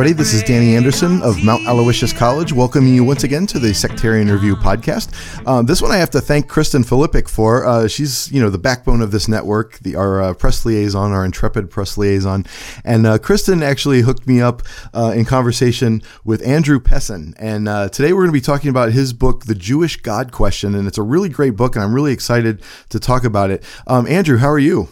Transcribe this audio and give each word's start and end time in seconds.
This 0.00 0.32
is 0.32 0.42
Danny 0.42 0.76
Anderson 0.76 1.20
of 1.20 1.44
Mount 1.44 1.66
Aloysius 1.66 2.14
College, 2.14 2.54
welcoming 2.54 2.94
you 2.94 3.04
once 3.04 3.22
again 3.22 3.46
to 3.48 3.58
the 3.58 3.74
Sectarian 3.74 4.32
Review 4.32 4.56
podcast. 4.56 5.12
Uh, 5.46 5.60
this 5.60 5.82
one 5.82 5.90
I 5.90 5.98
have 5.98 6.08
to 6.10 6.22
thank 6.22 6.48
Kristen 6.48 6.82
Filippic 6.82 7.28
for. 7.28 7.66
Uh, 7.66 7.86
she's, 7.86 8.32
you 8.32 8.40
know, 8.40 8.48
the 8.48 8.56
backbone 8.56 9.02
of 9.02 9.10
this 9.10 9.28
network, 9.28 9.78
the 9.80 9.96
our 9.96 10.22
uh, 10.22 10.34
press 10.34 10.64
liaison, 10.64 11.12
our 11.12 11.22
intrepid 11.22 11.70
press 11.70 11.98
liaison, 11.98 12.46
and 12.82 13.06
uh, 13.06 13.18
Kristen 13.18 13.62
actually 13.62 14.00
hooked 14.00 14.26
me 14.26 14.40
up 14.40 14.62
uh, 14.94 15.12
in 15.14 15.26
conversation 15.26 16.02
with 16.24 16.44
Andrew 16.46 16.80
Pessin. 16.80 17.34
And 17.36 17.68
uh, 17.68 17.90
today 17.90 18.14
we're 18.14 18.22
going 18.22 18.32
to 18.32 18.32
be 18.32 18.40
talking 18.40 18.70
about 18.70 18.92
his 18.92 19.12
book, 19.12 19.44
The 19.44 19.54
Jewish 19.54 19.98
God 19.98 20.32
Question, 20.32 20.74
and 20.74 20.88
it's 20.88 20.98
a 20.98 21.02
really 21.02 21.28
great 21.28 21.56
book, 21.56 21.76
and 21.76 21.84
I'm 21.84 21.94
really 21.94 22.14
excited 22.14 22.62
to 22.88 22.98
talk 22.98 23.22
about 23.22 23.50
it. 23.50 23.62
Um, 23.86 24.06
Andrew, 24.06 24.38
how 24.38 24.48
are 24.48 24.58
you? 24.58 24.88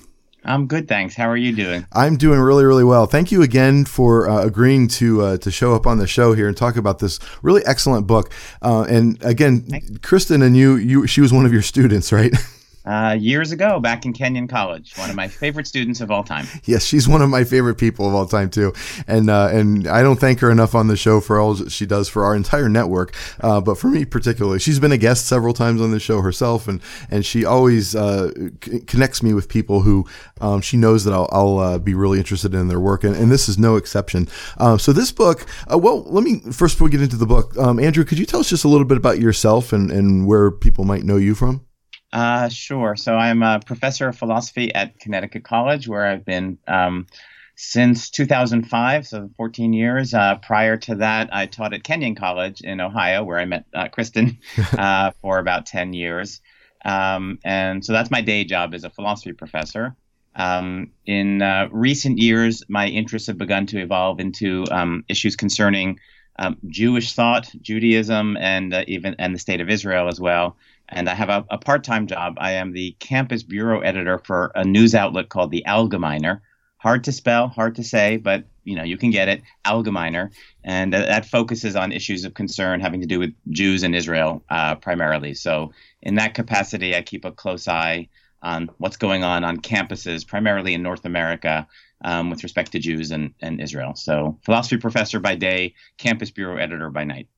I'm 0.49 0.67
good, 0.67 0.89
thanks. 0.89 1.15
How 1.15 1.29
are 1.29 1.37
you 1.37 1.55
doing? 1.55 1.87
I'm 1.93 2.17
doing 2.17 2.41
really, 2.41 2.65
really 2.65 2.83
well. 2.83 3.07
Thank 3.07 3.31
you 3.31 3.43
again 3.43 3.85
for 3.85 4.29
uh, 4.29 4.45
agreeing 4.45 4.89
to 4.89 5.23
uh, 5.23 5.37
to 5.39 5.51
show 5.51 5.75
up 5.75 5.87
on 5.87 5.99
the 5.99 6.07
show 6.07 6.33
here 6.33 6.49
and 6.49 6.57
talk 6.57 6.77
about 6.77 7.01
this 7.01 7.21
really 7.43 7.63
excellent 7.67 8.07
book. 8.07 8.33
Uh, 8.63 8.87
and 8.89 9.23
again, 9.23 9.99
Kristen 10.03 10.41
and 10.41 10.57
you, 10.57 10.77
you, 10.77 11.07
she 11.07 11.21
was 11.21 11.35
one 11.35 11.45
of 11.45 11.53
your 11.53 11.61
students, 11.61 12.13
right? 12.13 12.33
Uh, 12.89 13.13
years 13.13 13.53
ago, 13.53 13.79
back 13.79 14.07
in 14.07 14.15
Kenyon 14.15 14.49
College, 14.49 14.97
one 14.97 15.11
of 15.11 15.17
my 15.17 15.29
favorite 15.29 15.67
students 15.67 16.01
of 16.01 16.11
all 16.11 16.25
time. 16.25 16.47
yes, 16.65 16.87
she's 16.87 17.07
one 17.07 17.21
of 17.21 17.29
my 17.29 17.45
favorite 17.45 17.75
people 17.75 18.09
of 18.09 18.15
all 18.15 18.25
time 18.25 18.49
too, 18.49 18.73
and 19.07 19.29
uh, 19.29 19.51
and 19.53 19.87
I 19.87 20.03
don't 20.03 20.19
thank 20.19 20.41
her 20.41 20.51
enough 20.51 20.75
on 20.75 20.87
the 20.87 20.97
show 20.97 21.21
for 21.21 21.39
all 21.39 21.55
she 21.69 21.85
does 21.85 22.09
for 22.09 22.25
our 22.25 22.35
entire 22.35 22.67
network, 22.67 23.15
uh, 23.41 23.61
but 23.61 23.77
for 23.77 23.89
me 23.89 24.07
particularly, 24.07 24.59
she's 24.59 24.81
been 24.81 24.91
a 24.91 24.97
guest 24.97 25.27
several 25.27 25.53
times 25.53 25.83
on 25.83 25.91
the 25.91 26.01
show 26.01 26.23
herself, 26.23 26.67
and 26.67 26.81
and 27.11 27.27
she 27.27 27.45
always 27.45 27.95
uh, 27.95 28.33
c- 28.65 28.81
connects 28.81 29.23
me 29.23 29.35
with 29.35 29.51
people 29.51 29.83
who 29.83 30.07
um, 30.41 30.63
she 30.63 30.79
knows 30.79 31.05
that 31.05 31.13
I'll, 31.13 31.29
I'll 31.31 31.59
uh, 31.59 31.79
be 31.79 31.93
really 31.93 32.17
interested 32.17 32.55
in 32.55 32.69
their 32.69 32.81
work, 32.81 33.05
and, 33.05 33.15
and 33.15 33.31
this 33.31 33.51
is 33.51 33.59
no 33.59 33.77
exception. 33.77 34.29
Uh, 34.57 34.79
so 34.79 34.95
this 34.95 35.13
book, 35.13 35.47
well, 35.69 36.05
let 36.05 36.25
me 36.25 36.41
first 36.53 36.77
before 36.77 36.87
we 36.87 36.91
get 36.91 37.03
into 37.03 37.17
the 37.17 37.27
book, 37.27 37.55
um, 37.59 37.79
Andrew, 37.79 38.05
could 38.05 38.19
you 38.19 38.25
tell 38.25 38.41
us 38.41 38.49
just 38.49 38.65
a 38.65 38.69
little 38.69 38.87
bit 38.87 38.97
about 38.97 39.19
yourself 39.21 39.75
and 39.75 39.91
and 39.91 40.27
where 40.27 40.51
people 40.51 40.85
might 40.85 41.03
know 41.03 41.19
you 41.19 41.35
from? 41.35 41.68
Uh, 42.13 42.49
sure. 42.49 42.97
So 42.97 43.15
I'm 43.15 43.43
a 43.43 43.61
professor 43.65 44.09
of 44.09 44.17
philosophy 44.17 44.75
at 44.75 44.99
Connecticut 44.99 45.45
College, 45.45 45.89
where 45.89 46.07
I've 46.07 46.25
been 46.25 46.59
um, 46.67 47.07
since 47.55 48.09
2005, 48.11 49.07
so 49.07 49.31
14 49.37 49.73
years. 49.73 50.15
Uh, 50.15 50.37
prior 50.37 50.77
to 50.79 50.97
that, 50.97 51.29
I 51.33 51.47
taught 51.47 51.75
at 51.75 51.85
Kenyon 51.85 52.15
College 52.15 52.61
in 52.63 52.81
Ohio, 52.81 53.25
where 53.25 53.39
I 53.39 53.45
met 53.45 53.65
uh, 53.75 53.89
Kristen 53.89 54.39
uh, 54.79 55.11
for 55.21 55.39
about 55.39 55.67
10 55.67 55.93
years. 55.93 56.41
Um, 56.85 57.39
and 57.45 57.85
so 57.85 57.93
that's 57.93 58.11
my 58.11 58.21
day 58.21 58.45
job 58.45 58.75
as 58.75 58.85
a 58.85 58.91
philosophy 58.91 59.33
professor. 59.33 59.97
Um, 60.35 60.93
in 61.05 61.43
uh, 61.43 61.69
recent 61.73 62.19
years, 62.19 62.63
my 62.69 62.87
interests 62.87 63.27
have 63.27 63.39
begun 63.39 63.67
to 63.67 63.81
evolve 63.81 64.21
into 64.21 64.65
um, 64.71 65.05
issues 65.09 65.35
concerning 65.35 65.99
um, 66.39 66.57
Jewish 66.69 67.15
thought, 67.15 67.51
Judaism, 67.61 68.37
and 68.37 68.73
uh, 68.73 68.85
even 68.87 69.17
and 69.19 69.35
the 69.35 69.41
state 69.41 69.61
of 69.61 69.69
Israel 69.69 70.07
as 70.07 70.21
well. 70.21 70.57
And 70.89 71.09
I 71.09 71.15
have 71.15 71.29
a, 71.29 71.45
a 71.51 71.59
part-time 71.59 72.07
job. 72.07 72.35
I 72.39 72.53
am 72.53 72.73
the 72.73 72.97
campus 72.99 73.43
bureau 73.43 73.81
editor 73.81 74.19
for 74.19 74.53
a 74.55 74.65
news 74.65 74.95
outlet 74.95 75.29
called 75.29 75.51
the 75.51 75.65
Algemeiner. 75.67 76.41
Hard 76.79 77.05
to 77.05 77.13
spell, 77.13 77.49
hard 77.49 77.75
to 77.75 77.85
say, 77.85 78.19
but 78.19 78.45
you 78.65 78.77
know 78.77 78.85
you 78.85 78.97
can 78.97 79.11
get 79.11 79.29
it. 79.29 79.43
Algemeiner, 79.65 80.31
and 80.63 80.95
uh, 80.95 81.01
that 81.01 81.27
focuses 81.27 81.75
on 81.75 81.91
issues 81.91 82.25
of 82.25 82.35
concern 82.35 82.81
having 82.81 83.01
to 83.01 83.07
do 83.07 83.19
with 83.19 83.35
Jews 83.51 83.83
and 83.83 83.97
Israel 83.97 84.45
uh, 84.49 84.77
primarily. 84.77 85.35
So 85.35 85.73
in 86.03 86.15
that 86.15 86.35
capacity, 86.35 86.95
I 86.95 87.03
keep 87.03 87.25
a 87.25 87.33
close 87.33 87.67
eye 87.67 88.09
on 88.43 88.71
what's 88.79 88.97
going 88.97 89.25
on 89.25 89.45
on 89.45 89.59
campuses, 89.59 90.27
primarily 90.27 90.75
in 90.75 90.83
North 90.83 91.05
America, 91.05 91.67
um, 92.05 92.31
with 92.31 92.43
respect 92.43 92.73
to 92.73 92.79
Jews 92.79 93.11
and, 93.11 93.35
and 93.41 93.61
Israel. 93.61 93.95
So, 93.97 94.39
philosophy 94.45 94.77
professor 94.77 95.19
by 95.21 95.35
day, 95.35 95.75
campus 95.97 96.31
bureau 96.31 96.57
editor 96.57 96.91
by 96.91 97.05
night. 97.05 97.29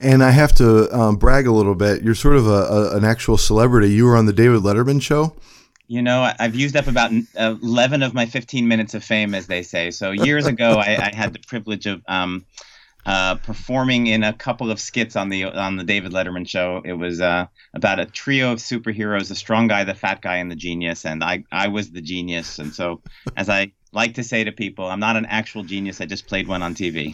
And 0.00 0.22
I 0.22 0.30
have 0.30 0.52
to 0.56 0.94
um, 0.96 1.16
brag 1.16 1.46
a 1.46 1.52
little 1.52 1.74
bit. 1.74 2.02
You're 2.02 2.14
sort 2.14 2.36
of 2.36 2.46
a, 2.46 2.50
a, 2.50 2.96
an 2.96 3.04
actual 3.04 3.38
celebrity. 3.38 3.90
You 3.90 4.04
were 4.04 4.16
on 4.16 4.26
the 4.26 4.32
David 4.32 4.60
Letterman 4.60 5.00
show. 5.00 5.34
You 5.88 6.02
know, 6.02 6.32
I've 6.38 6.54
used 6.54 6.76
up 6.76 6.88
about 6.88 7.12
11 7.36 8.02
of 8.02 8.12
my 8.12 8.26
15 8.26 8.66
minutes 8.66 8.94
of 8.94 9.04
fame, 9.04 9.34
as 9.34 9.46
they 9.46 9.62
say. 9.62 9.90
So, 9.90 10.10
years 10.10 10.46
ago, 10.46 10.72
I, 10.78 11.10
I 11.10 11.14
had 11.14 11.32
the 11.32 11.40
privilege 11.40 11.86
of. 11.86 12.02
Um, 12.08 12.44
uh, 13.06 13.36
performing 13.36 14.08
in 14.08 14.24
a 14.24 14.32
couple 14.32 14.68
of 14.68 14.80
skits 14.80 15.14
on 15.14 15.28
the 15.28 15.44
on 15.44 15.76
the 15.76 15.84
David 15.84 16.10
Letterman 16.10 16.48
show. 16.48 16.82
It 16.84 16.94
was 16.94 17.20
uh, 17.20 17.46
about 17.72 18.00
a 18.00 18.06
trio 18.06 18.50
of 18.52 18.58
superheroes: 18.58 19.28
the 19.28 19.36
strong 19.36 19.68
guy, 19.68 19.84
the 19.84 19.94
fat 19.94 20.20
guy, 20.20 20.38
and 20.38 20.50
the 20.50 20.56
genius. 20.56 21.06
And 21.06 21.22
I 21.22 21.44
I 21.52 21.68
was 21.68 21.92
the 21.92 22.00
genius. 22.00 22.58
And 22.58 22.74
so, 22.74 23.00
as 23.36 23.48
I 23.48 23.70
like 23.92 24.14
to 24.14 24.24
say 24.24 24.42
to 24.42 24.50
people, 24.50 24.86
I'm 24.86 24.98
not 24.98 25.16
an 25.16 25.24
actual 25.26 25.62
genius. 25.62 26.00
I 26.00 26.06
just 26.06 26.26
played 26.26 26.48
one 26.48 26.62
on 26.62 26.74
TV. 26.74 27.12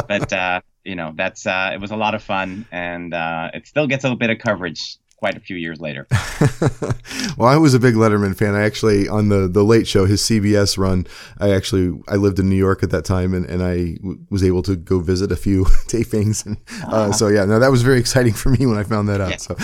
but 0.08 0.32
uh, 0.32 0.62
you 0.84 0.94
know, 0.94 1.12
that's 1.14 1.46
uh, 1.46 1.70
it 1.72 1.80
was 1.80 1.90
a 1.90 1.96
lot 1.96 2.14
of 2.14 2.22
fun, 2.22 2.66
and 2.70 3.14
uh, 3.14 3.50
it 3.54 3.66
still 3.66 3.86
gets 3.86 4.04
a 4.04 4.14
bit 4.14 4.30
of 4.30 4.38
coverage 4.38 4.98
quite 5.16 5.36
a 5.36 5.40
few 5.40 5.56
years 5.56 5.80
later. 5.80 6.06
well, 7.38 7.48
I 7.48 7.56
was 7.56 7.72
a 7.72 7.78
big 7.78 7.94
Letterman 7.94 8.36
fan. 8.36 8.54
I 8.54 8.62
actually 8.62 9.08
on 9.08 9.30
the 9.30 9.48
the 9.48 9.62
Late 9.62 9.86
Show, 9.86 10.04
his 10.04 10.20
CBS 10.20 10.76
run. 10.76 11.06
I 11.38 11.50
actually 11.50 11.98
I 12.08 12.16
lived 12.16 12.38
in 12.38 12.50
New 12.50 12.56
York 12.56 12.82
at 12.82 12.90
that 12.90 13.04
time, 13.04 13.32
and, 13.32 13.46
and 13.46 13.62
I 13.62 13.94
w- 13.94 14.18
was 14.30 14.44
able 14.44 14.62
to 14.64 14.76
go 14.76 15.00
visit 15.00 15.32
a 15.32 15.36
few 15.36 15.64
tapings. 15.88 16.44
And 16.44 16.58
uh, 16.92 17.12
so 17.12 17.28
yeah, 17.28 17.46
no, 17.46 17.58
that 17.58 17.70
was 17.70 17.82
very 17.82 17.98
exciting 17.98 18.34
for 18.34 18.50
me 18.50 18.66
when 18.66 18.76
I 18.76 18.82
found 18.82 19.08
that 19.08 19.20
out. 19.20 19.30
Yeah. 19.30 19.36
So. 19.36 19.56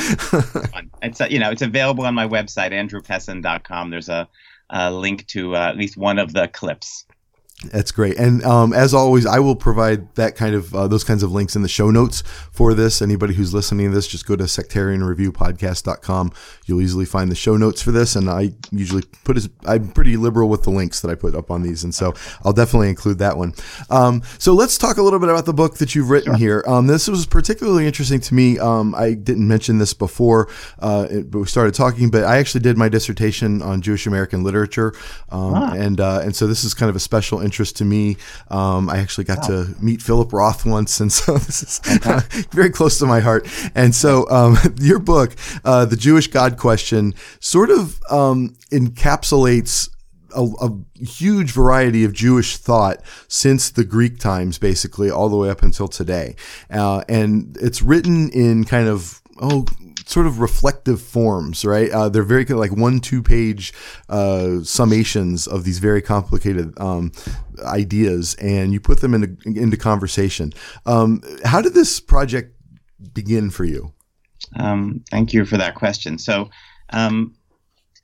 It's 1.03 1.20
uh, 1.20 1.26
you 1.30 1.38
know 1.38 1.50
it's 1.50 1.62
available 1.62 2.04
on 2.04 2.14
my 2.14 2.26
website 2.26 2.72
andrewpessin.com. 2.72 3.91
There's 3.91 4.09
a, 4.09 4.28
a 4.70 4.91
link 4.91 5.26
to 5.28 5.56
uh, 5.56 5.69
at 5.69 5.76
least 5.76 5.97
one 5.97 6.19
of 6.19 6.32
the 6.32 6.48
clips. 6.48 7.06
That's 7.65 7.93
great. 7.93 8.16
And 8.16 8.43
um, 8.43 8.72
as 8.72 8.94
always, 8.94 9.26
I 9.26 9.38
will 9.38 9.54
provide 9.54 10.15
that 10.15 10.34
kind 10.34 10.54
of 10.54 10.75
uh, 10.75 10.88
those 10.88 11.04
kinds 11.04 11.22
of 11.22 11.31
links 11.31 11.54
in 11.56 11.60
the 11.60 11.69
show 11.69 11.91
notes 11.91 12.22
for 12.53 12.72
this. 12.72 13.03
Anybody 13.03 13.34
who's 13.34 13.53
listening 13.53 13.91
to 13.91 13.94
this, 13.94 14.06
just 14.06 14.26
go 14.26 14.34
to 14.34 14.44
sectarianreviewpodcast.com. 14.44 16.32
You'll 16.66 16.81
easily 16.81 17.04
find 17.04 17.31
the 17.31 17.34
show 17.34 17.59
notes 17.59 17.82
for 17.82 17.91
this. 17.93 18.16
And 18.16 18.31
I 18.31 18.53
usually 18.71 19.03
put 19.25 19.37
as 19.37 19.48
I'm 19.66 19.88
pretty 19.91 20.16
liberal 20.16 20.48
with 20.48 20.62
the 20.62 20.71
links 20.71 21.00
that 21.00 21.10
I 21.10 21.15
put 21.15 21.34
up 21.34 21.50
on 21.50 21.62
these, 21.62 21.84
and 21.84 21.94
so 21.94 22.15
I'll 22.44 22.53
definitely 22.54 22.88
include 22.88 23.19
that 23.19 23.37
one. 23.37 23.53
Um, 23.91 24.22
so 24.38 24.54
let's 24.54 24.78
talk 24.78 24.97
a 24.97 25.03
little 25.03 25.19
bit 25.19 25.28
about 25.28 25.44
the 25.44 25.53
book 25.53 25.77
that 25.78 25.94
you've 25.94 26.10
written 26.10 26.34
here. 26.37 26.65
Um, 26.66 26.87
this 26.87 27.09
was 27.09 27.27
particularly 27.27 27.87
interesting 27.87 28.21
to 28.21 28.34
me. 28.34 28.59
Um, 28.59 28.94
I 28.94 29.12
didn't 29.12 29.47
mention 29.47 29.78
this 29.78 29.92
before, 29.94 30.48
uh, 30.78 31.06
it- 31.10 31.31
but 31.31 31.41
we 31.41 31.47
started 31.47 31.75
talking. 31.75 32.10
But 32.10 32.25
I 32.25 32.38
actually 32.38 32.62
did 32.62 32.78
my 32.78 32.88
dissertation 32.88 33.60
on 33.62 33.82
Jewish 33.82 34.06
American 34.06 34.42
literature, 34.44 34.94
um, 35.31 35.54
and 35.77 36.00
uh, 36.00 36.21
and 36.22 36.34
so 36.34 36.47
this 36.47 36.65
is 36.65 36.72
kind 36.75 36.88
of 36.88 36.97
a 36.97 37.00
special 37.00 37.41
interest 37.50 37.77
to 37.78 37.84
me. 37.84 38.16
Um, 38.49 38.88
I 38.88 38.99
actually 38.99 39.25
got 39.25 39.43
to 39.44 39.75
meet 39.81 40.00
Philip 40.00 40.33
Roth 40.33 40.65
once, 40.65 41.00
and 41.00 41.12
so 41.12 41.37
this 41.47 41.62
is 41.65 42.47
very 42.53 42.71
close 42.71 42.97
to 43.00 43.06
my 43.06 43.19
heart. 43.19 43.49
And 43.75 43.93
so 43.93 44.31
um, 44.31 44.56
your 44.81 45.00
book, 45.00 45.34
uh, 45.65 45.84
The 45.84 45.97
Jewish 45.97 46.28
God 46.28 46.56
Question, 46.56 47.15
sort 47.41 47.71
of 47.71 48.01
um, 48.09 48.54
encapsulates 48.71 49.89
a, 50.33 50.47
a 50.60 51.04
huge 51.04 51.51
variety 51.51 52.04
of 52.04 52.13
Jewish 52.13 52.57
thought 52.57 53.03
since 53.27 53.69
the 53.69 53.83
Greek 53.83 54.21
times, 54.21 54.59
basically, 54.59 55.10
all 55.10 55.28
the 55.28 55.36
way 55.36 55.51
up 55.51 55.65
until 55.65 55.89
today. 55.89 56.36
Uh, 56.71 57.03
and 57.09 57.57
it's 57.60 57.83
written 57.83 58.30
in 58.30 58.63
kind 58.63 58.86
of, 58.86 59.21
oh, 59.42 59.66
sort 60.06 60.26
of 60.26 60.41
reflective 60.41 61.00
forms, 61.00 61.64
right? 61.64 61.91
Uh, 61.91 62.08
they're 62.08 62.22
very 62.22 62.44
like 62.44 62.72
one, 62.72 63.00
two 63.00 63.22
page 63.22 63.72
uh, 64.08 64.60
summations 64.62 65.47
of 65.48 65.64
these 65.64 65.78
very 65.78 66.02
complicated 66.02 66.72
um, 66.78 67.12
ideas, 67.64 68.34
and 68.36 68.72
you 68.72 68.80
put 68.80 69.00
them 69.00 69.14
into, 69.14 69.36
into 69.44 69.76
conversation. 69.76 70.52
Um, 70.86 71.22
how 71.44 71.60
did 71.60 71.74
this 71.74 72.00
project 72.00 72.54
begin 73.12 73.50
for 73.50 73.64
you? 73.64 73.92
Um, 74.56 75.04
thank 75.10 75.32
you 75.32 75.44
for 75.44 75.56
that 75.58 75.74
question. 75.74 76.18
So, 76.18 76.50
um, 76.91 77.34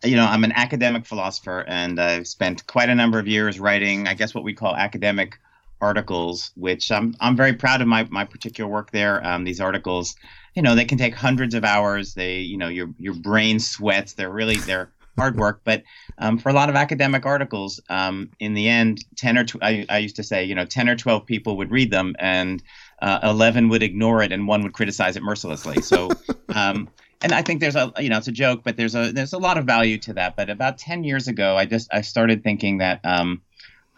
you 0.04 0.16
know, 0.16 0.26
I'm 0.26 0.44
an 0.44 0.52
academic 0.52 1.06
philosopher, 1.06 1.64
and 1.66 2.00
I've 2.00 2.26
spent 2.26 2.66
quite 2.66 2.88
a 2.88 2.94
number 2.94 3.18
of 3.18 3.26
years 3.26 3.58
writing, 3.58 4.06
I 4.06 4.14
guess, 4.14 4.34
what 4.34 4.44
we 4.44 4.54
call 4.54 4.76
academic 4.76 5.38
articles, 5.80 6.52
which 6.54 6.90
I'm 6.90 7.14
I'm 7.20 7.36
very 7.36 7.52
proud 7.52 7.80
of 7.80 7.88
my 7.88 8.04
my 8.10 8.24
particular 8.24 8.70
work 8.70 8.90
there. 8.90 9.24
Um, 9.26 9.44
these 9.44 9.60
articles, 9.60 10.16
you 10.54 10.62
know, 10.62 10.74
they 10.74 10.84
can 10.84 10.98
take 10.98 11.14
hundreds 11.14 11.54
of 11.54 11.64
hours. 11.64 12.14
They, 12.14 12.38
you 12.38 12.56
know, 12.56 12.68
your 12.68 12.88
your 12.98 13.14
brain 13.14 13.58
sweats. 13.60 14.14
They're 14.14 14.30
really 14.30 14.56
they're 14.56 14.92
hard 15.16 15.36
work. 15.36 15.60
But 15.64 15.82
um, 16.18 16.38
for 16.38 16.48
a 16.48 16.52
lot 16.52 16.68
of 16.68 16.76
academic 16.76 17.26
articles, 17.26 17.80
um, 17.88 18.30
in 18.38 18.54
the 18.54 18.68
end, 18.68 19.04
ten 19.16 19.38
or 19.38 19.44
tw- 19.44 19.62
I, 19.62 19.86
I 19.88 19.98
used 19.98 20.16
to 20.16 20.22
say, 20.22 20.44
you 20.44 20.54
know, 20.54 20.64
ten 20.64 20.88
or 20.88 20.96
twelve 20.96 21.26
people 21.26 21.56
would 21.56 21.70
read 21.70 21.90
them, 21.90 22.14
and 22.18 22.62
uh, 23.02 23.20
eleven 23.22 23.68
would 23.68 23.82
ignore 23.82 24.22
it, 24.22 24.32
and 24.32 24.48
one 24.48 24.62
would 24.62 24.72
criticize 24.72 25.16
it 25.16 25.22
mercilessly. 25.22 25.82
So. 25.82 26.10
Um, 26.54 26.88
and 27.22 27.32
I 27.32 27.42
think 27.42 27.60
there's 27.60 27.76
a 27.76 27.92
you 27.98 28.08
know 28.08 28.18
it's 28.18 28.28
a 28.28 28.32
joke, 28.32 28.62
but 28.64 28.76
there's 28.76 28.94
a 28.94 29.12
there's 29.12 29.32
a 29.32 29.38
lot 29.38 29.58
of 29.58 29.64
value 29.64 29.98
to 29.98 30.12
that. 30.14 30.36
But 30.36 30.48
about 30.48 30.78
ten 30.78 31.04
years 31.04 31.28
ago, 31.28 31.56
I 31.56 31.66
just 31.66 31.92
I 31.92 32.00
started 32.02 32.42
thinking 32.42 32.78
that 32.78 33.00
um, 33.04 33.42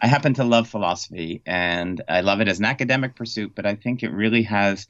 I 0.01 0.07
happen 0.07 0.33
to 0.35 0.43
love 0.43 0.67
philosophy 0.69 1.41
and 1.45 2.01
I 2.07 2.21
love 2.21 2.41
it 2.41 2.47
as 2.47 2.59
an 2.59 2.65
academic 2.65 3.15
pursuit, 3.15 3.53
but 3.55 3.65
I 3.65 3.75
think 3.75 4.01
it 4.01 4.11
really 4.11 4.43
has 4.43 4.87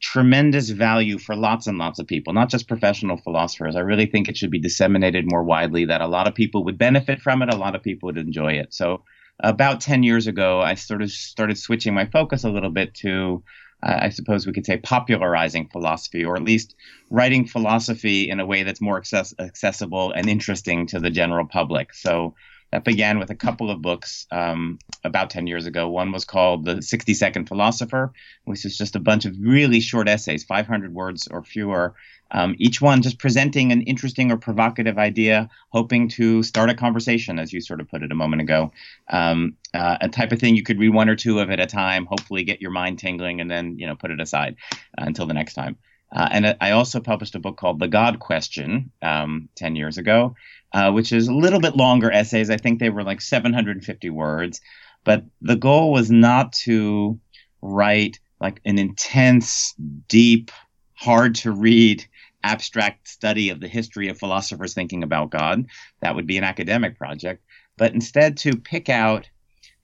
tremendous 0.00 0.68
value 0.70 1.16
for 1.16 1.36
lots 1.36 1.68
and 1.68 1.78
lots 1.78 2.00
of 2.00 2.08
people, 2.08 2.32
not 2.32 2.50
just 2.50 2.66
professional 2.66 3.16
philosophers. 3.16 3.76
I 3.76 3.80
really 3.80 4.06
think 4.06 4.28
it 4.28 4.36
should 4.36 4.50
be 4.50 4.58
disseminated 4.58 5.30
more 5.30 5.44
widely, 5.44 5.84
that 5.84 6.00
a 6.00 6.08
lot 6.08 6.26
of 6.26 6.34
people 6.34 6.64
would 6.64 6.76
benefit 6.76 7.22
from 7.22 7.40
it, 7.40 7.54
a 7.54 7.56
lot 7.56 7.76
of 7.76 7.82
people 7.84 8.08
would 8.08 8.18
enjoy 8.18 8.54
it. 8.54 8.74
So, 8.74 9.04
about 9.40 9.80
10 9.80 10.02
years 10.02 10.26
ago, 10.26 10.60
I 10.60 10.74
sort 10.74 11.02
of 11.02 11.10
started 11.10 11.56
switching 11.56 11.94
my 11.94 12.06
focus 12.06 12.44
a 12.44 12.50
little 12.50 12.70
bit 12.70 12.94
to, 12.96 13.42
I 13.82 14.10
suppose 14.10 14.46
we 14.46 14.52
could 14.52 14.66
say, 14.66 14.76
popularizing 14.76 15.68
philosophy, 15.68 16.24
or 16.24 16.36
at 16.36 16.44
least 16.44 16.74
writing 17.10 17.46
philosophy 17.46 18.28
in 18.28 18.40
a 18.40 18.46
way 18.46 18.62
that's 18.62 18.80
more 18.80 18.98
access- 18.98 19.34
accessible 19.38 20.12
and 20.12 20.28
interesting 20.28 20.86
to 20.88 21.00
the 21.00 21.10
general 21.10 21.46
public. 21.46 21.94
So, 21.94 22.34
that 22.72 22.84
began 22.84 23.18
with 23.18 23.30
a 23.30 23.34
couple 23.34 23.70
of 23.70 23.82
books 23.82 24.26
um, 24.30 24.78
about 25.04 25.30
10 25.30 25.46
years 25.46 25.66
ago. 25.66 25.88
One 25.88 26.10
was 26.10 26.24
called 26.24 26.64
The 26.64 26.80
60 26.80 27.12
Second 27.14 27.46
Philosopher, 27.46 28.12
which 28.44 28.64
is 28.64 28.76
just 28.76 28.96
a 28.96 29.00
bunch 29.00 29.26
of 29.26 29.36
really 29.38 29.80
short 29.80 30.08
essays, 30.08 30.42
500 30.42 30.94
words 30.94 31.28
or 31.28 31.44
fewer, 31.44 31.94
um, 32.30 32.56
each 32.58 32.80
one 32.80 33.02
just 33.02 33.18
presenting 33.18 33.72
an 33.72 33.82
interesting 33.82 34.32
or 34.32 34.38
provocative 34.38 34.98
idea, 34.98 35.50
hoping 35.68 36.08
to 36.08 36.42
start 36.42 36.70
a 36.70 36.74
conversation, 36.74 37.38
as 37.38 37.52
you 37.52 37.60
sort 37.60 37.80
of 37.82 37.88
put 37.88 38.02
it 38.02 38.10
a 38.10 38.14
moment 38.14 38.40
ago. 38.40 38.72
Um, 39.10 39.58
uh, 39.74 39.98
a 40.00 40.08
type 40.08 40.32
of 40.32 40.38
thing 40.38 40.56
you 40.56 40.62
could 40.62 40.78
read 40.78 40.94
one 40.94 41.10
or 41.10 41.16
two 41.16 41.40
of 41.40 41.50
at 41.50 41.60
a 41.60 41.66
time, 41.66 42.06
hopefully 42.06 42.44
get 42.44 42.62
your 42.62 42.70
mind 42.70 42.98
tingling, 42.98 43.42
and 43.42 43.50
then 43.50 43.78
you 43.78 43.86
know 43.86 43.96
put 43.96 44.10
it 44.10 44.20
aside 44.20 44.56
uh, 44.98 45.04
until 45.06 45.26
the 45.26 45.34
next 45.34 45.54
time. 45.54 45.76
Uh, 46.10 46.28
and 46.30 46.56
I 46.60 46.72
also 46.72 47.00
published 47.00 47.34
a 47.34 47.38
book 47.38 47.56
called 47.56 47.78
The 47.78 47.88
God 47.88 48.18
Question 48.18 48.92
um, 49.00 49.48
10 49.56 49.76
years 49.76 49.96
ago, 49.96 50.34
uh, 50.72 50.90
which 50.90 51.12
is 51.12 51.28
a 51.28 51.34
little 51.34 51.60
bit 51.60 51.76
longer 51.76 52.10
essays. 52.10 52.50
I 52.50 52.56
think 52.56 52.78
they 52.78 52.90
were 52.90 53.04
like 53.04 53.20
750 53.20 54.10
words. 54.10 54.60
But 55.04 55.24
the 55.40 55.56
goal 55.56 55.92
was 55.92 56.10
not 56.10 56.52
to 56.64 57.18
write 57.60 58.18
like 58.40 58.60
an 58.64 58.78
intense, 58.78 59.74
deep, 60.08 60.50
hard 60.94 61.34
to 61.36 61.52
read 61.52 62.04
abstract 62.44 63.08
study 63.08 63.50
of 63.50 63.60
the 63.60 63.68
history 63.68 64.08
of 64.08 64.18
philosophers 64.18 64.74
thinking 64.74 65.02
about 65.02 65.30
God. 65.30 65.66
That 66.00 66.14
would 66.14 66.26
be 66.26 66.38
an 66.38 66.44
academic 66.44 66.98
project. 66.98 67.44
But 67.76 67.94
instead, 67.94 68.36
to 68.38 68.56
pick 68.56 68.88
out 68.88 69.28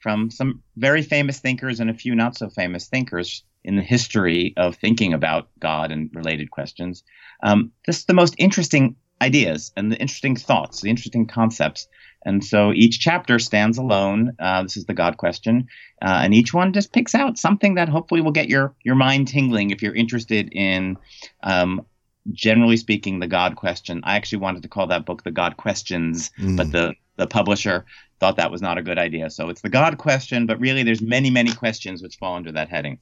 from 0.01 0.31
some 0.31 0.63
very 0.77 1.03
famous 1.03 1.41
thinkers 1.41 1.81
and 1.81 1.91
a 1.91 1.95
few 1.95 2.15
not 2.15 2.37
so 2.37 2.49
famous 2.49 2.87
thinkers 2.87 3.45
in 3.65 3.77
the 3.77 3.83
history 3.83 4.55
of 4.57 4.77
thinking 4.77 5.13
about 5.13 5.49
God 5.59 5.91
and 5.91 6.11
related 6.15 6.51
questions, 6.51 7.03
um, 7.43 7.73
just 7.85 8.07
the 8.07 8.15
most 8.15 8.35
interesting 8.39 8.97
ideas 9.21 9.73
and 9.77 9.93
the 9.93 9.97
interesting 9.97 10.37
thoughts, 10.37 10.81
the 10.81 10.91
interesting 10.91 11.27
concepts. 11.27 11.89
And 12.25 12.45
so 12.45 12.73
each 12.73 13.01
chapter 13.01 13.39
stands 13.39 13.79
alone. 13.79 14.33
Uh, 14.39 14.63
this 14.63 14.77
is 14.77 14.87
the 14.87 14.95
God 14.95 15.17
question, 15.17 15.69
uh, 16.03 16.21
and 16.23 16.35
each 16.35 16.53
one 16.53 16.73
just 16.73 16.93
picks 16.93 17.15
out 17.15 17.39
something 17.39 17.77
that 17.77 17.89
hopefully 17.89 18.21
will 18.21 18.33
get 18.33 18.49
your 18.49 18.75
your 18.83 18.97
mind 18.97 19.29
tingling 19.29 19.71
if 19.71 19.83
you're 19.83 19.95
interested 19.95 20.53
in. 20.53 20.99
Um, 21.43 21.87
generally 22.33 22.77
speaking, 22.77 23.21
the 23.21 23.29
God 23.29 23.57
question. 23.57 24.03
I 24.05 24.17
actually 24.17 24.39
wanted 24.39 24.63
to 24.63 24.69
call 24.69 24.89
that 24.89 25.07
book 25.07 25.23
"The 25.23 25.31
God 25.31 25.57
Questions," 25.57 26.31
mm. 26.39 26.57
but 26.57 26.73
the 26.73 26.95
the 27.17 27.29
publisher 27.29 27.85
thought 28.19 28.37
that 28.37 28.51
was 28.51 28.61
not 28.61 28.79
a 28.79 28.83
good 28.83 28.99
idea. 28.99 29.31
So 29.31 29.49
it's 29.49 29.61
the 29.61 29.69
God 29.69 29.97
question, 29.99 30.47
but 30.47 30.59
really, 30.59 30.83
there's 30.83 31.01
many 31.01 31.31
many 31.31 31.53
questions 31.53 32.03
which 32.03 32.17
fall 32.17 32.35
under 32.35 32.53
that 32.53 32.69
heading. 32.69 32.99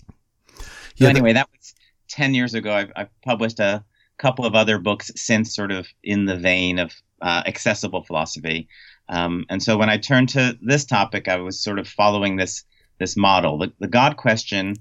So 0.58 0.64
yeah, 0.96 1.08
anyway, 1.08 1.32
that 1.32 1.48
was 1.50 1.74
ten 2.06 2.34
years 2.34 2.54
ago. 2.54 2.72
I've, 2.72 2.92
I've 2.94 3.22
published 3.22 3.60
a 3.60 3.82
couple 4.18 4.46
of 4.46 4.54
other 4.54 4.78
books 4.78 5.10
since, 5.16 5.54
sort 5.54 5.72
of 5.72 5.86
in 6.02 6.24
the 6.26 6.36
vein 6.36 6.78
of 6.78 6.92
uh, 7.22 7.42
accessible 7.46 8.02
philosophy. 8.02 8.68
Um, 9.08 9.44
and 9.48 9.62
so 9.62 9.76
when 9.76 9.90
I 9.90 9.98
turned 9.98 10.30
to 10.30 10.58
this 10.60 10.84
topic, 10.84 11.28
I 11.28 11.36
was 11.36 11.62
sort 11.62 11.78
of 11.78 11.88
following 11.88 12.36
this 12.36 12.64
this 12.98 13.16
model. 13.16 13.58
The, 13.58 13.72
the 13.78 13.88
God 13.88 14.16
question, 14.16 14.76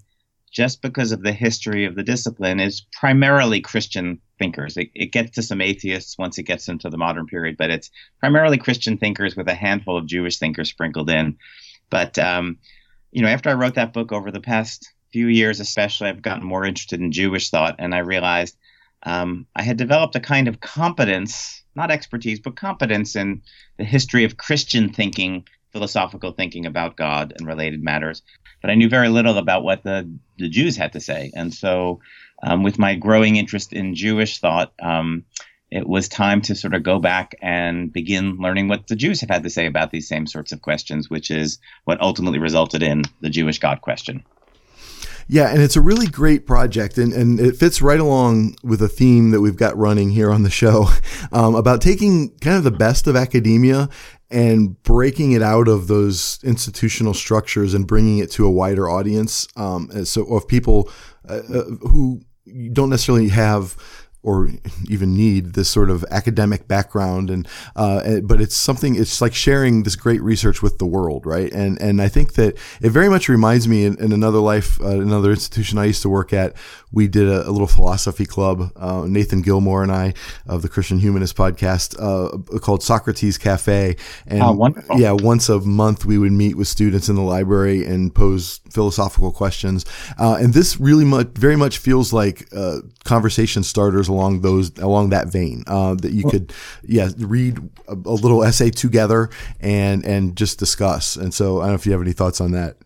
just 0.52 0.82
because 0.82 1.12
of 1.12 1.22
the 1.22 1.34
history 1.34 1.86
of 1.86 1.96
the 1.96 2.04
discipline, 2.04 2.60
is 2.60 2.86
primarily 2.94 3.60
Christian 3.60 4.22
thinkers. 4.40 4.78
It, 4.78 4.90
it 4.94 5.12
gets 5.12 5.32
to 5.32 5.44
some 5.44 5.62
atheists 5.62 6.18
once 6.18 6.38
it 6.38 6.44
gets 6.44 6.70
into 6.70 6.90
the 6.90 6.98
modern 6.98 7.26
period, 7.26 7.58
but 7.58 7.70
it's 7.72 7.92
primarily 8.20 8.58
Christian 8.58 8.98
thinkers 8.98 9.36
with 9.36 9.50
a 9.50 9.54
handful 9.54 9.98
of 9.98 10.08
Jewish 10.08 10.38
thinkers 10.40 10.70
sprinkled 10.70 11.10
in. 11.10 11.38
But 11.90 12.18
um, 12.18 12.60
you 13.12 13.22
know, 13.22 13.28
after 13.28 13.50
I 13.50 13.54
wrote 13.54 13.76
that 13.76 13.94
book 13.94 14.12
over 14.12 14.32
the 14.32 14.42
past 14.42 14.92
few 15.12 15.28
years, 15.28 15.60
especially, 15.60 16.10
I've 16.10 16.22
gotten 16.22 16.46
more 16.46 16.66
interested 16.66 17.00
in 17.00 17.12
Jewish 17.12 17.50
thought, 17.50 17.76
and 17.80 17.94
I 17.94 18.00
realized 18.00 18.58
um, 19.06 19.46
I 19.56 19.62
had 19.62 19.78
developed 19.78 20.16
a 20.16 20.20
kind 20.20 20.48
of 20.48 20.60
competence, 20.60 21.64
not 21.76 21.92
expertise, 21.92 22.40
but 22.40 22.56
competence 22.56 23.16
in 23.16 23.44
the 23.78 23.84
history 23.84 24.24
of 24.24 24.38
Christian 24.38 24.92
thinking, 24.92 25.46
philosophical 25.72 26.32
thinking 26.32 26.66
about 26.66 26.98
God 26.98 27.34
and 27.38 27.48
related 27.48 27.84
matters. 27.84 28.24
But 28.62 28.72
I 28.72 28.76
knew 28.76 28.90
very 28.90 29.10
little 29.10 29.38
about 29.38 29.64
what 29.64 29.84
the, 29.84 30.10
the 30.40 30.50
Jews 30.50 30.76
had 30.76 30.94
to 30.94 31.00
say. 31.00 31.32
And 31.36 31.54
so, 31.54 32.02
um, 32.44 32.64
with 32.64 32.80
my 32.80 32.96
growing 32.96 33.36
interest 33.36 33.74
in 33.74 33.96
Jewish 33.96 34.40
thought, 34.40 34.74
um, 34.82 35.26
it 35.72 35.88
was 35.88 36.08
time 36.08 36.42
to 36.44 36.56
sort 36.56 36.74
of 36.74 36.84
go 36.84 37.00
back 37.00 37.36
and 37.42 37.92
begin 37.92 38.38
learning 38.38 38.68
what 38.68 38.88
the 38.88 38.96
Jews 38.96 39.22
have 39.22 39.30
had 39.30 39.44
to 39.44 39.50
say 39.50 39.66
about 39.66 39.92
these 39.92 40.08
same 40.08 40.28
sorts 40.28 40.52
of 40.52 40.62
questions, 40.62 41.10
which 41.10 41.30
is 41.30 41.60
what 41.86 42.02
ultimately 42.02 42.40
resulted 42.40 42.82
in 42.82 43.04
the 43.22 43.30
Jewish 43.30 43.60
God 43.60 43.82
question. 43.82 44.24
Yeah, 45.28 45.50
and 45.50 45.62
it's 45.62 45.76
a 45.76 45.82
really 45.82 46.06
great 46.06 46.46
project, 46.46 46.98
and, 47.00 47.12
and 47.12 47.40
it 47.40 47.56
fits 47.56 47.82
right 47.82 48.00
along 48.00 48.58
with 48.64 48.82
a 48.82 48.88
theme 48.88 49.32
that 49.32 49.42
we've 49.42 49.56
got 49.56 49.76
running 49.76 50.12
here 50.12 50.32
on 50.32 50.44
the 50.44 50.52
show 50.52 50.88
um, 51.32 51.56
about 51.56 51.82
taking 51.82 52.30
kind 52.40 52.58
of 52.58 52.64
the 52.64 52.72
best 52.72 53.08
of 53.08 53.16
academia 53.16 53.90
and 54.30 54.82
breaking 54.84 55.32
it 55.32 55.42
out 55.42 55.68
of 55.68 55.88
those 55.88 56.40
institutional 56.44 57.14
structures 57.14 57.74
and 57.74 57.88
bringing 57.88 58.20
it 58.20 58.32
to 58.32 58.46
a 58.46 58.52
wider 58.52 58.90
audience. 58.90 59.48
Um, 59.56 60.06
so 60.06 60.26
of 60.26 60.48
people 60.48 60.90
uh, 61.28 61.42
uh 61.52 61.64
who 61.88 62.22
don't 62.74 62.90
necessarily 62.90 63.30
have 63.30 63.76
or 64.26 64.50
even 64.90 65.16
need 65.16 65.54
this 65.54 65.70
sort 65.70 65.90
of 65.90 66.04
academic 66.12 66.68
background. 66.68 67.30
And 67.30 67.48
uh, 67.76 68.20
but 68.22 68.42
it's 68.42 68.56
something 68.56 68.96
it's 68.96 69.22
like 69.22 69.34
sharing 69.34 69.84
this 69.84 69.96
great 69.96 70.22
research 70.22 70.62
with 70.62 70.80
the 70.80 70.86
world 70.86 71.26
right? 71.26 71.52
And 71.54 71.80
and 71.80 72.02
I 72.02 72.10
think 72.10 72.34
that 72.34 72.58
it 72.82 72.90
very 72.90 73.10
much 73.10 73.30
reminds 73.30 73.68
me 73.68 73.86
in, 73.86 73.98
in 74.00 74.12
another 74.12 74.40
life 74.40 74.82
uh, 74.82 75.00
another 75.00 75.32
institution 75.32 75.78
I 75.78 75.86
used 75.86 76.02
to 76.02 76.10
work 76.10 76.34
at 76.34 76.56
we 76.92 77.08
did 77.08 77.28
a, 77.28 77.48
a 77.48 77.52
little 77.52 77.68
philosophy 77.68 78.26
club 78.26 78.72
uh, 78.76 79.06
Nathan 79.08 79.42
Gilmore 79.42 79.84
and 79.84 79.92
I 79.92 80.14
of 80.48 80.62
the 80.62 80.70
Christian 80.70 81.00
Humanist 81.00 81.36
podcast 81.36 81.96
uh, 82.00 82.60
called 82.60 82.82
Socrates 82.82 83.38
Cafe. 83.38 83.96
And 84.26 84.42
oh, 84.42 84.98
yeah 84.98 85.12
once 85.12 85.50
a 85.50 85.60
month 85.60 86.06
we 86.06 86.18
would 86.18 86.32
meet 86.32 86.58
with 86.58 86.68
students 86.68 87.10
in 87.10 87.16
the 87.16 87.22
library 87.22 87.86
and 87.86 88.14
pose 88.14 88.62
philosophical 88.72 89.32
questions. 89.32 89.86
Uh, 90.18 90.38
and 90.40 90.54
this 90.54 90.80
really 90.80 91.06
much 91.06 91.28
very 91.36 91.56
much 91.56 91.78
feels 91.78 92.12
like 92.12 92.48
uh, 92.56 92.80
conversation 93.04 93.64
starters 93.64 94.10
along 94.16 94.42
those 94.42 94.76
along 94.78 95.10
that 95.10 95.28
vein 95.28 95.64
uh, 95.68 95.96
that 95.96 96.12
you 96.12 96.24
could 96.24 96.54
yeah 96.84 97.10
read 97.18 97.58
a, 97.88 97.94
a, 97.94 98.16
little 98.16 98.44
essay 98.44 98.70
together 98.70 99.30
and 99.60 100.06
and 100.06 100.36
just 100.36 100.60
discuss. 100.60 101.16
And 101.16 101.34
so 101.34 101.60
I 101.60 101.64
don't 101.64 101.72
know 101.72 101.76
if 101.76 101.86
you 101.86 101.92
have 101.92 102.02
any 102.02 102.14
thoughts 102.14 102.42
on 102.42 102.52
that. 102.52 102.78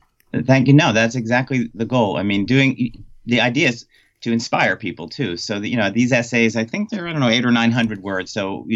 Thank 0.46 0.68
you. 0.68 0.74
No 0.74 0.94
that's 0.94 1.16
exactly 1.16 1.70
the 1.74 1.86
goal. 1.86 2.18
I 2.18 2.24
mean 2.24 2.46
doing 2.46 3.04
the 3.26 3.42
idea 3.42 3.70
is 3.70 3.86
to 4.22 4.32
inspire 4.32 4.76
people 4.76 5.08
too. 5.08 5.38
So 5.38 5.58
you 5.58 5.78
know 5.78 5.90
these 5.90 6.12
essays 6.12 6.56
I 6.56 6.66
think 6.66 6.90
they're 6.90 7.08
I 7.08 7.12
don't 7.12 7.22
know 7.22 7.30
eight 7.30 7.46
or 7.46 7.52
nine 7.52 7.72
hundred 7.72 8.02
words. 8.02 8.32
So 8.32 8.68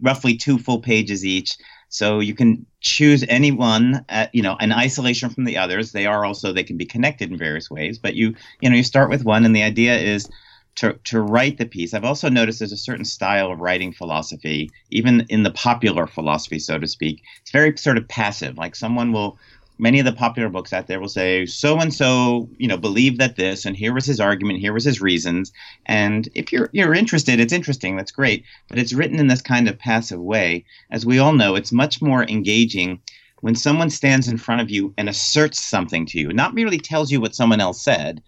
roughly 0.00 0.36
two 0.36 0.58
full 0.58 0.80
pages 0.80 1.24
each. 1.24 1.56
So 1.94 2.18
you 2.18 2.34
can 2.34 2.66
choose 2.80 3.24
any 3.28 3.52
one, 3.52 4.04
at, 4.08 4.34
you 4.34 4.42
know, 4.42 4.56
in 4.58 4.72
isolation 4.72 5.30
from 5.30 5.44
the 5.44 5.56
others. 5.56 5.92
They 5.92 6.06
are 6.06 6.24
also 6.24 6.52
they 6.52 6.64
can 6.64 6.76
be 6.76 6.84
connected 6.84 7.30
in 7.30 7.38
various 7.38 7.70
ways, 7.70 7.98
but 7.98 8.16
you 8.16 8.34
you 8.60 8.68
know 8.68 8.74
you 8.74 8.82
start 8.82 9.10
with 9.10 9.24
one, 9.24 9.44
and 9.44 9.54
the 9.54 9.62
idea 9.62 9.96
is 9.96 10.28
to, 10.76 10.94
to 11.04 11.20
write 11.20 11.58
the 11.58 11.66
piece. 11.66 11.94
I've 11.94 12.04
also 12.04 12.28
noticed 12.28 12.58
there's 12.58 12.72
a 12.72 12.76
certain 12.76 13.04
style 13.04 13.50
of 13.50 13.60
writing 13.60 13.92
philosophy, 13.92 14.70
even 14.90 15.26
in 15.28 15.42
the 15.42 15.50
popular 15.50 16.06
philosophy, 16.06 16.58
so 16.58 16.78
to 16.78 16.88
speak. 16.88 17.22
It's 17.42 17.50
very 17.50 17.76
sort 17.76 17.98
of 17.98 18.08
passive. 18.08 18.56
Like 18.56 18.74
someone 18.74 19.12
will, 19.12 19.38
many 19.78 19.98
of 19.98 20.04
the 20.04 20.12
popular 20.12 20.48
books 20.48 20.72
out 20.72 20.86
there 20.86 21.00
will 21.00 21.08
say, 21.08 21.46
so 21.46 21.78
and 21.78 21.92
so, 21.92 22.48
you 22.58 22.66
know, 22.66 22.76
believed 22.76 23.18
that 23.20 23.36
this, 23.36 23.64
and 23.64 23.76
here 23.76 23.94
was 23.94 24.06
his 24.06 24.20
argument, 24.20 24.60
here 24.60 24.72
was 24.72 24.84
his 24.84 25.00
reasons. 25.00 25.52
And 25.86 26.28
if 26.34 26.52
you're 26.52 26.70
you're 26.72 26.94
interested, 26.94 27.40
it's 27.40 27.52
interesting, 27.52 27.96
that's 27.96 28.12
great. 28.12 28.44
But 28.68 28.78
it's 28.78 28.92
written 28.92 29.20
in 29.20 29.28
this 29.28 29.42
kind 29.42 29.68
of 29.68 29.78
passive 29.78 30.20
way. 30.20 30.64
As 30.90 31.06
we 31.06 31.18
all 31.18 31.32
know, 31.32 31.54
it's 31.54 31.72
much 31.72 32.02
more 32.02 32.24
engaging 32.24 33.00
when 33.44 33.54
someone 33.54 33.90
stands 33.90 34.26
in 34.26 34.38
front 34.38 34.62
of 34.62 34.70
you 34.70 34.94
and 34.96 35.06
asserts 35.06 35.60
something 35.60 36.06
to 36.06 36.18
you, 36.18 36.32
not 36.32 36.54
merely 36.54 36.78
tells 36.78 37.12
you 37.12 37.20
what 37.20 37.34
someone 37.34 37.60
else 37.60 37.84
said, 37.84 38.22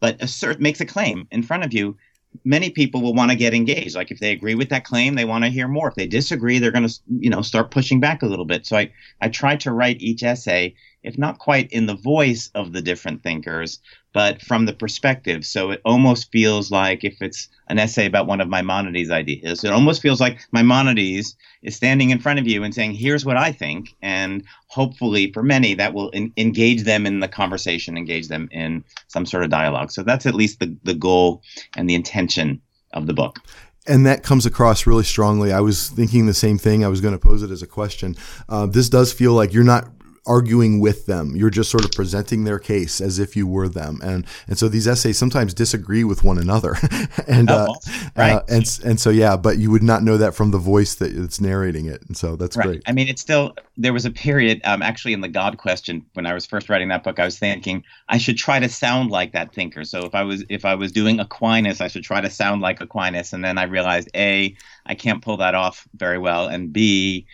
but 0.00 0.22
assert 0.22 0.60
makes 0.60 0.80
a 0.80 0.86
claim 0.86 1.26
in 1.30 1.42
front 1.42 1.64
of 1.64 1.72
you, 1.72 1.96
many 2.44 2.70
people 2.70 3.00
will 3.00 3.14
want 3.14 3.30
to 3.30 3.36
get 3.36 3.54
engaged. 3.54 3.94
Like 3.94 4.10
if 4.10 4.20
they 4.20 4.32
agree 4.32 4.54
with 4.54 4.68
that 4.70 4.84
claim, 4.84 5.14
they 5.14 5.24
want 5.24 5.44
to 5.44 5.50
hear 5.50 5.68
more. 5.68 5.88
If 5.88 5.94
they 5.94 6.06
disagree, 6.06 6.58
they're 6.58 6.70
going 6.70 6.88
to, 6.88 7.00
you 7.18 7.30
know, 7.30 7.42
start 7.42 7.70
pushing 7.70 8.00
back 8.00 8.22
a 8.22 8.26
little 8.26 8.44
bit. 8.44 8.66
So 8.66 8.76
I, 8.76 8.92
I 9.20 9.28
try 9.28 9.56
to 9.56 9.72
write 9.72 10.00
each 10.00 10.22
essay, 10.22 10.74
if 11.02 11.18
not 11.18 11.38
quite 11.38 11.72
in 11.72 11.86
the 11.86 11.96
voice 11.96 12.50
of 12.54 12.72
the 12.72 12.82
different 12.82 13.22
thinkers, 13.22 13.80
but 14.12 14.40
from 14.42 14.66
the 14.66 14.72
perspective. 14.72 15.44
So 15.44 15.70
it 15.70 15.80
almost 15.84 16.32
feels 16.32 16.70
like 16.70 17.04
if 17.04 17.20
it's 17.20 17.48
an 17.68 17.78
essay 17.78 18.06
about 18.06 18.26
one 18.26 18.40
of 18.40 18.48
Maimonides' 18.48 19.10
ideas, 19.10 19.64
it 19.64 19.72
almost 19.72 20.00
feels 20.02 20.20
like 20.20 20.40
Maimonides 20.52 21.36
is 21.62 21.76
standing 21.76 22.10
in 22.10 22.18
front 22.18 22.38
of 22.38 22.46
you 22.46 22.62
and 22.64 22.74
saying, 22.74 22.94
"Here's 22.94 23.24
what 23.24 23.36
I 23.36 23.52
think," 23.52 23.94
and 24.02 24.42
hopefully, 24.68 25.32
for 25.32 25.42
many, 25.42 25.74
that 25.74 25.94
will 25.94 26.10
engage 26.36 26.84
them 26.84 27.06
in 27.06 27.20
the 27.20 27.28
conversation, 27.28 27.96
engage 27.96 28.28
them 28.28 28.48
in 28.50 28.84
some 29.08 29.26
sort 29.26 29.44
of 29.44 29.50
dialogue. 29.50 29.90
So 29.90 30.02
that's 30.02 30.26
at 30.26 30.34
least 30.34 30.60
the 30.60 30.74
the 30.84 30.94
goal 30.94 31.42
and 31.76 31.88
the 31.88 31.94
intention 31.94 32.60
of 32.94 33.06
the 33.06 33.14
book 33.14 33.40
and 33.88 34.04
that 34.06 34.22
comes 34.22 34.44
across 34.44 34.86
really 34.86 35.02
strongly. 35.02 35.50
I 35.52 35.60
was 35.60 35.88
thinking 35.88 36.26
the 36.26 36.34
same 36.34 36.58
thing. 36.58 36.84
I 36.84 36.88
was 36.88 37.00
going 37.00 37.14
to 37.14 37.18
pose 37.18 37.42
it 37.42 37.50
as 37.50 37.62
a 37.62 37.66
question. 37.66 38.16
Uh, 38.48 38.66
this 38.66 38.88
does 38.88 39.12
feel 39.12 39.32
like 39.32 39.52
you're 39.52 39.64
not 39.64 39.88
arguing 40.28 40.78
with 40.78 41.06
them. 41.06 41.34
You're 41.34 41.50
just 41.50 41.70
sort 41.70 41.84
of 41.84 41.90
presenting 41.92 42.44
their 42.44 42.58
case 42.58 43.00
as 43.00 43.18
if 43.18 43.34
you 43.34 43.46
were 43.46 43.68
them. 43.68 44.00
And 44.02 44.26
and 44.46 44.58
so 44.58 44.68
these 44.68 44.86
essays 44.86 45.18
sometimes 45.18 45.54
disagree 45.54 46.04
with 46.04 46.22
one 46.22 46.38
another. 46.38 46.76
and 47.26 47.50
oh, 47.50 47.54
uh, 47.54 47.74
right. 48.16 48.32
Uh, 48.34 48.42
and 48.48 48.80
and 48.84 49.00
so 49.00 49.10
yeah, 49.10 49.36
but 49.36 49.58
you 49.58 49.70
would 49.70 49.82
not 49.82 50.02
know 50.02 50.16
that 50.18 50.34
from 50.34 50.50
the 50.50 50.58
voice 50.58 50.94
that 50.96 51.16
it's 51.16 51.40
narrating 51.40 51.86
it. 51.86 52.02
And 52.06 52.16
so 52.16 52.36
that's 52.36 52.56
right. 52.56 52.66
great. 52.66 52.82
I 52.86 52.92
mean, 52.92 53.08
it's 53.08 53.22
still 53.22 53.54
there 53.76 53.92
was 53.92 54.04
a 54.04 54.10
period 54.10 54.60
um, 54.64 54.82
actually 54.82 55.14
in 55.14 55.20
the 55.20 55.28
God 55.28 55.58
question 55.58 56.04
when 56.14 56.26
I 56.26 56.34
was 56.34 56.46
first 56.46 56.68
writing 56.68 56.88
that 56.88 57.02
book. 57.02 57.18
I 57.18 57.24
was 57.24 57.38
thinking 57.38 57.82
I 58.08 58.18
should 58.18 58.36
try 58.36 58.58
to 58.60 58.68
sound 58.68 59.10
like 59.10 59.32
that 59.32 59.54
thinker. 59.54 59.84
So 59.84 60.00
if 60.00 60.14
I 60.14 60.22
was 60.22 60.44
if 60.48 60.64
I 60.64 60.74
was 60.74 60.92
doing 60.92 61.20
Aquinas, 61.20 61.80
I 61.80 61.88
should 61.88 62.04
try 62.04 62.20
to 62.20 62.30
sound 62.30 62.60
like 62.60 62.80
Aquinas. 62.80 63.32
And 63.32 63.44
then 63.44 63.58
I 63.58 63.64
realized 63.64 64.10
a 64.14 64.54
I 64.86 64.94
can't 64.94 65.22
pull 65.22 65.38
that 65.38 65.54
off 65.54 65.86
very 65.94 66.18
well, 66.18 66.46
and 66.48 66.72
b 66.72 67.26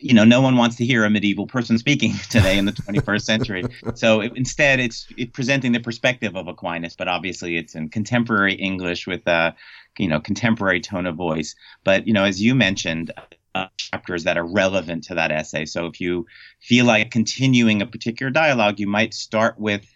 you 0.00 0.14
know, 0.14 0.24
no 0.24 0.40
one 0.40 0.56
wants 0.56 0.76
to 0.76 0.84
hear 0.84 1.04
a 1.04 1.10
medieval 1.10 1.46
person 1.46 1.78
speaking 1.78 2.14
today 2.30 2.58
in 2.58 2.64
the 2.64 2.72
21st 2.72 3.22
century. 3.22 3.64
So 3.94 4.20
it, 4.20 4.32
instead, 4.36 4.80
it's 4.80 5.06
it 5.16 5.32
presenting 5.32 5.72
the 5.72 5.80
perspective 5.80 6.36
of 6.36 6.48
Aquinas, 6.48 6.96
but 6.96 7.08
obviously 7.08 7.56
it's 7.56 7.74
in 7.74 7.88
contemporary 7.88 8.54
English 8.54 9.06
with 9.06 9.26
a, 9.26 9.54
you 9.98 10.08
know, 10.08 10.20
contemporary 10.20 10.80
tone 10.80 11.06
of 11.06 11.16
voice. 11.16 11.54
But 11.84 12.06
you 12.06 12.12
know, 12.12 12.24
as 12.24 12.42
you 12.42 12.54
mentioned, 12.54 13.12
uh, 13.54 13.68
chapters 13.78 14.24
that 14.24 14.36
are 14.36 14.44
relevant 14.44 15.04
to 15.04 15.14
that 15.14 15.30
essay. 15.30 15.64
So 15.64 15.86
if 15.86 16.00
you 16.00 16.26
feel 16.60 16.84
like 16.84 17.10
continuing 17.10 17.80
a 17.80 17.86
particular 17.86 18.30
dialogue, 18.30 18.78
you 18.78 18.86
might 18.86 19.14
start 19.14 19.58
with 19.58 19.86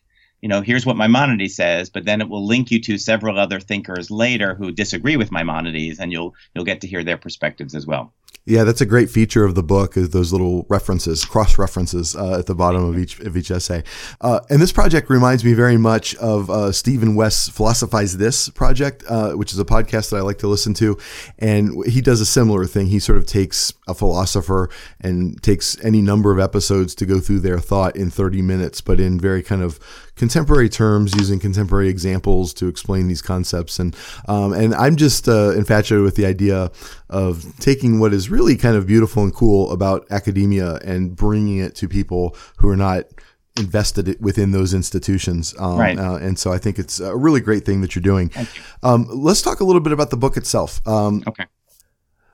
you 0.41 0.49
know, 0.49 0.63
here's 0.63 0.87
what 0.87 0.97
Maimonides 0.97 1.55
says, 1.55 1.91
but 1.91 2.05
then 2.05 2.21
it 2.21 2.29
will 2.29 2.47
link 2.47 2.71
you 2.71 2.81
to 2.81 2.97
several 2.97 3.39
other 3.39 3.61
thinkers 3.61 4.11
later 4.11 4.55
who 4.55 4.73
disagree 4.73 5.17
with 5.17 5.31
Maimonides, 5.31 6.01
and 6.01 6.13
you'll 6.13 6.35
you'll 6.55 6.65
get 6.65 6.81
to 6.81 6.87
hear 6.87 7.05
their 7.05 7.19
perspectives 7.19 7.75
as 7.75 7.87
well. 7.87 8.15
Yeah, 8.47 8.65
that's 8.65 8.81
a 8.81 8.87
great 8.87 9.11
feature 9.11 9.45
of 9.45 9.55
the 9.55 9.63
book 9.63 9.97
is 9.97 10.11
those 10.11 10.33
little 10.33 10.67
references, 10.69 11.25
cross 11.25 11.59
references 11.59 12.17
uh, 12.17 12.39
at 12.39 12.47
the 12.47 12.55
bottom 12.55 12.83
of 12.83 12.99
each 12.99 13.21
of 13.21 13.37
each 13.37 13.51
essay. 13.51 13.85
Uh, 14.21 14.41
and 14.49 14.61
this 14.61 14.73
project 14.73 15.11
reminds 15.11 15.45
me 15.45 15.53
very 15.53 15.77
much 15.77 16.17
of 16.17 16.51
uh, 16.51 16.73
Stephen 16.73 17.15
West's 17.15 17.49
Philosophize 17.49 18.17
This 18.17 18.49
project, 18.49 19.05
uh, 19.09 19.33
which 19.33 19.53
is 19.53 19.59
a 19.59 19.65
podcast 19.65 20.11
that 20.11 20.17
I 20.17 20.21
like 20.23 20.39
to 20.39 20.49
listen 20.49 20.75
to. 20.75 20.99
And 21.39 21.85
he 21.87 22.01
does 22.01 22.21
a 22.21 22.27
similar 22.27 22.65
thing. 22.65 22.87
He 22.87 22.99
sort 22.99 23.19
of 23.19 23.27
takes 23.27 23.73
a 23.87 23.95
philosopher 23.95 24.71
and 25.01 25.41
takes 25.43 25.79
any 25.85 26.01
number 26.01 26.33
of 26.33 26.41
episodes 26.41 26.95
to 26.97 27.07
go 27.07 27.21
through 27.21 27.41
their 27.41 27.59
thought 27.59 27.95
in 27.95 28.11
30 28.11 28.43
minutes, 28.43 28.81
but 28.81 28.99
in 28.99 29.21
very 29.21 29.43
kind 29.43 29.63
of 29.63 29.79
contemporary 30.17 30.69
terms, 30.69 31.15
using 31.15 31.39
contemporary 31.39 31.89
examples 31.89 32.53
to 32.53 32.69
explain 32.69 33.09
these 33.09 33.23
concepts. 33.23 33.79
And 33.79 33.97
um, 34.29 34.53
and 34.53 34.75
I'm 34.75 34.97
just 34.97 35.29
uh, 35.29 35.53
infatuated 35.53 36.05
with 36.05 36.17
the 36.17 36.27
idea 36.27 36.71
of 37.09 37.45
taking 37.59 38.01
what 38.01 38.13
is 38.13 38.20
really 38.29 38.57
kind 38.57 38.77
of 38.77 38.87
beautiful 38.87 39.23
and 39.23 39.35
cool 39.35 39.71
about 39.73 40.07
academia 40.11 40.75
and 40.85 41.17
bringing 41.17 41.59
it 41.59 41.75
to 41.77 41.89
people 41.89 42.37
who 42.59 42.69
are 42.69 42.77
not 42.77 43.05
invested 43.59 44.17
within 44.21 44.51
those 44.51 44.75
institutions. 44.75 45.55
Um, 45.59 45.79
right. 45.79 45.99
Uh, 45.99 46.17
and 46.17 46.39
so 46.39 46.53
I 46.53 46.59
think 46.59 46.79
it's 46.79 47.01
a 47.01 47.17
really 47.17 47.41
great 47.41 47.65
thing 47.65 47.81
that 47.81 47.95
you're 47.95 48.03
doing. 48.03 48.31
Um, 48.83 49.07
let's 49.11 49.43
talk 49.43 49.61
a 49.61 49.65
little 49.65 49.81
bit 49.81 49.93
about 49.93 50.11
the 50.11 50.17
book 50.17 50.37
itself. 50.37 50.87
Um, 50.87 51.23
okay. 51.27 51.47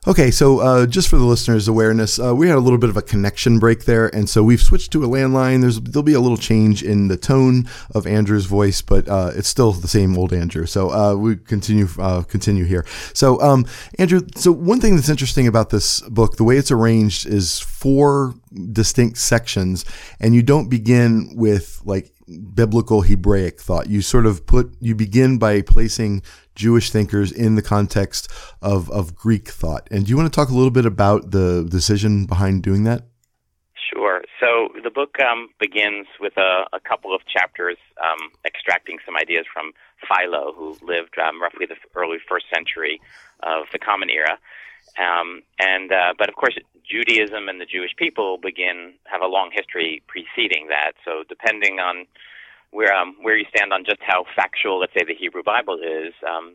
Okay, 0.08 0.30
so 0.30 0.60
uh, 0.60 0.86
just 0.86 1.08
for 1.08 1.16
the 1.16 1.24
listeners' 1.24 1.66
awareness, 1.66 2.20
uh, 2.20 2.32
we 2.32 2.46
had 2.46 2.56
a 2.56 2.60
little 2.60 2.78
bit 2.78 2.90
of 2.90 2.96
a 2.96 3.02
connection 3.02 3.58
break 3.58 3.86
there, 3.86 4.06
and 4.14 4.30
so 4.30 4.44
we've 4.44 4.62
switched 4.62 4.92
to 4.92 5.02
a 5.02 5.08
landline. 5.08 5.62
There's 5.62 5.80
there'll 5.80 6.04
be 6.04 6.12
a 6.12 6.20
little 6.20 6.36
change 6.36 6.84
in 6.84 7.08
the 7.08 7.16
tone 7.16 7.68
of 7.92 8.06
Andrew's 8.06 8.46
voice, 8.46 8.82
but 8.82 9.08
uh, 9.08 9.32
it's 9.34 9.48
still 9.48 9.72
the 9.72 9.88
same 9.88 10.16
old 10.16 10.32
Andrew. 10.32 10.64
So 10.64 10.92
uh, 10.92 11.16
we 11.16 11.34
continue 11.34 11.88
uh, 11.98 12.22
continue 12.22 12.62
here. 12.62 12.86
So 13.14 13.40
um, 13.40 13.66
Andrew, 13.98 14.20
so 14.36 14.52
one 14.52 14.80
thing 14.80 14.94
that's 14.94 15.08
interesting 15.08 15.48
about 15.48 15.70
this 15.70 16.00
book, 16.02 16.36
the 16.36 16.44
way 16.44 16.56
it's 16.56 16.70
arranged, 16.70 17.26
is 17.26 17.58
four 17.58 18.36
distinct 18.72 19.18
sections, 19.18 19.84
and 20.20 20.36
you 20.36 20.42
don't 20.44 20.68
begin 20.68 21.32
with 21.34 21.82
like 21.84 22.12
biblical 22.54 23.02
Hebraic 23.02 23.60
thought. 23.60 23.88
You 23.88 24.02
sort 24.02 24.26
of 24.26 24.46
put 24.46 24.76
you 24.80 24.94
begin 24.94 25.38
by 25.38 25.62
placing 25.62 26.22
Jewish 26.54 26.90
thinkers 26.90 27.30
in 27.30 27.54
the 27.54 27.62
context 27.62 28.30
of, 28.62 28.90
of 28.90 29.14
Greek 29.14 29.48
thought. 29.48 29.88
And 29.90 30.04
do 30.04 30.10
you 30.10 30.16
want 30.16 30.32
to 30.32 30.36
talk 30.36 30.48
a 30.48 30.54
little 30.54 30.70
bit 30.70 30.86
about 30.86 31.30
the 31.30 31.66
decision 31.68 32.26
behind 32.26 32.62
doing 32.62 32.84
that? 32.84 33.04
Sure. 33.92 34.22
So 34.40 34.68
the 34.82 34.90
book 34.90 35.16
um, 35.20 35.48
begins 35.60 36.06
with 36.20 36.36
a, 36.36 36.64
a, 36.72 36.80
couple 36.80 37.14
of 37.14 37.20
chapters 37.26 37.76
um, 38.02 38.30
extracting 38.44 38.98
some 39.06 39.16
ideas 39.16 39.46
from 39.52 39.72
Philo, 40.08 40.52
who 40.52 40.76
lived 40.82 41.16
um, 41.18 41.40
roughly 41.40 41.66
the 41.66 41.76
early 41.94 42.18
first 42.28 42.46
century 42.52 43.00
of 43.42 43.64
the 43.72 43.78
Common 43.78 44.10
Era. 44.10 44.38
Um, 44.98 45.42
and 45.58 45.92
uh, 45.92 46.14
but 46.18 46.28
of 46.28 46.34
course, 46.34 46.56
Judaism 46.88 47.48
and 47.48 47.60
the 47.60 47.66
Jewish 47.66 47.94
people 47.96 48.38
begin 48.38 48.94
have 49.04 49.20
a 49.20 49.26
long 49.26 49.50
history 49.52 50.02
preceding 50.06 50.68
that. 50.68 50.92
So 51.04 51.24
depending 51.28 51.78
on 51.78 52.06
where 52.70 52.94
um, 52.94 53.16
where 53.22 53.36
you 53.36 53.46
stand 53.54 53.72
on 53.72 53.84
just 53.84 54.00
how 54.00 54.24
factual, 54.34 54.80
let's 54.80 54.92
say, 54.94 55.04
the 55.04 55.14
Hebrew 55.14 55.42
Bible 55.42 55.78
is. 55.78 56.14
Um, 56.26 56.54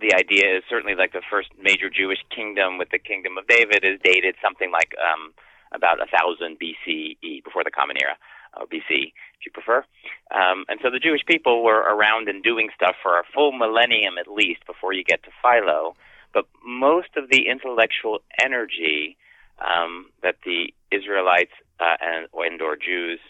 the 0.00 0.14
idea 0.14 0.56
is 0.56 0.64
certainly 0.68 0.94
like 0.94 1.12
the 1.12 1.22
first 1.30 1.50
major 1.60 1.90
Jewish 1.90 2.20
kingdom 2.34 2.78
with 2.78 2.88
the 2.90 2.98
kingdom 2.98 3.36
of 3.36 3.46
David 3.46 3.84
is 3.84 4.00
dated 4.02 4.34
something 4.42 4.70
like 4.72 4.94
um, 4.96 5.34
about 5.72 6.00
a 6.00 6.06
thousand 6.06 6.58
BCE, 6.58 7.44
before 7.44 7.64
the 7.64 7.70
Common 7.70 7.96
Era, 8.02 8.16
or 8.56 8.66
BC, 8.66 9.12
if 9.12 9.44
you 9.44 9.52
prefer. 9.52 9.84
Um, 10.32 10.64
and 10.68 10.80
so 10.82 10.90
the 10.90 10.98
Jewish 10.98 11.24
people 11.26 11.62
were 11.62 11.80
around 11.80 12.28
and 12.28 12.42
doing 12.42 12.68
stuff 12.74 12.96
for 13.02 13.18
a 13.18 13.24
full 13.34 13.52
millennium 13.52 14.16
at 14.18 14.26
least 14.26 14.64
before 14.66 14.92
you 14.92 15.04
get 15.04 15.22
to 15.24 15.30
Philo. 15.42 15.94
But 16.32 16.46
most 16.64 17.10
of 17.16 17.28
the 17.30 17.48
intellectual 17.48 18.20
energy 18.42 19.16
um, 19.60 20.06
that 20.22 20.36
the 20.44 20.72
Israelites 20.90 21.52
uh, 21.78 21.96
and, 22.00 22.28
or 22.60 22.76
Jews 22.76 23.20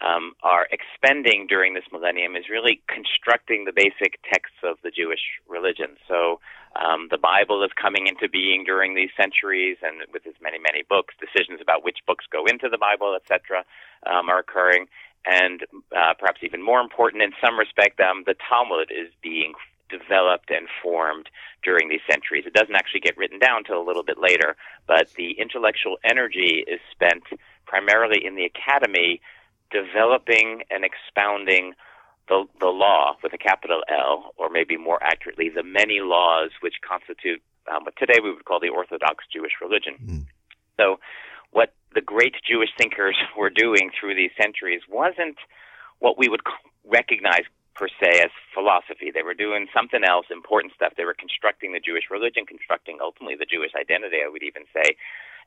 um, 0.00 0.34
are 0.42 0.68
expending 0.70 1.46
during 1.48 1.74
this 1.74 1.84
millennium 1.92 2.36
is 2.36 2.48
really 2.48 2.80
constructing 2.86 3.64
the 3.64 3.72
basic 3.74 4.22
texts 4.22 4.58
of 4.62 4.76
the 4.84 4.90
Jewish 4.90 5.42
religion. 5.48 5.96
So 6.06 6.40
um, 6.78 7.08
the 7.10 7.18
Bible 7.18 7.64
is 7.64 7.70
coming 7.74 8.06
into 8.06 8.28
being 8.28 8.62
during 8.64 8.94
these 8.94 9.10
centuries, 9.16 9.78
and 9.82 10.02
with 10.12 10.24
its 10.26 10.38
many, 10.40 10.58
many 10.58 10.84
books, 10.88 11.14
decisions 11.18 11.60
about 11.60 11.84
which 11.84 11.98
books 12.06 12.26
go 12.30 12.44
into 12.46 12.68
the 12.68 12.78
Bible, 12.78 13.16
etc., 13.16 13.64
um, 14.06 14.28
are 14.28 14.38
occurring. 14.38 14.86
And 15.26 15.66
uh, 15.90 16.14
perhaps 16.18 16.40
even 16.42 16.62
more 16.62 16.80
important, 16.80 17.22
in 17.22 17.32
some 17.42 17.58
respect, 17.58 17.98
um, 18.00 18.22
the 18.24 18.36
Talmud 18.48 18.92
is 18.92 19.10
being 19.20 19.54
developed 19.88 20.50
and 20.50 20.68
formed 20.82 21.28
during 21.62 21.88
these 21.88 22.00
centuries. 22.10 22.44
It 22.46 22.52
doesn't 22.52 22.74
actually 22.74 23.00
get 23.00 23.16
written 23.16 23.38
down 23.38 23.64
till 23.64 23.80
a 23.80 23.86
little 23.86 24.02
bit 24.02 24.18
later, 24.18 24.56
but 24.86 25.10
the 25.16 25.32
intellectual 25.32 25.96
energy 26.04 26.64
is 26.66 26.80
spent 26.90 27.24
primarily 27.66 28.24
in 28.24 28.36
the 28.36 28.44
academy 28.44 29.20
developing 29.70 30.62
and 30.70 30.84
expounding 30.84 31.74
the, 32.28 32.44
the 32.60 32.66
law 32.66 33.16
with 33.22 33.32
a 33.32 33.38
capital 33.38 33.82
L, 33.88 34.34
or 34.36 34.50
maybe 34.50 34.76
more 34.76 35.02
accurately, 35.02 35.48
the 35.48 35.62
many 35.62 36.00
laws 36.00 36.50
which 36.60 36.74
constitute 36.86 37.42
um, 37.70 37.84
what 37.84 37.94
today 37.96 38.18
we 38.22 38.32
would 38.32 38.44
call 38.44 38.60
the 38.60 38.68
Orthodox 38.68 39.24
Jewish 39.32 39.52
religion. 39.60 39.94
Mm. 40.02 40.26
So, 40.76 41.00
what 41.50 41.72
the 41.94 42.00
great 42.00 42.34
Jewish 42.46 42.70
thinkers 42.76 43.16
were 43.38 43.50
doing 43.50 43.90
through 43.98 44.14
these 44.14 44.30
centuries 44.40 44.82
wasn't 44.88 45.36
what 45.98 46.18
we 46.18 46.28
would 46.28 46.42
recognize 46.86 47.42
per 47.78 47.86
se 47.86 48.18
as 48.26 48.34
philosophy. 48.52 49.14
They 49.14 49.22
were 49.22 49.38
doing 49.38 49.70
something 49.72 50.02
else, 50.02 50.26
important 50.34 50.74
stuff. 50.74 50.98
They 50.98 51.06
were 51.06 51.14
constructing 51.14 51.72
the 51.72 51.80
Jewish 51.80 52.10
religion, 52.10 52.44
constructing 52.44 52.98
ultimately 53.00 53.38
the 53.38 53.46
Jewish 53.46 53.70
identity, 53.78 54.18
I 54.18 54.28
would 54.28 54.42
even 54.42 54.66
say. 54.74 54.98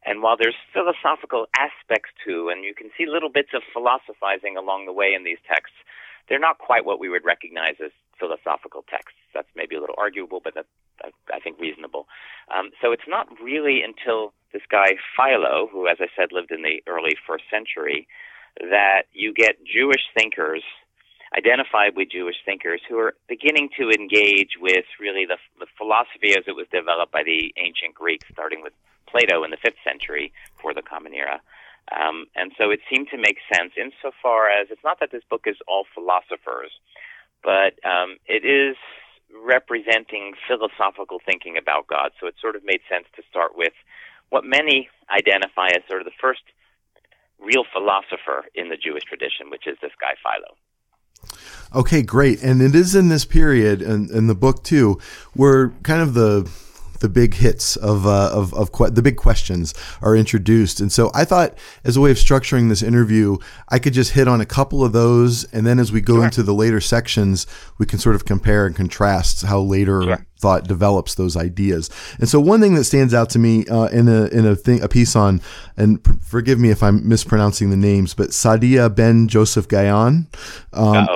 And 0.07 0.23
while 0.23 0.37
there's 0.39 0.57
philosophical 0.73 1.45
aspects 1.59 2.09
to, 2.25 2.49
and 2.49 2.63
you 2.63 2.73
can 2.73 2.89
see 2.97 3.05
little 3.05 3.29
bits 3.29 3.51
of 3.53 3.61
philosophizing 3.75 4.55
along 4.57 4.87
the 4.87 4.95
way 4.95 5.13
in 5.13 5.23
these 5.27 5.43
texts, 5.45 5.77
they're 6.29 6.39
not 6.39 6.57
quite 6.57 6.85
what 6.85 6.99
we 6.99 7.09
would 7.09 7.25
recognize 7.25 7.75
as 7.83 7.91
philosophical 8.17 8.85
texts. 8.89 9.19
That's 9.33 9.51
maybe 9.55 9.75
a 9.75 9.81
little 9.81 9.99
arguable, 9.99 10.39
but 10.41 10.55
that, 10.55 10.65
I, 11.03 11.11
I 11.33 11.39
think, 11.39 11.59
reasonable. 11.59 12.07
Um, 12.47 12.71
so 12.81 12.91
it's 12.91 13.07
not 13.07 13.27
really 13.43 13.81
until 13.83 14.33
this 14.53 14.63
guy 14.71 14.95
Philo, 15.15 15.67
who, 15.71 15.87
as 15.87 15.97
I 15.99 16.07
said, 16.15 16.31
lived 16.31 16.51
in 16.51 16.61
the 16.61 16.81
early 16.87 17.15
first 17.27 17.43
century, 17.51 18.07
that 18.59 19.03
you 19.13 19.33
get 19.33 19.63
Jewish 19.65 20.01
thinkers, 20.17 20.63
identifiably 21.31 22.09
Jewish 22.09 22.35
thinkers, 22.45 22.81
who 22.87 22.97
are 22.99 23.13
beginning 23.27 23.69
to 23.79 23.89
engage 23.89 24.59
with 24.59 24.85
really 24.99 25.25
the, 25.25 25.37
the 25.59 25.67
philosophy 25.77 26.31
as 26.31 26.43
it 26.47 26.55
was 26.55 26.67
developed 26.71 27.11
by 27.11 27.23
the 27.23 27.53
ancient 27.57 27.95
Greeks, 27.95 28.27
starting 28.31 28.61
with 28.61 28.73
Plato 29.07 29.43
in 29.43 29.51
the 29.51 29.57
fifth 29.57 29.79
century 29.83 30.33
for 30.61 30.73
the 30.73 30.81
Common 30.81 31.13
Era. 31.13 31.41
Um, 31.91 32.27
and 32.35 32.51
so 32.57 32.69
it 32.69 32.79
seemed 32.89 33.07
to 33.11 33.17
make 33.17 33.37
sense 33.51 33.73
insofar 33.75 34.49
as 34.49 34.67
it's 34.69 34.83
not 34.83 34.99
that 34.99 35.11
this 35.11 35.23
book 35.29 35.43
is 35.45 35.57
all 35.67 35.85
philosophers, 35.93 36.71
but 37.43 37.75
um, 37.83 38.17
it 38.27 38.45
is 38.45 38.75
representing 39.31 40.33
philosophical 40.47 41.19
thinking 41.25 41.57
about 41.57 41.87
God. 41.87 42.11
So 42.19 42.27
it 42.27 42.35
sort 42.39 42.55
of 42.55 42.63
made 42.63 42.81
sense 42.89 43.07
to 43.15 43.23
start 43.29 43.55
with 43.55 43.73
what 44.29 44.43
many 44.43 44.89
identify 45.09 45.67
as 45.67 45.83
sort 45.87 46.01
of 46.01 46.05
the 46.05 46.19
first 46.19 46.43
real 47.39 47.63
philosopher 47.71 48.45
in 48.53 48.69
the 48.69 48.77
Jewish 48.77 49.03
tradition, 49.03 49.49
which 49.49 49.67
is 49.67 49.77
this 49.81 49.91
guy 49.99 50.15
Philo. 50.21 50.55
Okay, 51.73 52.01
great. 52.01 52.41
And 52.41 52.61
it 52.61 52.75
is 52.75 52.95
in 52.95 53.09
this 53.09 53.25
period, 53.25 53.81
and 53.81 54.09
in, 54.09 54.17
in 54.17 54.27
the 54.27 54.35
book 54.35 54.63
too, 54.63 54.99
where 55.33 55.69
kind 55.83 56.01
of 56.01 56.13
the 56.13 56.49
the 57.01 57.09
big 57.09 57.33
hits 57.35 57.75
of 57.75 58.07
uh, 58.07 58.31
of, 58.33 58.53
of 58.53 58.71
que- 58.71 58.89
the 58.89 59.01
big 59.01 59.17
questions 59.17 59.73
are 60.01 60.15
introduced. 60.15 60.79
And 60.79 60.91
so 60.91 61.11
I 61.13 61.25
thought, 61.25 61.55
as 61.83 61.97
a 61.97 62.01
way 62.01 62.09
of 62.11 62.17
structuring 62.17 62.69
this 62.69 62.81
interview, 62.81 63.37
I 63.69 63.77
could 63.79 63.93
just 63.93 64.11
hit 64.13 64.27
on 64.27 64.39
a 64.41 64.45
couple 64.45 64.83
of 64.83 64.93
those, 64.93 65.43
and 65.53 65.65
then 65.67 65.77
as 65.79 65.91
we 65.91 66.01
go 66.01 66.15
Sure. 66.15 66.25
into 66.25 66.43
the 66.43 66.53
later 66.53 66.79
sections, 66.79 67.45
we 67.77 67.85
can 67.85 67.99
sort 67.99 68.15
of 68.15 68.23
compare 68.25 68.65
and 68.65 68.75
contrast 68.75 69.43
how 69.43 69.59
later 69.59 70.01
Sure. 70.03 70.25
thought 70.39 70.67
develops 70.67 71.13
those 71.15 71.35
ideas. 71.37 71.89
And 72.19 72.27
so 72.29 72.39
one 72.39 72.61
thing 72.61 72.73
that 72.75 72.85
stands 72.85 73.13
out 73.13 73.29
to 73.31 73.39
me 73.39 73.65
uh, 73.67 73.87
in 73.87 74.07
a 74.07 74.25
in 74.27 74.45
a 74.45 74.55
thing 74.55 74.81
a 74.81 74.87
piece 74.87 75.15
on, 75.15 75.41
and 75.77 76.03
p- 76.03 76.11
forgive 76.21 76.59
me 76.59 76.69
if 76.71 76.81
I'm 76.81 77.07
mispronouncing 77.07 77.69
the 77.69 77.77
names, 77.77 78.13
but 78.13 78.29
Saadia 78.29 78.93
Ben 78.93 79.27
Joseph 79.27 79.67
Gaon. 79.67 80.27
Um, 80.73 81.07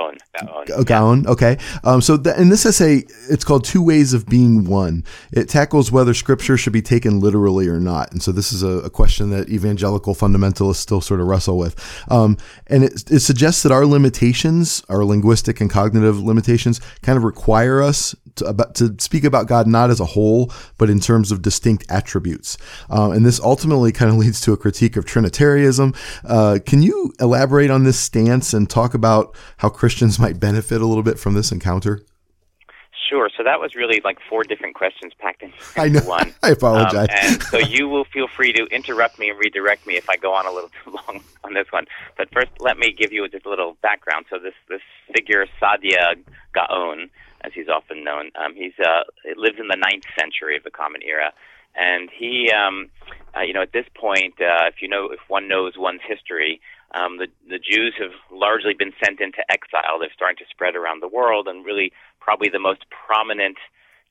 Gaon. 0.84 1.26
Okay. 1.26 1.58
Um, 1.84 2.00
so 2.00 2.16
th- 2.16 2.36
in 2.36 2.48
this 2.48 2.66
essay, 2.66 3.04
it's 3.28 3.44
called 3.44 3.64
Two 3.64 3.82
Ways 3.82 4.12
of 4.12 4.26
Being 4.26 4.64
One. 4.64 5.04
It 5.32 5.48
tackles 5.48 5.92
whether 5.92 6.14
scripture 6.14 6.56
should 6.56 6.72
be 6.72 6.82
taken 6.82 7.20
literally 7.20 7.68
or 7.68 7.80
not. 7.80 8.12
And 8.12 8.22
so 8.22 8.32
this 8.32 8.52
is 8.52 8.62
a, 8.62 8.80
a 8.80 8.90
question 8.90 9.30
that 9.30 9.48
evangelical 9.48 10.14
fundamentalists 10.14 10.76
still 10.76 11.00
sort 11.00 11.20
of 11.20 11.26
wrestle 11.26 11.58
with. 11.58 11.76
Um, 12.10 12.36
and 12.66 12.84
it, 12.84 13.10
it 13.10 13.20
suggests 13.20 13.62
that 13.62 13.72
our 13.72 13.86
limitations, 13.86 14.84
our 14.88 15.04
linguistic 15.04 15.60
and 15.60 15.70
cognitive 15.70 16.18
limitations, 16.20 16.80
kind 17.02 17.16
of 17.16 17.24
require 17.24 17.82
us 17.82 18.14
to, 18.36 18.44
about, 18.46 18.74
to 18.76 18.94
speak 18.98 19.24
about 19.24 19.46
God 19.46 19.66
not 19.66 19.90
as 19.90 20.00
a 20.00 20.04
whole, 20.04 20.52
but 20.78 20.90
in 20.90 21.00
terms 21.00 21.32
of 21.32 21.42
distinct 21.42 21.84
attributes. 21.88 22.56
Um, 22.90 23.12
and 23.12 23.26
this 23.26 23.40
ultimately 23.40 23.92
kind 23.92 24.10
of 24.10 24.16
leads 24.18 24.40
to 24.42 24.52
a 24.52 24.56
critique 24.56 24.96
of 24.96 25.04
Trinitarianism. 25.04 25.94
Uh, 26.24 26.58
can 26.64 26.82
you 26.82 27.12
elaborate 27.20 27.70
on 27.70 27.84
this 27.84 27.98
stance 27.98 28.52
and 28.52 28.68
talk 28.68 28.94
about 28.94 29.34
how 29.58 29.68
Christians 29.68 30.18
might 30.18 30.25
benefit 30.32 30.80
a 30.80 30.86
little 30.86 31.02
bit 31.02 31.18
from 31.18 31.34
this 31.34 31.52
encounter? 31.52 32.02
Sure. 33.08 33.30
So 33.36 33.44
that 33.44 33.60
was 33.60 33.76
really 33.76 34.00
like 34.04 34.18
four 34.28 34.42
different 34.42 34.74
questions 34.74 35.12
packed 35.18 35.42
into 35.42 35.56
I 35.76 35.88
know. 35.88 36.00
one. 36.00 36.34
I 36.42 36.50
apologize. 36.50 37.08
Um, 37.08 37.16
and 37.34 37.42
so 37.44 37.58
you 37.58 37.88
will 37.88 38.04
feel 38.04 38.26
free 38.26 38.52
to 38.54 38.64
interrupt 38.66 39.18
me 39.18 39.30
and 39.30 39.38
redirect 39.38 39.86
me 39.86 39.96
if 39.96 40.10
I 40.10 40.16
go 40.16 40.34
on 40.34 40.46
a 40.46 40.50
little 40.50 40.70
too 40.84 40.90
long 40.90 41.22
on 41.44 41.54
this 41.54 41.66
one. 41.70 41.86
But 42.16 42.32
first, 42.32 42.50
let 42.58 42.78
me 42.78 42.92
give 42.92 43.12
you 43.12 43.28
just 43.28 43.46
a 43.46 43.50
little 43.50 43.76
background. 43.82 44.26
So 44.28 44.38
this 44.38 44.54
this 44.68 44.80
figure 45.14 45.46
Saadia 45.62 46.16
Gaon, 46.52 47.08
as 47.42 47.52
he's 47.54 47.68
often 47.68 48.02
known, 48.02 48.30
um, 48.34 48.54
he's 48.56 48.74
uh, 48.84 49.04
lives 49.36 49.58
in 49.60 49.68
the 49.68 49.76
ninth 49.76 50.04
century 50.18 50.56
of 50.56 50.64
the 50.64 50.70
Common 50.70 51.02
Era, 51.02 51.32
and 51.76 52.08
he, 52.10 52.50
um, 52.50 52.88
uh, 53.36 53.42
you 53.42 53.52
know, 53.52 53.62
at 53.62 53.72
this 53.72 53.86
point, 53.94 54.34
uh, 54.40 54.66
if 54.66 54.82
you 54.82 54.88
know, 54.88 55.10
if 55.12 55.20
one 55.28 55.46
knows 55.46 55.74
one's 55.76 56.00
history, 56.06 56.60
um, 56.94 57.18
the 57.18 57.26
the 57.48 57.58
Jews 57.58 57.94
have 57.98 58.14
largely 58.30 58.74
been 58.74 58.92
sent 59.02 59.20
into 59.20 59.42
exile. 59.50 59.98
They're 59.98 60.14
starting 60.14 60.38
to 60.38 60.50
spread 60.50 60.76
around 60.76 61.02
the 61.02 61.08
world, 61.08 61.48
and 61.48 61.64
really, 61.64 61.92
probably 62.20 62.48
the 62.48 62.60
most 62.60 62.84
prominent 62.90 63.58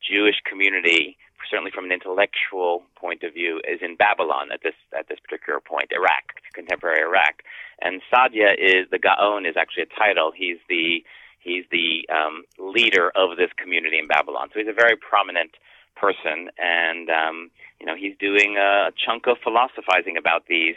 Jewish 0.04 0.36
community, 0.46 1.18
certainly 1.50 1.72
from 1.72 1.86
an 1.86 1.92
intellectual 1.92 2.84
point 2.96 3.24
of 3.24 3.34
view, 3.34 3.62
is 3.68 3.80
in 3.82 3.96
Babylon 3.96 4.52
at 4.52 4.62
this 4.62 4.76
at 4.98 5.08
this 5.08 5.20
particular 5.20 5.60
point, 5.60 5.92
Iraq, 5.92 6.36
contemporary 6.54 7.02
Iraq. 7.02 7.42
And 7.82 8.02
Saadia 8.12 8.54
is 8.58 8.90
the 8.92 9.00
Gaon 9.00 9.46
is 9.46 9.56
actually 9.58 9.84
a 9.84 10.00
title. 10.00 10.32
He's 10.36 10.58
the 10.70 11.04
he's 11.40 11.64
the 11.72 12.04
um, 12.12 12.44
leader 12.60 13.12
of 13.16 13.38
this 13.38 13.52
community 13.56 14.00
in 14.00 14.08
Babylon. 14.08 14.50
So 14.54 14.60
he's 14.60 14.68
a 14.68 14.74
very 14.74 14.98
prominent 14.98 15.52
person, 15.96 16.50
and 16.60 17.10
um, 17.10 17.52
you 17.80 17.86
know 17.86 17.96
he's 17.96 18.16
doing 18.20 18.58
a 18.58 18.92
chunk 18.94 19.28
of 19.28 19.38
philosophizing 19.44 20.18
about 20.18 20.48
these 20.48 20.76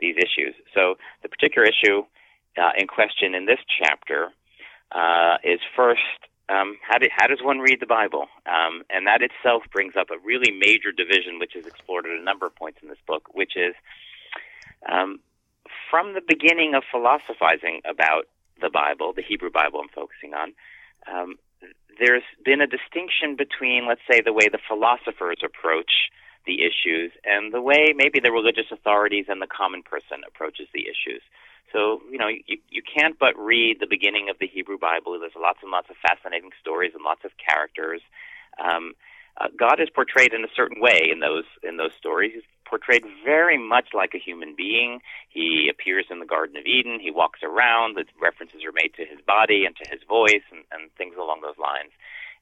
these 0.00 0.16
issues. 0.16 0.54
So 0.74 0.96
the 1.22 1.28
particular 1.28 1.66
issue 1.66 2.02
uh, 2.58 2.72
in 2.76 2.86
question 2.86 3.34
in 3.34 3.46
this 3.46 3.60
chapter 3.82 4.28
uh, 4.92 5.36
is 5.44 5.60
first 5.76 6.00
um, 6.50 6.78
how, 6.82 6.98
do, 6.98 7.06
how 7.16 7.28
does 7.28 7.38
one 7.42 7.60
read 7.60 7.78
the 7.78 7.86
Bible? 7.86 8.26
Um, 8.44 8.82
and 8.90 9.06
that 9.06 9.22
itself 9.22 9.62
brings 9.72 9.94
up 9.94 10.10
a 10.10 10.18
really 10.24 10.50
major 10.50 10.90
division, 10.90 11.38
which 11.38 11.54
is 11.54 11.64
explored 11.64 12.06
at 12.06 12.12
a 12.12 12.22
number 12.22 12.46
of 12.46 12.56
points 12.56 12.78
in 12.82 12.88
this 12.88 12.98
book, 13.06 13.28
which 13.32 13.52
is 13.56 13.74
um, 14.90 15.20
from 15.90 16.14
the 16.14 16.22
beginning 16.26 16.74
of 16.74 16.82
philosophizing 16.90 17.82
about 17.88 18.26
the 18.60 18.70
Bible, 18.70 19.12
the 19.14 19.22
Hebrew 19.22 19.50
Bible 19.50 19.80
I'm 19.80 19.88
focusing 19.94 20.34
on, 20.34 20.52
um, 21.06 21.36
there's 21.98 22.26
been 22.44 22.60
a 22.60 22.66
distinction 22.66 23.36
between, 23.36 23.86
let's 23.86 24.00
say, 24.10 24.20
the 24.20 24.32
way 24.32 24.48
the 24.50 24.58
philosophers 24.66 25.38
approach 25.44 26.10
the 26.50 26.66
issues 26.66 27.12
and 27.22 27.54
the 27.54 27.62
way 27.62 27.94
maybe 27.94 28.18
the 28.18 28.32
religious 28.32 28.68
authorities 28.72 29.26
and 29.28 29.38
the 29.40 29.46
common 29.46 29.82
person 29.82 30.18
approaches 30.26 30.66
the 30.74 30.84
issues. 30.92 31.22
So, 31.72 32.02
you 32.10 32.18
know, 32.18 32.26
you, 32.26 32.58
you 32.68 32.82
can't 32.82 33.16
but 33.18 33.38
read 33.38 33.78
the 33.78 33.86
beginning 33.86 34.26
of 34.28 34.36
the 34.40 34.48
Hebrew 34.48 34.78
Bible. 34.78 35.14
There's 35.14 35.38
lots 35.38 35.60
and 35.62 35.70
lots 35.70 35.88
of 35.88 35.96
fascinating 36.02 36.50
stories 36.60 36.92
and 36.96 37.04
lots 37.04 37.22
of 37.24 37.30
characters. 37.38 38.02
Um, 38.58 38.94
uh, 39.40 39.46
God 39.56 39.78
is 39.78 39.88
portrayed 39.88 40.34
in 40.34 40.42
a 40.42 40.52
certain 40.54 40.80
way 40.82 41.08
in 41.12 41.20
those 41.20 41.46
in 41.62 41.76
those 41.76 41.94
stories. 41.96 42.32
He's 42.34 42.50
portrayed 42.66 43.04
very 43.24 43.56
much 43.56 43.88
like 43.94 44.12
a 44.14 44.18
human 44.18 44.54
being. 44.56 45.00
He 45.28 45.70
appears 45.70 46.06
in 46.10 46.18
the 46.18 46.26
Garden 46.26 46.56
of 46.56 46.66
Eden. 46.66 46.98
He 47.00 47.10
walks 47.10 47.40
around. 47.42 47.96
The 47.96 48.04
references 48.20 48.64
are 48.66 48.74
made 48.74 48.92
to 48.98 49.04
his 49.06 49.20
body 49.26 49.64
and 49.64 49.74
to 49.76 49.86
his 49.90 50.02
voice 50.08 50.46
and, 50.50 50.62
and 50.72 50.90
things 50.98 51.14
along 51.16 51.40
those 51.42 51.58
lines. 51.58 51.92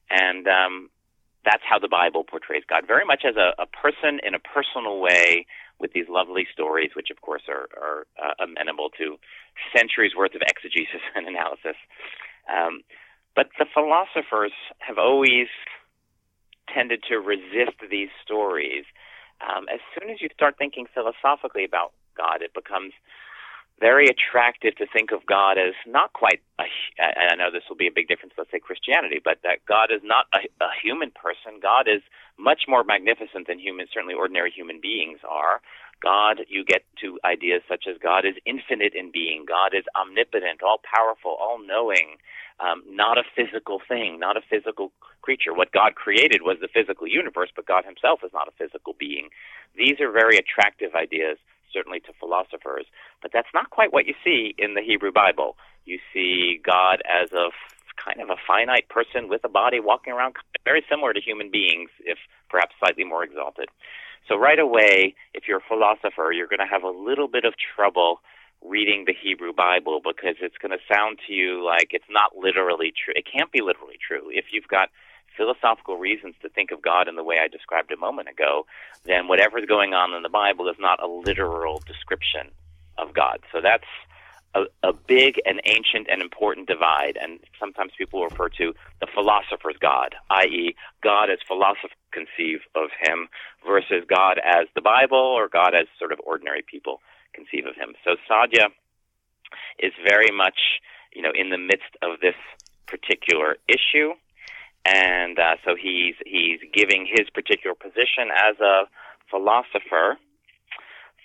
And 0.09 0.47
um, 0.47 0.89
that's 1.45 1.63
how 1.67 1.79
the 1.79 1.87
Bible 1.87 2.23
portrays 2.23 2.63
God, 2.69 2.83
very 2.87 3.05
much 3.05 3.23
as 3.25 3.35
a, 3.35 3.55
a 3.61 3.65
person 3.65 4.19
in 4.25 4.35
a 4.35 4.39
personal 4.39 4.99
way 4.99 5.45
with 5.79 5.93
these 5.93 6.05
lovely 6.09 6.45
stories, 6.51 6.91
which 6.95 7.09
of 7.09 7.21
course 7.21 7.43
are, 7.47 7.67
are 7.79 8.07
uh, 8.21 8.43
amenable 8.43 8.89
to 8.97 9.17
centuries 9.75 10.11
worth 10.15 10.35
of 10.35 10.41
exegesis 10.41 11.01
and 11.15 11.27
analysis. 11.27 11.79
Um, 12.51 12.81
but 13.35 13.47
the 13.57 13.65
philosophers 13.73 14.51
have 14.79 14.97
always 14.97 15.47
tended 16.73 17.03
to 17.09 17.17
resist 17.17 17.79
these 17.89 18.09
stories. 18.23 18.85
Um, 19.39 19.65
as 19.71 19.79
soon 19.95 20.09
as 20.09 20.21
you 20.21 20.29
start 20.33 20.55
thinking 20.57 20.85
philosophically 20.93 21.63
about 21.63 21.93
God, 22.17 22.41
it 22.41 22.53
becomes 22.53 22.91
very 23.79 24.07
attractive 24.07 24.75
to 24.77 24.85
think 24.91 25.11
of 25.11 25.25
God 25.25 25.57
as 25.57 25.73
not 25.87 26.13
quite 26.13 26.41
a, 26.59 26.63
and 26.97 27.31
I 27.31 27.35
know 27.35 27.51
this 27.51 27.63
will 27.69 27.77
be 27.77 27.87
a 27.87 27.95
big 27.95 28.07
difference, 28.07 28.33
let's 28.37 28.51
say 28.51 28.59
Christianity, 28.59 29.21
but 29.23 29.39
that 29.43 29.65
God 29.67 29.91
is 29.91 30.01
not 30.03 30.25
a, 30.33 30.39
a 30.63 30.69
human 30.81 31.11
person. 31.11 31.59
God 31.61 31.87
is 31.87 32.01
much 32.37 32.63
more 32.67 32.83
magnificent 32.83 33.47
than 33.47 33.59
human, 33.59 33.87
certainly 33.93 34.15
ordinary 34.15 34.51
human 34.51 34.79
beings 34.81 35.19
are. 35.27 35.61
God, 36.01 36.41
you 36.47 36.63
get 36.63 36.83
to 37.01 37.19
ideas 37.25 37.61
such 37.67 37.85
as 37.89 37.97
God 38.01 38.25
is 38.25 38.35
infinite 38.45 38.93
in 38.95 39.11
being. 39.11 39.45
God 39.47 39.75
is 39.75 39.83
omnipotent, 39.99 40.63
all 40.63 40.79
powerful, 40.83 41.35
all 41.39 41.59
knowing, 41.59 42.15
um, 42.59 42.83
not 42.87 43.17
a 43.17 43.23
physical 43.35 43.81
thing, 43.85 44.19
not 44.19 44.37
a 44.37 44.41
physical 44.49 44.91
creature. 45.21 45.53
What 45.53 45.71
God 45.71 45.95
created 45.95 46.41
was 46.41 46.57
the 46.61 46.69
physical 46.71 47.07
universe, 47.07 47.49
but 47.55 47.67
God 47.67 47.83
himself 47.83 48.21
is 48.23 48.31
not 48.33 48.47
a 48.47 48.55
physical 48.55 48.95
being. 48.97 49.29
These 49.75 49.99
are 49.99 50.11
very 50.11 50.37
attractive 50.37 50.95
ideas, 50.95 51.37
certainly 51.73 51.99
to 52.01 52.13
philosophers, 52.19 52.85
but 53.21 53.31
that's 53.33 53.49
not 53.53 53.69
quite 53.69 53.93
what 53.93 54.05
you 54.05 54.13
see 54.23 54.55
in 54.57 54.73
the 54.73 54.81
Hebrew 54.81 55.11
Bible. 55.11 55.57
You 55.85 55.99
see 56.13 56.59
God 56.63 57.01
as 57.05 57.31
a 57.31 57.49
kind 58.03 58.21
of 58.21 58.29
a 58.29 58.39
finite 58.47 58.87
person 58.89 59.27
with 59.27 59.43
a 59.43 59.49
body 59.49 59.79
walking 59.79 60.13
around, 60.13 60.35
very 60.63 60.83
similar 60.89 61.13
to 61.13 61.21
human 61.21 61.51
beings, 61.51 61.89
if 62.05 62.17
perhaps 62.49 62.75
slightly 62.79 63.03
more 63.03 63.23
exalted. 63.23 63.69
So 64.27 64.37
right 64.37 64.59
away, 64.59 65.15
if 65.33 65.47
you're 65.47 65.57
a 65.57 65.67
philosopher, 65.67 66.31
you're 66.31 66.47
going 66.47 66.63
to 66.63 66.71
have 66.71 66.83
a 66.83 66.89
little 66.89 67.27
bit 67.27 67.45
of 67.45 67.53
trouble 67.75 68.21
reading 68.61 69.05
the 69.07 69.13
Hebrew 69.13 69.53
Bible 69.53 70.01
because 70.03 70.35
it's 70.41 70.57
going 70.61 70.71
to 70.71 70.83
sound 70.93 71.19
to 71.27 71.33
you 71.33 71.65
like 71.65 71.89
it's 71.91 72.09
not 72.09 72.35
literally 72.37 72.93
true. 72.93 73.13
It 73.15 73.25
can't 73.25 73.51
be 73.51 73.61
literally 73.61 73.97
true. 73.97 74.29
If 74.29 74.45
you've 74.51 74.67
got 74.67 74.89
philosophical 75.39 75.95
reasons 75.97 76.35
to 76.41 76.49
think 76.49 76.71
of 76.71 76.81
God 76.81 77.07
in 77.07 77.15
the 77.15 77.23
way 77.23 77.37
I 77.41 77.47
described 77.47 77.91
a 77.93 77.97
moment 77.97 78.27
ago, 78.27 78.65
then 79.05 79.29
whatever's 79.29 79.65
going 79.65 79.93
on 79.93 80.13
in 80.13 80.21
the 80.21 80.29
Bible 80.29 80.67
is 80.67 80.75
not 80.79 81.01
a 81.01 81.07
literal 81.07 81.81
description 81.87 82.51
of 82.97 83.13
God. 83.13 83.39
So 83.53 83.61
that's 83.63 83.87
a, 84.53 84.63
a 84.83 84.91
big 84.91 85.39
and 85.45 85.61
ancient 85.65 86.07
and 86.11 86.21
important 86.21 86.67
divide, 86.67 87.17
and 87.21 87.39
sometimes 87.57 87.93
people 87.97 88.23
refer 88.23 88.49
to 88.49 88.73
the 88.99 89.07
philosopher's 89.13 89.77
God, 89.79 90.15
i.e., 90.29 90.75
God 91.01 91.29
as 91.29 91.39
philosoph- 91.49 91.95
conceive 92.11 92.59
of 92.75 92.89
him 93.01 93.29
versus 93.65 94.03
God 94.09 94.39
as 94.43 94.67
the 94.75 94.81
Bible 94.81 95.17
or 95.17 95.47
God 95.47 95.73
as 95.73 95.87
sort 95.97 96.11
of 96.11 96.19
ordinary 96.25 96.63
people 96.65 96.99
conceive 97.33 97.65
of 97.65 97.75
him. 97.75 97.95
So 98.03 98.15
Saadia 98.29 98.67
is 99.79 99.93
very 100.05 100.31
much, 100.31 100.59
you 101.13 101.21
know, 101.21 101.31
in 101.33 101.49
the 101.49 101.57
midst 101.57 101.95
of 102.01 102.19
this 102.19 102.35
particular 102.87 103.57
issue, 103.67 104.13
and 104.85 105.37
uh, 105.37 105.55
so 105.65 105.75
he's 105.75 106.15
he's 106.25 106.59
giving 106.73 107.07
his 107.09 107.29
particular 107.29 107.75
position 107.75 108.29
as 108.35 108.59
a 108.59 108.83
philosopher. 109.29 110.17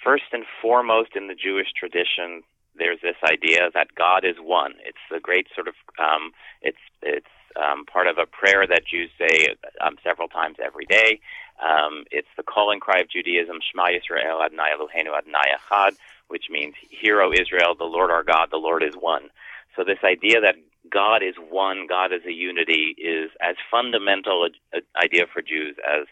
First 0.03 0.25
and 0.33 0.45
foremost, 0.61 1.17
in 1.17 1.29
the 1.29 1.35
Jewish 1.35 1.69
tradition, 1.79 2.43
there's 2.77 3.01
this 3.01 3.17
idea 3.25 3.71
that 3.73 3.95
God 3.95 4.25
is 4.25 4.37
one. 4.39 4.75
It's 4.85 4.99
a 5.15 5.21
great 5.21 5.47
sort 5.55 5.69
of 5.69 5.75
um, 5.99 6.33
it's 6.61 6.83
it's 7.03 7.27
um, 7.57 7.85
part 7.87 8.07
of 8.07 8.19
a 8.19 8.27
prayer 8.27 8.67
that 8.67 8.83
Jews 8.87 9.11
say 9.19 9.55
um, 9.81 9.97
several 10.03 10.29
times 10.29 10.57
every 10.63 10.87
day. 10.87 11.21
Um, 11.63 12.05
it's 12.11 12.29
the 12.37 12.43
calling 12.43 12.81
cry 12.81 13.01
of 13.01 13.09
Judaism, 13.09 13.59
Shema 13.63 13.89
Yisrael 13.89 14.45
Adonai 14.45 14.75
Eloheinu 14.75 15.17
Adonai 15.17 15.55
Echad, 15.55 15.97
which 16.29 16.47
means, 16.51 16.75
Hear, 16.91 17.21
O 17.23 17.33
Israel, 17.33 17.75
the 17.79 17.85
Lord 17.85 18.11
our 18.11 18.25
God, 18.25 18.49
the 18.51 18.57
Lord 18.57 18.83
is 18.83 18.95
one. 18.95 19.31
So 19.77 19.85
this 19.85 20.03
idea 20.05 20.41
that 20.41 20.57
God 20.91 21.23
is 21.23 21.35
one, 21.51 21.87
God 21.89 22.13
is 22.13 22.23
a 22.27 22.33
unity, 22.33 22.95
is 22.99 23.31
as 23.41 23.57
fundamental 23.71 24.49
an 24.73 24.83
idea 25.03 25.25
for 25.33 25.43
Jews 25.43 25.77
as 25.87 26.07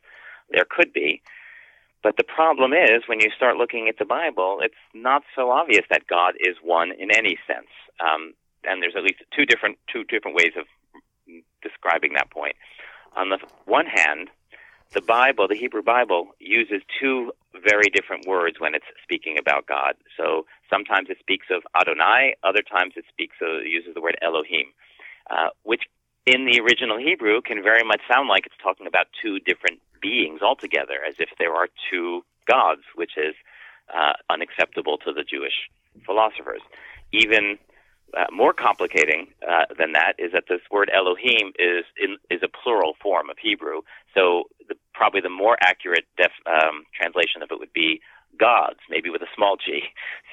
there 0.50 0.64
could 0.68 0.92
be. 0.92 1.22
But 2.02 2.16
the 2.16 2.24
problem 2.24 2.72
is, 2.72 3.06
when 3.06 3.20
you 3.20 3.30
start 3.37 3.56
looking 3.56 3.88
at 3.88 3.98
the 3.98 4.04
Bible, 4.04 4.58
it's 4.61 4.74
not 4.92 5.22
so 5.37 5.50
obvious 5.50 5.85
that 5.90 6.06
God 6.08 6.35
is 6.40 6.56
one 6.62 6.90
in 6.98 7.11
any 7.14 7.38
sense. 7.46 7.70
Um, 8.00 8.35
and 8.64 8.82
there's 8.82 8.94
at 8.96 9.02
least 9.02 9.22
two 9.35 9.46
different 9.46 9.78
two 9.92 10.04
different 10.04 10.37
ways 10.37 10.52
of 10.58 10.66
describing 11.62 12.14
that 12.14 12.30
point. 12.30 12.56
On 13.16 13.28
the 13.28 13.38
one 13.66 13.87
hand, 13.87 14.28
the 14.92 15.00
Bible, 15.00 15.48
the 15.48 15.57
Hebrew 15.57 15.83
Bible, 15.83 16.28
uses 16.38 16.83
two 17.00 17.33
very 17.52 17.90
different 17.92 18.26
words 18.26 18.61
when 18.61 18.74
it's 18.74 18.85
speaking 19.02 19.37
about 19.38 19.66
God. 19.66 19.94
So 20.16 20.46
sometimes 20.70 21.09
it 21.11 21.18
speaks 21.20 21.46
of 21.50 21.62
Adonai, 21.78 22.35
other 22.42 22.62
times 22.62 22.94
it 22.96 23.05
speaks 23.09 23.37
of, 23.42 23.64
uses 23.66 23.94
the 23.94 24.00
word 24.00 24.16
Elohim, 24.22 24.66
uh, 25.31 25.48
which 25.62 25.83
in 26.26 26.46
the 26.46 26.61
original 26.61 26.98
Hebrew 26.98 27.40
can 27.40 27.62
very 27.62 27.85
much 27.85 28.00
sound 28.11 28.28
like 28.28 28.46
it's 28.46 28.55
talking 28.62 28.87
about 28.87 29.07
two 29.20 29.38
different 29.40 29.81
beings 30.00 30.40
altogether, 30.42 30.98
as 31.07 31.14
if 31.18 31.31
there 31.38 31.55
are 31.55 31.68
two 31.90 32.24
gods, 32.46 32.83
which 32.94 33.12
is 33.16 33.35
uh, 33.94 34.12
unacceptable 34.31 34.98
to 34.98 35.12
the 35.12 35.24
Jewish 35.24 35.68
philosophers. 36.05 36.61
Even 37.12 37.59
uh, 38.16 38.27
more 38.33 38.53
complicating 38.53 39.29
uh, 39.48 39.64
than 39.79 39.92
that 39.92 40.14
is 40.18 40.33
that 40.33 40.44
this 40.48 40.61
word 40.70 40.90
Elohim 40.94 41.53
is 41.59 41.85
in, 42.01 42.16
is 42.31 42.42
a 42.42 42.48
plural 42.48 42.94
form 43.03 43.31
of 43.31 43.37
Hebrew. 43.42 43.83
So 44.14 44.44
the, 44.68 44.75
probably 44.94 45.20
the 45.20 45.31
more 45.31 45.57
accurate 45.61 46.05
def, 46.16 46.33
um, 46.46 46.85
translation 46.94 47.42
of 47.42 47.51
it 47.51 47.59
would 47.59 47.72
be 47.72 48.01
gods, 48.38 48.79
maybe 48.88 49.11
with 49.11 49.22
a 49.22 49.31
small 49.35 49.57
g. 49.57 49.83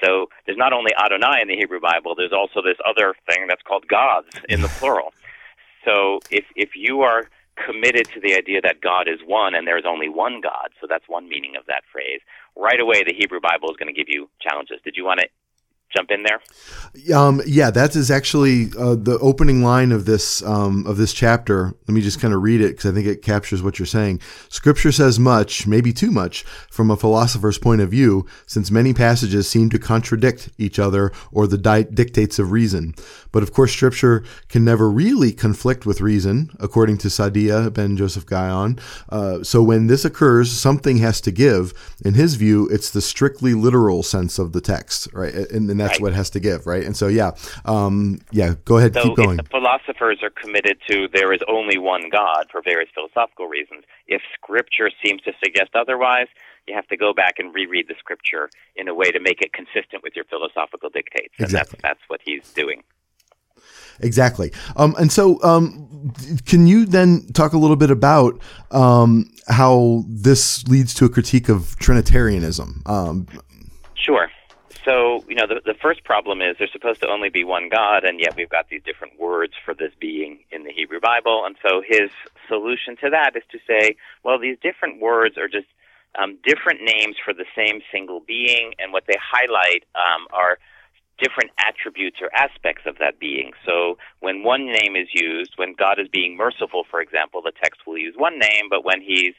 So 0.02 0.28
there's 0.46 0.58
not 0.58 0.72
only 0.72 0.92
Adonai 0.96 1.40
in 1.42 1.48
the 1.48 1.56
Hebrew 1.56 1.80
Bible, 1.80 2.14
there's 2.14 2.32
also 2.32 2.62
this 2.62 2.78
other 2.88 3.14
thing 3.28 3.46
that's 3.48 3.62
called 3.62 3.86
gods 3.88 4.28
in 4.48 4.62
the 4.62 4.68
plural. 4.68 5.12
So 5.84 6.20
if 6.30 6.44
if 6.56 6.70
you 6.74 7.02
are 7.02 7.28
committed 7.66 8.08
to 8.14 8.20
the 8.20 8.34
idea 8.34 8.60
that 8.62 8.80
God 8.80 9.08
is 9.08 9.20
one 9.26 9.54
and 9.54 9.66
there's 9.66 9.84
only 9.86 10.08
one 10.08 10.40
God, 10.40 10.70
so 10.80 10.86
that's 10.88 11.04
one 11.08 11.28
meaning 11.28 11.56
of 11.56 11.66
that 11.66 11.82
phrase, 11.92 12.20
right 12.56 12.80
away 12.80 13.02
the 13.04 13.12
Hebrew 13.12 13.40
Bible 13.40 13.70
is 13.70 13.76
going 13.76 13.92
to 13.92 13.98
give 13.98 14.08
you 14.08 14.28
challenges. 14.40 14.80
Did 14.84 14.96
you 14.96 15.04
want 15.04 15.20
to 15.20 15.28
jump 15.94 16.10
in 16.10 16.22
there? 16.22 16.40
Um, 17.14 17.40
yeah, 17.46 17.70
that 17.70 17.96
is 17.96 18.10
actually 18.10 18.66
uh, 18.78 18.94
the 18.94 19.18
opening 19.20 19.62
line 19.62 19.92
of 19.92 20.04
this 20.04 20.42
um, 20.42 20.86
of 20.86 20.96
this 20.96 21.12
chapter. 21.12 21.74
Let 21.86 21.94
me 21.94 22.00
just 22.00 22.20
kind 22.20 22.34
of 22.34 22.42
read 22.42 22.60
it 22.60 22.70
because 22.70 22.90
I 22.90 22.94
think 22.94 23.06
it 23.06 23.22
captures 23.22 23.62
what 23.62 23.78
you're 23.78 23.86
saying. 23.86 24.20
Scripture 24.48 24.92
says 24.92 25.18
much, 25.18 25.66
maybe 25.66 25.92
too 25.92 26.10
much, 26.10 26.42
from 26.70 26.90
a 26.90 26.96
philosopher's 26.96 27.58
point 27.58 27.80
of 27.80 27.90
view, 27.90 28.26
since 28.46 28.70
many 28.70 28.92
passages 28.92 29.48
seem 29.48 29.70
to 29.70 29.78
contradict 29.78 30.50
each 30.58 30.78
other 30.78 31.12
or 31.32 31.46
the 31.46 31.58
di- 31.58 31.84
dictates 31.84 32.38
of 32.38 32.52
reason. 32.52 32.94
But 33.32 33.42
of 33.42 33.52
course, 33.52 33.72
Scripture 33.72 34.24
can 34.48 34.64
never 34.64 34.90
really 34.90 35.32
conflict 35.32 35.86
with 35.86 36.00
reason, 36.00 36.50
according 36.58 36.98
to 36.98 37.08
Saadia 37.08 37.72
ben 37.72 37.96
Joseph 37.96 38.26
Gaon. 38.26 38.78
Uh, 39.08 39.42
so 39.42 39.62
when 39.62 39.86
this 39.86 40.04
occurs, 40.04 40.50
something 40.50 40.98
has 40.98 41.20
to 41.22 41.30
give. 41.30 41.72
In 42.04 42.14
his 42.14 42.34
view, 42.34 42.68
it's 42.68 42.90
the 42.90 43.00
strictly 43.00 43.54
literal 43.54 44.02
sense 44.02 44.38
of 44.38 44.52
the 44.52 44.60
text, 44.60 45.08
right? 45.12 45.34
And, 45.34 45.70
and 45.70 45.79
that's 45.80 45.94
Right. 45.94 46.02
what 46.02 46.12
has 46.14 46.30
to 46.30 46.40
give, 46.40 46.66
right? 46.66 46.84
And 46.84 46.96
so, 46.96 47.06
yeah, 47.08 47.32
um, 47.64 48.20
yeah. 48.30 48.54
Go 48.64 48.78
ahead, 48.78 48.94
So 48.94 49.02
keep 49.02 49.16
going. 49.16 49.38
if 49.38 49.44
the 49.44 49.50
philosophers 49.50 50.18
are 50.22 50.30
committed 50.30 50.78
to 50.90 51.08
there 51.12 51.32
is 51.32 51.40
only 51.48 51.78
one 51.78 52.08
God 52.10 52.46
for 52.50 52.62
various 52.62 52.90
philosophical 52.94 53.46
reasons, 53.48 53.84
if 54.06 54.22
Scripture 54.34 54.90
seems 55.04 55.22
to 55.22 55.32
suggest 55.42 55.70
otherwise, 55.74 56.26
you 56.66 56.74
have 56.74 56.86
to 56.88 56.96
go 56.96 57.12
back 57.12 57.34
and 57.38 57.54
reread 57.54 57.88
the 57.88 57.94
Scripture 57.98 58.48
in 58.76 58.86
a 58.88 58.94
way 58.94 59.10
to 59.10 59.18
make 59.20 59.40
it 59.42 59.52
consistent 59.52 60.02
with 60.02 60.14
your 60.14 60.24
philosophical 60.26 60.88
dictates, 60.90 61.34
and 61.38 61.46
Exactly. 61.46 61.78
that's 61.82 61.98
that's 62.00 62.08
what 62.08 62.20
he's 62.24 62.48
doing. 62.52 62.82
Exactly. 64.00 64.52
Um, 64.76 64.94
and 64.98 65.12
so, 65.12 65.42
um, 65.42 66.12
can 66.46 66.66
you 66.66 66.86
then 66.86 67.26
talk 67.34 67.52
a 67.52 67.58
little 67.58 67.76
bit 67.76 67.90
about 67.90 68.40
um, 68.70 69.30
how 69.48 70.04
this 70.08 70.66
leads 70.68 70.94
to 70.94 71.04
a 71.04 71.08
critique 71.10 71.48
of 71.48 71.76
Trinitarianism? 71.78 72.82
Um, 72.86 73.26
Sure. 73.94 74.28
So, 74.84 75.24
you 75.28 75.34
know, 75.34 75.46
the, 75.46 75.60
the 75.64 75.74
first 75.74 76.04
problem 76.04 76.40
is 76.40 76.56
there's 76.58 76.72
supposed 76.72 77.00
to 77.02 77.08
only 77.08 77.28
be 77.28 77.44
one 77.44 77.68
God, 77.68 78.04
and 78.04 78.18
yet 78.18 78.34
we've 78.36 78.48
got 78.48 78.68
these 78.70 78.82
different 78.82 79.20
words 79.20 79.52
for 79.64 79.74
this 79.74 79.92
being 80.00 80.40
in 80.50 80.64
the 80.64 80.72
Hebrew 80.72 81.00
Bible. 81.00 81.44
And 81.44 81.56
so 81.62 81.82
his 81.86 82.10
solution 82.48 82.96
to 83.02 83.10
that 83.10 83.36
is 83.36 83.42
to 83.52 83.58
say, 83.66 83.96
well, 84.24 84.38
these 84.38 84.56
different 84.62 85.00
words 85.00 85.36
are 85.36 85.48
just 85.48 85.66
um, 86.18 86.38
different 86.44 86.80
names 86.82 87.16
for 87.24 87.34
the 87.34 87.44
same 87.54 87.82
single 87.92 88.20
being, 88.20 88.72
and 88.78 88.92
what 88.92 89.04
they 89.06 89.18
highlight 89.20 89.84
um, 89.94 90.26
are 90.32 90.58
different 91.18 91.50
attributes 91.58 92.16
or 92.22 92.30
aspects 92.34 92.82
of 92.86 92.96
that 92.98 93.20
being. 93.20 93.52
So 93.66 93.98
when 94.20 94.42
one 94.42 94.66
name 94.66 94.96
is 94.96 95.08
used, 95.12 95.52
when 95.56 95.74
God 95.74 95.98
is 95.98 96.08
being 96.08 96.36
merciful, 96.36 96.84
for 96.90 97.00
example, 97.00 97.42
the 97.42 97.52
text 97.62 97.82
will 97.86 97.98
use 97.98 98.14
one 98.16 98.38
name, 98.38 98.68
but 98.70 98.84
when 98.84 99.02
he's 99.02 99.34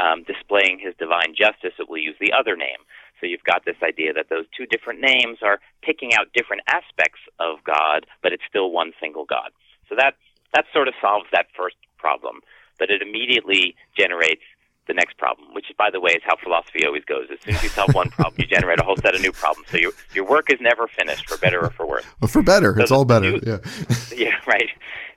um, 0.00 0.24
displaying 0.24 0.80
his 0.82 0.94
divine 0.98 1.34
justice, 1.36 1.72
it 1.78 1.88
will 1.88 1.98
use 1.98 2.16
the 2.20 2.32
other 2.32 2.56
name. 2.56 2.80
So 3.20 3.26
you've 3.26 3.44
got 3.44 3.64
this 3.64 3.76
idea 3.82 4.12
that 4.12 4.28
those 4.28 4.44
two 4.56 4.66
different 4.66 5.00
names 5.00 5.38
are 5.42 5.58
picking 5.82 6.14
out 6.14 6.26
different 6.34 6.62
aspects 6.68 7.20
of 7.40 7.62
God, 7.64 8.06
but 8.22 8.32
it's 8.32 8.42
still 8.48 8.70
one 8.70 8.92
single 9.00 9.24
God. 9.24 9.50
So 9.88 9.94
that 9.98 10.14
that 10.54 10.64
sort 10.72 10.88
of 10.88 10.94
solves 11.00 11.26
that 11.32 11.46
first 11.56 11.76
problem, 11.98 12.40
but 12.78 12.90
it 12.90 13.02
immediately 13.02 13.74
generates 13.96 14.42
the 14.86 14.94
next 14.94 15.18
problem, 15.18 15.52
which, 15.52 15.66
by 15.76 15.90
the 15.90 15.98
way, 16.00 16.12
is 16.12 16.22
how 16.24 16.36
philosophy 16.36 16.86
always 16.86 17.04
goes. 17.04 17.26
As 17.32 17.40
soon 17.40 17.54
as 17.56 17.62
you 17.62 17.68
solve 17.70 17.92
one 17.92 18.08
problem, 18.10 18.36
you 18.38 18.46
generate 18.46 18.78
a 18.78 18.84
whole 18.84 18.96
set 18.96 19.16
of 19.16 19.20
new 19.20 19.32
problems. 19.32 19.68
So 19.70 19.78
your 19.78 19.92
your 20.14 20.24
work 20.26 20.52
is 20.52 20.60
never 20.60 20.86
finished, 20.86 21.28
for 21.28 21.36
better 21.38 21.60
or 21.64 21.70
for 21.70 21.86
worse. 21.88 22.04
well, 22.20 22.28
for 22.28 22.42
better, 22.42 22.74
So 22.76 22.82
it's 22.82 22.92
all 22.92 23.04
better. 23.04 23.32
new- 23.32 23.40
Yeah. 23.44 23.58
yeah, 24.14 24.36
right. 24.46 24.70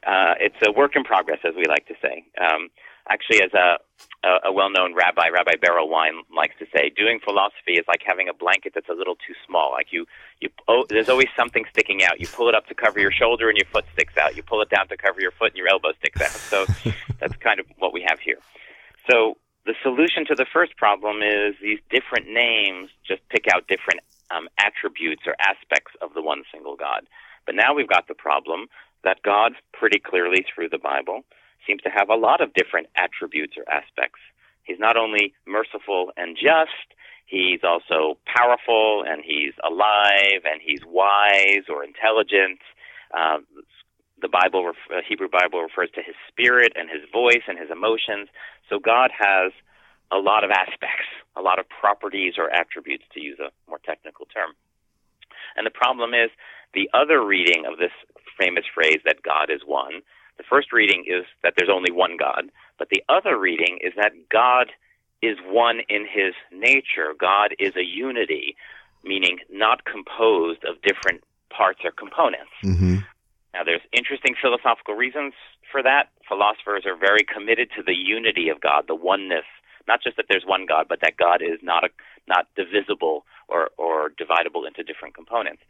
Uh, 0.07 0.33
it's 0.39 0.55
a 0.65 0.71
work 0.71 0.95
in 0.95 1.03
progress, 1.03 1.39
as 1.43 1.53
we 1.55 1.65
like 1.67 1.85
to 1.87 1.93
say. 2.01 2.23
Um, 2.41 2.69
actually, 3.09 3.41
as 3.41 3.53
a, 3.53 3.77
a, 4.27 4.49
a 4.49 4.51
well-known 4.51 4.93
rabbi, 4.95 5.29
Rabbi 5.29 5.55
Berel 5.63 5.89
Wein 5.89 6.23
likes 6.35 6.55
to 6.59 6.65
say, 6.75 6.91
doing 6.95 7.19
philosophy 7.23 7.73
is 7.73 7.85
like 7.87 8.01
having 8.05 8.27
a 8.27 8.33
blanket 8.33 8.73
that's 8.75 8.89
a 8.89 8.93
little 8.93 9.15
too 9.15 9.33
small. 9.47 9.71
Like 9.71 9.87
you, 9.91 10.05
you, 10.41 10.49
oh, 10.67 10.85
there's 10.89 11.09
always 11.09 11.29
something 11.37 11.65
sticking 11.71 12.03
out. 12.03 12.19
You 12.19 12.27
pull 12.27 12.49
it 12.49 12.55
up 12.55 12.67
to 12.67 12.75
cover 12.75 12.99
your 12.99 13.11
shoulder, 13.11 13.49
and 13.49 13.57
your 13.57 13.67
foot 13.67 13.85
sticks 13.93 14.17
out. 14.17 14.35
You 14.35 14.43
pull 14.43 14.61
it 14.61 14.69
down 14.69 14.87
to 14.89 14.97
cover 14.97 15.21
your 15.21 15.31
foot, 15.31 15.51
and 15.51 15.57
your 15.57 15.69
elbow 15.69 15.93
sticks 15.99 16.21
out. 16.21 16.31
So 16.31 16.65
that's 17.19 17.35
kind 17.37 17.59
of 17.59 17.65
what 17.77 17.93
we 17.93 18.05
have 18.07 18.19
here. 18.19 18.39
So 19.09 19.37
the 19.65 19.75
solution 19.83 20.25
to 20.27 20.35
the 20.35 20.45
first 20.51 20.77
problem 20.77 21.21
is 21.21 21.55
these 21.61 21.79
different 21.89 22.27
names 22.27 22.89
just 23.07 23.21
pick 23.29 23.45
out 23.53 23.67
different 23.67 24.01
um, 24.31 24.47
attributes 24.57 25.23
or 25.25 25.35
aspects 25.39 25.93
of 26.01 26.13
the 26.13 26.21
one 26.21 26.43
single 26.51 26.75
God. 26.75 27.07
But 27.45 27.55
now 27.55 27.73
we've 27.73 27.87
got 27.87 28.07
the 28.07 28.13
problem 28.13 28.67
that 29.03 29.21
God, 29.23 29.53
pretty 29.73 29.99
clearly 29.99 30.45
through 30.53 30.69
the 30.69 30.77
Bible, 30.77 31.21
seems 31.69 31.81
to 31.83 31.89
have 31.89 32.09
a 32.09 32.15
lot 32.15 32.41
of 32.41 32.53
different 32.53 32.87
attributes 32.95 33.53
or 33.55 33.63
aspects. 33.69 34.19
He's 34.63 34.79
not 34.79 34.97
only 34.97 35.33
merciful 35.45 36.11
and 36.17 36.35
just, 36.35 36.87
he's 37.25 37.61
also 37.63 38.17
powerful 38.25 39.03
and 39.07 39.21
he's 39.23 39.53
alive 39.63 40.41
and 40.45 40.61
he's 40.65 40.81
wise 40.85 41.69
or 41.69 41.83
intelligent. 41.83 42.59
Uh, 43.13 43.39
the 44.21 44.27
Bible, 44.27 44.71
uh, 44.91 45.01
Hebrew 45.07 45.29
Bible, 45.29 45.61
refers 45.61 45.89
to 45.95 46.01
his 46.01 46.15
spirit 46.27 46.73
and 46.75 46.89
his 46.89 47.01
voice 47.13 47.45
and 47.47 47.57
his 47.57 47.69
emotions. 47.69 48.29
So 48.69 48.79
God 48.79 49.11
has 49.17 49.51
a 50.11 50.17
lot 50.17 50.43
of 50.43 50.49
aspects, 50.49 51.09
a 51.37 51.41
lot 51.41 51.59
of 51.59 51.65
properties 51.69 52.33
or 52.37 52.49
attributes, 52.49 53.05
to 53.13 53.21
use 53.21 53.39
a 53.39 53.51
more 53.69 53.79
technical 53.85 54.25
term. 54.25 54.51
And 55.55 55.65
the 55.65 55.71
problem 55.71 56.13
is 56.13 56.29
the 56.73 56.89
other 56.93 57.23
reading 57.23 57.65
of 57.65 57.77
this 57.77 57.93
famous 58.39 58.65
phrase 58.73 58.99
that 59.05 59.21
God 59.23 59.49
is 59.49 59.61
one. 59.65 60.01
The 60.39 60.45
first 60.49 60.71
reading 60.71 61.03
is 61.05 61.25
that 61.43 61.53
there's 61.57 61.69
only 61.69 61.91
one 61.91 62.15
God, 62.17 62.49
but 62.79 62.87
the 62.89 63.03
other 63.09 63.37
reading 63.37 63.77
is 63.83 63.91
that 63.97 64.13
God 64.31 64.71
is 65.21 65.37
one 65.45 65.81
in 65.89 66.07
his 66.07 66.33
nature. 66.51 67.13
God 67.19 67.53
is 67.59 67.75
a 67.75 67.83
unity, 67.83 68.55
meaning 69.03 69.39
not 69.51 69.83
composed 69.83 70.63
of 70.63 70.81
different 70.81 71.21
parts 71.49 71.81
or 71.83 71.91
components. 71.91 72.51
hmm 72.61 72.99
Now, 73.53 73.65
there's 73.65 73.81
interesting 73.91 74.33
philosophical 74.41 74.95
reasons 74.95 75.33
for 75.69 75.83
that. 75.83 76.07
Philosophers 76.25 76.85
are 76.85 76.95
very 76.95 77.25
committed 77.27 77.69
to 77.75 77.83
the 77.83 77.95
unity 77.95 78.47
of 78.47 78.61
God, 78.61 78.85
the 78.87 78.95
oneness, 78.95 79.45
not 79.89 80.01
just 80.01 80.15
that 80.15 80.27
there's 80.29 80.45
one 80.45 80.65
God, 80.65 80.85
but 80.87 81.01
that 81.01 81.17
God 81.17 81.41
is 81.41 81.59
not 81.61 81.83
a, 81.83 81.89
not 82.27 82.47
divisible 82.55 83.25
or, 83.49 83.71
or 83.77 84.11
dividable 84.11 84.65
into 84.65 84.83
different 84.83 85.15
components. 85.15 85.63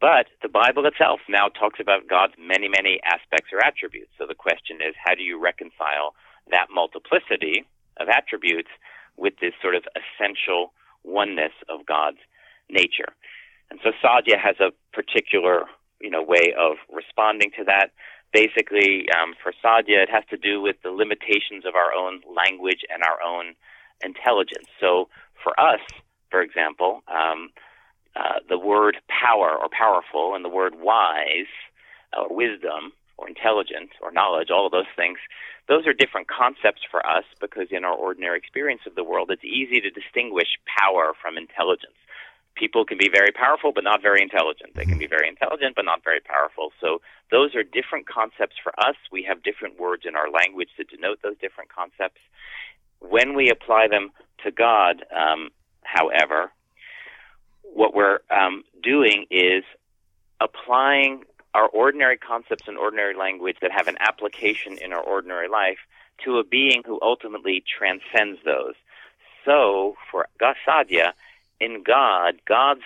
But 0.00 0.26
the 0.40 0.48
Bible 0.48 0.86
itself 0.86 1.20
now 1.28 1.48
talks 1.48 1.78
about 1.78 2.08
God's 2.08 2.32
many, 2.38 2.68
many 2.68 3.00
aspects 3.04 3.52
or 3.52 3.60
attributes. 3.64 4.10
So 4.16 4.26
the 4.26 4.34
question 4.34 4.78
is, 4.80 4.94
how 4.96 5.14
do 5.14 5.22
you 5.22 5.38
reconcile 5.38 6.16
that 6.50 6.72
multiplicity 6.72 7.66
of 7.98 8.08
attributes 8.08 8.70
with 9.16 9.34
this 9.40 9.52
sort 9.60 9.74
of 9.74 9.84
essential 9.92 10.72
oneness 11.04 11.52
of 11.68 11.84
God's 11.84 12.18
nature? 12.70 13.12
And 13.70 13.78
so 13.84 13.92
Saadia 14.02 14.40
has 14.40 14.56
a 14.58 14.72
particular, 14.96 15.64
you 16.00 16.10
know, 16.10 16.22
way 16.22 16.54
of 16.58 16.78
responding 16.90 17.50
to 17.58 17.64
that. 17.64 17.92
Basically, 18.32 19.06
um, 19.12 19.34
for 19.42 19.52
Saadia, 19.62 20.02
it 20.02 20.08
has 20.10 20.24
to 20.30 20.36
do 20.36 20.62
with 20.62 20.76
the 20.82 20.90
limitations 20.90 21.66
of 21.66 21.74
our 21.74 21.92
own 21.92 22.22
language 22.24 22.86
and 22.88 23.02
our 23.02 23.20
own 23.20 23.54
intelligence. 24.02 24.66
So 24.80 25.08
for 25.42 25.58
us, 25.60 25.80
for 26.30 26.40
example, 26.40 27.02
um, 27.06 27.50
uh, 28.16 28.40
the 28.48 28.58
word 28.58 28.96
power 29.08 29.56
or 29.56 29.68
powerful 29.70 30.34
and 30.34 30.44
the 30.44 30.48
word 30.48 30.74
wise 30.78 31.52
or 32.16 32.34
wisdom 32.34 32.92
or 33.16 33.28
intelligent 33.28 33.90
or 34.02 34.10
knowledge, 34.10 34.50
all 34.50 34.66
of 34.66 34.72
those 34.72 34.90
things, 34.96 35.18
those 35.68 35.86
are 35.86 35.92
different 35.92 36.26
concepts 36.26 36.82
for 36.90 37.06
us 37.06 37.24
because 37.40 37.68
in 37.70 37.84
our 37.84 37.94
ordinary 37.94 38.38
experience 38.38 38.82
of 38.86 38.94
the 38.94 39.04
world, 39.04 39.30
it's 39.30 39.44
easy 39.44 39.80
to 39.80 39.90
distinguish 39.90 40.48
power 40.66 41.12
from 41.20 41.36
intelligence. 41.38 41.94
People 42.56 42.84
can 42.84 42.98
be 42.98 43.08
very 43.08 43.30
powerful 43.30 43.72
but 43.72 43.84
not 43.84 44.02
very 44.02 44.20
intelligent. 44.20 44.74
They 44.74 44.84
can 44.84 44.98
be 44.98 45.06
very 45.06 45.28
intelligent 45.28 45.76
but 45.76 45.84
not 45.84 46.02
very 46.02 46.20
powerful. 46.20 46.72
So 46.80 47.00
those 47.30 47.54
are 47.54 47.62
different 47.62 48.08
concepts 48.08 48.56
for 48.60 48.72
us. 48.80 48.96
We 49.12 49.22
have 49.28 49.44
different 49.44 49.78
words 49.78 50.02
in 50.04 50.16
our 50.16 50.30
language 50.30 50.70
to 50.76 50.84
denote 50.84 51.22
those 51.22 51.38
different 51.40 51.70
concepts. 51.70 52.20
When 52.98 53.36
we 53.36 53.50
apply 53.50 53.86
them 53.88 54.10
to 54.44 54.50
God, 54.50 55.04
um, 55.14 55.50
however, 55.84 56.50
what 57.74 57.94
we're 57.94 58.20
um, 58.30 58.64
doing 58.82 59.26
is 59.30 59.64
applying 60.40 61.24
our 61.54 61.68
ordinary 61.68 62.16
concepts 62.16 62.68
and 62.68 62.78
ordinary 62.78 63.14
language 63.16 63.56
that 63.60 63.72
have 63.72 63.88
an 63.88 63.96
application 64.00 64.78
in 64.78 64.92
our 64.92 65.02
ordinary 65.02 65.48
life 65.48 65.78
to 66.24 66.38
a 66.38 66.44
being 66.44 66.82
who 66.86 66.98
ultimately 67.02 67.62
transcends 67.78 68.38
those. 68.44 68.74
So, 69.44 69.96
for 70.10 70.28
Gasadya, 70.40 71.12
in 71.60 71.82
God, 71.82 72.40
God's 72.46 72.82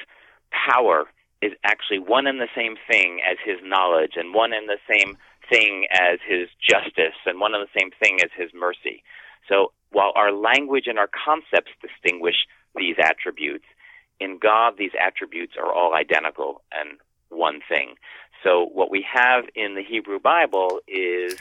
power 0.50 1.04
is 1.42 1.52
actually 1.64 1.98
one 1.98 2.26
and 2.26 2.40
the 2.40 2.48
same 2.54 2.76
thing 2.88 3.20
as 3.28 3.36
his 3.44 3.58
knowledge, 3.62 4.12
and 4.16 4.32
one 4.32 4.52
and 4.52 4.68
the 4.68 4.78
same 4.88 5.16
thing 5.48 5.86
as 5.90 6.18
his 6.26 6.48
justice, 6.60 7.18
and 7.26 7.40
one 7.40 7.54
and 7.54 7.66
the 7.66 7.78
same 7.78 7.90
thing 8.00 8.20
as 8.22 8.30
his 8.36 8.50
mercy. 8.54 9.02
So, 9.48 9.72
while 9.90 10.12
our 10.14 10.32
language 10.32 10.86
and 10.86 10.98
our 10.98 11.08
concepts 11.08 11.72
distinguish 11.82 12.46
these 12.74 12.96
attributes, 12.98 13.66
in 14.24 14.38
God, 14.38 14.74
these 14.78 14.92
attributes 14.98 15.54
are 15.58 15.72
all 15.72 15.94
identical 15.94 16.62
and 16.72 16.98
one 17.28 17.60
thing. 17.68 17.94
So, 18.42 18.68
what 18.72 18.90
we 18.90 19.04
have 19.12 19.44
in 19.54 19.74
the 19.74 19.82
Hebrew 19.82 20.18
Bible 20.18 20.80
is 20.88 21.36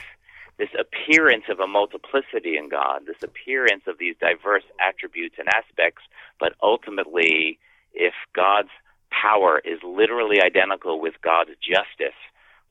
this 0.57 0.69
appearance 0.77 1.45
of 1.49 1.59
a 1.59 1.67
multiplicity 1.67 2.57
in 2.57 2.69
God, 2.69 3.03
this 3.07 3.23
appearance 3.23 3.83
of 3.87 3.97
these 3.97 4.15
diverse 4.19 4.63
attributes 4.79 5.35
and 5.39 5.47
aspects, 5.49 6.03
but 6.39 6.53
ultimately, 6.61 7.57
if 7.93 8.13
God's 8.35 8.69
power 9.09 9.61
is 9.63 9.79
literally 9.83 10.41
identical 10.41 10.99
with 10.99 11.15
God's 11.21 11.51
justice, 11.61 12.17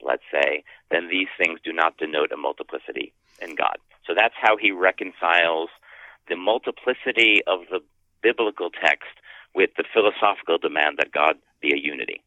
let's 0.00 0.22
say, 0.32 0.64
then 0.90 1.08
these 1.08 1.28
things 1.38 1.60
do 1.64 1.72
not 1.72 1.96
denote 1.96 2.32
a 2.32 2.36
multiplicity 2.36 3.12
in 3.40 3.54
God. 3.54 3.76
So 4.06 4.14
that's 4.16 4.34
how 4.40 4.56
he 4.56 4.72
reconciles 4.72 5.70
the 6.28 6.36
multiplicity 6.36 7.42
of 7.46 7.60
the 7.70 7.80
biblical 8.22 8.70
text 8.70 9.10
with 9.54 9.70
the 9.76 9.84
philosophical 9.92 10.58
demand 10.58 10.98
that 10.98 11.12
God 11.12 11.36
be 11.60 11.72
a 11.72 11.78
unity. 11.78 12.22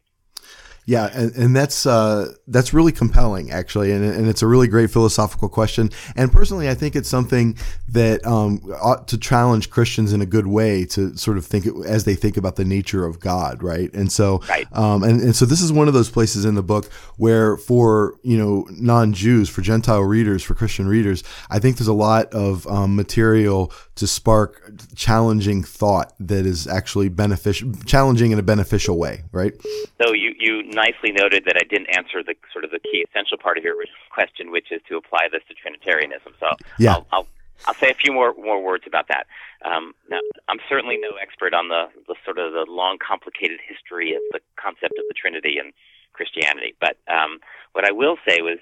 Yeah, 0.88 1.10
and, 1.16 1.36
and 1.36 1.56
that's 1.56 1.88
uh, 1.88 2.34
that's 2.48 2.72
really 2.72 2.92
compelling, 2.92 3.50
actually, 3.50 3.92
and, 3.92 4.06
and 4.06 4.28
it's 4.28 4.44
a 4.44 4.48
really 4.48 4.68
great 4.68 4.92
philosophical 4.92 5.50
question. 5.50 5.90
And 6.16 6.32
personally, 6.32 6.70
I 6.70 6.76
think 6.76 6.96
it's 6.96 7.10
something 7.10 7.58
that 7.88 8.24
um, 8.24 8.62
ought 8.80 9.08
to 9.08 9.18
challenge 9.18 9.72
Christians 9.72 10.14
in 10.14 10.22
a 10.22 10.28
good 10.28 10.46
way 10.46 10.86
to 10.86 11.18
sort 11.18 11.40
of 11.40 11.46
think 11.46 11.66
as 11.88 12.04
they 12.04 12.14
think 12.14 12.38
about 12.38 12.56
the 12.56 12.66
nature 12.66 13.04
of 13.04 13.20
God, 13.20 13.64
right? 13.64 13.92
And 13.96 14.12
so, 14.12 14.44
right. 14.48 14.68
Um, 14.74 15.02
and, 15.02 15.22
and 15.22 15.36
so 15.36 15.46
this 15.46 15.60
is 15.60 15.74
one 15.74 15.88
of 15.88 15.96
those 15.96 16.12
places 16.12 16.46
in 16.46 16.54
the 16.54 16.62
book 16.62 16.86
where, 17.18 17.58
for 17.58 18.20
you 18.22 18.38
know, 18.38 18.68
non-Jews, 18.70 19.50
for 19.50 19.62
Gentile 19.62 20.02
readers, 20.02 20.44
for 20.44 20.54
Christian 20.54 20.88
readers, 20.88 21.24
I 21.50 21.58
think 21.58 21.78
there's 21.78 21.88
a 21.88 21.94
lot 21.94 22.32
of 22.32 22.68
um, 22.68 22.96
material 22.96 23.72
to 23.96 24.08
spark 24.08 24.70
challenging 24.96 25.64
thought 25.64 26.14
that 26.20 26.46
is 26.46 26.68
actually 26.68 27.08
beneficial, 27.10 27.72
challenging 27.86 28.32
in 28.32 28.40
a 28.40 28.44
beneficial 28.44 28.98
way, 28.98 29.24
right? 29.32 29.54
So 30.02 30.14
you 30.14 30.34
you 30.38 30.64
nicely 30.64 31.12
noted 31.12 31.46
that 31.46 31.56
I 31.56 31.64
didn't 31.64 31.96
answer 31.96 32.22
the 32.22 32.36
sort 32.52 32.66
of 32.66 32.72
the 32.72 32.80
key 32.80 33.06
essential 33.10 33.38
part 33.38 33.58
of 33.58 33.64
your 33.64 33.76
question, 34.12 34.52
which 34.52 34.72
is 34.72 34.82
to 34.90 34.98
apply 34.98 35.30
this 35.32 35.42
to 35.48 35.54
Trinitarianism. 35.54 36.34
So 36.40 36.48
yeah. 36.78 36.94
I'll, 36.94 37.08
I'll 37.12 37.28
I'll 37.68 37.74
say 37.76 37.90
a 37.90 37.94
few 37.94 38.12
more 38.12 38.34
more 38.38 38.62
words 38.62 38.84
about 38.86 39.08
that. 39.08 39.28
Um, 39.64 39.94
now, 40.10 40.20
I'm 40.50 40.60
certainly 40.68 40.98
no 40.98 41.16
expert 41.22 41.54
on 41.54 41.70
the, 41.70 41.86
the 42.08 42.16
sort 42.26 42.38
of 42.38 42.52
the 42.52 42.66
long, 42.70 42.98
complicated 43.00 43.60
history 43.66 44.14
of 44.14 44.22
the 44.32 44.40
concept 44.58 44.94
of 45.00 45.06
the 45.08 45.14
Trinity 45.14 45.58
and 45.58 45.72
Christianity, 46.14 46.76
but 46.80 46.98
um, 47.08 47.40
what 47.72 47.86
I 47.86 47.92
will 47.92 48.18
say 48.28 48.42
was 48.42 48.60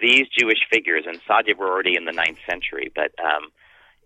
these 0.00 0.26
Jewish 0.36 0.58
figures, 0.70 1.04
and 1.06 1.20
Saadia 1.22 1.56
were 1.56 1.68
already 1.68 1.96
in 1.96 2.04
the 2.04 2.12
ninth 2.12 2.38
century, 2.48 2.90
but 2.94 3.12
um, 3.22 3.50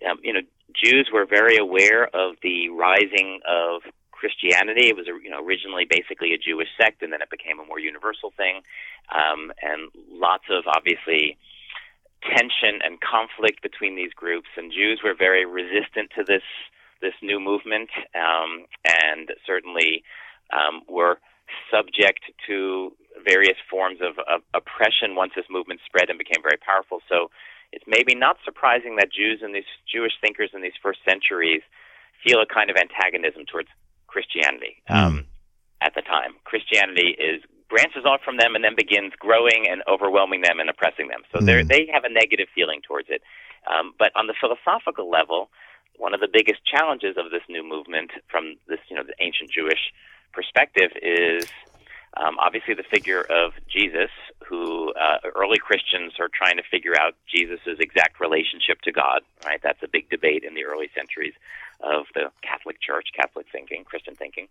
um, 0.08 0.18
you 0.22 0.32
know, 0.32 0.40
Jews 0.74 1.08
were 1.12 1.26
very 1.26 1.56
aware 1.56 2.04
of 2.04 2.36
the 2.42 2.68
rising 2.70 3.40
of 3.46 3.82
Christianity. 4.10 4.88
It 4.88 4.96
was 4.96 5.06
you 5.06 5.30
know 5.30 5.44
originally 5.44 5.86
basically 5.88 6.32
a 6.32 6.38
Jewish 6.38 6.68
sect, 6.80 7.02
and 7.02 7.12
then 7.12 7.22
it 7.22 7.30
became 7.30 7.60
a 7.60 7.64
more 7.64 7.78
universal 7.78 8.32
thing, 8.36 8.62
um, 9.14 9.52
and 9.62 9.90
lots 10.10 10.44
of 10.50 10.64
obviously 10.66 11.38
tension 12.24 12.80
and 12.82 12.98
conflict 13.00 13.62
between 13.62 13.94
these 13.94 14.12
groups. 14.14 14.48
And 14.56 14.72
Jews 14.72 15.00
were 15.04 15.14
very 15.14 15.44
resistant 15.44 16.10
to 16.16 16.24
this 16.26 16.42
this 17.00 17.14
new 17.22 17.38
movement, 17.38 17.90
um, 18.14 18.64
and 18.84 19.28
certainly 19.46 20.02
um, 20.52 20.82
were 20.88 21.18
subject 21.70 22.24
to 22.46 22.92
various 23.24 23.56
forms 23.70 24.00
of, 24.00 24.18
of 24.26 24.40
oppression 24.54 25.14
once 25.14 25.32
this 25.36 25.46
movement 25.50 25.80
spread 25.84 26.08
and 26.08 26.18
became 26.18 26.42
very 26.42 26.58
powerful. 26.58 27.00
So 27.08 27.30
it's 27.72 27.84
maybe 27.86 28.14
not 28.14 28.36
surprising 28.44 28.96
that 28.96 29.12
Jews 29.12 29.40
and 29.42 29.54
these 29.54 29.68
Jewish 29.90 30.12
thinkers 30.20 30.50
in 30.54 30.62
these 30.62 30.76
first 30.82 31.00
centuries 31.08 31.62
feel 32.24 32.40
a 32.40 32.46
kind 32.46 32.70
of 32.70 32.76
antagonism 32.76 33.44
towards 33.46 33.68
Christianity 34.06 34.82
um, 34.88 35.26
at 35.80 35.94
the 35.94 36.02
time. 36.02 36.34
Christianity 36.44 37.16
is 37.18 37.42
branches 37.68 38.04
off 38.06 38.20
from 38.24 38.36
them 38.38 38.54
and 38.54 38.64
then 38.64 38.74
begins 38.76 39.12
growing 39.18 39.66
and 39.68 39.82
overwhelming 39.88 40.40
them 40.42 40.60
and 40.60 40.70
oppressing 40.70 41.08
them. 41.08 41.22
So 41.32 41.40
they 41.44 41.52
Mm. 41.62 41.68
they 41.68 41.88
have 41.92 42.04
a 42.04 42.08
negative 42.08 42.48
feeling 42.54 42.80
towards 42.82 43.08
it. 43.10 43.22
Um, 43.66 43.94
but 43.98 44.12
on 44.14 44.26
the 44.28 44.34
philosophical 44.40 45.10
level, 45.10 45.50
one 45.96 46.14
of 46.14 46.20
the 46.20 46.28
biggest 46.32 46.64
challenges 46.64 47.16
of 47.16 47.30
this 47.30 47.42
new 47.48 47.64
movement 47.64 48.12
from 48.28 48.56
this 48.68 48.78
you 48.88 48.96
know 48.96 49.02
the 49.02 49.14
ancient 49.20 49.50
Jewish 49.50 49.92
perspective 50.32 50.90
is 51.02 51.46
um, 52.16 52.38
obviously 52.38 52.74
the 52.74 52.82
figure 52.82 53.22
of 53.22 53.52
Jesus, 53.68 54.10
who 54.46 54.92
uh, 54.94 55.18
early 55.34 55.58
Christians 55.58 56.14
are 56.18 56.28
trying 56.32 56.56
to 56.56 56.62
figure 56.70 56.94
out 56.98 57.14
Jesus' 57.32 57.60
exact 57.78 58.20
relationship 58.20 58.80
to 58.82 58.92
God. 58.92 59.22
Right, 59.44 59.60
that's 59.62 59.82
a 59.82 59.88
big 59.88 60.08
debate 60.08 60.44
in 60.44 60.54
the 60.54 60.64
early 60.64 60.88
centuries 60.94 61.34
of 61.80 62.06
the 62.14 62.30
Catholic 62.42 62.80
Church, 62.80 63.08
Catholic 63.14 63.46
thinking, 63.52 63.84
Christian 63.84 64.14
thinking. 64.14 64.48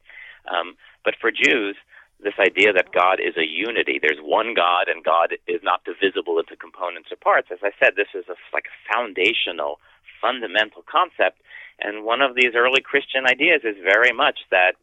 Um, 0.47 0.75
but 1.03 1.15
for 1.19 1.31
Jews, 1.31 1.75
this 2.21 2.35
idea 2.39 2.71
that 2.71 2.93
God 2.93 3.19
is 3.19 3.35
a 3.35 3.45
unity, 3.45 3.99
there's 4.01 4.21
one 4.21 4.53
God, 4.53 4.87
and 4.87 5.03
God 5.03 5.33
is 5.47 5.61
not 5.63 5.83
divisible 5.83 6.39
into 6.39 6.55
components 6.55 7.09
or 7.11 7.17
parts. 7.17 7.49
As 7.51 7.59
I 7.63 7.71
said, 7.79 7.93
this 7.95 8.13
is 8.13 8.25
a, 8.29 8.35
like 8.53 8.65
a 8.69 8.93
foundational, 8.93 9.79
fundamental 10.21 10.83
concept. 10.85 11.41
And 11.79 12.05
one 12.05 12.21
of 12.21 12.35
these 12.35 12.55
early 12.55 12.81
Christian 12.81 13.25
ideas 13.25 13.61
is 13.65 13.75
very 13.83 14.13
much 14.13 14.39
that 14.51 14.55
that 14.61 14.75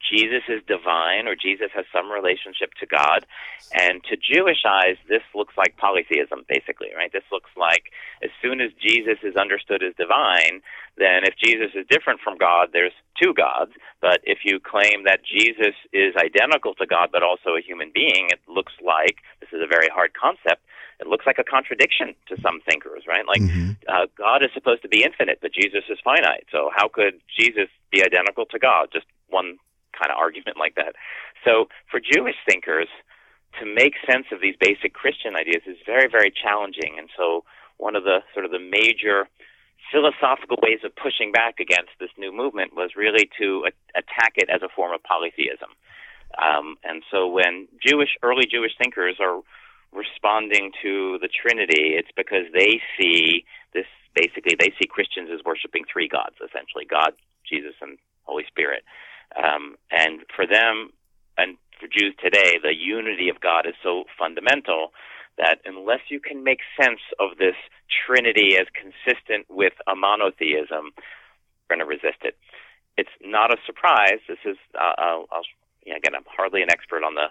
Jesus 0.00 0.42
is 0.48 0.62
divine 0.66 1.26
or 1.26 1.34
Jesus 1.34 1.70
has 1.74 1.84
some 1.92 2.10
relationship 2.10 2.74
to 2.80 2.86
God. 2.86 3.26
And 3.74 4.02
to 4.04 4.16
Jewish 4.16 4.62
eyes, 4.64 4.96
this 5.08 5.22
looks 5.34 5.54
like 5.56 5.76
polytheism, 5.76 6.44
basically, 6.48 6.88
right? 6.96 7.12
This 7.12 7.26
looks 7.32 7.50
like 7.56 7.90
as 8.22 8.30
soon 8.40 8.60
as 8.60 8.70
Jesus 8.80 9.18
is 9.22 9.36
understood 9.36 9.82
as 9.82 9.94
divine, 9.96 10.62
then 10.96 11.24
if 11.24 11.34
Jesus 11.36 11.74
is 11.74 11.86
different 11.90 12.20
from 12.20 12.38
God, 12.38 12.70
there's 12.72 12.94
two 13.20 13.34
gods. 13.34 13.72
But 14.00 14.20
if 14.24 14.38
you 14.44 14.60
claim 14.60 15.04
that 15.04 15.20
Jesus 15.24 15.74
is 15.92 16.14
identical 16.16 16.74
to 16.74 16.86
God 16.86 17.10
but 17.12 17.22
also 17.22 17.56
a 17.58 17.60
human 17.60 17.90
being, 17.92 18.28
it 18.30 18.40
looks 18.48 18.72
like 18.80 19.18
this 19.40 19.50
is 19.52 19.60
a 19.62 19.66
very 19.66 19.88
hard 19.92 20.12
concept. 20.14 20.62
It 20.98 21.06
looks 21.06 21.26
like 21.26 21.38
a 21.38 21.44
contradiction 21.44 22.14
to 22.28 22.40
some 22.40 22.60
thinkers, 22.64 23.04
right? 23.06 23.26
Like 23.26 23.42
Mhm. 23.42 23.76
uh, 23.88 24.06
God 24.16 24.42
is 24.42 24.52
supposed 24.54 24.82
to 24.82 24.88
be 24.88 25.04
infinite, 25.04 25.40
but 25.42 25.52
Jesus 25.52 25.84
is 25.90 25.98
finite. 26.00 26.46
So 26.50 26.70
how 26.74 26.88
could 26.88 27.20
Jesus 27.28 27.68
be 27.90 28.02
identical 28.02 28.46
to 28.46 28.58
God? 28.58 28.90
Just 28.92 29.06
one 29.28 29.58
kind 29.96 30.12
of 30.12 30.18
argument 30.20 30.56
like 30.60 30.76
that. 30.76 30.94
So 31.44 31.68
for 31.90 31.98
Jewish 32.00 32.36
thinkers, 32.48 32.88
to 33.60 33.64
make 33.64 33.94
sense 34.04 34.26
of 34.32 34.40
these 34.40 34.54
basic 34.60 34.92
Christian 34.92 35.36
ideas 35.36 35.62
is 35.66 35.76
very, 35.86 36.08
very 36.10 36.30
challenging. 36.30 36.96
And 36.98 37.08
so, 37.16 37.44
one 37.78 37.96
of 37.96 38.04
the 38.04 38.20
sort 38.32 38.44
of 38.44 38.50
the 38.50 38.60
major 38.60 39.28
philosophical 39.92 40.56
ways 40.62 40.80
of 40.84 40.96
pushing 40.96 41.30
back 41.30 41.60
against 41.60 41.92
this 42.00 42.10
new 42.18 42.32
movement 42.32 42.74
was 42.74 42.96
really 42.96 43.28
to 43.38 43.68
a- 43.68 43.98
attack 43.98 44.32
it 44.36 44.48
as 44.48 44.62
a 44.62 44.68
form 44.74 44.92
of 44.92 45.02
polytheism. 45.04 45.70
Um, 46.36 46.76
and 46.84 47.02
so, 47.10 47.28
when 47.28 47.68
Jewish 47.80 48.16
early 48.22 48.44
Jewish 48.50 48.72
thinkers 48.76 49.16
are 49.20 49.40
responding 49.92 50.72
to 50.82 51.18
the 51.20 51.28
Trinity, 51.28 51.96
it's 51.96 52.12
because 52.16 52.44
they 52.52 52.80
see 52.98 53.44
this 53.72 53.86
basically 54.14 54.56
they 54.58 54.72
see 54.80 54.88
Christians 54.88 55.30
as 55.32 55.44
worshiping 55.44 55.84
three 55.90 56.08
gods, 56.08 56.36
essentially 56.44 56.84
God, 56.84 57.12
Jesus, 57.48 57.74
and 57.80 57.96
Holy 58.24 58.44
Spirit. 58.48 58.84
Um, 59.34 59.76
and 59.90 60.20
for 60.34 60.46
them, 60.46 60.90
and 61.36 61.56
for 61.80 61.88
Jews 61.88 62.14
today, 62.22 62.58
the 62.62 62.74
unity 62.74 63.28
of 63.28 63.40
God 63.40 63.66
is 63.66 63.74
so 63.82 64.04
fundamental 64.18 64.92
that 65.38 65.60
unless 65.64 66.00
you 66.08 66.20
can 66.20 66.44
make 66.44 66.60
sense 66.80 67.00
of 67.20 67.36
this 67.38 67.56
Trinity 68.06 68.56
as 68.56 68.66
consistent 68.72 69.46
with 69.50 69.74
a 69.86 69.94
monotheism, 69.94 70.92
you're 70.96 71.68
going 71.68 71.80
to 71.80 71.84
resist 71.84 72.24
it. 72.24 72.36
It's 72.96 73.12
not 73.22 73.52
a 73.52 73.58
surprise. 73.66 74.20
This 74.26 74.38
is, 74.46 74.56
uh, 74.74 74.94
I'll, 74.96 75.26
I'll, 75.30 75.44
again, 75.84 76.14
I'm 76.16 76.24
hardly 76.26 76.62
an 76.62 76.70
expert 76.70 77.04
on 77.04 77.14
the 77.14 77.28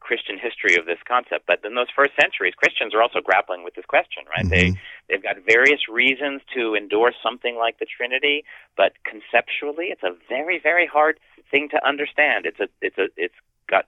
Christian 0.00 0.38
history 0.38 0.76
of 0.76 0.86
this 0.86 0.98
concept, 1.06 1.46
but 1.46 1.64
in 1.64 1.74
those 1.74 1.90
first 1.94 2.12
centuries, 2.20 2.54
Christians 2.54 2.94
are 2.94 3.02
also 3.02 3.20
grappling 3.20 3.64
with 3.64 3.74
this 3.74 3.84
question, 3.86 4.24
right? 4.28 4.46
Mm-hmm. 4.46 4.74
They 4.74 4.80
they've 5.08 5.22
got 5.22 5.36
various 5.46 5.88
reasons 5.88 6.42
to 6.54 6.74
endorse 6.74 7.16
something 7.22 7.56
like 7.56 7.78
the 7.78 7.86
Trinity, 7.86 8.44
but 8.76 8.92
conceptually, 9.04 9.86
it's 9.86 10.02
a 10.02 10.14
very 10.28 10.58
very 10.58 10.86
hard 10.86 11.18
thing 11.50 11.68
to 11.70 11.86
understand. 11.86 12.46
It's 12.46 12.60
a 12.60 12.68
it's 12.80 12.98
a 12.98 13.08
it's 13.16 13.34
got 13.68 13.86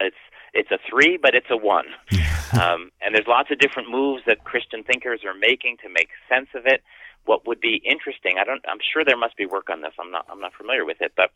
it's 0.00 0.16
it's 0.52 0.70
a 0.70 0.78
three, 0.88 1.18
but 1.20 1.34
it's 1.34 1.50
a 1.50 1.56
one. 1.56 1.86
um, 2.60 2.90
and 3.00 3.14
there's 3.14 3.28
lots 3.28 3.50
of 3.50 3.58
different 3.58 3.90
moves 3.90 4.22
that 4.26 4.44
Christian 4.44 4.82
thinkers 4.82 5.20
are 5.24 5.34
making 5.34 5.76
to 5.82 5.88
make 5.88 6.08
sense 6.28 6.48
of 6.54 6.66
it. 6.66 6.82
What 7.26 7.46
would 7.46 7.60
be 7.60 7.82
interesting? 7.84 8.36
I 8.40 8.44
don't. 8.44 8.64
I'm 8.66 8.80
sure 8.92 9.04
there 9.04 9.16
must 9.16 9.36
be 9.36 9.46
work 9.46 9.70
on 9.70 9.82
this. 9.82 9.92
I'm 10.00 10.10
not. 10.10 10.26
I'm 10.30 10.40
not 10.40 10.54
familiar 10.54 10.84
with 10.84 11.00
it, 11.00 11.12
but 11.16 11.30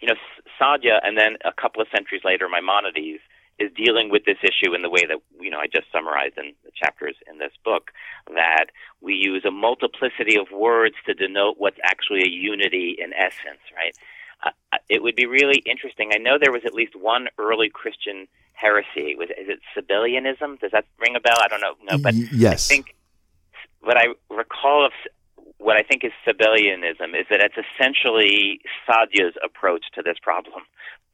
you 0.00 0.08
know, 0.08 0.14
Saadia, 0.60 1.00
and 1.02 1.16
then 1.16 1.36
a 1.44 1.52
couple 1.52 1.82
of 1.82 1.88
centuries 1.94 2.22
later, 2.24 2.48
Maimonides 2.48 3.20
is 3.58 3.70
dealing 3.76 4.10
with 4.10 4.24
this 4.24 4.38
issue 4.42 4.74
in 4.74 4.80
the 4.80 4.88
way 4.88 5.04
that 5.06 5.18
you 5.38 5.50
know 5.50 5.58
I 5.58 5.66
just 5.66 5.86
summarized 5.92 6.38
in 6.38 6.54
the 6.64 6.70
chapters 6.74 7.16
in 7.30 7.38
this 7.38 7.52
book. 7.64 7.90
That 8.34 8.66
we 9.00 9.14
use 9.14 9.44
a 9.44 9.50
multiplicity 9.50 10.36
of 10.38 10.46
words 10.50 10.96
to 11.06 11.14
denote 11.14 11.56
what's 11.58 11.78
actually 11.84 12.22
a 12.22 12.28
unity 12.28 12.96
in 12.98 13.12
essence, 13.12 13.60
right? 13.76 13.94
Uh, 14.42 14.78
it 14.88 15.02
would 15.02 15.16
be 15.16 15.26
really 15.26 15.62
interesting. 15.66 16.10
I 16.14 16.18
know 16.18 16.38
there 16.40 16.52
was 16.52 16.62
at 16.64 16.72
least 16.72 16.96
one 16.96 17.28
early 17.38 17.68
Christian 17.68 18.26
heresy. 18.54 19.14
Was 19.16 19.28
is 19.30 19.48
it 19.48 19.60
Sabellianism? 19.76 20.60
Does 20.60 20.70
that 20.72 20.86
ring 20.98 21.14
a 21.14 21.20
bell? 21.20 21.36
I 21.42 21.48
don't 21.48 21.60
know. 21.60 21.74
No, 21.90 21.98
but 21.98 22.14
yes. 22.14 22.70
I 22.70 22.74
think 22.74 22.96
what 23.80 23.98
I 23.98 24.06
recall 24.30 24.86
of 24.86 24.92
what 25.60 25.76
I 25.76 25.82
think 25.82 26.04
is 26.04 26.12
Sabellianism 26.26 27.12
is 27.12 27.26
that 27.30 27.40
it's 27.40 27.54
essentially 27.54 28.60
Saadia's 28.88 29.36
approach 29.44 29.84
to 29.94 30.02
this 30.02 30.16
problem, 30.22 30.62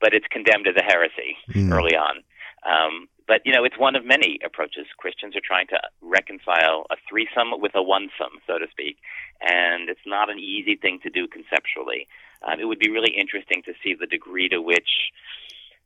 but 0.01 0.15
it's 0.15 0.27
condemned 0.31 0.69
as 0.69 0.77
a 0.77 0.85
heresy 0.85 1.37
mm. 1.51 1.73
early 1.73 1.97
on. 1.97 2.23
Um, 2.63 3.09
but 3.27 3.43
you 3.45 3.53
know, 3.53 3.65
it's 3.65 3.79
one 3.79 3.97
of 3.97 4.05
many 4.05 4.39
approaches. 4.45 4.87
Christians 4.99 5.35
are 5.35 5.45
trying 5.45 5.67
to 5.69 5.79
reconcile 6.01 6.87
a 6.91 6.97
threesome 7.09 7.59
with 7.59 7.75
a 7.75 7.83
onesome, 7.83 8.39
so 8.47 8.59
to 8.59 8.67
speak, 8.71 8.99
and 9.43 9.91
it's 9.91 10.07
not 10.07 10.31
an 10.31 10.39
easy 10.39 10.77
thing 10.77 11.01
to 11.03 11.11
do 11.11 11.27
conceptually. 11.27 12.07
Um, 12.47 12.61
it 12.61 12.65
would 12.65 12.79
be 12.79 12.91
really 12.91 13.13
interesting 13.19 13.63
to 13.67 13.73
see 13.83 13.95
the 13.99 14.07
degree 14.07 14.49
to 14.49 14.63
which 14.63 15.11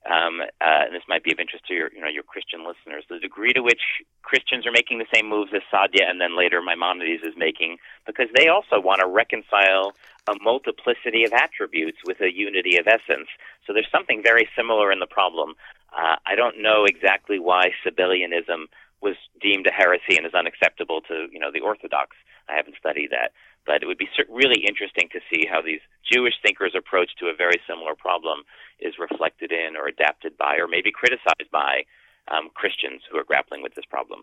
um, 0.08 0.40
uh, 0.40 0.88
and 0.88 0.94
this 0.94 1.02
might 1.08 1.22
be 1.22 1.32
of 1.32 1.38
interest 1.38 1.66
to 1.66 1.74
your, 1.74 1.92
you 1.92 2.00
know, 2.00 2.08
your 2.08 2.22
Christian 2.22 2.64
listeners, 2.64 3.04
the 3.10 3.18
degree 3.18 3.52
to 3.52 3.60
which 3.60 3.82
Christians 4.22 4.66
are 4.66 4.72
making 4.72 4.98
the 4.98 5.10
same 5.12 5.28
moves 5.28 5.52
as 5.54 5.60
Saadia 5.72 6.08
and 6.08 6.20
then 6.20 6.38
later 6.38 6.62
Maimonides 6.62 7.22
is 7.22 7.34
making, 7.36 7.76
because 8.06 8.28
they 8.34 8.48
also 8.48 8.80
want 8.80 9.00
to 9.00 9.08
reconcile 9.08 9.92
a 10.28 10.34
multiplicity 10.40 11.24
of 11.24 11.32
attributes 11.32 11.98
with 12.06 12.20
a 12.20 12.32
unity 12.32 12.78
of 12.78 12.86
essence. 12.86 13.28
So 13.66 13.72
there's 13.72 13.90
something 13.92 14.22
very 14.22 14.48
similar 14.56 14.90
in 14.90 15.00
the 15.00 15.06
problem. 15.06 15.54
Uh, 15.92 16.16
I 16.24 16.34
don't 16.34 16.62
know 16.62 16.84
exactly 16.86 17.38
why 17.38 17.72
Sabellianism 17.84 18.72
was 19.02 19.16
deemed 19.40 19.66
a 19.66 19.72
heresy 19.72 20.16
and 20.16 20.26
is 20.26 20.34
unacceptable 20.34 21.00
to, 21.02 21.28
you 21.32 21.40
know, 21.40 21.50
the 21.52 21.60
Orthodox. 21.60 22.16
I 22.48 22.56
haven't 22.56 22.76
studied 22.78 23.10
that. 23.10 23.32
But 23.66 23.82
it 23.82 23.86
would 23.86 23.98
be 23.98 24.08
really 24.28 24.64
interesting 24.66 25.08
to 25.12 25.20
see 25.32 25.46
how 25.50 25.60
these 25.62 25.80
Jewish 26.10 26.34
thinkers' 26.42 26.74
approach 26.76 27.10
to 27.18 27.26
a 27.26 27.36
very 27.36 27.60
similar 27.66 27.94
problem 27.94 28.42
is 28.80 28.94
reflected 28.98 29.52
in 29.52 29.76
or 29.76 29.86
adapted 29.86 30.36
by 30.36 30.56
or 30.56 30.66
maybe 30.66 30.90
criticized 30.90 31.50
by 31.52 31.84
um, 32.28 32.50
Christians 32.54 33.02
who 33.10 33.18
are 33.18 33.24
grappling 33.24 33.62
with 33.62 33.74
this 33.74 33.84
problem. 33.84 34.22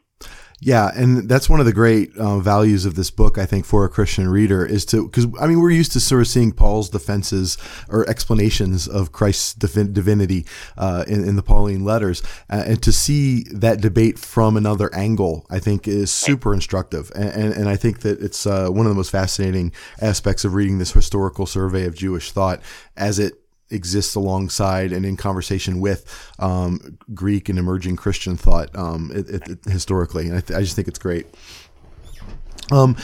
Yeah, 0.60 0.90
and 0.96 1.30
that's 1.30 1.48
one 1.48 1.60
of 1.60 1.68
the 1.68 1.74
great 1.74 2.18
uh, 2.18 2.40
values 2.40 2.86
of 2.86 2.96
this 2.96 3.12
book, 3.12 3.38
I 3.38 3.46
think, 3.46 3.64
for 3.64 3.86
a 3.86 3.90
Christian 3.90 4.28
reader 4.28 4.66
is 4.66 4.86
to, 4.86 5.06
because 5.06 5.28
I 5.40 5.46
mean, 5.46 5.62
we're 5.62 5.70
used 5.70 5.92
to 5.92 6.00
sort 6.00 6.22
of 6.22 6.28
seeing 6.28 6.52
Paul's 6.52 6.90
defenses 6.90 7.60
or 7.90 8.10
explanations 8.10 8.88
of 8.88 9.12
Christ's 9.12 9.54
divinity 9.54 10.48
uh, 10.76 11.06
in, 11.08 11.28
in, 11.28 11.36
the 11.36 11.44
Pauline 11.44 11.86
letters, 11.86 12.24
uh, 12.50 12.64
and 12.66 12.82
to 12.82 12.92
see 12.92 13.44
that 13.52 13.82
debate 13.82 14.18
from 14.18 14.58
another 14.58 14.94
angle, 14.96 15.46
I 15.48 15.60
think, 15.60 15.88
is 15.88 16.12
super 16.12 16.56
instructive. 16.56 17.12
And, 17.14 17.30
and, 17.30 17.54
and 17.54 17.70
I 17.70 17.76
think 17.76 18.00
that 18.00 18.20
it's 18.20 18.48
uh, 18.48 18.70
one 18.70 18.88
of 18.88 18.90
the 18.90 18.96
most 18.96 19.12
fascinating 19.12 19.72
aspects 20.02 20.44
of 20.44 20.56
reading 20.56 20.80
this 20.80 20.92
historical 20.92 21.46
survey 21.46 21.86
of 21.86 21.94
Jewish 21.94 22.32
thought 22.32 22.62
as 22.96 23.20
it 23.20 23.40
exists 23.70 24.16
alongside 24.16 24.92
and 24.92 25.06
in 25.06 25.18
conversation 25.18 25.80
with 25.80 26.32
um, 26.40 26.98
Greek 27.14 27.50
and 27.50 27.60
emerging 27.60 27.96
Christian 27.96 28.38
thought 28.38 28.76
um, 28.76 29.12
it, 29.14 29.30
it, 29.30 29.48
it, 29.50 29.60
historically. 29.66 30.28
And 30.28 30.38
I, 30.38 30.42
th- 30.42 30.58
I, 30.58 30.62
just 30.62 30.76
think 30.76 30.88
it's 30.88 31.00
great. 31.00 31.28
Um, 32.72 32.98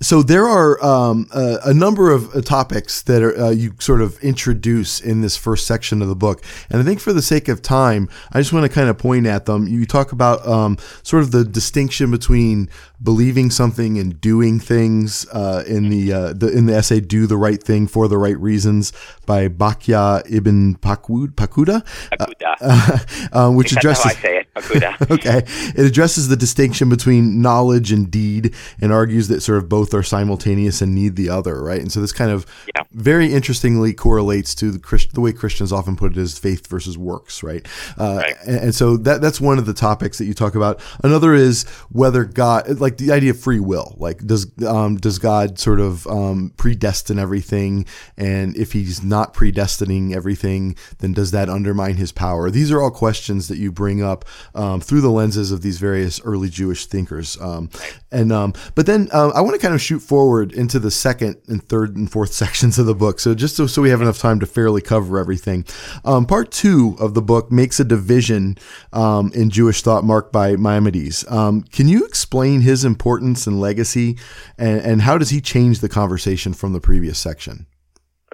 so 0.00 0.22
there 0.22 0.46
are 0.46 0.82
um, 0.84 1.26
a, 1.34 1.58
a, 1.66 1.74
number 1.74 2.10
of 2.10 2.34
uh, 2.34 2.42
topics 2.42 3.02
that 3.02 3.22
are, 3.22 3.36
uh, 3.38 3.50
you 3.50 3.74
sort 3.78 4.02
of 4.02 4.18
introduce 4.20 5.00
in 5.00 5.22
this 5.22 5.38
first 5.38 5.66
section 5.66 6.02
of 6.02 6.08
the 6.08 6.14
book, 6.14 6.42
and 6.68 6.80
I 6.80 6.84
think 6.84 7.00
for 7.00 7.14
the 7.14 7.22
sake 7.22 7.48
of 7.48 7.62
time, 7.62 8.10
I 8.30 8.40
just 8.40 8.52
want 8.52 8.66
to 8.66 8.68
kind 8.68 8.90
of 8.90 8.98
point 8.98 9.26
at 9.26 9.46
them. 9.46 9.66
You 9.66 9.86
talk 9.86 10.12
about 10.12 10.46
um, 10.46 10.76
sort 11.02 11.22
of 11.22 11.30
the 11.30 11.44
distinction 11.44 12.10
between 12.10 12.68
believing 13.02 13.50
something 13.50 13.98
and 13.98 14.20
doing 14.20 14.58
things 14.58 15.26
uh, 15.32 15.64
in 15.66 15.88
the, 15.88 16.12
uh, 16.12 16.32
the 16.32 16.48
in 16.48 16.66
the 16.66 16.74
essay 16.74 17.00
"Do 17.00 17.26
the 17.26 17.36
Right 17.36 17.62
Thing 17.62 17.86
for 17.86 18.08
the 18.08 18.18
Right 18.18 18.38
Reasons" 18.38 18.92
by 19.26 19.48
Bahya 19.48 20.22
ibn 20.30 20.76
Pakud, 20.76 21.34
Pakuda, 21.34 21.84
Pakuda. 22.12 23.30
Uh, 23.32 23.50
which 23.56 23.72
addresses 23.72 24.04
how 24.04 24.10
I 24.10 24.14
say 24.14 24.38
it, 24.38 24.54
Pakuda. 24.54 25.10
okay, 25.14 25.42
it 25.78 25.86
addresses 25.86 26.28
the 26.28 26.36
distinction 26.36 26.88
between 26.88 27.42
knowledge 27.42 27.92
and 27.92 28.10
deed, 28.10 28.54
and 28.80 28.92
argues 28.92 29.28
that 29.28 29.40
sort 29.42 29.58
of 29.58 29.68
both 29.68 29.92
are 29.92 30.02
simultaneous 30.02 30.80
and 30.80 30.94
need 30.94 31.16
the 31.16 31.28
other, 31.28 31.62
right? 31.62 31.80
And 31.80 31.92
so 31.92 32.00
this 32.00 32.12
kind 32.12 32.30
of 32.30 32.46
yeah. 32.74 32.82
very 32.92 33.32
interestingly 33.32 33.92
correlates 33.92 34.54
to 34.56 34.70
the 34.70 34.78
Christ, 34.78 35.14
the 35.14 35.20
way 35.20 35.32
Christians 35.32 35.72
often 35.72 35.96
put 35.96 36.12
it 36.12 36.18
as 36.18 36.38
faith 36.38 36.66
versus 36.66 36.96
works, 36.96 37.42
right? 37.42 37.66
Uh, 37.98 38.20
right. 38.22 38.36
And, 38.46 38.56
and, 38.56 38.74
so 38.74 38.96
that 38.98 39.20
that's 39.20 39.40
one 39.40 39.58
of 39.58 39.66
the 39.66 39.74
topics 39.74 40.18
that 40.18 40.26
you 40.26 40.34
talk 40.34 40.54
about. 40.54 40.80
Another 41.02 41.34
is 41.34 41.64
whether 41.90 42.24
God, 42.24 42.80
like 42.80 42.85
the 42.98 43.12
idea 43.12 43.30
of 43.30 43.40
free 43.40 43.60
will, 43.60 43.94
like 43.98 44.18
does 44.26 44.46
um, 44.66 44.96
does 44.96 45.18
God 45.18 45.58
sort 45.58 45.80
of 45.80 46.06
um, 46.06 46.52
predestine 46.56 47.18
everything, 47.18 47.86
and 48.16 48.56
if 48.56 48.72
He's 48.72 49.02
not 49.02 49.34
predestining 49.34 50.14
everything, 50.14 50.76
then 50.98 51.12
does 51.12 51.30
that 51.30 51.48
undermine 51.48 51.94
His 51.96 52.12
power? 52.12 52.50
These 52.50 52.70
are 52.70 52.80
all 52.80 52.90
questions 52.90 53.48
that 53.48 53.58
you 53.58 53.72
bring 53.72 54.02
up 54.02 54.24
um, 54.54 54.80
through 54.80 55.00
the 55.00 55.10
lenses 55.10 55.52
of 55.52 55.62
these 55.62 55.78
various 55.78 56.20
early 56.22 56.48
Jewish 56.48 56.86
thinkers. 56.86 57.40
Um, 57.40 57.70
and 58.10 58.32
um, 58.32 58.52
but 58.74 58.86
then 58.86 59.08
uh, 59.12 59.28
I 59.34 59.40
want 59.40 59.54
to 59.54 59.60
kind 59.60 59.74
of 59.74 59.80
shoot 59.80 60.00
forward 60.00 60.52
into 60.52 60.78
the 60.78 60.90
second 60.90 61.36
and 61.48 61.66
third 61.66 61.96
and 61.96 62.10
fourth 62.10 62.32
sections 62.42 62.78
of 62.78 62.86
the 62.86 62.94
book. 62.94 63.20
So 63.20 63.34
just 63.34 63.56
so, 63.56 63.66
so 63.66 63.82
we 63.82 63.90
have 63.90 64.02
enough 64.02 64.18
time 64.18 64.40
to 64.40 64.46
fairly 64.46 64.80
cover 64.80 65.18
everything. 65.18 65.64
Part 66.04 66.50
two 66.50 66.96
of 66.98 67.14
the 67.14 67.22
book 67.22 67.50
makes 67.50 67.80
a 67.80 67.84
division 67.84 68.58
in 68.92 69.50
Jewish 69.50 69.82
thought 69.82 70.04
marked 70.04 70.32
by 70.32 70.56
Maimonides. 70.56 71.24
Can 71.24 71.88
you 71.88 72.04
explain 72.04 72.60
his 72.60 72.75
importance 72.84 73.46
and 73.46 73.60
legacy, 73.60 74.18
and, 74.58 74.80
and 74.80 75.02
how 75.02 75.18
does 75.18 75.30
he 75.30 75.40
change 75.40 75.80
the 75.80 75.88
conversation 75.88 76.54
from 76.54 76.72
the 76.72 76.80
previous 76.80 77.18
section? 77.18 77.66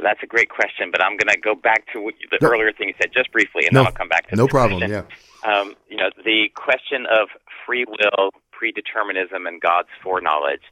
That's 0.02 0.22
a 0.22 0.26
great 0.26 0.48
question, 0.48 0.90
but 0.90 1.02
I'm 1.02 1.16
going 1.16 1.28
to 1.28 1.38
go 1.38 1.54
back 1.54 1.84
to 1.92 2.10
the 2.30 2.38
no. 2.40 2.48
earlier 2.48 2.72
thing 2.72 2.88
you 2.88 2.94
said 3.00 3.12
just 3.14 3.30
briefly, 3.30 3.66
and 3.66 3.72
no. 3.72 3.80
then 3.80 3.86
I'll 3.86 3.92
come 3.92 4.08
back 4.08 4.28
to 4.28 4.36
no 4.36 4.48
problem. 4.48 4.80
Question. 4.80 5.06
Yeah, 5.44 5.60
um, 5.60 5.74
you 5.88 5.96
know 5.96 6.10
the 6.24 6.50
question 6.54 7.06
of 7.06 7.28
free 7.64 7.84
will, 7.84 8.30
predeterminism, 8.52 9.46
and 9.46 9.60
God's 9.60 9.88
foreknowledge 10.02 10.62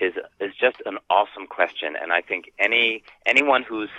is 0.00 0.14
is 0.40 0.52
just 0.60 0.82
an 0.86 0.98
awesome 1.10 1.46
question, 1.46 1.94
and 2.00 2.12
I 2.12 2.20
think 2.20 2.52
any 2.58 3.04
anyone 3.26 3.62
who's 3.62 3.90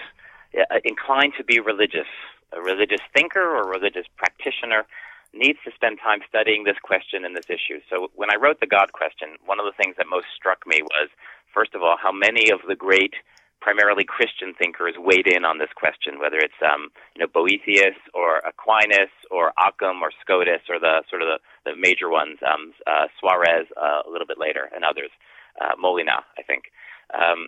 uh, 0.57 0.79
inclined 0.83 1.33
to 1.37 1.43
be 1.43 1.59
religious, 1.59 2.07
a 2.51 2.61
religious 2.61 3.01
thinker 3.15 3.41
or 3.41 3.69
religious 3.69 4.05
practitioner, 4.17 4.85
needs 5.33 5.59
to 5.65 5.71
spend 5.73 5.99
time 5.99 6.19
studying 6.27 6.63
this 6.63 6.77
question 6.81 7.25
and 7.25 7.35
this 7.35 7.49
issue. 7.49 7.81
So 7.89 8.09
when 8.15 8.31
I 8.31 8.37
wrote 8.37 8.59
the 8.59 8.67
God 8.69 8.93
question, 8.93 9.35
one 9.45 9.59
of 9.59 9.65
the 9.65 9.75
things 9.75 9.95
that 9.97 10.07
most 10.09 10.27
struck 10.35 10.65
me 10.65 10.81
was, 10.81 11.09
first 11.53 11.73
of 11.73 11.81
all, 11.81 11.97
how 11.97 12.11
many 12.11 12.51
of 12.51 12.61
the 12.67 12.75
great 12.75 13.13
primarily 13.63 14.03
Christian 14.03 14.53
thinkers 14.53 14.95
weighed 14.99 15.25
in 15.25 15.45
on 15.45 15.57
this 15.57 15.71
question, 15.73 16.19
whether 16.19 16.37
it's 16.37 16.59
um, 16.61 16.91
you 17.15 17.23
know 17.23 17.31
Boethius 17.31 17.95
or 18.13 18.43
Aquinas 18.43 19.09
or 19.31 19.53
Occam 19.55 20.03
or 20.03 20.11
Scotus 20.19 20.67
or 20.67 20.79
the 20.79 21.01
sort 21.09 21.23
of 21.23 21.31
the, 21.31 21.71
the 21.71 21.75
major 21.79 22.09
ones, 22.09 22.37
um, 22.43 22.75
uh, 22.85 23.07
Suarez 23.17 23.65
uh, 23.79 24.03
a 24.05 24.11
little 24.11 24.27
bit 24.27 24.37
later, 24.37 24.69
and 24.75 24.83
others, 24.83 25.09
uh, 25.63 25.79
Molina, 25.79 26.27
I 26.37 26.43
think. 26.43 26.75
Um, 27.15 27.47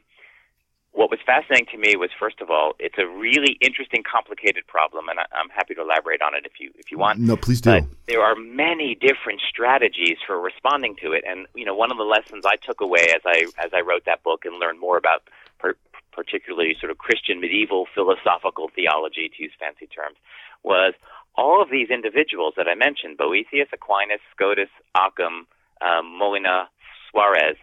what 0.96 1.12
was 1.12 1.20
fascinating 1.26 1.68
to 1.72 1.78
me 1.78 1.98
was, 1.98 2.10
first 2.18 2.40
of 2.40 2.50
all, 2.50 2.74
it's 2.80 2.98
a 2.98 3.06
really 3.06 3.58
interesting, 3.60 4.02
complicated 4.02 4.66
problem, 4.66 5.10
and 5.10 5.20
I, 5.20 5.24
am 5.40 5.50
happy 5.50 5.76
to 5.76 5.82
elaborate 5.82 6.22
on 6.22 6.34
it 6.36 6.46
if 6.46 6.54
you 6.60 6.72
if 6.78 6.90
you 6.90 6.98
want. 6.98 7.20
No, 7.20 7.36
please 7.36 7.60
do. 7.60 7.82
But 7.82 7.84
there 8.08 8.22
are 8.22 8.36
many 8.36 8.96
different 8.96 9.42
strategies 9.48 10.18
for 10.26 10.40
responding 10.40 10.96
to 11.02 11.12
it, 11.12 11.26
and 11.28 11.48
you 11.54 11.66
know, 11.66 11.76
one 11.76 11.92
of 11.92 11.98
the 11.98 12.06
lessons 12.06 12.46
I 12.48 12.56
took 12.56 12.80
away 12.80 13.12
as 13.14 13.22
I 13.26 13.46
as 13.60 13.72
I 13.74 13.82
wrote 13.82 14.06
that 14.06 14.24
book 14.24 14.46
and 14.46 14.58
learned 14.58 14.80
more 14.80 14.98
about 14.98 15.24
per, 15.60 15.76
particularly 16.14 16.78
sort 16.80 16.92
of 16.92 16.98
Christian 16.98 17.42
medieval 17.42 17.88
philosophical 17.94 18.70
theology, 18.74 19.30
to 19.36 19.44
use 19.44 19.52
fancy 19.60 19.88
terms, 19.88 20.16
was 20.64 20.94
all 21.36 21.62
of 21.62 21.70
these 21.70 21.90
individuals 21.90 22.54
that 22.56 22.70
I 22.70 22.76
mentioned: 22.76 23.18
Boethius, 23.18 23.68
Aquinas, 23.74 24.22
Scotus, 24.34 24.70
Occam, 24.96 25.46
um, 25.82 26.18
Molina, 26.18 26.70
Suarez 27.12 27.58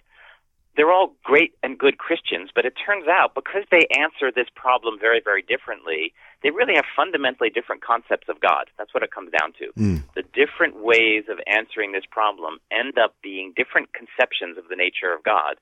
they're 0.76 0.90
all 0.90 1.14
great 1.22 1.54
and 1.62 1.78
good 1.78 1.98
Christians, 1.98 2.50
but 2.54 2.64
it 2.64 2.74
turns 2.74 3.06
out 3.06 3.34
because 3.34 3.64
they 3.70 3.86
answer 3.98 4.32
this 4.34 4.48
problem 4.54 4.98
very, 4.98 5.20
very 5.22 5.42
differently, 5.42 6.14
they 6.42 6.50
really 6.50 6.74
have 6.74 6.86
fundamentally 6.96 7.50
different 7.50 7.82
concepts 7.82 8.28
of 8.28 8.40
God. 8.40 8.70
That's 8.78 8.94
what 8.94 9.02
it 9.02 9.10
comes 9.10 9.30
down 9.38 9.52
to. 9.58 9.72
Mm. 9.78 10.02
The 10.14 10.24
different 10.32 10.82
ways 10.82 11.24
of 11.28 11.38
answering 11.46 11.92
this 11.92 12.04
problem 12.10 12.58
end 12.70 12.98
up 12.98 13.14
being 13.22 13.52
different 13.54 13.90
conceptions 13.92 14.56
of 14.56 14.68
the 14.68 14.76
nature 14.76 15.12
of 15.12 15.22
God, 15.22 15.56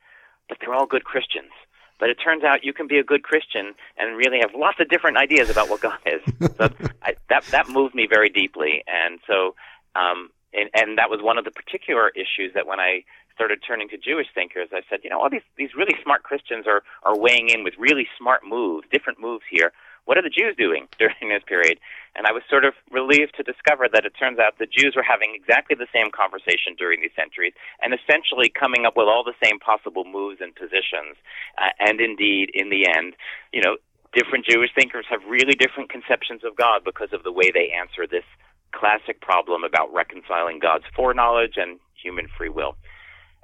but 0.48 0.58
they're 0.60 0.74
all 0.74 0.86
good 0.86 1.04
Christians. 1.04 1.52
But 1.98 2.08
it 2.08 2.14
turns 2.14 2.44
out 2.44 2.64
you 2.64 2.72
can 2.72 2.86
be 2.86 2.98
a 2.98 3.04
good 3.04 3.24
Christian 3.24 3.74
and 3.98 4.16
really 4.16 4.38
have 4.40 4.52
lots 4.54 4.80
of 4.80 4.88
different 4.88 5.18
ideas 5.18 5.50
about 5.50 5.68
what 5.68 5.82
God 5.82 5.98
is. 6.06 6.22
so 6.56 6.70
I, 7.02 7.14
that 7.28 7.44
that 7.50 7.68
moved 7.68 7.94
me 7.94 8.06
very 8.08 8.30
deeply, 8.30 8.82
and 8.86 9.18
so 9.26 9.54
um, 9.94 10.30
and, 10.52 10.70
and 10.74 10.98
that 10.98 11.10
was 11.10 11.20
one 11.22 11.38
of 11.38 11.44
the 11.44 11.50
particular 11.50 12.10
issues 12.10 12.52
that 12.54 12.66
when 12.66 12.80
I 12.80 13.04
started 13.34 13.60
turning 13.66 13.88
to 13.88 13.96
Jewish 13.96 14.26
thinkers, 14.34 14.68
I 14.72 14.82
said, 14.90 15.00
you 15.02 15.10
know, 15.10 15.20
all 15.20 15.30
these 15.30 15.46
these 15.56 15.74
really 15.74 15.96
smart 16.02 16.22
Christians 16.22 16.66
are 16.66 16.82
are 17.02 17.16
weighing 17.16 17.48
in 17.48 17.64
with 17.64 17.74
really 17.78 18.06
smart 18.18 18.42
moves, 18.44 18.86
different 18.92 19.20
moves 19.20 19.44
here. 19.50 19.72
What 20.04 20.18
are 20.18 20.22
the 20.22 20.32
Jews 20.32 20.56
doing 20.56 20.88
during 20.98 21.28
this 21.30 21.42
period? 21.46 21.78
And 22.16 22.26
I 22.26 22.32
was 22.32 22.42
sort 22.50 22.64
of 22.64 22.74
relieved 22.90 23.36
to 23.36 23.42
discover 23.42 23.86
that 23.92 24.04
it 24.04 24.12
turns 24.18 24.38
out 24.38 24.58
the 24.58 24.66
Jews 24.66 24.94
were 24.96 25.06
having 25.06 25.32
exactly 25.34 25.76
the 25.78 25.86
same 25.94 26.10
conversation 26.10 26.74
during 26.76 27.00
these 27.00 27.14
centuries, 27.14 27.54
and 27.80 27.94
essentially 27.94 28.50
coming 28.50 28.84
up 28.84 28.96
with 28.96 29.06
all 29.06 29.22
the 29.22 29.38
same 29.42 29.58
possible 29.58 30.04
moves 30.04 30.40
and 30.40 30.54
positions. 30.54 31.16
Uh, 31.56 31.70
and 31.78 32.00
indeed, 32.00 32.50
in 32.52 32.68
the 32.68 32.88
end, 32.90 33.14
you 33.52 33.62
know, 33.62 33.76
different 34.12 34.44
Jewish 34.44 34.70
thinkers 34.74 35.06
have 35.08 35.20
really 35.28 35.54
different 35.54 35.88
conceptions 35.88 36.42
of 36.44 36.56
God 36.56 36.82
because 36.84 37.12
of 37.12 37.22
the 37.22 37.32
way 37.32 37.50
they 37.54 37.70
answer 37.70 38.06
this 38.10 38.26
classic 38.72 39.20
problem 39.20 39.64
about 39.64 39.92
reconciling 39.92 40.58
God's 40.58 40.84
foreknowledge 40.94 41.54
and 41.56 41.78
human 42.02 42.28
free 42.36 42.48
will 42.48 42.76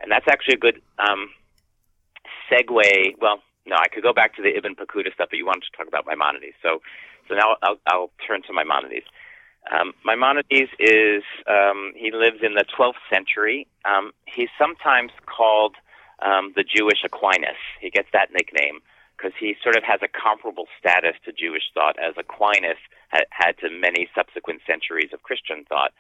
and 0.01 0.11
that's 0.11 0.27
actually 0.29 0.55
a 0.55 0.59
good 0.59 0.81
um, 0.99 1.31
segue. 2.51 3.15
Well, 3.21 3.43
no, 3.67 3.77
I 3.77 3.89
could 3.89 4.03
go 4.03 4.13
back 4.13 4.37
to 4.37 4.43
the 4.43 4.57
Ibn 4.57 4.75
Pakuda 4.75 5.13
stuff, 5.15 5.29
but 5.31 5.37
you 5.37 5.47
wanted 5.47 5.65
to 5.71 5.77
talk 5.77 5.89
about 5.89 6.07
Maimonides. 6.07 6.55
So, 6.63 6.81
so 7.29 7.35
now 7.35 7.57
I'll, 7.63 7.79
I'll 7.87 8.11
turn 8.27 8.43
to 8.43 8.53
Maimonides. 8.53 9.07
Um, 9.71 9.93
Maimonides 10.05 10.71
is 10.79 11.23
um, 11.49 11.93
he 11.97 12.13
lives 12.13 12.39
in 12.43 12.55
the 12.55 12.65
12th 12.79 13.03
century. 13.13 13.67
Um, 13.85 14.13
he's 14.27 14.49
sometimes 14.59 15.11
called 15.27 15.75
um, 16.23 16.53
the 16.55 16.63
Jewish 16.63 17.03
Aquinas. 17.05 17.59
He 17.81 17.91
gets 17.91 18.09
that 18.13 18.31
nickname 18.33 18.81
because 19.17 19.33
he 19.39 19.57
sort 19.63 19.77
of 19.77 19.83
has 19.83 20.01
a 20.03 20.09
comparable 20.09 20.67
status 20.79 21.17
to 21.25 21.33
Jewish 21.33 21.73
thought 21.73 21.97
as 21.99 22.15
Aquinas 22.19 22.79
had, 23.09 23.25
had 23.31 23.59
to 23.59 23.71
many 23.71 24.09
subsequent 24.15 24.61
centuries 24.67 25.11
of 25.13 25.23
Christian 25.23 25.65
thought. 25.69 25.93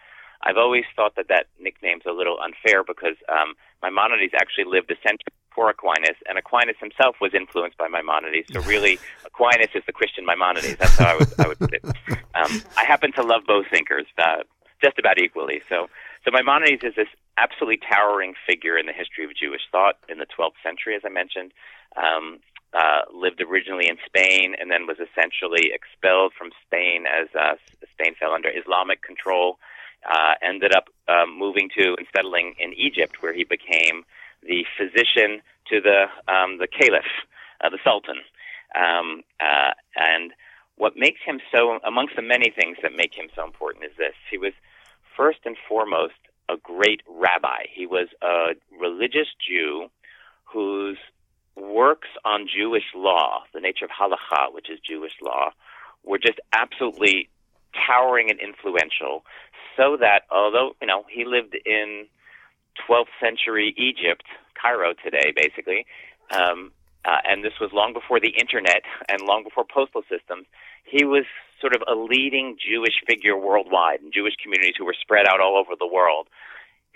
I've 0.42 0.58
always 0.58 0.84
thought 0.94 1.16
that 1.16 1.28
that 1.28 1.46
nickname's 1.58 2.04
a 2.06 2.12
little 2.12 2.38
unfair 2.40 2.84
because 2.84 3.16
um, 3.28 3.54
Maimonides 3.82 4.34
actually 4.34 4.64
lived 4.64 4.90
a 4.90 4.96
century 5.00 5.32
before 5.48 5.70
Aquinas, 5.70 6.16
and 6.28 6.36
Aquinas 6.36 6.76
himself 6.78 7.16
was 7.20 7.32
influenced 7.32 7.78
by 7.78 7.88
Maimonides. 7.88 8.52
So 8.52 8.60
really, 8.62 8.98
Aquinas 9.24 9.72
is 9.74 9.82
the 9.86 9.92
Christian 9.92 10.26
Maimonides. 10.26 10.76
That's 10.76 10.98
how 10.98 11.12
I 11.12 11.16
would, 11.16 11.28
I 11.38 11.48
would 11.48 11.58
put 11.58 11.72
it. 11.72 11.84
Um, 12.34 12.62
I 12.76 12.84
happen 12.84 13.12
to 13.12 13.22
love 13.22 13.42
both 13.46 13.66
thinkers 13.70 14.04
uh, 14.18 14.44
just 14.84 14.98
about 14.98 15.18
equally. 15.18 15.62
So, 15.68 15.88
so 16.24 16.30
Maimonides 16.30 16.84
is 16.84 16.94
this 16.94 17.08
absolutely 17.38 17.80
towering 17.90 18.34
figure 18.46 18.76
in 18.76 18.86
the 18.86 18.92
history 18.92 19.24
of 19.24 19.34
Jewish 19.34 19.62
thought 19.72 19.96
in 20.08 20.18
the 20.18 20.26
12th 20.26 20.60
century, 20.62 20.94
as 20.94 21.02
I 21.04 21.08
mentioned. 21.08 21.52
Um, 21.96 22.40
uh, 22.76 23.02
lived 23.12 23.40
originally 23.40 23.88
in 23.88 23.96
Spain 24.04 24.54
and 24.60 24.70
then 24.70 24.86
was 24.86 24.98
essentially 24.98 25.72
expelled 25.72 26.32
from 26.36 26.50
Spain 26.66 27.04
as 27.06 27.28
uh, 27.34 27.54
Spain 27.92 28.14
fell 28.20 28.32
under 28.32 28.50
Islamic 28.50 29.02
control 29.02 29.58
uh, 30.08 30.34
ended 30.42 30.74
up 30.74 30.88
um, 31.08 31.36
moving 31.36 31.68
to 31.76 31.94
and 31.98 32.06
settling 32.14 32.54
in 32.58 32.72
Egypt, 32.74 33.22
where 33.22 33.32
he 33.32 33.44
became 33.44 34.04
the 34.42 34.64
physician 34.76 35.40
to 35.68 35.80
the 35.80 36.06
um, 36.32 36.58
the 36.58 36.68
caliph, 36.68 37.04
uh, 37.62 37.68
the 37.70 37.78
sultan. 37.82 38.16
Um, 38.74 39.22
uh, 39.40 39.72
and 39.96 40.32
what 40.76 40.96
makes 40.96 41.20
him 41.24 41.40
so, 41.52 41.78
amongst 41.84 42.16
the 42.16 42.22
many 42.22 42.50
things 42.50 42.76
that 42.82 42.92
make 42.94 43.14
him 43.14 43.28
so 43.34 43.44
important, 43.44 43.84
is 43.84 43.96
this: 43.96 44.14
he 44.30 44.38
was 44.38 44.52
first 45.16 45.38
and 45.44 45.56
foremost 45.68 46.14
a 46.48 46.56
great 46.56 47.02
rabbi. 47.08 47.64
He 47.72 47.86
was 47.86 48.08
a 48.22 48.54
religious 48.78 49.28
Jew 49.46 49.90
whose 50.44 50.98
works 51.56 52.08
on 52.24 52.46
Jewish 52.46 52.84
law, 52.94 53.42
the 53.54 53.60
nature 53.60 53.84
of 53.84 53.90
halacha, 53.90 54.52
which 54.52 54.70
is 54.70 54.78
Jewish 54.80 55.12
law, 55.22 55.50
were 56.04 56.18
just 56.18 56.38
absolutely 56.52 57.28
towering 57.86 58.30
and 58.30 58.40
influential 58.40 59.24
so 59.76 59.96
that 60.00 60.22
although 60.30 60.72
you 60.80 60.86
know 60.86 61.04
he 61.10 61.24
lived 61.24 61.56
in 61.66 62.06
12th 62.88 63.12
century 63.20 63.74
Egypt, 63.76 64.24
Cairo 64.60 64.94
today, 65.04 65.32
basically, 65.34 65.86
um, 66.30 66.72
uh, 67.04 67.18
and 67.28 67.44
this 67.44 67.52
was 67.60 67.70
long 67.72 67.92
before 67.92 68.20
the 68.20 68.34
internet 68.40 68.82
and 69.08 69.20
long 69.22 69.44
before 69.44 69.64
postal 69.64 70.02
systems. 70.10 70.46
He 70.84 71.04
was 71.04 71.24
sort 71.60 71.74
of 71.74 71.82
a 71.86 71.94
leading 71.94 72.56
Jewish 72.58 73.00
figure 73.06 73.36
worldwide 73.36 74.00
in 74.00 74.10
Jewish 74.12 74.34
communities 74.42 74.74
who 74.76 74.84
were 74.84 74.96
spread 75.00 75.26
out 75.26 75.40
all 75.40 75.56
over 75.56 75.72
the 75.78 75.86
world. 75.86 76.28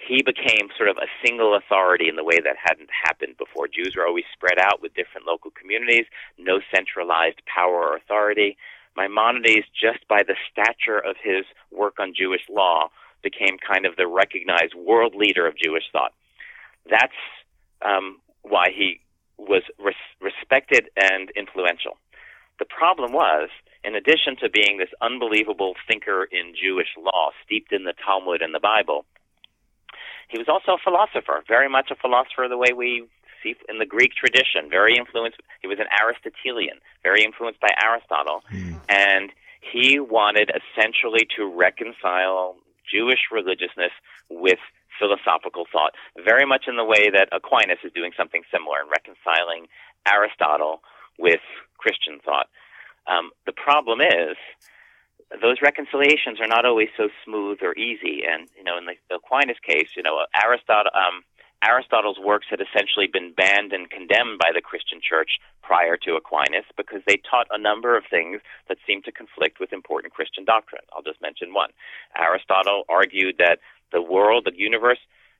He 0.08 0.22
became 0.22 0.70
sort 0.76 0.88
of 0.88 0.96
a 0.96 1.12
single 1.24 1.54
authority 1.54 2.08
in 2.08 2.16
the 2.16 2.24
way 2.24 2.40
that 2.42 2.56
hadn't 2.56 2.88
happened 3.04 3.36
before. 3.36 3.68
Jews 3.68 3.94
were 3.96 4.06
always 4.06 4.24
spread 4.32 4.58
out 4.58 4.80
with 4.80 4.94
different 4.94 5.26
local 5.26 5.50
communities, 5.50 6.06
no 6.38 6.60
centralized 6.74 7.40
power 7.46 7.92
or 7.92 7.96
authority. 7.96 8.56
Maimonides, 8.96 9.66
just 9.78 10.06
by 10.08 10.22
the 10.22 10.36
stature 10.50 10.98
of 10.98 11.16
his 11.22 11.44
work 11.70 12.00
on 12.00 12.14
Jewish 12.16 12.42
law, 12.48 12.88
became 13.22 13.58
kind 13.58 13.84
of 13.84 13.96
the 13.96 14.06
recognized 14.06 14.74
world 14.74 15.14
leader 15.14 15.46
of 15.46 15.56
Jewish 15.56 15.84
thought. 15.92 16.12
That's 16.88 17.20
um, 17.82 18.20
why 18.42 18.70
he 18.74 19.00
was 19.38 19.62
res- 19.78 19.94
respected 20.20 20.88
and 20.96 21.30
influential. 21.36 21.98
The 22.58 22.64
problem 22.64 23.12
was, 23.12 23.48
in 23.84 23.94
addition 23.94 24.36
to 24.40 24.50
being 24.50 24.78
this 24.78 24.90
unbelievable 25.00 25.74
thinker 25.88 26.24
in 26.24 26.54
Jewish 26.60 26.88
law, 26.98 27.30
steeped 27.44 27.72
in 27.72 27.84
the 27.84 27.94
Talmud 28.04 28.42
and 28.42 28.54
the 28.54 28.60
Bible, 28.60 29.06
he 30.30 30.38
was 30.38 30.48
also 30.48 30.78
a 30.78 30.78
philosopher, 30.82 31.42
very 31.46 31.68
much 31.68 31.90
a 31.90 31.96
philosopher 31.96 32.46
the 32.48 32.56
way 32.56 32.72
we 32.72 33.04
see 33.42 33.56
in 33.68 33.78
the 33.78 33.86
Greek 33.86 34.12
tradition, 34.14 34.70
very 34.70 34.96
influenced. 34.96 35.40
He 35.60 35.66
was 35.66 35.78
an 35.78 35.86
Aristotelian, 35.90 36.78
very 37.02 37.24
influenced 37.24 37.60
by 37.60 37.70
Aristotle, 37.82 38.42
mm. 38.52 38.78
and 38.88 39.32
he 39.60 39.98
wanted 39.98 40.50
essentially 40.54 41.26
to 41.36 41.44
reconcile 41.46 42.56
Jewish 42.86 43.28
religiousness 43.32 43.92
with 44.30 44.58
philosophical 44.98 45.64
thought, 45.72 45.94
very 46.24 46.46
much 46.46 46.64
in 46.68 46.76
the 46.76 46.84
way 46.84 47.10
that 47.10 47.28
Aquinas 47.32 47.78
is 47.82 47.92
doing 47.92 48.12
something 48.16 48.42
similar 48.52 48.84
in 48.84 48.88
reconciling 48.88 49.66
Aristotle 50.06 50.82
with 51.18 51.40
Christian 51.78 52.20
thought. 52.24 52.46
Um, 53.06 53.30
the 53.46 53.52
problem 53.52 54.00
is 54.00 54.36
those 55.40 55.62
reconciliations 55.62 56.40
are 56.40 56.50
not 56.50 56.64
always 56.64 56.88
so 56.96 57.08
smooth 57.24 57.58
or 57.62 57.76
easy. 57.78 58.22
And 58.26 58.48
you 58.56 58.64
know, 58.64 58.76
in 58.78 58.86
the 58.86 58.96
Aquinas 59.14 59.58
case, 59.62 59.90
you 59.96 60.02
know, 60.02 60.18
Aristotle, 60.34 60.90
um, 60.94 61.22
Aristotle's 61.62 62.18
works 62.18 62.46
had 62.48 62.60
essentially 62.60 63.06
been 63.06 63.32
banned 63.36 63.72
and 63.72 63.90
condemned 63.90 64.38
by 64.38 64.50
the 64.54 64.62
Christian 64.62 64.98
church 64.98 65.38
prior 65.62 65.96
to 65.98 66.16
Aquinas 66.16 66.64
because 66.76 67.02
they 67.06 67.20
taught 67.28 67.46
a 67.50 67.60
number 67.60 67.96
of 67.96 68.04
things 68.08 68.40
that 68.68 68.78
seemed 68.86 69.04
to 69.04 69.12
conflict 69.12 69.60
with 69.60 69.72
important 69.72 70.12
Christian 70.12 70.44
doctrine. 70.44 70.82
I'll 70.92 71.02
just 71.02 71.20
mention 71.20 71.52
one. 71.52 71.70
Aristotle 72.16 72.84
argued 72.88 73.36
that 73.38 73.58
the 73.92 74.00
world, 74.00 74.46
the 74.46 74.56
universe, 74.56 74.98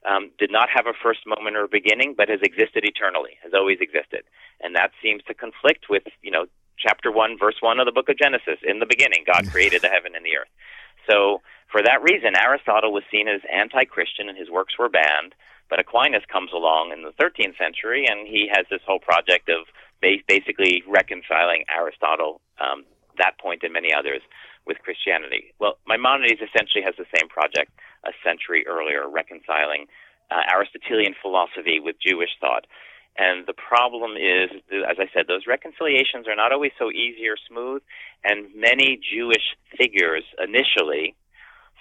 um, 0.09 0.30
did 0.38 0.51
not 0.51 0.68
have 0.72 0.86
a 0.86 0.97
first 1.03 1.20
moment 1.26 1.57
or 1.57 1.68
beginning, 1.68 2.14
but 2.16 2.28
has 2.28 2.41
existed 2.43 2.84
eternally, 2.84 3.36
has 3.43 3.53
always 3.55 3.78
existed, 3.80 4.24
and 4.61 4.74
that 4.74 4.93
seems 5.03 5.22
to 5.24 5.34
conflict 5.34 5.86
with, 5.91 6.05
you 6.22 6.30
know, 6.30 6.47
chapter 6.80 7.12
one, 7.12 7.36
verse 7.38 7.56
one 7.60 7.78
of 7.78 7.86
the 7.86 7.92
book 7.92 8.08
of 8.08 8.18
Genesis. 8.18 8.58
In 8.64 8.78
the 8.80 8.86
beginning, 8.88 9.24
God 9.26 9.48
created 9.50 9.82
the 9.82 9.88
heaven 9.88 10.14
and 10.16 10.24
the 10.24 10.36
earth. 10.36 10.52
So, 11.08 11.42
for 11.70 11.82
that 11.82 12.02
reason, 12.02 12.34
Aristotle 12.34 12.92
was 12.92 13.04
seen 13.12 13.28
as 13.28 13.40
anti-Christian, 13.52 14.28
and 14.28 14.36
his 14.36 14.50
works 14.50 14.74
were 14.78 14.88
banned. 14.88 15.34
But 15.68 15.78
Aquinas 15.78 16.24
comes 16.26 16.50
along 16.52 16.90
in 16.90 17.02
the 17.02 17.14
13th 17.14 17.56
century, 17.56 18.04
and 18.08 18.26
he 18.26 18.50
has 18.50 18.66
this 18.70 18.82
whole 18.84 18.98
project 18.98 19.48
of 19.48 19.70
ba- 20.02 20.24
basically 20.26 20.82
reconciling 20.88 21.64
Aristotle, 21.70 22.40
um, 22.58 22.84
that 23.18 23.38
point 23.38 23.62
and 23.62 23.72
many 23.72 23.94
others, 23.94 24.20
with 24.66 24.78
Christianity. 24.82 25.54
Well, 25.60 25.78
Maimonides 25.86 26.42
essentially 26.42 26.82
has 26.82 26.94
the 26.98 27.06
same 27.14 27.28
project 27.28 27.70
a 28.04 28.10
century 28.24 28.66
earlier, 28.66 29.08
reconciling 29.08 29.86
uh, 30.30 30.42
Aristotelian 30.52 31.14
philosophy 31.20 31.78
with 31.80 31.96
Jewish 32.00 32.30
thought. 32.40 32.66
And 33.18 33.46
the 33.46 33.52
problem 33.52 34.12
is, 34.16 34.50
as 34.88 34.96
I 34.98 35.11
said, 35.12 35.26
those 35.28 35.46
reconciliations 35.46 36.26
are 36.28 36.36
not 36.36 36.52
always 36.52 36.72
so 36.78 36.90
easy 36.90 37.28
or 37.28 37.36
smooth, 37.48 37.82
and 38.24 38.46
many 38.54 38.98
Jewish 39.02 39.56
figures 39.76 40.24
initially 40.42 41.14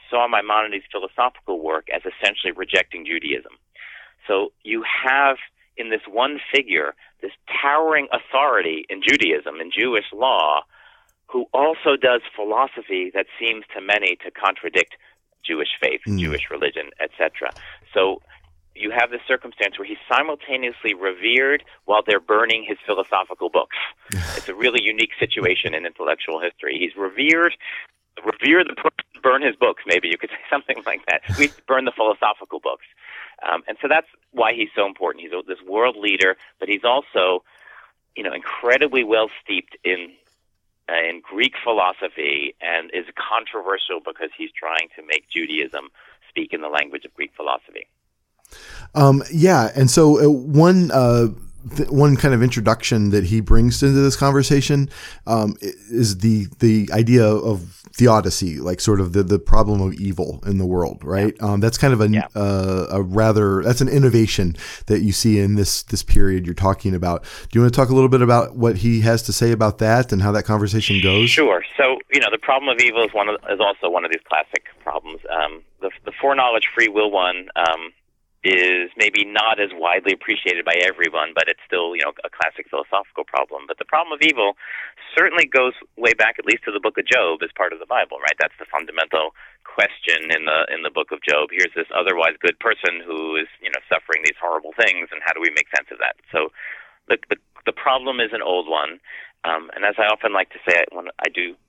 saw 0.10 0.28
Maimonides' 0.28 0.84
philosophical 0.92 1.62
work 1.64 1.88
as 1.94 2.02
essentially 2.02 2.52
rejecting 2.52 3.06
Judaism. 3.06 3.54
So 4.28 4.52
you 4.64 4.84
have 4.84 5.38
in 5.78 5.90
this 5.90 6.02
one 6.08 6.40
figure 6.54 6.94
this 7.22 7.32
towering 7.62 8.08
authority 8.12 8.86
in 8.90 9.02
Judaism, 9.02 9.60
in 9.62 9.72
Jewish 9.72 10.06
law, 10.14 10.62
who 11.28 11.46
also 11.54 11.96
does 11.96 12.22
philosophy 12.36 13.12
that 13.14 13.28
seems 13.40 13.64
to 13.76 13.82
many 13.82 14.18
to 14.24 14.32
contradict 14.32 14.96
Jewish 15.46 15.70
faith, 15.82 16.02
mm. 16.08 16.20
Jewish 16.20 16.50
religion, 16.50 16.90
etc. 17.00 17.52
So 17.94 18.22
you 18.80 18.92
have 18.92 19.12
this 19.12 19.22
circumstance 19.28 19.78
where 19.78 19.88
he's 19.88 19.98
simultaneously 20.12 20.94
revered 20.94 21.64
while 21.86 22.02
they're 22.06 22.20
burning 22.20 22.66
his 22.68 22.78
philosophical 22.86 23.50
books. 23.50 23.76
it's 24.12 24.50
a 24.50 24.56
really 24.56 24.82
unique 24.82 25.12
situation 25.20 25.74
in 25.74 25.86
intellectual 25.86 26.40
history. 26.40 26.78
He's 26.80 26.96
revered, 26.96 27.56
revere 28.26 28.64
the 28.64 28.76
burn 29.22 29.42
his 29.42 29.56
books. 29.56 29.84
Maybe 29.86 30.08
you 30.08 30.18
could 30.18 30.30
say 30.38 30.44
something 30.50 30.78
like 30.86 31.06
that. 31.08 31.22
We 31.38 31.52
burn 31.68 31.86
the 31.86 31.92
philosophical 31.92 32.60
books, 32.60 32.86
um, 33.48 33.64
and 33.68 33.78
so 33.82 33.88
that's 33.88 34.08
why 34.32 34.54
he's 34.54 34.70
so 34.76 34.86
important. 34.86 35.24
He's 35.24 35.32
this 35.48 35.62
world 35.68 35.96
leader, 35.98 36.38
but 36.60 36.70
he's 36.70 36.84
also, 36.84 37.44
you 38.16 38.24
know, 38.24 38.34
incredibly 38.34 39.04
well 39.04 39.30
steeped 39.44 39.78
in 39.84 40.12
uh, 40.90 41.08
in 41.08 41.22
Greek 41.22 41.54
philosophy 41.64 42.56
and 42.62 42.90
is 42.94 43.06
controversial 43.16 44.00
because 44.04 44.30
he's 44.38 44.52
trying 44.52 44.90
to 44.96 45.04
make 45.06 45.30
Judaism 45.30 45.90
speak 46.28 46.54
in 46.54 46.62
the 46.62 46.70
language 46.70 47.06
of 47.06 47.14
Greek 47.14 47.32
philosophy. 47.36 47.88
Um, 48.96 49.24
yeah, 49.32 49.72
and 49.76 49.90
so 49.90 50.24
uh, 50.24 50.30
one 50.30 50.92
uh, 50.92 51.28
th- 51.76 51.90
one 51.90 52.16
kind 52.16 52.34
of 52.34 52.42
introduction 52.42 53.10
that 53.12 53.26
he 53.26 53.42
brings 53.42 53.82
into 53.84 54.00
this 54.00 54.16
conversation 54.16 54.90
um, 55.28 55.56
is 55.62 56.20
the 56.20 56.48
the 56.60 56.90
idea 56.92 57.26
of 57.26 57.84
theodicy, 57.94 58.60
like 58.60 58.80
sort 58.80 59.00
of 59.00 59.14
the 59.14 59.24
the 59.24 59.40
problem 59.40 59.82
of 59.82 59.94
evil 59.96 60.42
in 60.46 60.58
the 60.58 60.66
world, 60.66 61.04
right? 61.04 61.36
Yeah. 61.38 61.48
Um, 61.48 61.60
that's 61.60 61.78
kind 61.78 61.94
of 61.94 62.02
a 62.02 62.10
yeah. 62.10 62.28
uh, 62.36 62.88
a 62.90 63.02
rather 63.02 63.62
that's 63.64 63.82
an 63.82 63.90
innovation 63.90 64.56
that 64.88 65.02
you 65.02 65.12
see 65.12 65.40
in 65.40 65.56
this 65.56 65.84
this 65.84 66.04
period 66.04 66.46
you're 66.46 66.56
talking 66.56 66.96
about. 66.96 67.24
Do 67.24 67.60
you 67.60 67.62
want 67.62 67.74
to 67.74 67.78
talk 67.78 67.90
a 67.90 67.94
little 67.94 68.10
bit 68.10 68.22
about 68.22 68.56
what 68.56 68.78
he 68.78 69.02
has 69.02 69.22
to 69.24 69.34
say 69.34 69.52
about 69.52 69.78
that 69.80 70.12
and 70.12 70.22
how 70.22 70.32
that 70.32 70.44
conversation 70.44 71.02
goes? 71.02 71.30
Sure. 71.30 71.64
So 71.78 72.00
you 72.14 72.20
know, 72.20 72.30
the 72.32 72.40
problem 72.40 72.70
of 72.70 72.82
evil 72.82 73.04
is 73.04 73.14
one 73.14 73.30
of, 73.30 73.36
is 73.50 73.60
also 73.60 73.90
one 73.90 74.06
of 74.06 74.12
these 74.12 74.24
classic 74.28 74.66
problems. 74.82 75.20
Um, 75.30 75.62
the 75.82 75.92
the 76.06 76.12
foreknowledge 76.20 76.68
free 76.74 76.88
will 76.88 77.12
one. 77.12 77.50
Um, 77.56 77.92
is 78.44 78.88
maybe 78.96 79.28
not 79.28 79.60
as 79.60 79.68
widely 79.76 80.16
appreciated 80.16 80.64
by 80.64 80.80
everyone, 80.80 81.36
but 81.36 81.52
it's 81.52 81.60
still, 81.68 81.92
you 81.92 82.00
know, 82.08 82.16
a 82.24 82.32
classic 82.32 82.72
philosophical 82.72 83.28
problem. 83.28 83.68
But 83.68 83.84
the 83.84 83.90
problem 83.90 84.16
of 84.16 84.24
evil 84.24 84.56
certainly 85.12 85.44
goes 85.44 85.76
way 86.00 86.16
back, 86.16 86.40
at 86.40 86.48
least 86.48 86.64
to 86.64 86.72
the 86.72 86.80
Book 86.80 86.96
of 86.96 87.04
Job, 87.04 87.44
as 87.44 87.52
part 87.52 87.76
of 87.76 87.84
the 87.84 87.90
Bible, 87.90 88.24
right? 88.24 88.40
That's 88.40 88.56
the 88.56 88.70
fundamental 88.72 89.36
question 89.68 90.32
in 90.32 90.48
the 90.48 90.64
in 90.72 90.88
the 90.88 90.94
Book 90.94 91.12
of 91.12 91.20
Job. 91.20 91.52
Here's 91.52 91.76
this 91.76 91.92
otherwise 91.92 92.40
good 92.40 92.56
person 92.64 93.04
who 93.04 93.36
is, 93.36 93.52
you 93.60 93.68
know, 93.68 93.84
suffering 93.92 94.24
these 94.24 94.40
horrible 94.40 94.72
things, 94.80 95.12
and 95.12 95.20
how 95.20 95.36
do 95.36 95.44
we 95.44 95.52
make 95.52 95.68
sense 95.76 95.92
of 95.92 96.00
that? 96.00 96.16
So, 96.32 96.56
the 97.12 97.20
the, 97.28 97.38
the 97.68 97.76
problem 97.76 98.24
is 98.24 98.32
an 98.32 98.42
old 98.42 98.72
one, 98.72 99.04
um, 99.44 99.68
and 99.76 99.84
as 99.84 100.00
I 100.00 100.08
often 100.08 100.32
like 100.32 100.56
to 100.56 100.64
say, 100.64 100.88
when 100.96 101.12
I 101.20 101.28
do 101.28 101.60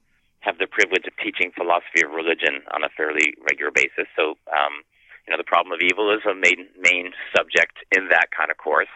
have 0.46 0.62
the 0.62 0.70
privilege 0.70 1.04
of 1.10 1.18
teaching 1.18 1.50
philosophy 1.50 2.06
of 2.06 2.14
religion 2.14 2.62
on 2.70 2.86
a 2.86 2.94
fairly 2.94 3.34
regular 3.42 3.74
basis, 3.74 4.06
so. 4.14 4.38
Um, 4.54 4.86
you 5.30 5.36
know, 5.36 5.38
the 5.38 5.46
problem 5.46 5.70
of 5.70 5.78
evil 5.78 6.10
is 6.10 6.26
a 6.26 6.34
main 6.34 6.66
main 6.82 7.14
subject 7.30 7.78
in 7.94 8.10
that 8.10 8.34
kind 8.34 8.50
of 8.50 8.58
course. 8.58 8.90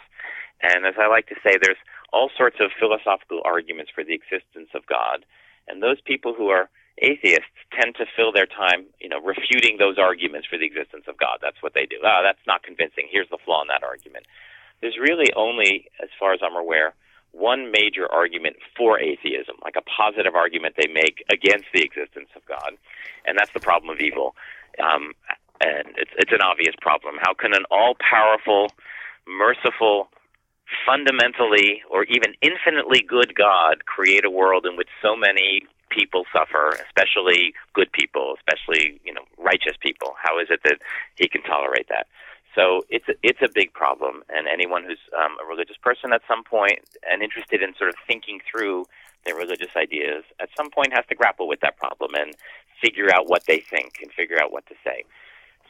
And 0.59 0.83
as 0.83 0.99
I 0.99 1.07
like 1.07 1.31
to 1.31 1.39
say, 1.47 1.55
there's 1.63 1.79
all 2.13 2.29
sorts 2.37 2.57
of 2.59 2.75
philosophical 2.75 3.39
arguments 3.45 3.93
for 3.95 4.03
the 4.03 4.19
existence 4.19 4.75
of 4.75 4.83
God, 4.91 5.23
and 5.69 5.79
those 5.79 6.01
people 6.03 6.35
who 6.35 6.49
are 6.51 6.69
atheists 6.99 7.55
tend 7.71 7.95
to 8.03 8.07
fill 8.19 8.33
their 8.35 8.51
time, 8.51 8.87
you 8.99 9.09
know, 9.09 9.23
refuting 9.23 9.79
those 9.79 9.95
arguments 9.95 10.51
for 10.51 10.59
the 10.59 10.67
existence 10.67 11.07
of 11.07 11.15
God. 11.19 11.39
That's 11.39 11.63
what 11.63 11.75
they 11.75 11.87
do. 11.87 12.03
Ah, 12.03 12.23
that's 12.27 12.43
not 12.51 12.67
convincing. 12.67 13.07
Here's 13.07 13.31
the 13.31 13.39
flaw 13.45 13.63
in 13.63 13.69
that 13.71 13.87
argument. 13.87 14.27
There's 14.83 14.99
really 14.99 15.31
only, 15.39 15.87
as 16.03 16.11
far 16.19 16.35
as 16.35 16.41
I'm 16.43 16.59
aware, 16.59 16.95
one 17.31 17.71
major 17.71 18.11
argument 18.11 18.57
for 18.77 18.99
atheism, 18.99 19.55
like 19.63 19.75
a 19.79 19.87
positive 19.87 20.35
argument 20.35 20.75
they 20.79 20.91
make 20.91 21.23
against 21.31 21.67
the 21.75 21.83
existence 21.83 22.31
of 22.35 22.43
God, 22.47 22.75
and 23.25 23.39
that's 23.39 23.53
the 23.55 23.61
problem 23.63 23.91
of 23.91 24.01
evil. 24.03 24.35
Um, 24.83 25.15
and 25.61 25.89
it's 25.97 26.11
it's 26.19 26.33
an 26.33 26.41
obvious 26.41 26.75
problem. 26.81 27.17
How 27.21 27.35
can 27.35 27.55
an 27.55 27.65
all-powerful, 27.71 28.69
merciful, 29.27 30.09
fundamentally 30.87 31.83
or 31.91 32.05
even 32.05 32.35
infinitely 32.43 33.03
good 33.03 33.35
God 33.35 33.87
create 33.87 34.25
a 34.25 34.31
world 34.31 34.67
in 34.67 34.77
which 34.77 34.89
so 35.03 35.17
many 35.17 35.63
people 35.91 36.25
suffer, 36.33 36.77
especially 36.87 37.55
good 37.75 37.93
people, 37.93 38.35
especially 38.39 39.01
you 39.05 39.13
know 39.13 39.25
righteous 39.39 39.77
people? 39.81 40.15
How 40.21 40.39
is 40.41 40.49
it 40.51 40.61
that 40.65 40.79
he 41.17 41.29
can 41.29 41.43
tolerate 41.43 41.89
that? 41.89 42.07
So 42.55 42.83
it's 42.89 43.09
a, 43.09 43.15
it's 43.23 43.43
a 43.43 43.49
big 43.53 43.73
problem, 43.73 44.23
and 44.29 44.47
anyone 44.47 44.85
who's 44.85 45.03
um, 45.17 45.37
a 45.43 45.47
religious 45.49 45.77
person 45.83 46.13
at 46.13 46.23
some 46.29 46.45
point 46.45 46.79
and 47.11 47.23
interested 47.23 47.63
in 47.63 47.75
sort 47.75 47.91
of 47.91 47.97
thinking 48.07 48.39
through 48.49 48.87
their 49.25 49.35
religious 49.35 49.75
ideas 49.77 50.23
at 50.39 50.49
some 50.57 50.71
point 50.71 50.93
has 50.93 51.05
to 51.09 51.15
grapple 51.15 51.49
with 51.49 51.61
that 51.61 51.77
problem 51.79 52.13
and 52.15 52.35
figure 52.81 53.09
out 53.13 53.29
what 53.29 53.45
they 53.47 53.59
think 53.59 53.99
and 54.03 54.13
figure 54.13 54.41
out 54.41 54.53
what 54.53 54.67
to 54.67 54.75
say. 54.85 55.03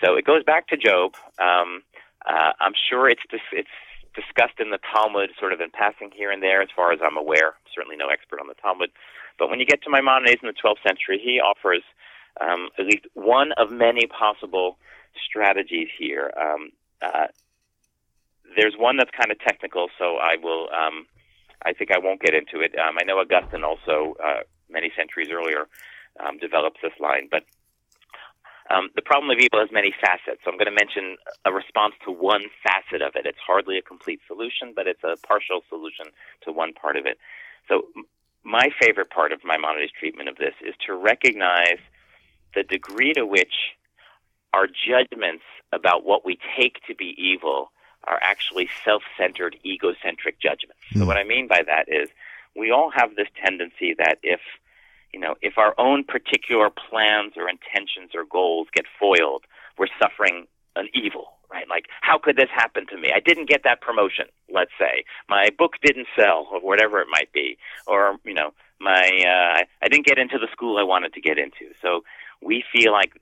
So 0.05 0.16
it 0.16 0.24
goes 0.24 0.44
back 0.44 0.68
to 0.68 0.76
Job. 0.76 1.14
Um, 1.40 1.82
uh, 2.26 2.52
I'm 2.61 2.74
sure 2.90 3.09
it's 3.09 3.22
dis- 3.30 3.52
it's 3.52 3.68
discussed 4.14 4.61
in 4.61 4.70
the 4.70 4.78
Talmud, 4.92 5.30
sort 5.38 5.52
of 5.52 5.61
in 5.61 5.70
passing 5.70 6.11
here 6.14 6.30
and 6.30 6.42
there, 6.42 6.62
as 6.62 6.68
far 6.74 6.92
as 6.92 7.00
I'm 7.02 7.16
aware. 7.16 7.48
I'm 7.48 7.70
certainly 7.74 7.96
no 7.96 8.09
expert 8.09 8.40
on 8.40 8.46
the 8.46 8.55
Talmud, 8.55 8.90
but 9.38 9.50
when 9.50 9.61
you 9.61 9.66
get 9.66 9.82
to 9.82 9.90
Maimonides 9.90 10.40
in 10.42 10.46
the 10.46 10.55
12th 10.55 10.82
century, 10.86 11.20
he 11.22 11.40
offers 11.40 11.82
um, 12.40 12.68
at 12.78 12.86
least 12.86 13.07
one 13.14 13.52
of 13.52 13.70
many 13.70 14.07
possible 14.07 14.78
strategies 15.24 15.88
here. 15.98 16.32
Um, 16.36 16.70
uh, 17.02 17.26
there's 18.57 18.74
one 18.78 18.96
that's 18.96 19.11
kind 19.11 19.32
of 19.32 19.38
technical, 19.40 19.88
so 19.98 20.16
I 20.16 20.36
will. 20.42 20.68
Um, 20.70 21.07
I 21.64 21.72
think 21.72 21.90
I 21.90 21.98
won't 21.98 22.20
get 22.20 22.34
into 22.34 22.61
it. 22.61 22.74
Um, 22.78 22.96
I 23.00 23.05
know 23.05 23.18
Augustine 23.18 23.64
also, 23.64 24.16
uh, 24.22 24.40
many 24.68 24.92
centuries 24.94 25.28
earlier, 25.32 25.66
um, 26.20 26.36
developed 26.36 26.78
this 26.82 26.92
line, 27.00 27.28
but 27.30 27.44
um, 28.75 28.91
the 28.97 29.03
problem 29.03 29.31
of 29.31 29.39
evil 29.39 29.61
has 29.61 29.70
many 29.70 29.95
facets, 30.01 30.41
so 30.45 30.51
I'm 30.51 30.59
going 30.59 30.66
to 30.66 30.72
mention 30.72 31.16
a 31.45 31.53
response 31.53 31.95
to 32.05 32.11
one 32.11 32.45
facet 32.62 33.03
of 33.03 33.14
it. 33.14 33.27
It's 33.27 33.39
hardly 33.45 33.79
a 33.79 33.83
complete 33.83 34.20
solution, 34.27 34.72
but 34.75 34.87
it's 34.87 35.05
a 35.05 35.16
partial 35.27 35.62
solution 35.68 36.07
to 36.43 36.53
one 36.53 36.72
part 36.72 36.97
of 36.97 37.07
it. 37.07 37.18
So, 37.68 37.87
my 38.43 38.68
favorite 38.79 39.11
part 39.11 39.33
of 39.33 39.41
Maimonides' 39.45 39.93
treatment 39.99 40.29
of 40.29 40.37
this 40.37 40.55
is 40.61 40.75
to 40.87 40.95
recognize 40.95 41.79
the 42.55 42.62
degree 42.62 43.14
to 43.14 43.25
which 43.25 43.55
our 44.53 44.66
judgments 44.66 45.45
about 45.72 46.05
what 46.05 46.27
we 46.27 46.39
take 46.57 46.79
to 46.87 46.95
be 46.95 47.14
evil 47.16 47.70
are 48.07 48.18
actually 48.20 48.68
self 48.85 49.03
centered, 49.16 49.57
egocentric 49.64 50.41
judgments. 50.41 50.83
Mm. 50.91 50.99
So, 50.99 51.01
hmm. 51.01 51.07
what 51.07 51.16
I 51.16 51.25
mean 51.25 51.49
by 51.49 51.62
that 51.66 51.89
is 51.89 52.09
we 52.57 52.70
all 52.70 52.91
have 52.91 53.16
this 53.16 53.29
tendency 53.43 53.95
that 53.99 54.18
if 54.22 54.41
you 55.14 55.20
know, 55.20 55.36
if 55.42 55.58
our 55.58 55.74
own 55.78 56.02
particular 56.02 56.70
plans 56.70 57.34
or 57.36 57.48
intentions 57.48 58.10
or 58.16 58.24
goals 58.28 58.66
get 58.74 58.84
foiled, 58.98 59.44
we're 59.78 59.86
suffering 60.02 60.46
an 60.74 60.88
evil, 60.92 61.38
right? 61.52 61.66
Like, 61.70 61.84
how 62.00 62.18
could 62.18 62.36
this 62.36 62.50
happen 62.52 62.84
to 62.88 62.98
me? 62.98 63.12
I 63.14 63.20
didn't 63.20 63.48
get 63.48 63.62
that 63.62 63.80
promotion, 63.80 64.26
let's 64.52 64.72
say. 64.76 65.04
My 65.28 65.50
book 65.56 65.74
didn't 65.84 66.08
sell, 66.18 66.48
or 66.50 66.58
whatever 66.60 67.00
it 67.00 67.06
might 67.08 67.32
be. 67.32 67.58
Or, 67.86 68.16
you 68.24 68.34
know, 68.34 68.50
my, 68.80 69.06
uh, 69.06 69.62
I 69.82 69.88
didn't 69.88 70.04
get 70.04 70.18
into 70.18 70.36
the 70.36 70.48
school 70.50 70.78
I 70.78 70.82
wanted 70.82 71.14
to 71.14 71.20
get 71.20 71.38
into. 71.38 71.72
So 71.80 72.02
we 72.42 72.64
feel 72.74 72.90
like 72.90 73.12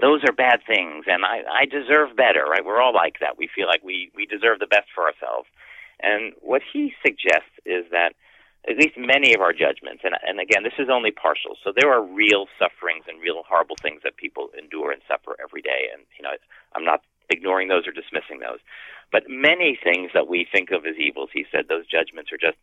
those 0.00 0.22
are 0.22 0.32
bad 0.32 0.60
things, 0.64 1.06
and 1.08 1.24
I, 1.24 1.42
I 1.52 1.64
deserve 1.64 2.16
better, 2.16 2.44
right? 2.44 2.64
We're 2.64 2.80
all 2.80 2.94
like 2.94 3.16
that. 3.20 3.36
We 3.36 3.48
feel 3.52 3.66
like 3.66 3.82
we, 3.82 4.12
we 4.14 4.26
deserve 4.26 4.60
the 4.60 4.68
best 4.68 4.86
for 4.94 5.02
ourselves. 5.04 5.48
And 6.00 6.34
what 6.40 6.62
he 6.72 6.94
suggests 7.04 7.50
is 7.66 7.84
that 7.90 8.14
at 8.68 8.76
least 8.78 8.94
many 8.96 9.34
of 9.34 9.40
our 9.40 9.52
judgments, 9.52 10.02
and, 10.04 10.14
and 10.22 10.38
again, 10.38 10.62
this 10.62 10.78
is 10.78 10.88
only 10.88 11.10
partial. 11.10 11.56
So 11.64 11.72
there 11.74 11.90
are 11.90 12.02
real 12.02 12.46
sufferings 12.58 13.04
and 13.08 13.20
real 13.20 13.42
horrible 13.48 13.76
things 13.82 14.02
that 14.04 14.16
people 14.16 14.50
endure 14.56 14.92
and 14.92 15.02
suffer 15.08 15.34
every 15.42 15.62
day, 15.62 15.90
and 15.92 16.02
you 16.16 16.22
know, 16.22 16.38
I'm 16.74 16.84
not 16.84 17.02
ignoring 17.28 17.68
those 17.68 17.86
or 17.86 17.92
dismissing 17.92 18.38
those. 18.38 18.60
But 19.10 19.24
many 19.28 19.78
things 19.82 20.10
that 20.14 20.28
we 20.28 20.46
think 20.46 20.70
of 20.70 20.86
as 20.86 20.96
evils, 20.96 21.30
he 21.32 21.44
said, 21.50 21.66
those 21.68 21.86
judgments 21.86 22.30
are 22.32 22.38
just 22.38 22.56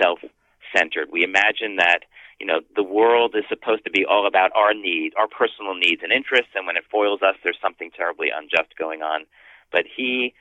self-centered. 0.00 1.08
We 1.10 1.24
imagine 1.24 1.76
that 1.76 2.04
you 2.38 2.46
know 2.46 2.60
the 2.76 2.84
world 2.84 3.34
is 3.34 3.44
supposed 3.48 3.84
to 3.84 3.90
be 3.90 4.04
all 4.04 4.26
about 4.26 4.52
our 4.54 4.74
needs, 4.74 5.14
our 5.18 5.28
personal 5.28 5.74
needs 5.74 6.02
and 6.02 6.12
interests, 6.12 6.52
and 6.54 6.66
when 6.66 6.76
it 6.76 6.84
foils 6.90 7.22
us, 7.22 7.36
there's 7.42 7.58
something 7.62 7.90
terribly 7.96 8.28
unjust 8.28 8.76
going 8.78 9.00
on. 9.00 9.24
But 9.72 9.84
he, 9.88 10.34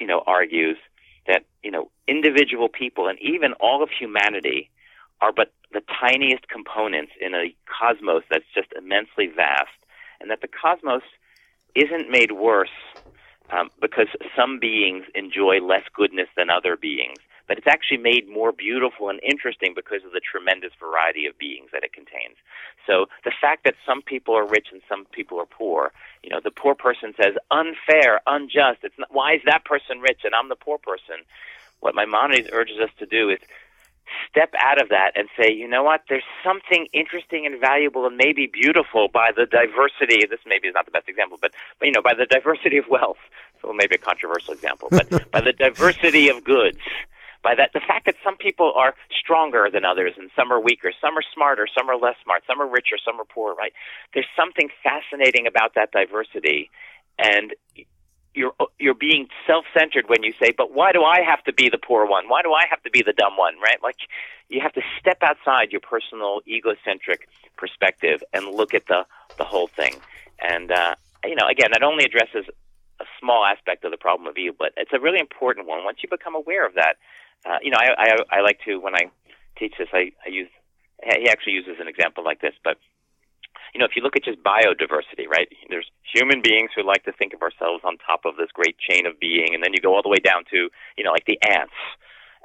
you 0.00 0.06
know, 0.06 0.22
argues 0.26 0.78
that 1.26 1.44
you 1.62 1.70
know 1.70 1.90
individual 2.06 2.68
people 2.68 3.08
and 3.08 3.18
even 3.20 3.52
all 3.54 3.82
of 3.82 3.90
humanity 3.90 4.70
are 5.20 5.32
but 5.32 5.52
the 5.72 5.82
tiniest 6.00 6.48
components 6.48 7.12
in 7.20 7.34
a 7.34 7.54
cosmos 7.66 8.22
that's 8.30 8.44
just 8.54 8.68
immensely 8.76 9.26
vast, 9.34 9.76
and 10.20 10.30
that 10.30 10.40
the 10.40 10.48
cosmos 10.48 11.02
isn't 11.74 12.10
made 12.10 12.32
worse 12.32 12.76
um, 13.50 13.70
because 13.80 14.08
some 14.36 14.58
beings 14.58 15.04
enjoy 15.14 15.60
less 15.60 15.84
goodness 15.94 16.28
than 16.36 16.50
other 16.50 16.76
beings, 16.76 17.18
but 17.48 17.58
it's 17.58 17.66
actually 17.66 17.98
made 17.98 18.28
more 18.28 18.52
beautiful 18.52 19.08
and 19.08 19.20
interesting 19.22 19.72
because 19.74 20.04
of 20.04 20.12
the 20.12 20.20
tremendous 20.20 20.72
variety 20.80 21.26
of 21.26 21.38
beings 21.38 21.70
that 21.72 21.84
it 21.84 21.92
contains. 21.92 22.36
So 22.86 23.06
the 23.24 23.32
fact 23.40 23.64
that 23.64 23.74
some 23.86 24.02
people 24.02 24.34
are 24.34 24.46
rich 24.46 24.68
and 24.72 24.82
some 24.88 25.06
people 25.06 25.38
are 25.38 25.46
poor, 25.46 25.92
you 26.22 26.30
know, 26.30 26.40
the 26.42 26.50
poor 26.50 26.74
person 26.74 27.14
says 27.20 27.34
unfair, 27.50 28.20
unjust. 28.26 28.80
It's 28.82 28.98
not, 28.98 29.12
why 29.12 29.34
is 29.34 29.42
that 29.46 29.64
person 29.64 30.00
rich 30.00 30.20
and 30.24 30.34
I'm 30.34 30.48
the 30.48 30.56
poor 30.56 30.78
person? 30.78 31.24
What 31.80 31.94
Maimonides 31.94 32.48
urges 32.52 32.78
us 32.80 32.90
to 32.98 33.06
do 33.06 33.30
is 33.30 33.38
step 34.30 34.52
out 34.58 34.80
of 34.80 34.88
that 34.90 35.12
and 35.14 35.28
say, 35.38 35.52
you 35.52 35.68
know 35.68 35.82
what, 35.82 36.02
there's 36.08 36.24
something 36.44 36.86
interesting 36.92 37.46
and 37.46 37.60
valuable 37.60 38.06
and 38.06 38.16
maybe 38.16 38.46
beautiful 38.46 39.08
by 39.08 39.30
the 39.36 39.46
diversity. 39.46 40.24
This 40.26 40.40
maybe 40.46 40.68
is 40.68 40.74
not 40.74 40.84
the 40.84 40.92
best 40.92 41.08
example, 41.08 41.38
but, 41.40 41.52
but 41.78 41.86
you 41.86 41.92
know, 41.92 42.02
by 42.02 42.14
the 42.14 42.26
diversity 42.26 42.78
of 42.78 42.86
wealth. 42.88 43.18
So 43.62 43.72
maybe 43.72 43.96
a 43.96 43.98
controversial 43.98 44.54
example, 44.54 44.88
but 44.90 45.30
by 45.30 45.40
the 45.40 45.52
diversity 45.52 46.28
of 46.28 46.44
goods. 46.44 46.78
By 47.46 47.54
that, 47.54 47.70
the 47.72 47.80
fact 47.86 48.06
that 48.06 48.16
some 48.24 48.36
people 48.36 48.72
are 48.74 48.96
stronger 49.16 49.68
than 49.72 49.84
others 49.84 50.14
and 50.18 50.32
some 50.34 50.52
are 50.52 50.58
weaker, 50.58 50.90
some 51.00 51.16
are 51.16 51.22
smarter, 51.32 51.68
some 51.72 51.88
are 51.88 51.96
less 51.96 52.16
smart, 52.24 52.42
some 52.44 52.60
are 52.60 52.66
richer, 52.66 52.96
some 52.98 53.20
are 53.20 53.24
poor, 53.24 53.54
right? 53.54 53.72
There's 54.12 54.26
something 54.36 54.68
fascinating 54.82 55.46
about 55.46 55.76
that 55.76 55.92
diversity. 55.92 56.70
And 57.20 57.54
you're 58.34 58.50
you're 58.80 58.94
being 58.94 59.28
self-centered 59.46 60.08
when 60.08 60.24
you 60.24 60.32
say, 60.42 60.50
"But 60.58 60.72
why 60.72 60.90
do 60.90 61.04
I 61.04 61.20
have 61.22 61.44
to 61.44 61.52
be 61.52 61.68
the 61.68 61.78
poor 61.78 62.04
one? 62.04 62.28
Why 62.28 62.42
do 62.42 62.52
I 62.52 62.64
have 62.68 62.82
to 62.82 62.90
be 62.90 63.02
the 63.02 63.12
dumb 63.12 63.36
one?" 63.36 63.54
Right? 63.62 63.80
Like 63.80 64.00
you 64.48 64.60
have 64.60 64.72
to 64.72 64.82
step 64.98 65.18
outside 65.22 65.70
your 65.70 65.80
personal 65.80 66.40
egocentric 66.48 67.28
perspective 67.56 68.24
and 68.32 68.48
look 68.48 68.74
at 68.74 68.88
the 68.88 69.06
the 69.38 69.44
whole 69.44 69.68
thing. 69.68 69.94
And 70.40 70.72
uh, 70.72 70.96
you 71.24 71.36
know, 71.36 71.46
again, 71.46 71.70
that 71.70 71.84
only 71.84 72.04
addresses 72.04 72.44
a 73.00 73.04
small 73.20 73.44
aspect 73.44 73.84
of 73.84 73.92
the 73.92 73.96
problem 73.96 74.26
of 74.26 74.36
evil, 74.36 74.56
but 74.58 74.72
it's 74.76 74.92
a 74.92 74.98
really 74.98 75.20
important 75.20 75.68
one. 75.68 75.84
Once 75.84 75.98
you 76.02 76.08
become 76.08 76.34
aware 76.34 76.66
of 76.66 76.74
that, 76.74 76.96
uh, 77.44 77.58
you 77.62 77.70
know, 77.70 77.78
I, 77.78 77.90
I 77.98 78.38
I 78.38 78.40
like 78.40 78.58
to 78.66 78.78
when 78.78 78.94
I 78.94 79.10
teach 79.58 79.74
this, 79.78 79.88
I, 79.92 80.12
I 80.24 80.30
use 80.30 80.48
he 81.02 81.28
actually 81.28 81.52
uses 81.52 81.76
an 81.80 81.88
example 81.88 82.24
like 82.24 82.40
this, 82.40 82.54
but 82.64 82.78
you 83.74 83.80
know, 83.80 83.84
if 83.84 83.92
you 83.96 84.02
look 84.02 84.16
at 84.16 84.24
just 84.24 84.42
biodiversity, 84.42 85.28
right? 85.28 85.48
There's 85.68 85.90
human 86.14 86.40
beings 86.40 86.70
who 86.74 86.82
like 86.82 87.04
to 87.04 87.12
think 87.12 87.34
of 87.34 87.42
ourselves 87.42 87.84
on 87.84 87.98
top 87.98 88.24
of 88.24 88.36
this 88.36 88.48
great 88.54 88.76
chain 88.78 89.06
of 89.06 89.20
being, 89.20 89.52
and 89.52 89.62
then 89.62 89.74
you 89.74 89.80
go 89.80 89.94
all 89.94 90.02
the 90.02 90.08
way 90.08 90.18
down 90.18 90.44
to, 90.50 90.68
you 90.96 91.04
know, 91.04 91.12
like 91.12 91.26
the 91.26 91.38
ants. 91.44 91.76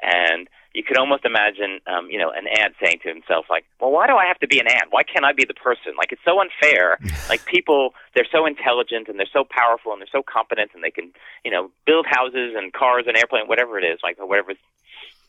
And 0.01 0.47
you 0.73 0.83
could 0.83 0.97
almost 0.97 1.25
imagine, 1.25 1.79
um, 1.87 2.09
you 2.09 2.17
know, 2.17 2.31
an 2.31 2.47
ant 2.47 2.75
saying 2.83 2.99
to 3.03 3.09
himself, 3.09 3.45
like, 3.49 3.65
well, 3.79 3.91
why 3.91 4.07
do 4.07 4.15
I 4.15 4.25
have 4.25 4.39
to 4.39 4.47
be 4.47 4.59
an 4.59 4.67
ant? 4.67 4.87
Why 4.89 5.03
can't 5.03 5.25
I 5.25 5.33
be 5.33 5.43
the 5.43 5.53
person? 5.53 5.93
Like, 5.97 6.11
it's 6.11 6.21
so 6.23 6.39
unfair. 6.39 6.97
like, 7.29 7.45
people, 7.45 7.93
they're 8.15 8.27
so 8.31 8.45
intelligent 8.45 9.09
and 9.09 9.19
they're 9.19 9.33
so 9.33 9.43
powerful 9.43 9.91
and 9.91 10.01
they're 10.01 10.11
so 10.11 10.23
competent 10.23 10.71
and 10.73 10.83
they 10.83 10.91
can, 10.91 11.11
you 11.43 11.51
know, 11.51 11.71
build 11.85 12.05
houses 12.07 12.53
and 12.55 12.71
cars 12.71 13.05
and 13.07 13.17
airplanes, 13.17 13.49
whatever 13.49 13.77
it 13.77 13.83
is, 13.83 13.99
like, 14.03 14.17
whatever's 14.19 14.57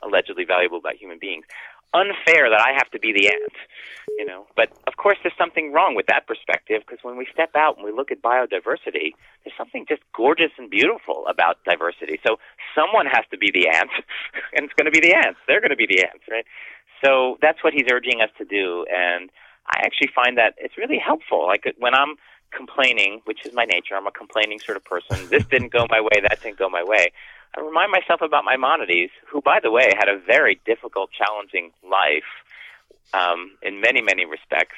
allegedly 0.03 0.45
valuable 0.45 0.79
about 0.79 0.95
human 0.95 1.19
beings 1.19 1.45
unfair 1.95 2.49
that 2.49 2.61
I 2.61 2.73
have 2.73 2.91
to 2.93 2.99
be 2.99 3.13
the 3.13 3.29
ant, 3.29 3.53
you 4.19 4.25
know. 4.25 4.47
But 4.57 4.71
of 4.87 4.97
course, 4.97 5.19
there's 5.23 5.37
something 5.37 5.73
wrong 5.73 5.95
with 5.95 6.07
that 6.07 6.27
perspective 6.27 6.83
because 6.87 7.03
when 7.03 7.17
we 7.17 7.27
step 7.33 7.51
out 7.55 7.77
and 7.77 7.85
we 7.85 7.93
look 7.93 8.11
at 8.11 8.23
biodiversity, 8.23 9.13
there's 9.45 9.57
something 9.57 9.85
just 9.89 10.03
gorgeous 10.15 10.53
and 10.59 10.71
beautiful 10.71 11.27
about 11.29 11.59
diversity. 11.65 12.19
So 12.27 12.37
someone 12.75 13.07
has 13.07 13.25
to 13.31 13.39
be 13.39 13.51
the 13.51 13.69
ant, 13.69 13.91
and 14.55 14.65
it's 14.65 14.75
going 14.75 14.91
to 14.91 14.95
be 14.95 15.01
the 15.01 15.15
ants. 15.15 15.39
They're 15.47 15.61
going 15.61 15.71
to 15.71 15.77
be 15.77 15.87
the 15.87 16.03
ants, 16.03 16.25
right? 16.31 16.47
So 17.05 17.37
that's 17.43 17.63
what 17.65 17.73
he's 17.73 17.87
urging 17.91 18.21
us 18.21 18.31
to 18.39 18.45
do, 18.45 18.87
and 18.91 19.31
I 19.67 19.83
actually 19.85 20.11
find 20.15 20.39
that 20.39 20.55
it's 20.59 20.79
really 20.79 20.99
helpful. 20.99 21.47
Like 21.47 21.75
when 21.79 21.95
I'm 21.95 22.17
complaining, 22.53 23.23
which 23.25 23.45
is 23.45 23.53
my 23.55 23.65
nature, 23.65 23.97
I'm 23.97 24.07
a 24.07 24.13
complaining 24.13 24.61
sort 24.61 24.77
of 24.77 24.85
person. 24.85 25.29
This 25.29 25.45
didn't 25.45 25.73
go 25.73 25.87
my 25.89 26.01
way, 26.01 26.21
that 26.23 26.41
didn't 26.43 26.59
go 26.59 26.69
my 26.69 26.85
way. 26.85 27.13
I 27.57 27.61
remind 27.61 27.93
myself 27.93 28.21
about 28.23 28.45
Maimonides, 28.45 29.13
who, 29.31 29.43
by 29.43 29.59
the 29.63 29.71
way, 29.71 29.93
had 29.97 30.09
a 30.09 30.19
very 30.19 30.61
difficult, 30.65 31.11
challenging 31.13 31.73
life 31.83 32.29
um, 33.13 33.53
in 33.63 33.81
many, 33.81 34.01
many 34.01 34.25
respects. 34.25 34.77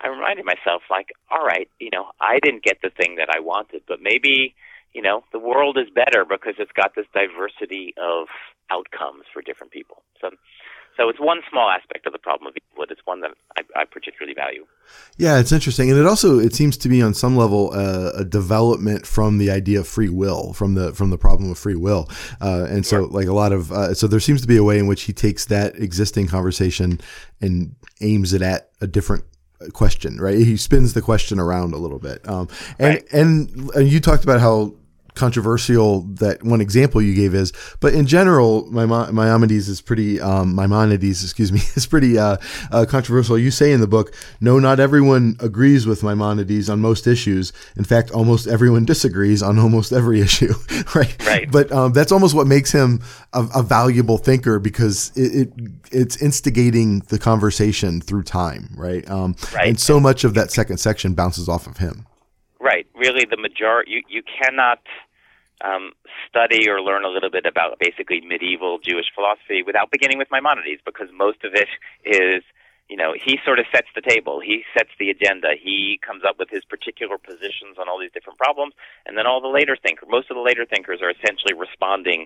I 0.00 0.08
reminded 0.08 0.44
myself, 0.44 0.82
like, 0.90 1.10
all 1.30 1.44
right, 1.44 1.68
you 1.78 1.90
know, 1.92 2.10
I 2.20 2.38
didn't 2.40 2.62
get 2.62 2.78
the 2.82 2.90
thing 2.90 3.16
that 3.16 3.28
I 3.30 3.40
wanted, 3.40 3.82
but 3.86 4.00
maybe, 4.00 4.54
you 4.92 5.02
know, 5.02 5.24
the 5.32 5.38
world 5.38 5.78
is 5.78 5.90
better 5.90 6.24
because 6.24 6.54
it's 6.58 6.72
got 6.72 6.94
this 6.94 7.06
diversity 7.12 7.94
of 7.96 8.28
outcomes 8.70 9.24
for 9.32 9.42
different 9.42 9.72
people. 9.72 10.02
So 10.20 10.30
so 10.96 11.08
it's 11.08 11.20
one 11.20 11.40
small 11.50 11.68
aspect 11.70 12.06
of 12.06 12.12
the 12.12 12.18
problem 12.18 12.46
of 12.48 12.54
evil. 12.56 12.84
but 12.84 12.90
It's 12.90 13.00
one 13.04 13.20
that 13.20 13.30
I, 13.56 13.80
I 13.80 13.84
particularly 13.84 14.34
value. 14.34 14.66
Yeah, 15.16 15.38
it's 15.38 15.52
interesting, 15.52 15.90
and 15.90 15.98
it 15.98 16.06
also 16.06 16.38
it 16.38 16.54
seems 16.54 16.76
to 16.78 16.88
be 16.88 17.00
on 17.02 17.14
some 17.14 17.36
level 17.36 17.72
uh, 17.74 18.10
a 18.16 18.24
development 18.24 19.06
from 19.06 19.38
the 19.38 19.50
idea 19.50 19.80
of 19.80 19.88
free 19.88 20.08
will, 20.08 20.52
from 20.52 20.74
the 20.74 20.92
from 20.92 21.10
the 21.10 21.18
problem 21.18 21.50
of 21.50 21.58
free 21.58 21.76
will, 21.76 22.08
uh, 22.40 22.66
and 22.68 22.84
so 22.84 23.04
like 23.04 23.26
a 23.28 23.32
lot 23.32 23.52
of 23.52 23.72
uh, 23.72 23.94
so 23.94 24.06
there 24.06 24.20
seems 24.20 24.40
to 24.42 24.48
be 24.48 24.56
a 24.56 24.64
way 24.64 24.78
in 24.78 24.86
which 24.86 25.02
he 25.02 25.12
takes 25.12 25.46
that 25.46 25.76
existing 25.76 26.26
conversation 26.28 27.00
and 27.40 27.74
aims 28.00 28.32
it 28.32 28.42
at 28.42 28.70
a 28.80 28.86
different 28.86 29.24
question, 29.72 30.20
right? 30.20 30.38
He 30.38 30.56
spins 30.56 30.92
the 30.92 31.02
question 31.02 31.38
around 31.38 31.72
a 31.72 31.78
little 31.78 32.00
bit, 32.00 32.26
um, 32.28 32.48
and, 32.78 32.94
Right. 32.96 33.04
and 33.12 33.70
and 33.74 33.88
you 33.88 34.00
talked 34.00 34.24
about 34.24 34.40
how 34.40 34.74
controversial 35.14 36.02
that 36.02 36.42
one 36.42 36.60
example 36.60 37.02
you 37.02 37.14
gave 37.14 37.34
is, 37.34 37.52
but 37.80 37.94
in 37.94 38.06
general, 38.06 38.70
Maimo- 38.70 39.12
Maimonides 39.12 39.68
is 39.68 39.80
pretty, 39.80 40.20
um, 40.20 40.54
Maimonides, 40.54 41.22
excuse 41.22 41.52
me, 41.52 41.60
is 41.74 41.86
pretty 41.86 42.18
uh, 42.18 42.36
uh, 42.70 42.86
controversial. 42.88 43.38
You 43.38 43.50
say 43.50 43.72
in 43.72 43.80
the 43.80 43.86
book, 43.86 44.14
no, 44.40 44.58
not 44.58 44.80
everyone 44.80 45.36
agrees 45.40 45.86
with 45.86 46.02
Maimonides 46.02 46.70
on 46.70 46.80
most 46.80 47.06
issues. 47.06 47.52
In 47.76 47.84
fact, 47.84 48.10
almost 48.10 48.46
everyone 48.46 48.84
disagrees 48.84 49.42
on 49.42 49.58
almost 49.58 49.92
every 49.92 50.20
issue, 50.28 50.54
right? 50.94 51.26
Right. 51.26 51.50
But 51.50 51.70
um, 51.72 51.92
that's 51.92 52.12
almost 52.12 52.34
what 52.34 52.46
makes 52.46 52.72
him 52.72 53.00
a, 53.32 53.46
a 53.56 53.62
valuable 53.62 54.18
thinker 54.18 54.58
because 54.58 55.12
it, 55.16 55.48
it 55.48 55.52
it's 55.90 56.16
instigating 56.22 57.00
the 57.08 57.18
conversation 57.18 58.00
through 58.00 58.22
time, 58.22 58.70
right? 58.76 59.08
Um, 59.10 59.36
Right. 59.54 59.68
And 59.68 59.78
so 59.78 60.00
much 60.00 60.24
of 60.24 60.34
that 60.34 60.50
second 60.50 60.78
section 60.78 61.14
bounces 61.14 61.48
off 61.48 61.66
of 61.66 61.76
him. 61.76 62.06
Right. 62.72 62.86
Really, 62.96 63.26
the 63.28 63.36
majority 63.36 63.90
you 63.90 64.02
you 64.08 64.22
cannot 64.24 64.80
um, 65.60 65.92
study 66.26 66.70
or 66.70 66.80
learn 66.80 67.04
a 67.04 67.08
little 67.08 67.28
bit 67.28 67.44
about 67.44 67.78
basically 67.78 68.22
medieval 68.22 68.78
Jewish 68.78 69.12
philosophy 69.14 69.62
without 69.62 69.90
beginning 69.90 70.16
with 70.16 70.28
Maimonides, 70.32 70.80
because 70.86 71.08
most 71.12 71.44
of 71.44 71.52
it 71.52 71.68
is 72.02 72.40
you 72.88 72.96
know 72.96 73.12
he 73.12 73.36
sort 73.44 73.58
of 73.58 73.66
sets 73.70 73.88
the 73.94 74.00
table, 74.00 74.40
he 74.40 74.64
sets 74.72 74.88
the 74.98 75.10
agenda, 75.10 75.48
he 75.52 76.00
comes 76.00 76.22
up 76.26 76.38
with 76.38 76.48
his 76.48 76.64
particular 76.64 77.18
positions 77.18 77.76
on 77.76 77.90
all 77.90 78.00
these 78.00 78.14
different 78.14 78.38
problems, 78.38 78.72
and 79.04 79.18
then 79.18 79.26
all 79.26 79.42
the 79.42 79.52
later 79.52 79.76
thinkers, 79.76 80.08
most 80.08 80.30
of 80.30 80.34
the 80.34 80.42
later 80.42 80.64
thinkers 80.64 81.02
are 81.02 81.10
essentially 81.10 81.52
responding 81.52 82.24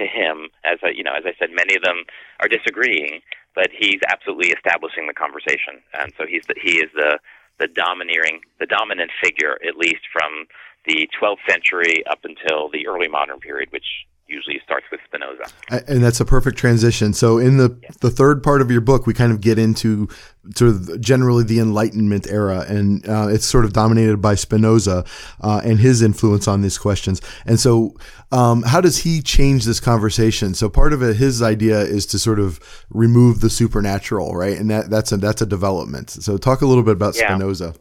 to 0.00 0.06
him. 0.08 0.48
As 0.64 0.78
a, 0.80 0.96
you 0.96 1.04
know 1.04 1.12
as 1.12 1.28
I 1.28 1.36
said, 1.38 1.50
many 1.52 1.76
of 1.76 1.82
them 1.84 2.08
are 2.40 2.48
disagreeing, 2.48 3.20
but 3.54 3.68
he's 3.68 4.00
absolutely 4.08 4.56
establishing 4.56 5.04
the 5.06 5.12
conversation, 5.12 5.84
and 5.92 6.16
so 6.16 6.24
he's 6.24 6.48
the, 6.48 6.56
he 6.56 6.80
is 6.80 6.88
the 6.96 7.20
the 7.58 7.68
domineering, 7.68 8.40
the 8.58 8.66
dominant 8.66 9.10
figure, 9.22 9.58
at 9.66 9.76
least 9.76 10.02
from 10.12 10.46
the 10.86 11.08
12th 11.20 11.38
century 11.48 12.04
up 12.10 12.20
until 12.24 12.68
the 12.70 12.86
early 12.86 13.08
modern 13.08 13.38
period, 13.38 13.70
which 13.70 13.86
usually 14.32 14.60
starts 14.64 14.86
with 14.90 15.00
Spinoza. 15.04 15.44
And 15.86 16.02
that's 16.02 16.20
a 16.20 16.24
perfect 16.24 16.56
transition. 16.56 17.12
So 17.12 17.38
in 17.38 17.58
the 17.58 17.78
the 18.00 18.10
third 18.10 18.42
part 18.42 18.62
of 18.62 18.70
your 18.70 18.80
book, 18.80 19.06
we 19.06 19.14
kind 19.14 19.32
of 19.32 19.40
get 19.40 19.58
into 19.58 20.08
sort 20.56 20.70
of 20.70 21.00
generally 21.00 21.44
the 21.44 21.60
Enlightenment 21.60 22.26
era, 22.28 22.64
and 22.68 23.06
uh, 23.08 23.28
it's 23.28 23.46
sort 23.46 23.64
of 23.64 23.72
dominated 23.72 24.20
by 24.20 24.34
Spinoza 24.34 25.04
uh, 25.40 25.60
and 25.64 25.78
his 25.78 26.02
influence 26.02 26.48
on 26.48 26.62
these 26.62 26.78
questions. 26.78 27.20
And 27.46 27.60
so, 27.60 27.94
um, 28.32 28.62
how 28.62 28.80
does 28.80 28.98
he 28.98 29.22
change 29.22 29.64
this 29.64 29.80
conversation? 29.80 30.54
So 30.54 30.68
part 30.68 30.92
of 30.92 31.02
it, 31.02 31.16
his 31.16 31.42
idea 31.42 31.80
is 31.80 32.06
to 32.06 32.18
sort 32.18 32.40
of 32.40 32.58
remove 32.90 33.40
the 33.40 33.50
supernatural, 33.50 34.34
right? 34.34 34.58
And 34.58 34.70
that 34.70 34.90
that's 34.90 35.12
a 35.12 35.16
that's 35.16 35.42
a 35.42 35.46
development. 35.46 36.10
So 36.10 36.36
talk 36.36 36.62
a 36.62 36.66
little 36.66 36.82
bit 36.82 36.92
about 36.92 37.14
Yeah. 37.16 37.28
Spinoza. 37.28 37.74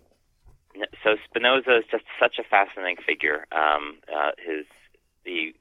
So 1.04 1.16
Spinoza 1.26 1.78
is 1.78 1.86
just 1.90 2.04
such 2.20 2.38
a 2.38 2.44
fascinating 2.44 2.98
figure. 3.04 3.48
Um, 3.52 3.98
uh, 4.08 4.32
his 4.38 4.66
he 5.24 5.54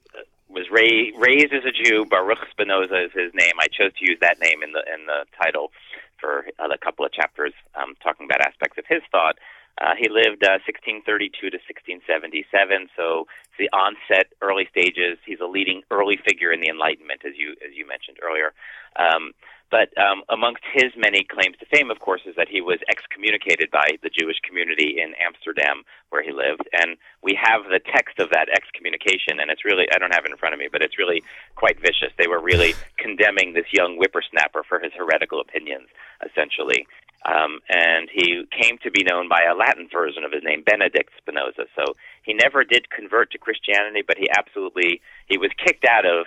was 0.51 0.67
ra- 0.69 1.11
raised 1.17 1.53
as 1.53 1.63
a 1.65 1.71
Jew. 1.71 2.05
Baruch 2.05 2.43
Spinoza 2.51 3.05
is 3.05 3.11
his 3.13 3.33
name. 3.33 3.53
I 3.59 3.67
chose 3.67 3.93
to 3.97 4.03
use 4.05 4.19
that 4.21 4.39
name 4.39 4.63
in 4.63 4.71
the 4.71 4.83
in 4.93 5.07
the 5.07 5.25
title 5.41 5.71
for 6.19 6.45
a 6.59 6.77
couple 6.77 7.03
of 7.03 7.11
chapters, 7.11 7.53
um, 7.73 7.95
talking 8.03 8.27
about 8.27 8.41
aspects 8.41 8.77
of 8.77 8.85
his 8.87 9.01
thought. 9.11 9.37
Uh, 9.81 9.95
he 9.97 10.09
lived 10.09 10.43
uh, 10.43 10.61
1632 10.67 11.49
to 11.49 11.57
1677, 11.57 12.91
so 12.93 13.25
it's 13.49 13.57
the 13.57 13.71
onset, 13.73 14.29
early 14.41 14.67
stages. 14.69 15.17
He's 15.25 15.39
a 15.41 15.49
leading 15.49 15.81
early 15.89 16.19
figure 16.21 16.51
in 16.51 16.61
the 16.61 16.69
Enlightenment, 16.69 17.25
as 17.25 17.33
you 17.35 17.57
as 17.65 17.73
you 17.73 17.87
mentioned 17.87 18.21
earlier. 18.21 18.53
Um, 18.99 19.33
But 19.71 19.95
um, 19.97 20.23
amongst 20.27 20.63
his 20.73 20.91
many 20.97 21.23
claims 21.23 21.55
to 21.59 21.65
fame, 21.65 21.89
of 21.89 21.99
course, 21.99 22.21
is 22.27 22.35
that 22.35 22.49
he 22.51 22.59
was 22.59 22.79
excommunicated 22.91 23.71
by 23.71 23.95
the 24.03 24.11
Jewish 24.11 24.35
community 24.43 24.99
in 24.99 25.15
Amsterdam, 25.15 25.83
where 26.09 26.21
he 26.21 26.33
lived. 26.33 26.67
And 26.73 26.97
we 27.23 27.39
have 27.41 27.63
the 27.71 27.79
text 27.79 28.19
of 28.19 28.29
that 28.31 28.49
excommunication, 28.51 29.39
and 29.39 29.49
it's 29.49 29.63
really, 29.63 29.87
I 29.95 29.97
don't 29.97 30.13
have 30.13 30.25
it 30.25 30.31
in 30.31 30.37
front 30.37 30.53
of 30.53 30.59
me, 30.59 30.67
but 30.69 30.83
it's 30.83 30.99
really 30.99 31.23
quite 31.55 31.79
vicious. 31.79 32.11
They 32.19 32.27
were 32.27 32.43
really 32.43 32.75
condemning 32.97 33.53
this 33.53 33.71
young 33.71 33.95
whippersnapper 33.95 34.63
for 34.67 34.79
his 34.79 34.91
heretical 34.91 35.39
opinions, 35.39 35.87
essentially. 36.19 36.85
Um, 37.23 37.59
and 37.69 38.09
he 38.11 38.43
came 38.51 38.77
to 38.83 38.91
be 38.91 39.03
known 39.03 39.29
by 39.29 39.43
a 39.47 39.55
Latin 39.55 39.87
version 39.87 40.25
of 40.25 40.33
his 40.33 40.43
name, 40.43 40.63
Benedict 40.65 41.11
Spinoza. 41.17 41.71
So 41.77 41.95
he 42.23 42.33
never 42.33 42.65
did 42.65 42.89
convert 42.89 43.31
to 43.31 43.37
Christianity, 43.37 44.01
but 44.05 44.17
he 44.17 44.27
absolutely 44.35 45.01
he 45.27 45.37
was 45.37 45.51
kicked 45.63 45.85
out 45.85 46.05
of 46.05 46.25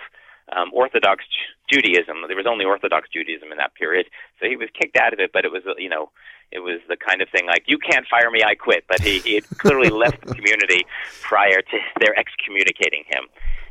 um, 0.55 0.71
Orthodox 0.73 1.25
Judaism. 1.71 2.17
There 2.27 2.37
was 2.37 2.47
only 2.47 2.65
Orthodox 2.65 3.09
Judaism 3.11 3.51
in 3.51 3.57
that 3.57 3.75
period, 3.75 4.07
so 4.39 4.47
he 4.47 4.55
was 4.55 4.69
kicked 4.79 4.97
out 4.97 5.13
of 5.13 5.19
it. 5.19 5.31
But 5.33 5.45
it 5.45 5.51
was 5.51 5.63
you 5.77 5.89
know 5.89 6.11
it 6.51 6.59
was 6.59 6.79
the 6.87 6.97
kind 6.97 7.21
of 7.21 7.29
thing 7.29 7.45
like 7.47 7.63
you 7.67 7.77
can't 7.77 8.05
fire 8.07 8.29
me, 8.31 8.41
I 8.43 8.55
quit. 8.55 8.85
But 8.87 9.01
he, 9.01 9.19
he 9.19 9.35
had 9.35 9.45
clearly 9.57 9.89
left 10.03 10.25
the 10.25 10.33
community 10.33 10.85
prior 11.21 11.61
to 11.61 11.77
their 11.99 12.17
excommunicating 12.17 13.03
him. 13.07 13.25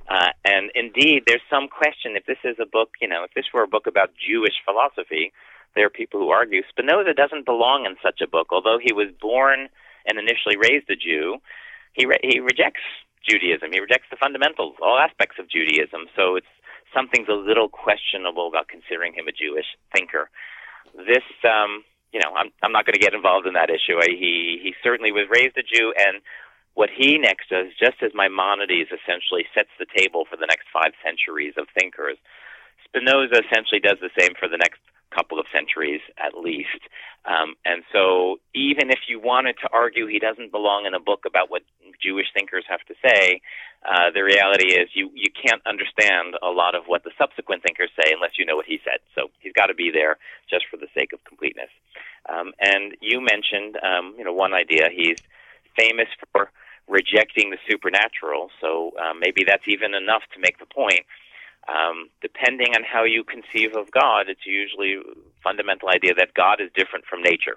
Uh, 0.09 0.31
and 0.45 0.71
indeed, 0.75 1.25
there's 1.27 1.45
some 1.49 1.69
question 1.69 2.17
if 2.17 2.27
this 2.27 2.39
is 2.45 2.57
a 2.61 2.67
book, 2.67 2.91
you 3.01 3.09
know, 3.09 3.25
if 3.25 3.33
this 3.35 3.47
were 3.55 3.63
a 3.63 3.69
book 3.69 3.87
about 3.87 4.11
Jewish 4.21 4.53
philosophy, 4.65 5.33
there 5.75 5.87
are 5.87 5.91
people 5.91 6.21
who 6.21 6.29
argue 6.29 6.63
Spinoza 6.69 7.15
doesn't 7.15 7.47
belong 7.47 7.87
in 7.87 7.97
such 8.03 8.21
a 8.21 8.29
book. 8.29 8.49
Although 8.51 8.79
he 8.83 8.93
was 8.93 9.09
born 9.21 9.69
and 10.07 10.19
initially 10.19 10.57
raised 10.57 10.91
a 10.91 10.97
Jew, 10.97 11.39
he 11.95 12.07
re- 12.07 12.21
he 12.23 12.39
rejects 12.41 12.83
Judaism. 13.27 13.73
He 13.73 13.81
rejects 13.81 14.09
the 14.11 14.17
fundamentals, 14.17 14.77
all 14.83 14.99
aspects 14.99 15.37
of 15.39 15.49
Judaism. 15.49 16.07
So 16.15 16.37
it's 16.37 16.55
something's 16.95 17.29
a 17.29 17.35
little 17.37 17.69
questionable 17.69 18.49
about 18.49 18.69
considering 18.69 19.13
him 19.13 19.29
a 19.29 19.33
Jewish 19.33 19.67
thinker. 19.93 20.31
This, 20.95 21.27
um, 21.43 21.83
you 22.13 22.21
know, 22.23 22.33
I'm 22.35 22.51
I'm 22.63 22.73
not 22.73 22.87
going 22.87 22.95
to 22.95 23.03
get 23.03 23.15
involved 23.15 23.47
in 23.47 23.55
that 23.55 23.69
issue. 23.69 23.99
He 24.07 24.63
he 24.63 24.75
certainly 24.83 25.11
was 25.11 25.27
raised 25.29 25.59
a 25.59 25.63
Jew, 25.67 25.93
and 25.99 26.23
what 26.75 26.91
he 26.91 27.19
next 27.19 27.51
does, 27.51 27.75
just 27.79 28.03
as 28.03 28.15
Maimonides 28.15 28.91
essentially 28.91 29.47
sets 29.55 29.71
the 29.79 29.87
table 29.91 30.25
for 30.29 30.37
the 30.37 30.47
next 30.47 30.67
five 30.73 30.95
centuries 31.03 31.55
of 31.59 31.67
thinkers, 31.79 32.19
Spinoza 32.87 33.43
essentially 33.43 33.81
does 33.81 33.99
the 34.01 34.15
same 34.19 34.35
for 34.39 34.49
the 34.49 34.59
next 34.59 34.79
couple 35.15 35.39
of 35.39 35.47
centuries 35.53 36.01
at 36.19 36.35
least. 36.37 36.83
Um, 37.25 37.55
and 37.65 37.83
so, 37.93 38.37
even 38.55 38.91
if 38.91 39.09
you 39.09 39.21
wanted 39.21 39.57
to 39.63 39.69
argue 39.73 40.07
he 40.07 40.19
doesn't 40.19 40.53
belong 40.53 40.85
in 40.85 40.93
a 40.93 41.01
book 41.01 41.25
about 41.27 41.51
what 41.51 41.63
Jewish 42.03 42.27
thinkers 42.35 42.65
have 42.69 42.85
to 42.89 42.95
say, 43.01 43.41
uh, 43.89 44.11
the 44.13 44.23
reality 44.23 44.75
is 44.75 44.91
you 44.93 45.11
you 45.15 45.31
can't 45.33 45.63
understand 45.65 46.37
a 46.43 46.51
lot 46.51 46.75
of 46.75 46.85
what 46.87 47.05
the 47.05 47.13
subsequent 47.17 47.63
thinkers 47.63 47.91
say 47.97 48.13
unless 48.13 48.37
you 48.39 48.45
know 48.45 48.57
what 48.57 48.67
he 48.67 48.79
said. 48.85 49.01
So 49.15 49.29
he's 49.41 49.53
got 49.53 49.67
to 49.67 49.75
be 49.75 49.91
there 49.91 50.19
just 50.51 50.67
for 50.71 50.77
the 50.77 50.89
sake 50.95 51.13
of 51.13 51.25
completeness. 51.25 51.71
Um, 52.29 52.53
and 52.61 52.97
you 53.01 53.21
mentioned, 53.21 53.77
um, 53.83 54.15
you 54.19 54.25
know, 54.25 54.33
one 54.33 54.53
idea. 54.53 54.89
He's 54.93 55.19
famous 55.77 56.09
for 56.33 56.51
rejecting 56.89 57.51
the 57.51 57.59
supernatural. 57.69 58.51
So 58.61 58.93
uh, 59.01 59.15
maybe 59.19 59.45
that's 59.47 59.65
even 59.67 59.95
enough 59.95 60.23
to 60.35 60.41
make 60.41 60.59
the 60.59 60.67
point 60.67 61.01
um, 61.69 62.11
depending 62.21 62.75
on 62.77 62.83
how 62.85 63.05
you 63.05 63.25
conceive 63.25 63.75
of 63.77 63.91
God, 63.91 64.29
it's 64.29 64.47
usually 64.47 64.99
fundamental 65.43 65.89
idea 65.89 66.15
that 66.15 66.35
God 66.35 66.61
is 66.61 66.71
different 66.75 67.05
from 67.07 67.23
nature. 67.23 67.57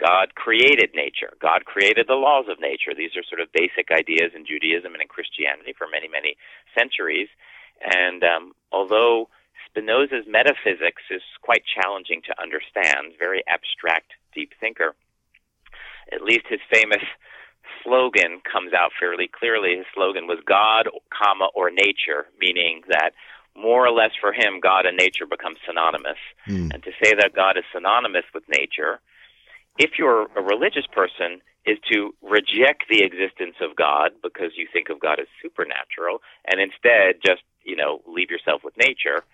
God 0.00 0.34
created 0.34 0.90
nature. 0.94 1.30
God 1.40 1.66
created 1.66 2.06
the 2.08 2.14
laws 2.14 2.46
of 2.48 2.58
nature. 2.58 2.96
These 2.96 3.16
are 3.16 3.22
sort 3.28 3.40
of 3.40 3.52
basic 3.52 3.92
ideas 3.92 4.32
in 4.34 4.46
Judaism 4.46 4.94
and 4.94 5.02
in 5.02 5.08
Christianity 5.08 5.74
for 5.76 5.86
many, 5.90 6.08
many 6.08 6.36
centuries. 6.72 7.28
And 7.84 8.24
um, 8.24 8.52
although 8.72 9.28
Spinoza's 9.68 10.24
metaphysics 10.26 11.02
is 11.10 11.22
quite 11.42 11.62
challenging 11.68 12.22
to 12.26 12.34
understand, 12.40 13.12
very 13.18 13.44
abstract, 13.46 14.12
deep 14.34 14.52
thinker, 14.58 14.94
at 16.12 16.22
least 16.22 16.46
his 16.48 16.60
famous 16.72 17.04
slogan 17.84 18.40
comes 18.50 18.72
out 18.72 18.90
fairly 18.98 19.28
clearly. 19.28 19.76
His 19.76 19.86
slogan 19.94 20.26
was 20.26 20.38
God, 20.46 20.88
comma, 21.12 21.48
or 21.54 21.70
nature, 21.70 22.26
meaning 22.40 22.82
that 22.88 23.12
more 23.60 23.86
or 23.86 23.90
less 23.90 24.12
for 24.20 24.32
him, 24.32 24.60
God 24.60 24.86
and 24.86 24.96
nature 24.96 25.26
become 25.26 25.54
synonymous. 25.66 26.18
Mm. 26.48 26.72
And 26.74 26.82
to 26.82 26.90
say 27.02 27.14
that 27.14 27.34
God 27.34 27.56
is 27.56 27.64
synonymous 27.72 28.24
with 28.34 28.44
nature, 28.48 29.00
if 29.78 29.98
you're 29.98 30.26
a 30.36 30.42
religious 30.42 30.86
person, 30.86 31.40
is 31.66 31.78
to 31.92 32.14
reject 32.22 32.84
the 32.88 33.02
existence 33.02 33.56
of 33.60 33.76
God 33.76 34.12
because 34.22 34.52
you 34.56 34.66
think 34.72 34.88
of 34.88 34.98
God 35.00 35.20
as 35.20 35.26
supernatural, 35.42 36.22
and 36.46 36.60
instead 36.60 37.20
just 37.24 37.42
you 37.64 37.76
know 37.76 38.00
leave 38.06 38.30
yourself 38.30 38.64
with 38.64 38.76
nature. 38.76 39.24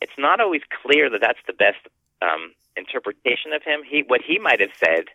It's 0.00 0.16
not 0.16 0.40
always 0.40 0.62
clear 0.82 1.10
that 1.10 1.20
that's 1.20 1.42
the 1.46 1.52
best 1.52 1.82
um, 2.22 2.54
interpretation 2.76 3.52
of 3.52 3.62
him. 3.62 3.80
He 3.88 4.04
what 4.06 4.20
he 4.22 4.38
might 4.38 4.60
have 4.60 4.74
said. 4.78 5.06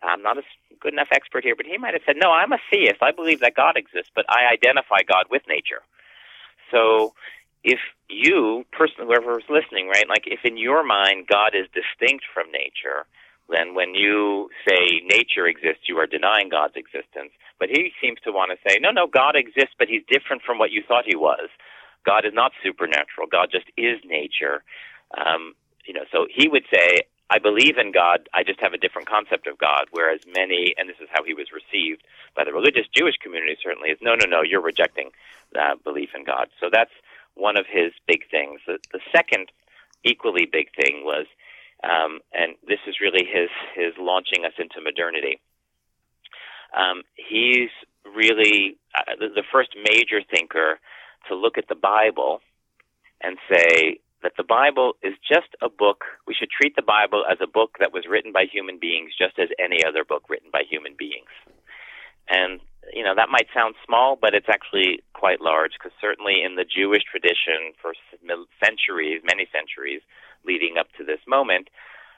I'm 0.00 0.22
not 0.22 0.38
a 0.38 0.42
good 0.78 0.92
enough 0.92 1.08
expert 1.10 1.42
here, 1.42 1.56
but 1.56 1.66
he 1.66 1.76
might 1.76 1.94
have 1.94 2.02
said, 2.06 2.16
"No, 2.16 2.30
I'm 2.30 2.52
a 2.52 2.58
theist. 2.70 3.02
I 3.02 3.12
believe 3.12 3.40
that 3.40 3.54
God 3.54 3.76
exists, 3.76 4.10
but 4.14 4.26
I 4.28 4.52
identify 4.52 5.02
God 5.06 5.26
with 5.30 5.42
nature." 5.48 5.82
So 6.70 7.14
if 7.64 7.80
you, 8.08 8.64
person, 8.72 9.06
whoever 9.06 9.38
is 9.38 9.44
listening, 9.48 9.88
right, 9.88 10.08
like 10.08 10.24
if 10.26 10.40
in 10.44 10.56
your 10.56 10.84
mind 10.84 11.26
God 11.26 11.54
is 11.54 11.66
distinct 11.74 12.24
from 12.32 12.50
nature, 12.52 13.06
then 13.48 13.74
when 13.74 13.94
you 13.94 14.50
say 14.68 15.00
nature 15.04 15.46
exists, 15.46 15.88
you 15.88 15.96
are 15.98 16.06
denying 16.06 16.48
God's 16.50 16.76
existence. 16.76 17.32
But 17.58 17.68
he 17.70 17.92
seems 18.00 18.18
to 18.24 18.32
want 18.32 18.52
to 18.52 18.58
say, 18.68 18.78
no, 18.80 18.90
no, 18.90 19.06
God 19.06 19.36
exists, 19.36 19.74
but 19.78 19.88
he's 19.88 20.02
different 20.08 20.42
from 20.42 20.58
what 20.58 20.70
you 20.70 20.82
thought 20.86 21.04
he 21.06 21.16
was. 21.16 21.48
God 22.04 22.24
is 22.24 22.32
not 22.34 22.52
supernatural. 22.62 23.26
God 23.30 23.48
just 23.50 23.66
is 23.76 23.98
nature. 24.04 24.62
Um, 25.16 25.54
you 25.86 25.94
know, 25.94 26.04
so 26.12 26.26
he 26.32 26.48
would 26.48 26.64
say, 26.72 27.02
I 27.30 27.38
believe 27.38 27.76
in 27.76 27.92
God. 27.92 28.28
I 28.32 28.42
just 28.44 28.60
have 28.60 28.72
a 28.72 28.78
different 28.78 29.08
concept 29.08 29.46
of 29.46 29.58
God. 29.58 29.88
Whereas 29.90 30.20
many, 30.34 30.74
and 30.78 30.88
this 30.88 30.96
is 31.00 31.08
how 31.12 31.24
he 31.24 31.34
was 31.34 31.48
received 31.52 32.02
by 32.36 32.44
the 32.44 32.52
religious 32.52 32.86
Jewish 32.94 33.16
community, 33.20 33.56
certainly 33.62 33.90
is 33.90 33.98
no, 34.00 34.14
no, 34.14 34.24
no. 34.24 34.42
You're 34.42 34.62
rejecting 34.62 35.10
belief 35.84 36.10
in 36.14 36.24
God. 36.24 36.48
So 36.60 36.68
that's 36.72 36.92
one 37.38 37.56
of 37.56 37.66
his 37.70 37.92
big 38.06 38.28
things. 38.30 38.60
The, 38.66 38.78
the 38.92 39.00
second 39.14 39.50
equally 40.04 40.46
big 40.50 40.68
thing 40.74 41.02
was, 41.04 41.26
um, 41.84 42.20
and 42.34 42.56
this 42.66 42.80
is 42.86 42.96
really 43.00 43.24
his 43.24 43.48
his 43.74 43.94
launching 43.98 44.44
us 44.44 44.52
into 44.58 44.82
modernity. 44.82 45.40
Um, 46.76 47.02
he's 47.16 47.70
really 48.04 48.76
uh, 48.94 49.14
the, 49.18 49.28
the 49.28 49.44
first 49.50 49.70
major 49.76 50.20
thinker 50.28 50.78
to 51.28 51.34
look 51.34 51.56
at 51.56 51.68
the 51.68 51.74
Bible 51.74 52.40
and 53.20 53.38
say 53.50 54.00
that 54.22 54.32
the 54.36 54.44
Bible 54.44 54.94
is 55.02 55.14
just 55.26 55.54
a 55.62 55.68
book. 55.68 56.04
We 56.26 56.34
should 56.34 56.50
treat 56.50 56.74
the 56.76 56.82
Bible 56.82 57.24
as 57.30 57.38
a 57.40 57.46
book 57.46 57.78
that 57.80 57.92
was 57.92 58.04
written 58.10 58.32
by 58.32 58.44
human 58.50 58.78
beings, 58.78 59.12
just 59.16 59.38
as 59.38 59.48
any 59.58 59.84
other 59.84 60.04
book 60.04 60.28
written 60.28 60.50
by 60.52 60.62
human 60.68 60.94
beings. 60.98 61.30
And 62.28 62.60
you 62.92 63.02
know 63.02 63.14
that 63.14 63.28
might 63.30 63.48
sound 63.54 63.74
small, 63.84 64.16
but 64.20 64.34
it's 64.34 64.48
actually 64.48 65.00
quite 65.12 65.40
large 65.40 65.72
because 65.78 65.92
certainly 66.00 66.42
in 66.44 66.56
the 66.56 66.64
Jewish 66.64 67.02
tradition 67.04 67.72
for 67.80 67.92
centuries, 68.62 69.22
many 69.24 69.48
centuries 69.52 70.00
leading 70.44 70.76
up 70.78 70.86
to 70.96 71.04
this 71.04 71.20
moment, 71.26 71.68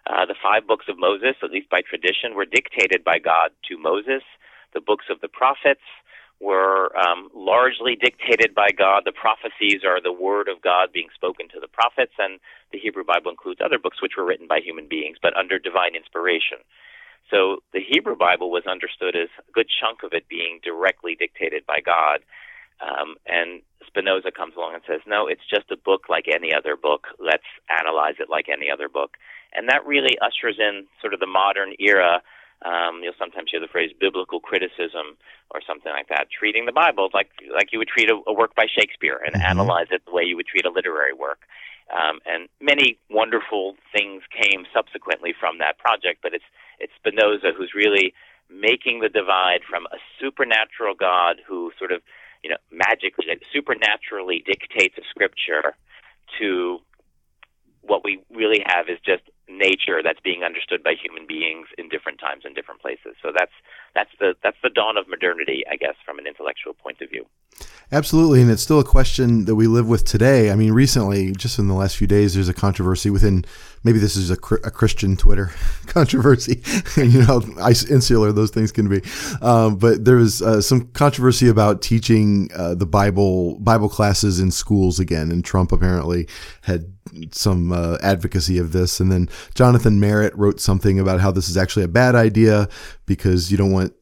uh, 0.07 0.27
the 0.27 0.37
five 0.43 0.67
books 0.67 0.87
of 0.89 0.99
Moses, 0.99 1.37
at 1.43 1.51
least 1.51 1.71
by 1.71 1.81
tradition, 1.83 2.35
were 2.35 2.45
dictated 2.45 3.05
by 3.05 3.19
God 3.19 3.51
to 3.69 3.79
Moses. 3.79 4.23
The 4.73 4.81
books 4.81 5.07
of 5.11 5.21
the 5.21 5.29
prophets 5.29 5.85
were 6.41 6.91
um, 6.97 7.29
largely 7.35 7.97
dictated 7.97 8.55
by 8.55 8.69
God. 8.77 9.03
The 9.05 9.13
prophecies 9.13 9.85
are 9.85 10.01
the 10.01 10.13
word 10.13 10.49
of 10.49 10.63
God 10.63 10.89
being 10.93 11.09
spoken 11.15 11.49
to 11.51 11.61
the 11.61 11.69
prophets, 11.69 12.13
and 12.19 12.41
the 12.73 12.79
Hebrew 12.79 13.05
Bible 13.05 13.31
includes 13.31 13.61
other 13.63 13.79
books 13.79 14.01
which 14.01 14.17
were 14.17 14.25
written 14.25 14.49
by 14.49 14.61
human 14.61 14.89
beings, 14.89 15.19
but 15.21 15.37
under 15.37 15.59
divine 15.59 15.95
inspiration. 15.95 16.59
So 17.31 17.63
the 17.73 17.81
Hebrew 17.81 18.17
Bible 18.17 18.51
was 18.51 18.67
understood 18.67 19.15
as 19.15 19.29
a 19.39 19.53
good 19.53 19.69
chunk 19.71 20.03
of 20.03 20.13
it 20.13 20.29
being 20.29 20.61
directly 20.63 21.15
dictated 21.15 21.65
by 21.67 21.81
God. 21.81 22.21
Um, 22.81 23.17
and 23.27 23.63
Spinoza 23.87 24.31
comes 24.31 24.55
along 24.57 24.75
and 24.75 24.83
says, 24.87 25.01
no, 25.07 25.27
it's 25.27 25.47
just 25.49 25.71
a 25.71 25.77
book 25.77 26.09
like 26.09 26.27
any 26.27 26.53
other 26.55 26.77
book. 26.77 27.07
Let's 27.19 27.47
analyze 27.69 28.17
it 28.19 28.31
like 28.31 28.49
any 28.49 28.71
other 28.71 28.89
book. 28.89 29.17
And 29.55 29.69
that 29.69 29.87
really 29.87 30.17
ushers 30.21 30.57
in 30.59 30.87
sort 31.01 31.15
of 31.15 31.21
the 31.21 31.27
modern 31.27 31.75
era. 31.79 32.23
Um, 32.65 33.01
you'll 33.03 33.19
sometimes 33.19 33.51
hear 33.51 33.61
the 33.61 33.69
phrase 33.69 33.91
biblical 33.99 34.41
criticism 34.41 35.17
or 35.51 35.61
something 35.67 35.93
like 35.93 36.09
that, 36.09 36.29
treating 36.31 36.67
the 36.67 36.73
Bible 36.73 37.09
like 37.15 37.31
like 37.53 37.73
you 37.73 37.79
would 37.79 37.89
treat 37.89 38.11
a, 38.11 38.21
a 38.27 38.33
work 38.33 38.55
by 38.55 38.67
Shakespeare 38.69 39.19
and 39.25 39.35
mm-hmm. 39.35 39.51
analyze 39.51 39.89
it 39.91 40.03
the 40.05 40.13
way 40.13 40.25
you 40.25 40.37
would 40.37 40.47
treat 40.47 40.67
a 40.67 40.71
literary 40.71 41.15
work. 41.15 41.41
Um, 41.91 42.21
and 42.25 42.49
many 42.61 42.99
wonderful 43.11 43.75
things 43.93 44.23
came 44.31 44.65
subsequently 44.73 45.35
from 45.39 45.59
that 45.59 45.79
project, 45.79 46.21
but 46.23 46.35
it's 46.35 46.45
it's 46.79 46.93
Spinoza 46.97 47.53
who's 47.57 47.73
really 47.75 48.15
making 48.49 49.01
the 49.01 49.09
divide 49.09 49.61
from 49.69 49.87
a 49.87 49.99
supernatural 50.21 50.95
God 50.95 51.41
who 51.47 51.73
sort 51.79 51.93
of 51.93 52.03
you 52.43 52.51
know 52.51 52.57
magically 52.71 53.27
supernaturally 53.53 54.43
dictates 54.47 54.97
a 54.99 55.03
scripture 55.11 55.75
to 56.39 56.79
what 57.83 58.05
we 58.05 58.21
really 58.31 58.63
have 58.67 58.89
is 58.89 58.99
just 59.05 59.23
nature 59.51 60.01
that's 60.03 60.21
being 60.21 60.43
understood 60.43 60.83
by 60.83 60.95
human 60.95 61.27
beings 61.27 61.67
in 61.79 61.89
different 61.89 62.19
times 62.21 62.43
and 62.45 62.55
different 62.55 62.81
places. 62.81 63.17
So 63.23 63.33
that's 63.37 63.53
that's 63.95 64.11
the 64.19 64.35
that's 64.43 64.57
the 64.63 64.71
dawn 64.71 64.97
of 64.97 65.09
modernity, 65.09 65.63
I 65.71 65.77
guess, 65.77 65.95
from 66.05 66.19
an 66.19 66.27
intellectual 66.27 66.75
point 66.75 67.01
of 67.01 67.11
view. 67.11 67.27
Absolutely, 67.93 68.41
and 68.41 68.51
it's 68.51 68.63
still 68.63 68.79
a 68.79 68.85
question 68.85 69.47
that 69.47 69.57
we 69.57 69.67
live 69.67 69.89
with 69.89 70.05
today. 70.05 70.51
I 70.51 70.55
mean, 70.55 70.73
recently, 70.73 71.33
just 71.33 71.59
in 71.59 71.69
the 71.69 71.75
last 71.75 71.97
few 71.97 72.07
days, 72.07 72.35
there's 72.35 72.49
a 72.49 72.55
controversy 72.55 73.11
within 73.11 73.45
maybe 73.85 73.99
this 73.99 74.17
is 74.17 74.31
a, 74.31 74.35
a 74.35 74.71
Christian 74.71 75.17
Twitter 75.17 75.51
controversy. 75.87 76.63
you 76.97 77.21
know 77.21 77.41
how 77.59 77.69
insular 77.69 78.33
those 78.33 78.51
things 78.51 78.73
can 78.73 78.89
be. 78.89 79.03
Um, 79.41 79.77
but 79.77 80.05
there 80.05 80.17
was 80.17 80.43
uh, 80.43 80.61
some 80.61 80.89
controversy 80.89 81.49
about 81.49 81.83
teaching 81.83 82.51
uh, 82.55 82.75
the 82.75 82.87
Bible 82.87 83.59
Bible 83.61 83.89
classes 83.89 84.41
in 84.41 84.51
schools 84.51 84.99
again, 84.99 85.31
and 85.31 85.45
Trump 85.45 85.73
apparently 85.73 86.29
had 86.63 86.93
some 87.33 87.73
uh, 87.73 87.99
advocacy 88.03 88.59
of 88.59 88.73
this. 88.73 89.01
And 89.01 89.11
then 89.11 89.29
Jonathan 89.55 90.01
Merritt 90.01 90.37
wrote 90.37 90.61
something 90.61 91.01
about 91.01 91.21
how 91.21 91.31
this 91.31 91.49
is 91.49 91.57
actually 91.57 91.85
a 91.85 91.89
bad 91.89 92.15
idea 92.15 92.69
because 93.07 93.51
you 93.51 93.57
don't 93.57 93.73
want 93.73 93.95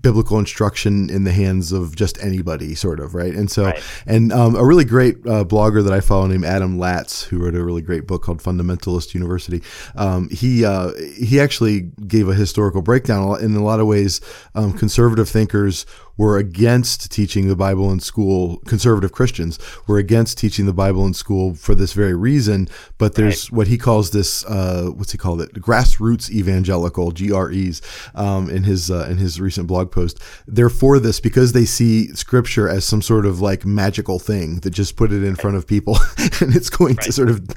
biblical 0.00 0.38
instruction 0.38 1.10
in 1.10 1.24
the 1.24 1.32
hands 1.32 1.72
of 1.72 1.96
just 1.96 2.22
anybody, 2.22 2.74
sort 2.74 3.00
of, 3.00 3.14
right? 3.14 3.34
And 3.34 3.50
so, 3.50 3.64
right. 3.64 3.82
and 4.06 4.32
um, 4.32 4.54
a 4.54 4.64
really 4.64 4.84
great 4.84 5.16
uh, 5.26 5.44
blogger 5.44 5.82
that 5.84 5.92
I 5.92 6.00
follow 6.00 6.26
named 6.26 6.44
Adam 6.44 6.78
Laats, 6.78 7.24
who 7.24 7.38
wrote 7.38 7.54
a 7.54 7.64
really 7.64 7.82
great 7.82 8.06
book 8.06 8.22
called 8.22 8.42
Fundamentalist 8.42 9.14
University. 9.14 9.62
Um, 9.96 10.28
he 10.30 10.64
uh, 10.64 10.92
he 11.16 11.40
actually 11.40 11.90
gave 12.06 12.28
a 12.28 12.34
historical 12.34 12.82
breakdown. 12.82 13.42
In 13.42 13.54
a 13.56 13.62
lot 13.62 13.80
of 13.80 13.86
ways, 13.86 14.20
um, 14.54 14.72
conservative 14.72 15.28
thinkers 15.28 15.86
were 16.18 16.36
against 16.36 17.10
teaching 17.10 17.48
the 17.48 17.56
Bible 17.56 17.90
in 17.90 18.00
school. 18.00 18.58
Conservative 18.66 19.12
Christians 19.12 19.58
were 19.86 19.96
against 19.96 20.36
teaching 20.36 20.66
the 20.66 20.74
Bible 20.74 21.06
in 21.06 21.14
school 21.14 21.54
for 21.54 21.74
this 21.74 21.94
very 21.94 22.14
reason. 22.14 22.68
But 22.98 23.14
there's 23.14 23.50
right. 23.50 23.56
what 23.56 23.66
he 23.68 23.78
calls 23.78 24.10
this, 24.10 24.44
uh, 24.44 24.90
what's 24.94 25.12
he 25.12 25.18
called 25.18 25.40
it? 25.40 25.54
Grassroots 25.54 26.30
evangelical, 26.30 27.12
GREs, 27.12 27.80
um, 28.14 28.50
in 28.50 28.64
his, 28.64 28.90
uh, 28.90 29.06
in 29.08 29.16
his 29.16 29.40
recent 29.40 29.66
blog 29.68 29.90
post. 29.90 30.20
They're 30.46 30.68
for 30.68 30.98
this 30.98 31.20
because 31.20 31.52
they 31.52 31.64
see 31.64 32.08
scripture 32.08 32.68
as 32.68 32.84
some 32.84 33.00
sort 33.00 33.24
of 33.24 33.40
like 33.40 33.64
magical 33.64 34.18
thing 34.18 34.56
that 34.60 34.70
just 34.70 34.96
put 34.96 35.12
it 35.12 35.22
in 35.22 35.36
front 35.36 35.56
of 35.56 35.66
people 35.66 35.96
and 36.40 36.54
it's 36.54 36.68
going 36.68 36.96
right. 36.96 37.06
to 37.06 37.12
sort 37.12 37.30
of 37.30 37.48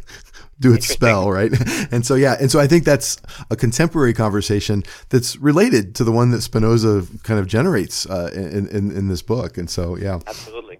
do 0.61 0.73
its 0.73 0.87
spell, 0.87 1.29
right? 1.29 1.51
And 1.91 2.05
so, 2.05 2.15
yeah, 2.15 2.37
and 2.39 2.49
so 2.49 2.59
I 2.59 2.67
think 2.67 2.85
that's 2.85 3.17
a 3.49 3.55
contemporary 3.55 4.13
conversation 4.13 4.83
that's 5.09 5.35
related 5.37 5.95
to 5.95 6.03
the 6.03 6.11
one 6.11 6.31
that 6.31 6.41
Spinoza 6.41 7.05
kind 7.23 7.39
of 7.39 7.47
generates 7.47 8.05
uh, 8.05 8.31
in, 8.33 8.67
in, 8.69 8.91
in 8.91 9.07
this 9.07 9.21
book. 9.21 9.57
And 9.57 9.69
so, 9.69 9.97
yeah, 9.97 10.19
absolutely. 10.27 10.79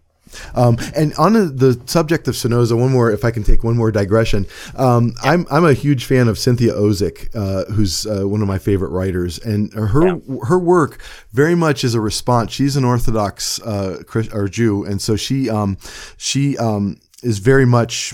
Um, 0.55 0.77
and 0.95 1.13
on 1.15 1.33
the 1.33 1.81
subject 1.85 2.27
of 2.27 2.35
Spinoza, 2.35 2.77
one 2.77 2.91
more, 2.91 3.11
if 3.11 3.25
I 3.25 3.31
can 3.31 3.43
take 3.43 3.63
one 3.63 3.75
more 3.75 3.91
digression, 3.91 4.45
um, 4.75 5.13
I'm 5.21 5.45
I'm 5.51 5.65
a 5.65 5.73
huge 5.73 6.05
fan 6.05 6.27
of 6.27 6.37
Cynthia 6.37 6.73
Ozick, 6.73 7.29
uh, 7.35 7.71
who's 7.73 8.05
uh, 8.05 8.27
one 8.27 8.41
of 8.41 8.47
my 8.47 8.57
favorite 8.57 8.89
writers, 8.89 9.39
and 9.39 9.73
her 9.73 10.07
yeah. 10.07 10.37
her 10.47 10.59
work 10.59 11.01
very 11.33 11.55
much 11.55 11.83
is 11.83 11.95
a 11.95 12.01
response. 12.01 12.53
She's 12.53 12.77
an 12.77 12.85
Orthodox 12.85 13.61
uh, 13.61 14.03
or 14.33 14.47
Jew, 14.47 14.85
and 14.85 15.01
so 15.01 15.15
she 15.15 15.49
um, 15.49 15.77
she 16.17 16.57
um, 16.57 16.99
is 17.23 17.39
very 17.39 17.65
much 17.65 18.13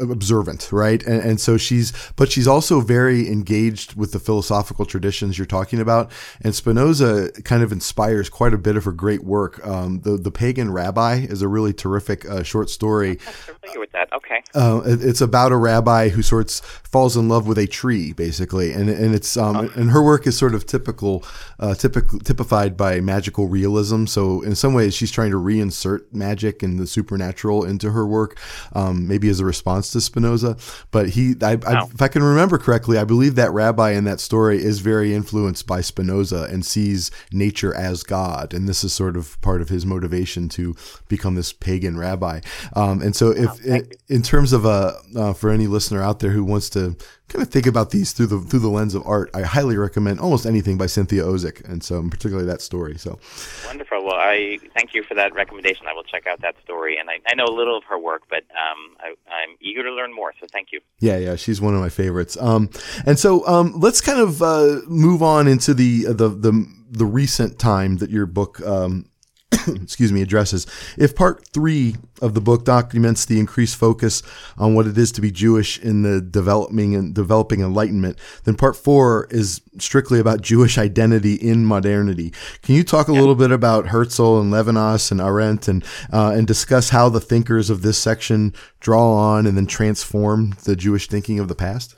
observant, 0.00 0.70
right? 0.72 1.02
And, 1.04 1.22
and, 1.22 1.40
so 1.40 1.56
she's, 1.56 1.92
but 2.16 2.30
she's 2.30 2.46
also 2.46 2.80
very 2.80 3.28
engaged 3.28 3.94
with 3.94 4.12
the 4.12 4.18
philosophical 4.18 4.84
traditions 4.84 5.38
you're 5.38 5.46
talking 5.46 5.80
about. 5.80 6.10
And 6.40 6.54
Spinoza 6.54 7.30
kind 7.44 7.62
of 7.62 7.72
inspires 7.72 8.28
quite 8.28 8.54
a 8.54 8.58
bit 8.58 8.76
of 8.76 8.84
her 8.84 8.92
great 8.92 9.24
work. 9.24 9.64
Um, 9.66 10.00
the 10.00 10.16
the 10.16 10.30
Pagan 10.30 10.72
Rabbi 10.72 11.26
is 11.28 11.42
a 11.42 11.48
really 11.48 11.72
terrific 11.72 12.28
uh, 12.28 12.42
short 12.42 12.70
story. 12.70 13.10
I'm 13.10 13.32
familiar 13.32 13.80
with 13.80 13.92
that. 13.92 14.12
Okay. 14.12 14.42
Uh, 14.54 14.82
it, 14.84 15.04
it's 15.04 15.20
about 15.20 15.52
a 15.52 15.56
rabbi 15.56 16.08
who 16.08 16.22
sorts 16.22 16.60
falls 16.60 17.16
in 17.16 17.28
love 17.28 17.46
with 17.46 17.58
a 17.58 17.66
tree, 17.66 18.12
basically, 18.12 18.72
and 18.72 18.88
and 18.88 19.14
it's 19.14 19.36
um, 19.36 19.56
oh. 19.56 19.70
and 19.76 19.90
her 19.90 20.02
work 20.02 20.26
is 20.26 20.36
sort 20.36 20.54
of 20.54 20.66
typical, 20.66 21.24
uh, 21.58 21.74
typical 21.74 22.18
typified 22.18 22.76
by 22.76 23.00
magical 23.00 23.46
realism. 23.46 24.06
So 24.06 24.42
in 24.42 24.54
some 24.54 24.74
ways, 24.74 24.94
she's 24.94 25.10
trying 25.10 25.30
to 25.30 25.36
reinsert 25.36 26.12
magic 26.12 26.62
and 26.62 26.78
the 26.78 26.86
supernatural 26.86 27.64
into 27.64 27.92
her 27.92 28.06
work, 28.06 28.38
um, 28.72 29.06
maybe 29.06 29.28
as 29.28 29.40
a 29.40 29.44
response 29.44 29.77
response 29.78 29.92
to 29.92 30.00
Spinoza. 30.00 30.56
But 30.90 31.10
he, 31.10 31.34
I, 31.42 31.58
I, 31.66 31.84
if 31.84 32.02
I 32.02 32.08
can 32.08 32.22
remember 32.22 32.58
correctly, 32.58 32.98
I 32.98 33.04
believe 33.04 33.34
that 33.36 33.52
rabbi 33.52 33.92
in 33.92 34.04
that 34.04 34.20
story 34.20 34.62
is 34.62 34.80
very 34.80 35.14
influenced 35.14 35.66
by 35.66 35.80
Spinoza 35.80 36.44
and 36.50 36.64
sees 36.64 37.10
nature 37.32 37.74
as 37.74 38.02
God, 38.02 38.52
and 38.52 38.68
this 38.68 38.84
is 38.84 38.92
sort 38.92 39.16
of 39.16 39.40
part 39.40 39.62
of 39.62 39.68
his 39.68 39.86
motivation 39.86 40.48
to 40.50 40.74
become 41.08 41.34
this 41.34 41.52
pagan 41.52 41.96
rabbi. 41.96 42.40
Um, 42.74 43.00
and 43.00 43.14
so, 43.14 43.30
if 43.30 43.64
in, 43.64 43.88
in, 44.08 44.22
terms 44.22 44.52
of 44.52 44.64
a 44.64 44.98
uh, 45.16 45.32
for 45.32 45.50
any 45.50 45.66
listener 45.66 46.02
out 46.02 46.20
there 46.20 46.30
who 46.30 46.44
wants 46.44 46.68
to 46.70 46.96
kind 47.28 47.42
of 47.42 47.50
think 47.50 47.66
about 47.66 47.90
these 47.90 48.12
through 48.12 48.26
the 48.26 48.40
through 48.40 48.60
the 48.60 48.68
lens 48.68 48.94
of 48.94 49.06
art, 49.06 49.30
I 49.34 49.42
highly 49.42 49.76
recommend 49.76 50.20
almost 50.20 50.46
anything 50.46 50.78
by 50.78 50.86
Cynthia 50.86 51.22
Ozick, 51.22 51.66
and 51.68 51.82
so 51.84 52.02
particularly 52.08 52.46
that 52.46 52.62
story. 52.62 52.96
So 52.98 53.18
wonderful. 53.66 54.04
Well, 54.04 54.16
I 54.16 54.58
thank 54.74 54.94
you 54.94 55.02
for 55.02 55.14
that 55.14 55.34
recommendation. 55.34 55.86
I 55.86 55.92
will 55.92 56.04
check 56.04 56.26
out 56.26 56.40
that 56.40 56.56
story, 56.64 56.96
and 56.98 57.10
I, 57.10 57.20
I 57.28 57.34
know 57.34 57.44
a 57.44 57.54
little 57.54 57.76
of 57.76 57.84
her 57.84 57.98
work, 57.98 58.22
but 58.30 58.44
um, 58.50 58.96
I, 59.00 59.08
am 59.42 59.56
eager 59.60 59.82
to 59.82 59.92
learn 59.92 60.14
more. 60.14 60.32
So 60.40 60.46
thank 60.50 60.68
you. 60.72 60.80
Yeah, 61.00 61.18
yeah, 61.18 61.36
she's 61.36 61.60
one 61.60 61.74
of 61.74 61.80
my 61.80 61.90
favorites. 61.90 62.36
Um, 62.40 62.70
and 63.04 63.18
so 63.18 63.46
um, 63.46 63.78
let's 63.78 64.00
kind 64.00 64.20
of 64.20 64.42
uh, 64.42 64.80
move 64.86 65.22
on 65.22 65.46
into 65.46 65.74
the 65.74 66.06
the 66.06 66.28
the 66.28 66.66
the 66.90 67.06
recent 67.06 67.58
time 67.58 67.98
that 67.98 68.10
your 68.10 68.26
book 68.26 68.60
um, 68.62 69.10
excuse 69.82 70.12
me, 70.12 70.20
addresses. 70.20 70.66
If 70.98 71.14
part 71.14 71.46
three 71.48 71.96
of 72.20 72.34
the 72.34 72.40
book 72.40 72.64
documents 72.64 73.24
the 73.24 73.38
increased 73.38 73.76
focus 73.76 74.22
on 74.58 74.74
what 74.74 74.86
it 74.86 74.98
is 74.98 75.10
to 75.12 75.20
be 75.20 75.30
Jewish 75.30 75.78
in 75.78 76.02
the 76.02 76.20
developing 76.20 76.94
and 76.94 77.14
developing 77.14 77.60
Enlightenment, 77.60 78.18
then 78.44 78.56
part 78.56 78.76
four 78.76 79.26
is 79.30 79.62
strictly 79.78 80.20
about 80.20 80.42
Jewish 80.42 80.76
identity 80.76 81.34
in 81.34 81.64
modernity. 81.64 82.32
Can 82.62 82.74
you 82.74 82.84
talk 82.84 83.08
a 83.08 83.12
yeah. 83.12 83.20
little 83.20 83.34
bit 83.34 83.50
about 83.50 83.86
Herzl 83.86 84.40
and 84.40 84.52
Levinas 84.52 85.10
and 85.10 85.20
Arendt 85.20 85.66
and 85.66 85.84
uh, 86.12 86.32
and 86.34 86.46
discuss 86.46 86.90
how 86.90 87.08
the 87.08 87.20
thinkers 87.20 87.70
of 87.70 87.82
this 87.82 87.98
section 87.98 88.52
draw 88.80 89.14
on 89.14 89.46
and 89.46 89.56
then 89.56 89.66
transform 89.66 90.56
the 90.64 90.76
Jewish 90.76 91.08
thinking 91.08 91.38
of 91.38 91.48
the 91.48 91.54
past? 91.54 91.94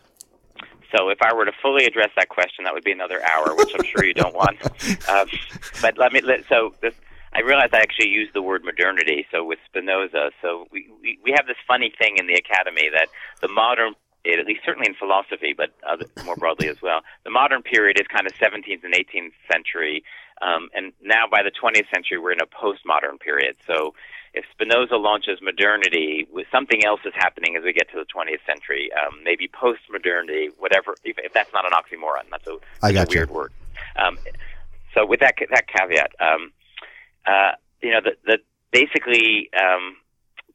So 0.96 1.08
if 1.08 1.18
I 1.22 1.32
were 1.34 1.44
to 1.44 1.52
fully 1.62 1.84
address 1.84 2.10
that 2.16 2.28
question, 2.28 2.64
that 2.64 2.74
would 2.74 2.84
be 2.84 2.90
another 2.90 3.22
hour, 3.22 3.54
which 3.54 3.72
I'm 3.74 3.84
sure 3.84 4.04
you 4.04 4.14
don't 4.14 4.34
want. 4.34 4.58
Um, 5.08 5.28
but 5.80 5.98
let 5.98 6.12
me. 6.12 6.20
Let, 6.20 6.44
so 6.48 6.74
this 6.82 6.94
I 7.32 7.40
realized 7.40 7.74
I 7.74 7.80
actually 7.80 8.08
used 8.08 8.34
the 8.34 8.42
word 8.42 8.64
modernity. 8.64 9.26
So 9.30 9.44
with 9.44 9.58
Spinoza, 9.66 10.30
so 10.42 10.66
we, 10.72 10.88
we 11.00 11.18
we 11.22 11.30
have 11.36 11.46
this 11.46 11.56
funny 11.66 11.92
thing 11.98 12.16
in 12.16 12.26
the 12.26 12.34
academy 12.34 12.88
that 12.92 13.08
the 13.40 13.48
modern 13.48 13.94
at 14.26 14.46
least 14.46 14.60
certainly 14.66 14.86
in 14.86 14.94
philosophy, 14.94 15.54
but 15.56 15.70
other, 15.88 16.04
more 16.26 16.36
broadly 16.36 16.68
as 16.68 16.82
well. 16.82 17.00
The 17.24 17.30
modern 17.30 17.62
period 17.62 17.98
is 17.98 18.06
kind 18.06 18.26
of 18.26 18.34
17th 18.34 18.84
and 18.84 18.92
18th 18.92 19.32
century, 19.50 20.04
um, 20.42 20.68
and 20.74 20.92
now 21.00 21.24
by 21.30 21.42
the 21.42 21.50
20th 21.50 21.88
century 21.94 22.18
we're 22.18 22.32
in 22.32 22.40
a 22.40 22.46
postmodern 22.46 23.18
period. 23.18 23.56
So 23.66 23.94
if 24.34 24.44
Spinoza 24.52 24.96
launches 24.96 25.40
modernity, 25.40 26.28
with 26.30 26.46
something 26.52 26.84
else 26.84 27.00
is 27.04 27.14
happening 27.16 27.56
as 27.56 27.64
we 27.64 27.72
get 27.72 27.90
to 27.90 27.96
the 27.96 28.04
20th 28.04 28.44
century. 28.46 28.90
Um, 28.92 29.24
maybe 29.24 29.48
post-modernity, 29.48 30.50
whatever. 30.58 30.94
If, 31.02 31.18
if, 31.18 31.32
that's 31.32 31.52
not 31.52 31.64
an 31.64 31.72
oxymoron, 31.72 32.30
that's 32.30 32.46
a, 32.46 32.58
that's 32.92 33.12
a 33.12 33.16
weird 33.16 33.30
word. 33.30 33.52
Um, 33.96 34.18
so 34.94 35.06
with 35.06 35.20
that 35.20 35.34
that 35.50 35.66
caveat. 35.66 36.12
Um, 36.20 36.52
uh, 37.26 37.52
you 37.82 37.90
know, 37.90 38.00
the, 38.02 38.16
the 38.24 38.38
basically 38.72 39.50
um, 39.58 39.96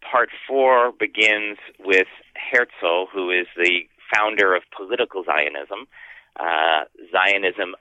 part 0.01 0.29
four 0.47 0.91
begins 0.91 1.57
with 1.79 2.07
Herzl, 2.35 3.07
who 3.11 3.31
is 3.31 3.47
the 3.57 3.87
founder 4.13 4.55
of 4.55 4.63
political 4.75 5.23
Zionism. 5.23 5.87
Uh, 6.39 6.83
Zionism, 7.11 7.75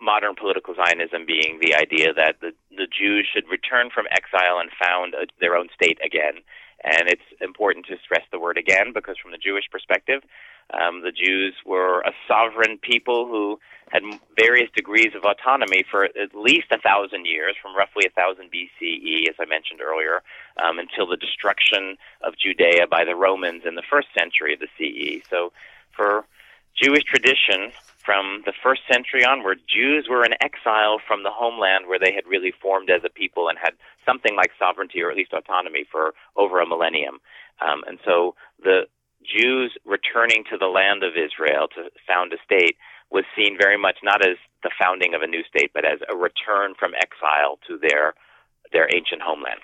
modern 0.00 0.34
political 0.34 0.74
Zionism, 0.74 1.26
being 1.26 1.58
the 1.60 1.74
idea 1.74 2.14
that 2.14 2.36
the, 2.40 2.52
the 2.70 2.86
Jews 2.86 3.26
should 3.32 3.48
return 3.50 3.90
from 3.92 4.06
exile 4.10 4.58
and 4.60 4.70
found 4.80 5.14
a, 5.14 5.26
their 5.40 5.56
own 5.56 5.68
state 5.74 5.98
again. 6.04 6.42
And 6.84 7.08
it's 7.08 7.26
important 7.40 7.86
to 7.86 7.96
stress 8.04 8.22
the 8.30 8.38
word 8.38 8.56
again 8.56 8.92
because, 8.94 9.16
from 9.20 9.32
the 9.32 9.38
Jewish 9.38 9.64
perspective, 9.70 10.22
um, 10.74 11.02
the 11.02 11.12
Jews 11.12 11.54
were 11.64 12.00
a 12.00 12.12
sovereign 12.26 12.78
people 12.78 13.26
who 13.26 13.58
had 13.90 14.02
various 14.36 14.70
degrees 14.76 15.14
of 15.16 15.24
autonomy 15.24 15.82
for 15.90 16.04
at 16.04 16.34
least 16.34 16.66
a 16.70 16.78
thousand 16.78 17.24
years, 17.26 17.56
from 17.60 17.74
roughly 17.74 18.04
a 18.06 18.10
thousand 18.10 18.50
BCE, 18.52 19.28
as 19.28 19.36
I 19.40 19.46
mentioned 19.46 19.80
earlier, 19.80 20.22
um, 20.62 20.78
until 20.78 21.06
the 21.06 21.16
destruction 21.16 21.96
of 22.22 22.34
Judea 22.36 22.86
by 22.86 23.04
the 23.04 23.16
Romans 23.16 23.62
in 23.64 23.76
the 23.76 23.82
first 23.88 24.08
century 24.18 24.54
of 24.54 24.60
the 24.60 24.68
CE. 24.76 25.24
So, 25.30 25.52
for 25.90 26.26
Jewish 26.76 27.04
tradition, 27.04 27.72
from 28.04 28.42
the 28.46 28.52
first 28.62 28.82
century 28.90 29.24
onward, 29.24 29.60
Jews 29.68 30.06
were 30.08 30.24
in 30.24 30.32
exile 30.40 30.98
from 31.06 31.24
the 31.24 31.30
homeland 31.30 31.88
where 31.88 31.98
they 31.98 32.12
had 32.12 32.26
really 32.26 32.52
formed 32.52 32.90
as 32.90 33.02
a 33.04 33.10
people 33.10 33.48
and 33.48 33.58
had 33.58 33.74
something 34.06 34.36
like 34.36 34.50
sovereignty 34.58 35.02
or 35.02 35.10
at 35.10 35.16
least 35.16 35.32
autonomy 35.32 35.84
for 35.90 36.14
over 36.36 36.60
a 36.60 36.66
millennium. 36.66 37.20
Um, 37.60 37.82
and 37.86 37.98
so 38.04 38.34
the 38.62 38.86
Jews 39.24 39.76
returning 39.84 40.44
to 40.50 40.56
the 40.58 40.66
land 40.66 41.02
of 41.02 41.12
Israel 41.16 41.68
to 41.74 41.90
found 42.06 42.32
a 42.32 42.38
state 42.44 42.76
was 43.10 43.24
seen 43.36 43.56
very 43.58 43.78
much 43.78 43.98
not 44.02 44.24
as 44.24 44.36
the 44.62 44.70
founding 44.80 45.14
of 45.14 45.22
a 45.22 45.26
new 45.26 45.42
state, 45.44 45.70
but 45.72 45.84
as 45.84 45.98
a 46.08 46.16
return 46.16 46.74
from 46.78 46.94
exile 46.94 47.58
to 47.66 47.78
their 47.78 48.14
their 48.72 48.88
ancient 48.94 49.22
homeland. 49.22 49.60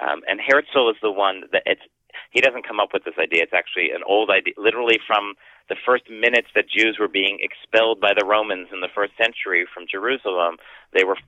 Um, 0.00 0.22
and 0.28 0.40
Herzl 0.40 0.90
is 0.90 0.96
the 1.02 1.10
one 1.10 1.44
that 1.52 1.62
it's 1.66 1.82
he 2.30 2.40
doesn't 2.40 2.66
come 2.66 2.78
up 2.78 2.90
with 2.92 3.04
this 3.04 3.18
idea. 3.18 3.42
It's 3.42 3.54
actually 3.54 3.90
an 3.90 4.02
old 4.06 4.30
idea, 4.30 4.54
literally 4.56 4.98
from 5.06 5.34
the 5.68 5.76
first 5.84 6.08
minutes 6.10 6.48
that 6.54 6.68
Jews 6.68 6.96
were 6.98 7.08
being 7.08 7.38
expelled 7.40 8.00
by 8.00 8.12
the 8.14 8.26
Romans 8.26 8.68
in 8.72 8.80
the 8.80 8.92
first 8.94 9.12
century 9.16 9.66
from 9.72 9.86
Jerusalem. 9.90 10.56
They 10.92 11.04
were 11.04 11.18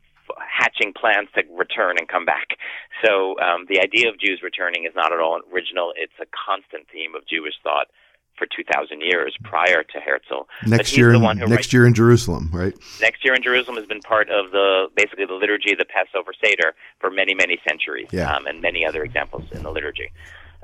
hatching 0.41 0.93
plans 0.93 1.29
to 1.35 1.43
return 1.55 1.97
and 1.99 2.09
come 2.09 2.25
back. 2.25 2.59
So 3.05 3.39
um, 3.41 3.67
the 3.69 3.81
idea 3.81 4.09
of 4.09 4.19
Jews 4.19 4.41
returning 4.43 4.85
is 4.85 4.95
not 4.95 5.13
at 5.13 5.21
all 5.21 5.41
original. 5.53 5.93
It's 5.97 6.17
a 6.21 6.27
constant 6.33 6.87
theme 6.93 7.15
of 7.15 7.27
Jewish 7.27 7.55
thought 7.63 7.89
for 8.37 8.47
2,000 8.47 9.01
years 9.01 9.37
prior 9.45 9.83
to 9.83 10.01
Herzl. 10.01 10.47
Next 10.67 10.97
year, 10.97 11.13
in, 11.13 11.23
next 11.23 11.51
writes, 11.51 11.73
year 11.73 11.87
in 11.87 11.95
Jerusalem, 11.95 12.51
right? 12.53 12.75
Next 13.01 13.25
year 13.25 13.35
in 13.35 13.43
Jerusalem 13.43 13.77
has 13.77 13.87
been 13.87 14.01
part 14.01 14.29
of 14.29 14.51
the 14.51 14.89
basically 14.95 15.25
the 15.25 15.35
liturgy 15.35 15.73
of 15.73 15.79
the 15.79 15.87
Passover 15.87 16.33
Seder 16.45 16.75
for 17.01 17.11
many, 17.11 17.35
many 17.35 17.59
centuries, 17.67 18.09
yeah. 18.13 18.35
um, 18.35 18.47
and 18.47 18.61
many 18.61 18.85
other 18.85 19.03
examples 19.03 19.45
in 19.53 19.63
the 19.63 19.71
liturgy. 19.71 20.13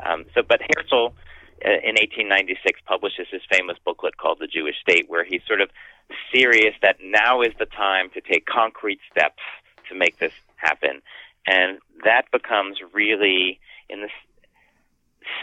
Um, 0.05 0.25
so, 0.35 0.43
but 0.43 0.61
Herzl 0.77 1.15
Uh, 1.65 1.79
in 1.85 1.95
1896 1.95 2.81
publishes 2.87 3.29
his 3.31 3.43
famous 3.49 3.77
booklet 3.85 4.17
called 4.17 4.39
The 4.41 4.49
Jewish 4.49 4.81
State, 4.81 5.09
where 5.09 5.25
he's 5.25 5.43
sort 5.47 5.61
of 5.61 5.71
serious 6.35 6.75
that 6.83 6.97
now 7.03 7.41
is 7.43 7.53
the 7.59 7.67
time 7.67 8.11
to 8.15 8.21
take 8.21 8.47
concrete 8.47 8.99
steps 9.11 9.43
to 9.89 9.95
make 9.95 10.19
this 10.19 10.33
happen. 10.57 11.03
And 11.47 11.79
that 12.05 12.31
becomes 12.33 12.79
really 12.93 13.61
in 13.89 14.01
the 14.01 14.09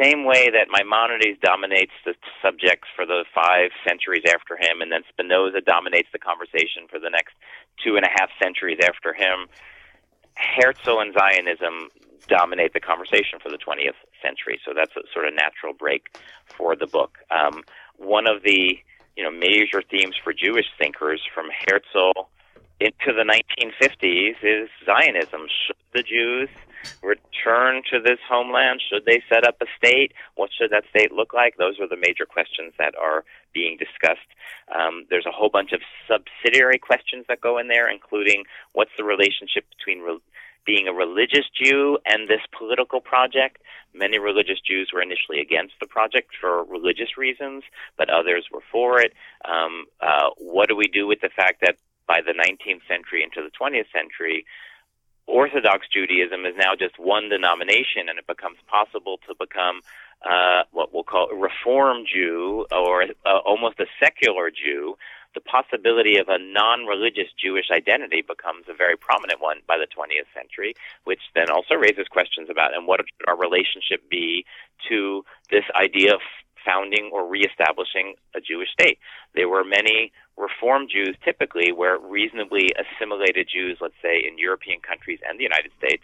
same 0.01 0.25
way 0.25 0.49
that 0.49 0.67
Maimonides 0.69 1.39
dominates 1.41 1.93
the 2.05 2.15
subjects 2.41 2.87
for 2.95 3.05
the 3.05 3.23
five 3.33 3.71
centuries 3.87 4.23
after 4.27 4.57
him, 4.57 4.81
and 4.81 4.91
then 4.91 5.03
Spinoza 5.09 5.61
dominates 5.61 6.09
the 6.11 6.19
conversation 6.19 6.87
for 6.89 6.99
the 6.99 7.09
next 7.09 7.35
two 7.83 7.95
and 7.95 8.05
a 8.05 8.09
half 8.09 8.29
centuries 8.41 8.79
after 8.83 9.13
him. 9.13 9.47
Herzl 10.35 10.99
and 10.99 11.13
Zionism 11.13 11.89
dominate 12.27 12.73
the 12.73 12.79
conversation 12.79 13.39
for 13.41 13.49
the 13.49 13.57
20th 13.57 13.99
century. 14.21 14.59
So 14.65 14.73
that's 14.75 14.95
a 14.95 15.01
sort 15.13 15.27
of 15.27 15.33
natural 15.33 15.73
break 15.73 16.17
for 16.45 16.75
the 16.75 16.87
book. 16.87 17.17
Um, 17.31 17.63
one 17.97 18.27
of 18.27 18.43
the 18.43 18.79
you 19.15 19.23
know 19.23 19.31
major 19.31 19.81
themes 19.81 20.15
for 20.23 20.33
Jewish 20.33 20.67
thinkers 20.77 21.21
from 21.33 21.47
Herzl 21.67 22.29
into 22.79 23.11
the 23.11 23.27
1950s 23.27 24.35
is 24.41 24.69
Zionism. 24.85 25.47
Should 25.67 25.75
the 25.93 26.03
Jews 26.03 26.49
return 27.03 27.81
to 27.91 27.99
this 27.99 28.19
homeland? 28.27 28.81
Should 28.81 29.05
they 29.05 29.21
set 29.27 29.45
up 29.45 29.57
a 29.61 29.65
state? 29.77 30.13
What 30.35 30.49
should 30.57 30.71
that 30.71 30.85
state 30.89 31.11
look 31.11 31.33
like? 31.33 31.57
Those 31.57 31.79
are 31.79 31.87
the 31.87 31.97
major 31.97 32.25
questions 32.25 32.73
that 32.79 32.95
are 32.95 33.25
being 33.53 33.77
discussed. 33.77 34.27
Um, 34.73 35.05
there's 35.09 35.25
a 35.25 35.31
whole 35.31 35.49
bunch 35.49 35.73
of 35.73 35.81
subsidiary 36.07 36.79
questions 36.79 37.25
that 37.27 37.41
go 37.41 37.57
in 37.57 37.67
there, 37.67 37.89
including 37.89 38.45
what's 38.73 38.91
the 38.97 39.03
relationship 39.03 39.65
between 39.77 39.99
re- 39.99 40.19
being 40.69 40.87
a 40.87 40.93
religious 40.93 41.45
Jew 41.59 41.97
and 42.05 42.27
this 42.27 42.41
political 42.55 43.01
project. 43.01 43.57
Many 43.91 44.19
religious 44.19 44.59
Jews 44.61 44.91
were 44.93 45.01
initially 45.01 45.41
against 45.41 45.73
the 45.81 45.87
project 45.87 46.29
for 46.39 46.63
religious 46.63 47.17
reasons, 47.17 47.63
but 47.97 48.07
others 48.07 48.45
were 48.51 48.61
for 48.71 49.01
it. 49.01 49.13
Um, 49.45 49.85
uh, 49.99 50.29
what 50.37 50.69
do 50.69 50.75
we 50.75 50.85
do 50.85 51.07
with 51.07 51.21
the 51.21 51.29
fact 51.35 51.61
that 51.61 51.77
by 52.07 52.19
the 52.21 52.33
19th 52.33 52.85
century 52.87 53.23
into 53.23 53.41
the 53.41 53.49
20th 53.59 53.91
century, 53.91 54.45
Orthodox 55.25 55.87
Judaism 55.91 56.45
is 56.45 56.53
now 56.55 56.75
just 56.77 56.99
one 56.99 57.29
denomination, 57.29 58.05
and 58.07 58.19
it 58.19 58.27
becomes 58.27 58.57
possible 58.67 59.17
to 59.27 59.33
become 59.39 59.81
uh, 60.23 60.69
what 60.71 60.93
we'll 60.93 61.03
call 61.03 61.29
a 61.31 61.35
Reform 61.35 62.03
Jew 62.05 62.67
or 62.71 63.05
uh, 63.25 63.39
almost 63.43 63.79
a 63.79 63.87
secular 63.99 64.51
Jew 64.51 64.97
the 65.33 65.41
possibility 65.41 66.17
of 66.17 66.27
a 66.27 66.39
non-religious 66.39 67.29
Jewish 67.37 67.69
identity 67.71 68.21
becomes 68.21 68.65
a 68.67 68.73
very 68.73 68.97
prominent 68.97 69.41
one 69.41 69.57
by 69.67 69.77
the 69.77 69.87
20th 69.87 70.29
century, 70.33 70.73
which 71.03 71.21
then 71.35 71.49
also 71.49 71.75
raises 71.75 72.07
questions 72.09 72.49
about 72.49 72.75
and 72.75 72.87
what 72.87 73.01
our 73.27 73.37
relationship 73.37 74.09
be 74.09 74.45
to 74.89 75.23
this 75.51 75.65
idea 75.75 76.13
of 76.15 76.21
founding 76.65 77.09
or 77.13 77.27
reestablishing 77.27 78.15
a 78.35 78.41
Jewish 78.41 78.69
state. 78.71 78.99
There 79.35 79.49
were 79.49 79.63
many 79.63 80.11
Reform 80.37 80.87
Jews 80.87 81.15
typically 81.23 81.71
were 81.71 81.99
reasonably 81.99 82.71
assimilated 82.79 83.49
Jews, 83.51 83.77
let's 83.81 83.99
say 84.01 84.23
in 84.25 84.37
European 84.37 84.79
countries 84.79 85.19
and 85.27 85.37
the 85.37 85.43
United 85.43 85.71
States, 85.77 86.03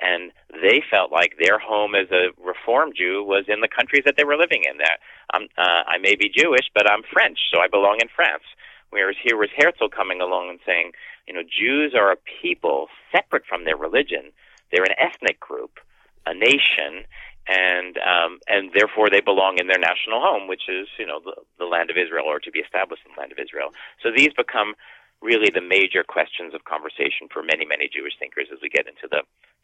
and 0.00 0.32
they 0.50 0.82
felt 0.90 1.12
like 1.12 1.34
their 1.38 1.58
home 1.58 1.94
as 1.94 2.10
a 2.10 2.30
Reform 2.42 2.90
Jew 2.96 3.22
was 3.22 3.44
in 3.48 3.60
the 3.60 3.68
countries 3.68 4.02
that 4.04 4.16
they 4.16 4.24
were 4.24 4.36
living 4.36 4.62
in. 4.68 4.78
That 4.78 4.98
um, 5.32 5.48
uh, 5.56 5.82
I 5.86 5.98
may 5.98 6.16
be 6.16 6.28
Jewish, 6.28 6.66
but 6.74 6.90
I'm 6.90 7.02
French, 7.12 7.38
so 7.52 7.60
I 7.60 7.68
belong 7.68 7.98
in 8.02 8.08
France. 8.14 8.44
Whereas 8.90 9.16
here 9.22 9.36
was 9.36 9.50
Herzl 9.56 9.88
coming 9.90 10.20
along 10.20 10.50
and 10.50 10.60
saying, 10.66 10.92
you 11.26 11.34
know, 11.34 11.42
Jews 11.42 11.94
are 11.98 12.12
a 12.12 12.16
people 12.42 12.88
separate 13.10 13.44
from 13.46 13.64
their 13.64 13.76
religion. 13.76 14.30
They're 14.70 14.84
an 14.84 14.94
ethnic 14.98 15.40
group, 15.40 15.78
a 16.26 16.34
nation, 16.34 17.06
and 17.46 17.98
um, 17.98 18.40
and 18.48 18.70
therefore 18.74 19.10
they 19.10 19.20
belong 19.20 19.58
in 19.58 19.68
their 19.68 19.78
national 19.78 20.20
home, 20.20 20.48
which 20.48 20.68
is 20.68 20.88
you 20.98 21.06
know 21.06 21.20
the, 21.24 21.34
the 21.58 21.66
land 21.66 21.90
of 21.90 21.96
Israel, 21.96 22.24
or 22.26 22.40
to 22.40 22.50
be 22.50 22.60
established 22.60 23.02
in 23.04 23.12
the 23.14 23.20
land 23.20 23.32
of 23.32 23.38
Israel. 23.38 23.70
So 24.02 24.10
these 24.14 24.32
become 24.32 24.74
really 25.20 25.50
the 25.52 25.60
major 25.60 26.04
questions 26.04 26.54
of 26.54 26.64
conversation 26.64 27.28
for 27.32 27.42
many 27.42 27.64
many 27.64 27.88
Jewish 27.88 28.14
thinkers 28.18 28.48
as 28.52 28.60
we 28.62 28.68
get 28.68 28.86
into 28.88 29.08
the 29.10 29.22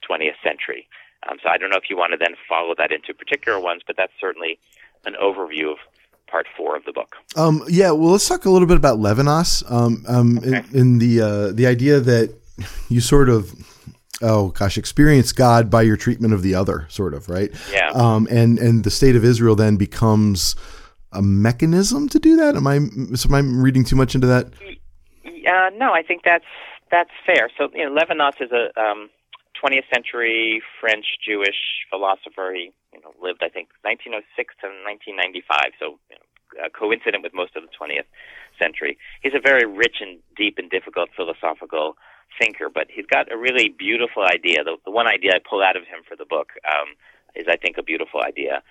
20th 0.08 0.40
century. 0.42 0.88
Um, 1.28 1.38
so 1.42 1.50
I 1.50 1.58
don't 1.58 1.70
know 1.70 1.76
if 1.76 1.90
you 1.90 1.96
want 1.96 2.12
to 2.12 2.18
then 2.18 2.34
follow 2.48 2.74
that 2.78 2.92
into 2.92 3.12
particular 3.12 3.60
ones, 3.60 3.82
but 3.86 3.96
that's 3.96 4.12
certainly 4.20 4.58
an 5.04 5.14
overview 5.20 5.72
of 5.72 5.78
part 6.30 6.46
four 6.56 6.76
of 6.76 6.84
the 6.84 6.92
book. 6.92 7.16
Um, 7.36 7.62
yeah, 7.68 7.90
well, 7.90 8.12
let's 8.12 8.28
talk 8.28 8.44
a 8.44 8.50
little 8.50 8.68
bit 8.68 8.76
about 8.76 8.98
Levinas. 8.98 9.70
Um, 9.70 10.04
um, 10.08 10.38
okay. 10.38 10.62
in, 10.72 10.78
in, 10.78 10.98
the 10.98 11.20
uh, 11.20 11.52
the 11.52 11.66
idea 11.66 12.00
that 12.00 12.34
you 12.88 13.00
sort 13.00 13.28
of 13.28 13.52
oh 14.22 14.48
gosh 14.50 14.78
experience 14.78 15.32
God 15.32 15.70
by 15.70 15.82
your 15.82 15.96
treatment 15.96 16.32
of 16.32 16.42
the 16.42 16.54
other, 16.54 16.86
sort 16.88 17.14
of 17.14 17.28
right. 17.28 17.50
Yeah. 17.72 17.90
Um, 17.90 18.26
and 18.30 18.58
and 18.58 18.84
the 18.84 18.90
state 18.90 19.16
of 19.16 19.24
Israel 19.24 19.56
then 19.56 19.76
becomes 19.76 20.56
a 21.12 21.22
mechanism 21.22 22.08
to 22.08 22.18
do 22.18 22.36
that. 22.36 22.56
Am 22.56 22.66
I 22.66 22.78
so 23.16 23.28
am 23.28 23.34
I 23.34 23.40
reading 23.40 23.84
too 23.84 23.96
much 23.96 24.14
into 24.14 24.26
that? 24.28 24.46
Uh, 24.46 25.70
no, 25.76 25.92
I 25.92 26.02
think 26.02 26.22
that's 26.24 26.44
that's 26.90 27.10
fair. 27.26 27.50
So 27.58 27.68
you 27.74 27.84
know, 27.84 27.94
Levinas 27.94 28.40
is 28.40 28.50
a 28.52 28.80
um, 28.80 29.10
20th 29.62 29.88
century 29.92 30.62
French 30.80 31.06
Jewish 31.24 31.86
philosopher. 31.90 32.52
He 32.54 32.72
you 32.92 33.00
know 33.00 33.12
lived 33.20 33.42
I 33.42 33.48
think 33.48 33.68
1906 33.82 34.54
to 34.60 34.66
1995, 34.88 35.76
so 35.78 35.98
you 36.10 36.16
know, 36.16 36.26
uh, 36.64 36.68
coincident 36.70 37.22
with 37.22 37.34
most 37.34 37.54
of 37.56 37.62
the 37.62 37.72
20th 37.72 38.08
century. 38.58 38.98
He's 39.22 39.34
a 39.34 39.40
very 39.40 39.66
rich 39.66 40.00
and 40.00 40.18
deep 40.36 40.58
and 40.58 40.70
difficult 40.70 41.10
philosophical 41.14 41.96
thinker, 42.38 42.68
but 42.68 42.86
he's 42.90 43.06
got 43.06 43.30
a 43.30 43.36
really 43.36 43.68
beautiful 43.68 44.24
idea. 44.24 44.64
The, 44.64 44.76
the 44.84 44.90
one 44.90 45.06
idea 45.06 45.32
I 45.34 45.38
pull 45.38 45.62
out 45.62 45.76
of 45.76 45.84
him 45.84 46.00
for 46.06 46.16
the 46.16 46.24
book 46.24 46.48
um, 46.66 46.94
is 47.34 47.46
I 47.48 47.56
think 47.56 47.76
a 47.78 47.82
beautiful 47.82 48.22
idea, 48.22 48.62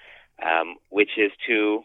um, 0.43 0.75
which 0.89 1.17
is 1.17 1.31
to 1.47 1.83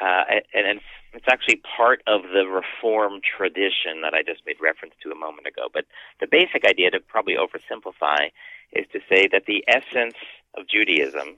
uh, 0.00 0.24
and, 0.54 0.66
and 0.66 0.80
it's 1.14 1.26
actually 1.28 1.60
part 1.76 2.02
of 2.06 2.22
the 2.22 2.46
reform 2.46 3.20
tradition 3.20 4.00
that 4.02 4.14
I 4.14 4.22
just 4.22 4.42
made 4.46 4.56
reference 4.60 4.94
to 5.02 5.10
a 5.10 5.14
moment 5.14 5.46
ago. 5.46 5.68
But 5.72 5.84
the 6.20 6.26
basic 6.26 6.64
idea, 6.64 6.90
to 6.90 7.00
probably 7.00 7.36
oversimplify, 7.36 8.30
is 8.72 8.86
to 8.92 9.00
say 9.08 9.28
that 9.32 9.44
the 9.46 9.64
essence 9.68 10.14
of 10.56 10.66
Judaism, 10.68 11.36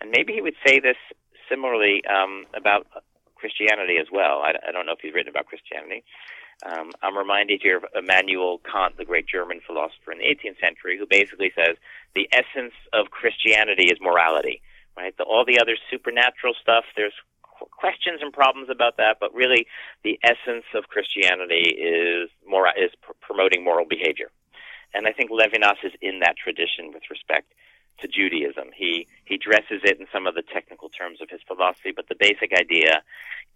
and 0.00 0.10
maybe 0.10 0.32
he 0.32 0.40
would 0.40 0.56
say 0.66 0.80
this 0.80 0.96
similarly 1.48 2.02
um, 2.06 2.46
about 2.54 2.86
Christianity 3.34 3.98
as 3.98 4.06
well. 4.12 4.40
I, 4.40 4.54
I, 4.68 4.72
don't 4.72 4.86
know 4.86 4.92
if 4.92 5.00
he's 5.00 5.14
written 5.14 5.30
about 5.30 5.46
Christianity. 5.46 6.04
Um, 6.64 6.92
I'm 7.02 7.16
reminded 7.16 7.60
here 7.62 7.78
of 7.78 7.84
Immanuel 7.96 8.60
Kant, 8.70 8.96
the 8.98 9.04
great 9.04 9.26
German 9.26 9.60
philosopher 9.66 10.12
in 10.12 10.18
the 10.18 10.24
18th 10.24 10.60
century, 10.60 10.98
who 10.98 11.06
basically 11.08 11.52
says 11.56 11.76
the 12.14 12.28
essence 12.32 12.74
of 12.92 13.10
Christianity 13.10 13.86
is 13.86 13.98
morality. 14.00 14.60
Right? 14.96 15.16
The, 15.16 15.24
all 15.24 15.44
the 15.46 15.58
other 15.58 15.76
supernatural 15.90 16.54
stuff, 16.60 16.84
there's 16.96 17.14
questions 17.70 18.20
and 18.22 18.32
problems 18.32 18.68
about 18.70 18.96
that, 18.96 19.18
but 19.20 19.34
really 19.34 19.66
the 20.04 20.18
essence 20.22 20.64
of 20.74 20.88
Christianity 20.88 21.70
is 21.70 22.30
more 22.46 22.68
is 22.68 22.90
pr- 23.02 23.12
promoting 23.20 23.64
moral 23.64 23.86
behavior, 23.86 24.30
and 24.94 25.06
I 25.06 25.12
think 25.12 25.30
Levinas 25.30 25.82
is 25.84 25.92
in 26.00 26.20
that 26.20 26.36
tradition 26.36 26.92
with 26.92 27.02
respect 27.10 27.52
to 28.00 28.08
Judaism. 28.08 28.70
He 28.74 29.06
he 29.24 29.36
dresses 29.36 29.82
it 29.84 30.00
in 30.00 30.06
some 30.12 30.26
of 30.26 30.34
the 30.34 30.42
technical 30.42 30.88
terms 30.88 31.20
of 31.20 31.30
his 31.30 31.40
philosophy, 31.46 31.92
but 31.94 32.08
the 32.08 32.16
basic 32.18 32.52
idea 32.52 33.02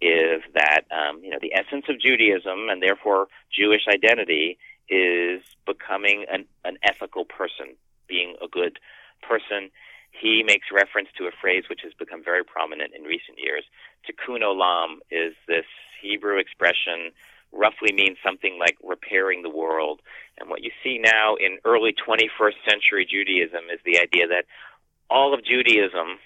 is 0.01 0.41
that 0.53 0.81
um, 0.91 1.23
you 1.23 1.29
know 1.29 1.39
the 1.41 1.53
essence 1.53 1.85
of 1.89 1.99
Judaism 1.99 2.69
and 2.69 2.81
therefore 2.81 3.27
Jewish 3.51 3.87
identity 3.87 4.57
is 4.87 5.41
becoming 5.65 6.25
an, 6.31 6.45
an 6.63 6.77
ethical 6.83 7.25
person, 7.25 7.75
being 8.07 8.35
a 8.41 8.47
good 8.47 8.79
person 9.21 9.71
he 10.19 10.43
makes 10.43 10.67
reference 10.71 11.09
to 11.17 11.25
a 11.25 11.31
phrase 11.41 11.63
which 11.69 11.81
has 11.83 11.93
become 11.93 12.23
very 12.23 12.43
prominent 12.43 12.93
in 12.95 13.03
recent 13.03 13.37
years. 13.37 13.63
Tikkun 14.07 14.41
olam 14.41 14.99
is 15.11 15.33
this 15.47 15.65
Hebrew 16.01 16.37
expression, 16.37 17.11
roughly 17.51 17.91
means 17.93 18.17
something 18.23 18.57
like 18.59 18.77
repairing 18.83 19.41
the 19.41 19.49
world. 19.49 20.01
And 20.37 20.49
what 20.49 20.63
you 20.63 20.71
see 20.83 20.99
now 20.99 21.35
in 21.35 21.57
early 21.65 21.93
21st 21.93 22.59
century 22.67 23.07
Judaism 23.09 23.71
is 23.73 23.79
the 23.85 23.99
idea 23.99 24.27
that 24.27 24.45
all 25.09 25.33
of 25.33 25.43
Judaism 25.43 26.19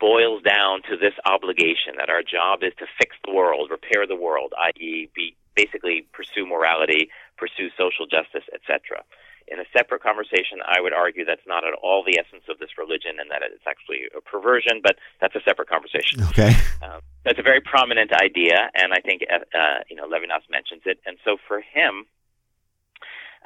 boils 0.00 0.42
down 0.42 0.82
to 0.90 0.96
this 0.96 1.14
obligation 1.24 1.96
that 1.98 2.10
our 2.10 2.22
job 2.22 2.62
is 2.62 2.72
to 2.78 2.86
fix 2.98 3.16
the 3.24 3.32
world, 3.32 3.70
repair 3.70 4.06
the 4.06 4.16
world, 4.16 4.52
i.e., 4.58 5.08
be 5.14 5.36
basically 5.54 6.06
pursue 6.12 6.44
morality, 6.44 7.08
pursue 7.38 7.70
social 7.78 8.06
justice, 8.06 8.42
etc. 8.52 9.04
in 9.48 9.60
a 9.60 9.64
separate 9.76 10.02
conversation, 10.02 10.58
I 10.66 10.80
would 10.80 10.92
argue 10.92 11.24
that's 11.24 11.46
not 11.46 11.66
at 11.66 11.74
all 11.82 12.02
the 12.04 12.18
essence 12.18 12.44
of 12.48 12.58
this 12.58 12.78
religion 12.78 13.20
and 13.20 13.30
that 13.30 13.42
it's 13.42 13.66
actually 13.66 14.08
a 14.16 14.20
perversion, 14.20 14.80
but 14.82 14.96
that's 15.20 15.34
a 15.34 15.42
separate 15.44 15.68
conversation. 15.68 16.22
Okay. 16.30 16.54
Um, 16.82 17.00
that's 17.24 17.38
a 17.38 17.42
very 17.42 17.60
prominent 17.60 18.12
idea, 18.12 18.70
and 18.74 18.92
I 18.92 19.00
think 19.00 19.22
uh, 19.32 19.44
uh, 19.56 19.80
you 19.88 19.96
know 19.96 20.06
Levinas 20.06 20.48
mentions 20.50 20.82
it. 20.84 21.00
And 21.06 21.16
so 21.24 21.36
for 21.48 21.60
him, 21.60 22.04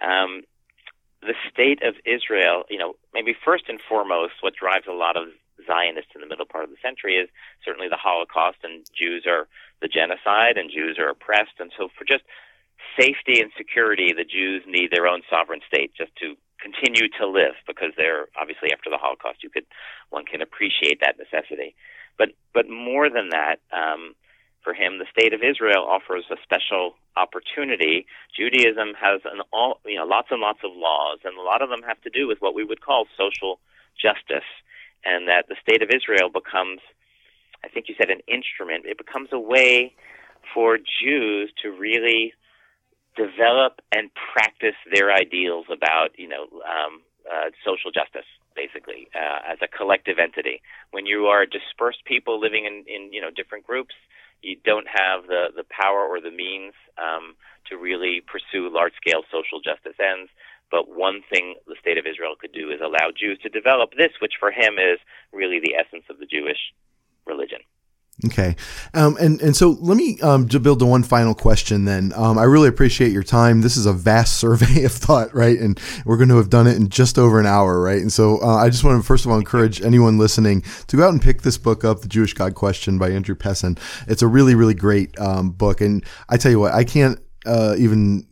um, 0.03 0.43
the 1.23 1.35
state 1.51 1.83
of 1.83 1.95
Israel, 2.05 2.65
you 2.71 2.79
know, 2.79 2.95
maybe 3.13 3.35
first 3.45 3.65
and 3.69 3.81
foremost, 3.89 4.35
what 4.41 4.55
drives 4.55 4.87
a 4.89 4.93
lot 4.93 5.17
of 5.17 5.29
Zionists 5.67 6.13
in 6.15 6.21
the 6.21 6.27
middle 6.27 6.47
part 6.47 6.65
of 6.65 6.71
the 6.71 6.77
century 6.83 7.17
is 7.17 7.29
certainly 7.65 7.89
the 7.89 7.97
Holocaust, 7.97 8.59
and 8.63 8.87
Jews 8.95 9.27
are 9.27 9.49
the 9.81 9.89
genocide, 9.89 10.57
and 10.57 10.71
Jews 10.71 10.99
are 10.99 11.09
oppressed, 11.09 11.59
and 11.59 11.73
so 11.77 11.89
for 11.97 12.05
just 12.05 12.25
safety 12.99 13.41
and 13.41 13.51
security, 13.57 14.13
the 14.13 14.25
Jews 14.25 14.63
need 14.67 14.91
their 14.91 15.07
own 15.07 15.23
sovereign 15.31 15.61
state 15.67 15.93
just 15.97 16.15
to 16.17 16.35
continue 16.61 17.09
to 17.19 17.27
live 17.27 17.55
because 17.67 17.93
they're 17.97 18.27
obviously 18.41 18.73
after 18.73 18.91
the 18.91 18.99
Holocaust. 18.99 19.43
You 19.43 19.51
could 19.51 19.67
one 20.11 20.25
can 20.25 20.43
appreciate 20.43 21.01
that 21.01 21.17
necessity, 21.19 21.75
but 22.19 22.31
but 22.55 22.69
more 22.69 23.09
than 23.11 23.31
that. 23.31 23.61
Um, 23.73 24.15
for 24.65 24.75
him, 24.75 24.99
the 24.99 25.07
state 25.09 25.33
of 25.33 25.41
Israel 25.41 25.87
offers 25.89 26.25
a 26.31 26.37
special 26.43 26.97
opportunity. 27.17 28.07
Judaism 28.37 28.93
has 29.01 29.23
an 29.25 29.41
all, 29.53 29.81
you 29.87 29.97
know, 29.97 30.05
lots 30.05 30.29
and 30.31 30.41
lots 30.41 30.59
of 30.65 30.73
laws, 30.75 31.21
and 31.25 31.39
a 31.39 31.43
lot 31.43 31.63
of 31.63 31.71
them 31.71 31.81
have 31.87 32.01
to 32.03 32.11
do 32.11 32.27
with 32.27 32.39
what 32.41 32.55
we 32.55 32.65
would 32.65 32.83
call 32.83 33.07
social 33.17 33.61
justice, 33.97 34.45
and 35.05 35.29
that 35.29 35.47
the 35.49 35.57
state 35.63 35.81
of 35.81 35.91
Israel 35.95 36.29
becomes, 36.29 36.81
I 37.65 37.69
think 37.69 37.89
you 37.89 37.95
said, 37.97 38.11
an 38.11 38.21
instrument. 38.27 38.85
It 38.85 38.99
becomes 38.99 39.31
a 39.33 39.39
way 39.39 39.95
for 40.53 40.77
Jews 40.77 41.53
to 41.63 41.71
really 41.71 42.35
develop 43.19 43.81
and 43.91 44.11
practice 44.15 44.79
their 44.95 45.13
ideals 45.13 45.67
about, 45.67 46.15
you 46.17 46.29
know, 46.29 46.47
um, 46.63 47.03
uh, 47.27 47.51
social 47.67 47.91
justice, 47.91 48.27
basically, 48.55 49.09
uh, 49.15 49.53
as 49.53 49.59
a 49.61 49.69
collective 49.69 50.19
entity. 50.19 50.63
When 50.93 51.05
you 51.05 51.27
are 51.27 51.45
dispersed 51.45 52.05
people 52.07 52.41
living 52.41 52.65
in, 52.65 52.85
in 52.87 53.13
you 53.13 53.21
know 53.21 53.31
different 53.35 53.67
groups, 53.67 53.95
you 54.41 54.57
don't 54.65 54.87
have 54.87 55.27
the 55.27 55.53
the 55.55 55.65
power 55.69 56.07
or 56.07 56.21
the 56.21 56.31
means 56.31 56.73
um, 56.97 57.35
to 57.69 57.77
really 57.77 58.23
pursue 58.25 58.73
large 58.73 58.95
scale 58.97 59.23
social 59.31 59.61
justice 59.61 59.99
ends. 60.01 60.31
But 60.71 60.89
one 60.89 61.23
thing 61.29 61.57
the 61.67 61.77
state 61.81 61.99
of 61.99 62.07
Israel 62.07 62.37
could 62.41 62.53
do 62.53 62.71
is 62.71 62.81
allow 62.81 63.11
Jews 63.13 63.39
to 63.43 63.49
develop 63.49 63.93
this, 63.97 64.13
which 64.21 64.35
for 64.39 64.51
him 64.51 64.79
is 64.79 64.99
really 65.33 65.61
the 65.61 65.75
essence 65.75 66.05
of 66.09 66.19
the 66.19 66.27
Jewish 66.27 66.73
religion. 67.27 67.61
Okay. 68.27 68.57
Um, 68.95 69.17
and, 69.21 69.41
and 69.41 69.55
so 69.55 69.77
let 69.81 69.97
me 69.97 70.21
um, 70.23 70.47
build 70.47 70.81
to 70.81 70.87
one 70.87 71.05
final 71.05 71.35
question 71.35 71.85
then. 71.85 72.13
Um, 72.17 72.37
I 72.37 72.45
really 72.45 72.69
appreciate 72.69 73.13
your 73.13 73.23
time. 73.23 73.61
This 73.61 73.77
is 73.77 73.87
a 73.87 73.93
vast 73.93 74.37
survey 74.41 74.85
of 74.85 74.93
thought, 74.93 75.33
right? 75.35 75.59
And 75.59 75.81
we're 76.05 76.17
going 76.17 76.29
to 76.31 76.37
have 76.37 76.51
done 76.51 76.67
it 76.67 76.77
in 76.77 76.89
just 76.89 77.17
over 77.17 77.39
an 77.39 77.47
hour, 77.47 77.81
right? 77.81 78.01
And 78.01 78.13
so 78.13 78.43
uh, 78.43 78.57
I 78.57 78.71
just 78.71 78.83
want 78.83 79.01
to 79.01 79.07
first 79.07 79.25
of 79.25 79.31
all 79.31 79.39
encourage 79.39 79.81
anyone 79.83 80.19
listening 80.19 80.63
to 80.89 80.97
go 80.97 81.05
out 81.07 81.13
and 81.13 81.23
pick 81.23 81.43
this 81.43 81.59
book 81.59 81.85
up, 81.85 82.01
The 82.01 82.09
Jewish 82.09 82.35
God 82.35 82.57
Question 82.57 82.99
by 82.99 83.11
Andrew 83.11 83.37
Pessin. 83.37 83.79
It's 84.09 84.23
a 84.23 84.27
really, 84.27 84.57
really 84.57 84.75
great 84.75 85.17
um, 85.21 85.51
book. 85.51 85.81
And 85.81 86.05
I 86.29 86.39
tell 86.39 86.51
you 86.51 86.59
what, 86.59 86.75
I 86.75 86.83
can't 86.83 87.21
uh, 87.47 87.77
even 87.79 88.27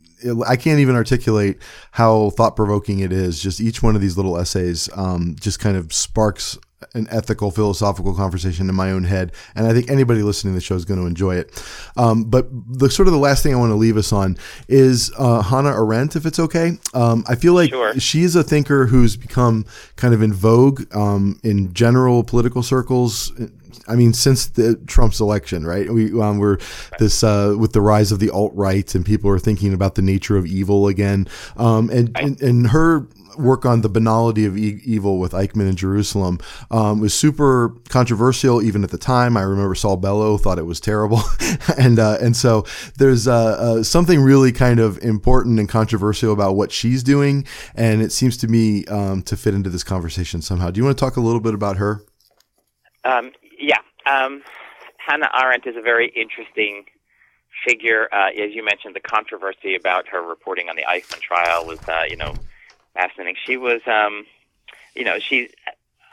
I 0.47 0.55
can't 0.55 0.79
even 0.79 0.95
articulate 0.95 1.61
how 1.91 2.31
thought 2.31 2.55
provoking 2.55 2.99
it 2.99 3.13
is. 3.13 3.41
Just 3.41 3.61
each 3.61 3.83
one 3.83 3.95
of 3.95 4.01
these 4.01 4.17
little 4.17 4.37
essays 4.37 4.89
um, 4.95 5.35
just 5.39 5.59
kind 5.59 5.77
of 5.77 5.93
sparks 5.93 6.57
an 6.93 7.07
ethical 7.09 7.49
philosophical 7.49 8.13
conversation 8.13 8.69
in 8.69 8.75
my 8.75 8.91
own 8.91 9.03
head 9.03 9.31
and 9.55 9.65
i 9.65 9.73
think 9.73 9.89
anybody 9.89 10.21
listening 10.21 10.53
to 10.53 10.55
the 10.55 10.61
show 10.61 10.75
is 10.75 10.85
going 10.85 10.99
to 10.99 11.07
enjoy 11.07 11.35
it 11.35 11.63
um, 11.97 12.23
but 12.23 12.47
the 12.51 12.89
sort 12.89 13.07
of 13.07 13.13
the 13.13 13.19
last 13.19 13.41
thing 13.41 13.53
i 13.53 13.57
want 13.57 13.71
to 13.71 13.75
leave 13.75 13.97
us 13.97 14.13
on 14.13 14.37
is 14.67 15.11
uh, 15.17 15.41
hannah 15.41 15.71
arendt 15.71 16.15
if 16.15 16.25
it's 16.25 16.39
okay 16.39 16.77
um, 16.93 17.23
i 17.27 17.35
feel 17.35 17.53
like 17.53 17.71
sure. 17.71 17.99
she's 17.99 18.35
a 18.35 18.43
thinker 18.43 18.85
who's 18.85 19.17
become 19.17 19.65
kind 19.95 20.13
of 20.13 20.21
in 20.21 20.31
vogue 20.31 20.83
um, 20.95 21.39
in 21.43 21.73
general 21.73 22.23
political 22.23 22.61
circles 22.61 23.31
I 23.87 23.95
mean, 23.95 24.13
since 24.13 24.47
the 24.47 24.75
Trump's 24.87 25.19
election, 25.19 25.65
right? 25.65 25.91
We 25.91 26.19
um, 26.19 26.39
we're 26.39 26.57
this 26.99 27.23
uh, 27.23 27.55
with 27.57 27.73
the 27.73 27.81
rise 27.81 28.11
of 28.11 28.19
the 28.19 28.29
alt 28.29 28.51
right, 28.53 28.93
and 28.93 29.05
people 29.05 29.29
are 29.29 29.39
thinking 29.39 29.73
about 29.73 29.95
the 29.95 30.01
nature 30.01 30.37
of 30.37 30.45
evil 30.45 30.87
again. 30.87 31.27
Um, 31.55 31.89
and, 31.89 32.11
and 32.17 32.41
and 32.41 32.67
her 32.67 33.07
work 33.37 33.65
on 33.65 33.81
the 33.81 33.89
banality 33.89 34.45
of 34.45 34.57
e- 34.57 34.81
evil 34.83 35.19
with 35.19 35.31
Eichmann 35.31 35.69
in 35.69 35.75
Jerusalem 35.75 36.39
um, 36.71 36.99
was 36.99 37.13
super 37.13 37.73
controversial 37.89 38.61
even 38.61 38.83
at 38.83 38.89
the 38.89 38.97
time. 38.97 39.37
I 39.37 39.41
remember 39.41 39.75
Saul 39.75 39.97
Bellow 39.97 40.37
thought 40.37 40.59
it 40.59 40.65
was 40.65 40.79
terrible, 40.79 41.21
and 41.77 41.99
uh, 41.99 42.17
and 42.21 42.35
so 42.35 42.65
there's 42.97 43.27
uh, 43.27 43.33
uh, 43.33 43.83
something 43.83 44.21
really 44.21 44.51
kind 44.51 44.79
of 44.79 44.97
important 44.99 45.59
and 45.59 45.69
controversial 45.69 46.33
about 46.33 46.55
what 46.55 46.71
she's 46.71 47.03
doing, 47.03 47.45
and 47.75 48.01
it 48.01 48.11
seems 48.11 48.37
to 48.37 48.47
me 48.47 48.85
um, 48.85 49.21
to 49.23 49.37
fit 49.37 49.53
into 49.53 49.69
this 49.69 49.83
conversation 49.83 50.41
somehow. 50.41 50.71
Do 50.71 50.79
you 50.79 50.85
want 50.85 50.97
to 50.97 51.03
talk 51.03 51.17
a 51.17 51.21
little 51.21 51.41
bit 51.41 51.53
about 51.53 51.77
her? 51.77 52.01
Um, 53.03 53.31
yeah, 53.59 53.79
um, 54.05 54.43
Hannah 54.97 55.29
Arendt 55.41 55.65
is 55.65 55.75
a 55.77 55.81
very 55.81 56.09
interesting 56.15 56.85
figure. 57.65 58.07
Uh, 58.11 58.29
as 58.29 58.53
you 58.53 58.63
mentioned, 58.63 58.95
the 58.95 58.99
controversy 58.99 59.75
about 59.75 60.07
her 60.07 60.21
reporting 60.21 60.69
on 60.69 60.75
the 60.75 60.83
Eichmann 60.83 61.21
trial 61.21 61.65
was, 61.65 61.79
uh, 61.87 62.03
you 62.07 62.15
know, 62.15 62.33
fascinating. 62.97 63.35
She 63.45 63.57
was, 63.57 63.81
um, 63.87 64.25
you 64.95 65.03
know, 65.03 65.19
she. 65.19 65.49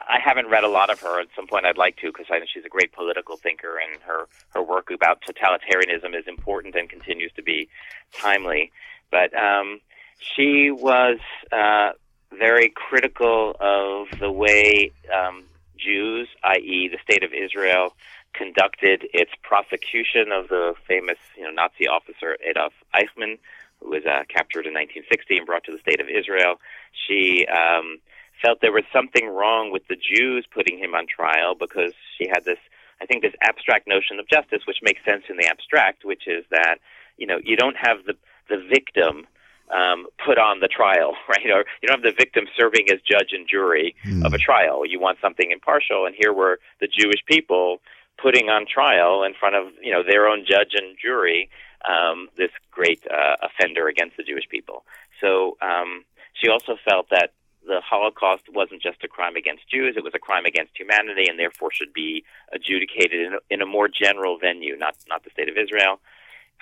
I 0.06 0.18
haven't 0.22 0.48
read 0.48 0.64
a 0.64 0.68
lot 0.68 0.90
of 0.90 1.00
her. 1.00 1.18
At 1.18 1.28
some 1.34 1.46
point, 1.46 1.64
I'd 1.64 1.78
like 1.78 1.96
to 1.98 2.08
because 2.08 2.26
I 2.30 2.38
think 2.38 2.50
she's 2.52 2.66
a 2.66 2.68
great 2.68 2.92
political 2.92 3.38
thinker, 3.38 3.78
and 3.78 4.00
her 4.02 4.26
her 4.50 4.62
work 4.62 4.90
about 4.90 5.22
totalitarianism 5.22 6.14
is 6.18 6.26
important 6.26 6.74
and 6.74 6.88
continues 6.88 7.32
to 7.36 7.42
be 7.42 7.68
timely. 8.12 8.70
But 9.10 9.34
um, 9.34 9.80
she 10.18 10.70
was 10.70 11.18
uh, 11.50 11.92
very 12.38 12.68
critical 12.68 13.56
of 13.60 14.18
the 14.18 14.30
way 14.30 14.92
um, 15.12 15.44
Jews, 15.78 16.28
i.e., 16.42 16.88
the 16.88 16.98
state 17.02 17.22
of 17.22 17.32
Israel, 17.32 17.94
conducted 18.32 19.06
its 19.12 19.30
prosecution 19.42 20.32
of 20.32 20.48
the 20.48 20.74
famous, 20.86 21.18
you 21.36 21.44
know, 21.44 21.50
Nazi 21.50 21.86
officer 21.86 22.36
Adolf 22.44 22.72
Eichmann, 22.94 23.38
was 23.84 24.04
uh, 24.04 24.24
captured 24.28 24.66
in 24.66 24.74
1960 24.74 25.38
and 25.38 25.46
brought 25.46 25.64
to 25.64 25.72
the 25.72 25.78
state 25.78 26.00
of 26.00 26.08
Israel. 26.08 26.60
She 27.06 27.46
um, 27.46 27.98
felt 28.42 28.60
there 28.60 28.72
was 28.72 28.84
something 28.92 29.28
wrong 29.28 29.70
with 29.70 29.86
the 29.88 29.96
Jews 29.96 30.46
putting 30.52 30.78
him 30.78 30.94
on 30.94 31.06
trial 31.06 31.54
because 31.54 31.92
she 32.16 32.28
had 32.28 32.44
this, 32.44 32.58
I 33.00 33.06
think, 33.06 33.22
this 33.22 33.34
abstract 33.42 33.86
notion 33.86 34.18
of 34.18 34.28
justice, 34.28 34.62
which 34.66 34.78
makes 34.82 35.04
sense 35.04 35.24
in 35.28 35.36
the 35.36 35.46
abstract, 35.46 36.04
which 36.04 36.26
is 36.26 36.44
that 36.50 36.76
you 37.16 37.26
know 37.26 37.38
you 37.44 37.56
don't 37.56 37.76
have 37.76 38.04
the 38.06 38.16
the 38.48 38.58
victim 38.68 39.26
um, 39.74 40.06
put 40.24 40.38
on 40.38 40.60
the 40.60 40.68
trial, 40.68 41.16
right? 41.28 41.46
Or 41.46 41.64
you 41.80 41.88
don't 41.88 42.02
have 42.04 42.14
the 42.14 42.16
victim 42.16 42.44
serving 42.56 42.90
as 42.90 43.00
judge 43.00 43.32
and 43.32 43.48
jury 43.48 43.94
of 44.24 44.34
a 44.34 44.38
trial. 44.38 44.84
You 44.84 45.00
want 45.00 45.18
something 45.20 45.50
impartial, 45.50 46.06
and 46.06 46.14
here 46.14 46.32
were 46.32 46.58
the 46.80 46.88
Jewish 46.88 47.24
people 47.26 47.80
putting 48.20 48.48
on 48.48 48.64
trial 48.66 49.24
in 49.24 49.34
front 49.34 49.56
of 49.56 49.72
you 49.82 49.92
know 49.92 50.02
their 50.02 50.26
own 50.26 50.44
judge 50.48 50.72
and 50.74 50.96
jury 51.00 51.48
um, 51.88 52.28
this 52.36 52.50
great 52.70 53.02
uh, 53.10 53.36
offender 53.42 53.88
against 53.88 54.16
the 54.16 54.22
Jewish 54.22 54.48
people. 54.48 54.84
So 55.20 55.56
um, 55.62 56.04
she 56.34 56.48
also 56.48 56.76
felt 56.88 57.08
that 57.10 57.32
the 57.66 57.80
Holocaust 57.80 58.44
wasn't 58.52 58.82
just 58.82 59.02
a 59.04 59.08
crime 59.08 59.36
against 59.36 59.68
Jews; 59.70 59.94
it 59.96 60.04
was 60.04 60.12
a 60.14 60.18
crime 60.18 60.44
against 60.44 60.78
humanity, 60.78 61.26
and 61.28 61.38
therefore 61.38 61.70
should 61.72 61.92
be 61.92 62.24
adjudicated 62.52 63.20
in 63.20 63.32
a, 63.34 63.38
in 63.48 63.62
a 63.62 63.66
more 63.66 63.88
general 63.88 64.38
venue, 64.38 64.76
not 64.76 64.96
not 65.08 65.24
the 65.24 65.30
state 65.30 65.48
of 65.48 65.56
Israel 65.56 66.00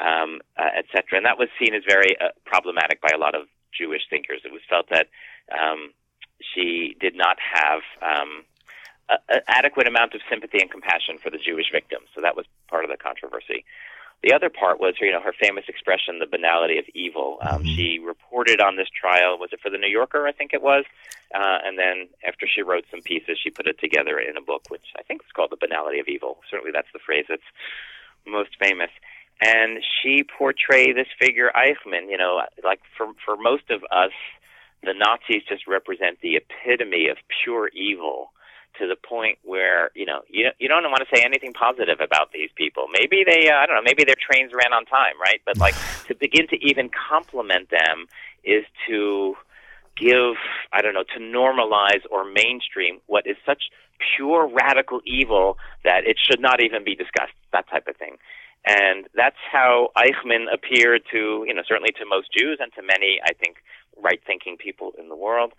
um, 0.00 0.40
uh, 0.56 0.70
etc. 0.78 1.18
And 1.18 1.26
that 1.26 1.38
was 1.38 1.48
seen 1.58 1.74
as 1.74 1.82
very 1.86 2.16
uh, 2.18 2.34
problematic 2.44 3.00
by 3.00 3.10
a 3.14 3.18
lot 3.18 3.34
of 3.34 3.46
Jewish 3.76 4.02
thinkers. 4.08 4.40
It 4.44 4.52
was 4.52 4.62
felt 4.68 4.88
that 4.90 5.08
um, 5.52 5.92
she 6.40 6.96
did 7.00 7.14
not 7.16 7.36
have 7.40 7.80
um, 8.00 8.44
an 9.28 9.40
adequate 9.48 9.86
amount 9.86 10.14
of 10.14 10.20
sympathy 10.30 10.58
and 10.60 10.70
compassion 10.70 11.18
for 11.18 11.30
the 11.30 11.38
Jewish 11.38 11.70
victims. 11.72 12.08
So 12.14 12.20
that 12.22 12.36
was 12.36 12.46
part 12.68 12.84
of 12.84 12.90
the 12.90 12.96
controversy. 12.96 13.64
The 14.22 14.32
other 14.32 14.50
part 14.50 14.78
was, 14.78 14.94
you 15.00 15.10
know, 15.10 15.20
her 15.20 15.32
famous 15.32 15.64
expression, 15.68 16.18
"the 16.18 16.26
banality 16.26 16.78
of 16.78 16.84
evil." 16.94 17.38
Um, 17.42 17.64
She 17.64 17.98
reported 17.98 18.60
on 18.60 18.76
this 18.76 18.88
trial. 18.88 19.38
Was 19.38 19.52
it 19.52 19.60
for 19.60 19.70
the 19.70 19.78
New 19.78 19.88
Yorker? 19.88 20.26
I 20.26 20.32
think 20.32 20.52
it 20.52 20.62
was. 20.62 20.84
Uh, 21.34 21.58
and 21.64 21.78
then 21.78 22.08
after 22.24 22.46
she 22.46 22.62
wrote 22.62 22.84
some 22.90 23.02
pieces, 23.02 23.38
she 23.42 23.50
put 23.50 23.66
it 23.66 23.78
together 23.80 24.18
in 24.18 24.36
a 24.36 24.40
book, 24.42 24.62
which 24.68 24.92
I 24.96 25.02
think 25.02 25.22
is 25.22 25.32
called 25.32 25.50
"The 25.50 25.56
Banality 25.56 25.98
of 25.98 26.08
Evil." 26.08 26.42
Certainly, 26.50 26.72
that's 26.72 26.92
the 26.92 27.00
phrase 27.00 27.26
that's 27.28 27.42
most 28.24 28.56
famous 28.58 28.90
and 29.42 29.82
she 29.82 30.22
portrayed 30.22 30.96
this 30.96 31.08
figure 31.18 31.50
Eichmann. 31.54 32.08
You 32.08 32.16
know, 32.16 32.42
like 32.62 32.80
for 32.96 33.08
for 33.24 33.36
most 33.36 33.70
of 33.70 33.82
us, 33.90 34.12
the 34.82 34.94
Nazis 34.94 35.42
just 35.48 35.66
represent 35.66 36.20
the 36.20 36.36
epitome 36.36 37.08
of 37.08 37.18
pure 37.42 37.68
evil. 37.68 38.32
To 38.78 38.88
the 38.88 38.96
point 38.96 39.38
where 39.42 39.90
you 39.94 40.06
know 40.06 40.22
you 40.28 40.50
you 40.58 40.66
don't 40.66 40.82
want 40.84 41.06
to 41.06 41.16
say 41.16 41.22
anything 41.22 41.52
positive 41.52 42.00
about 42.00 42.32
these 42.32 42.50
people. 42.56 42.86
Maybe 42.92 43.22
they 43.24 43.50
uh, 43.50 43.56
I 43.56 43.66
don't 43.66 43.76
know. 43.76 43.82
Maybe 43.84 44.04
their 44.04 44.16
trains 44.18 44.52
ran 44.54 44.72
on 44.72 44.86
time, 44.86 45.20
right? 45.20 45.40
But 45.44 45.58
like 45.58 45.74
to 46.08 46.14
begin 46.14 46.48
to 46.48 46.56
even 46.64 46.88
compliment 46.88 47.70
them 47.70 48.06
is 48.44 48.64
to 48.88 49.36
give 49.96 50.36
I 50.72 50.80
don't 50.80 50.94
know 50.94 51.04
to 51.14 51.20
normalize 51.20 52.02
or 52.10 52.24
mainstream 52.24 53.00
what 53.06 53.26
is 53.26 53.36
such 53.44 53.64
pure 54.16 54.48
radical 54.48 55.00
evil 55.04 55.58
that 55.84 56.06
it 56.06 56.16
should 56.18 56.40
not 56.40 56.62
even 56.62 56.84
be 56.84 56.94
discussed. 56.94 57.34
That 57.52 57.68
type 57.68 57.86
of 57.88 57.96
thing. 57.96 58.16
And 58.64 59.08
that's 59.14 59.36
how 59.50 59.90
Eichmann 59.96 60.46
appeared 60.52 61.02
to, 61.10 61.44
you 61.46 61.54
know, 61.54 61.62
certainly 61.66 61.90
to 61.98 62.06
most 62.06 62.28
Jews 62.32 62.58
and 62.60 62.72
to 62.74 62.82
many, 62.82 63.18
I 63.24 63.32
think, 63.32 63.56
right-thinking 64.00 64.56
people 64.58 64.92
in 64.98 65.08
the 65.08 65.16
world. 65.16 65.52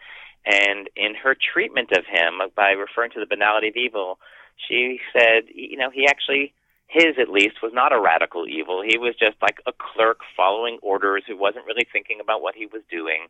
And 0.46 0.90
in 0.96 1.16
her 1.16 1.36
treatment 1.36 1.92
of 1.92 2.06
him, 2.06 2.42
by 2.56 2.72
referring 2.72 3.12
to 3.12 3.20
the 3.20 3.26
banality 3.26 3.70
of 3.70 3.76
evil, 3.76 4.20
she 4.68 5.00
said, 5.14 5.44
you 5.54 5.78
know, 5.78 5.90
he 5.90 6.06
actually, 6.06 6.54
his 6.88 7.16
at 7.20 7.30
least, 7.30 7.64
was 7.64 7.72
not 7.74 7.94
a 7.94 8.02
radical 8.02 8.46
evil. 8.48 8.84
He 8.86 8.98
was 8.98 9.16
just 9.18 9.38
like 9.42 9.60
a 9.66 9.72
clerk 9.72 10.20
following 10.36 10.80
orders 10.82 11.24
who 11.28 11.38
wasn't 11.38 11.66
really 11.66 11.88
thinking 11.92 12.20
about 12.22 12.42
what 12.42 12.56
he 12.56 12.66
was 12.66 12.82
doing. 12.92 13.28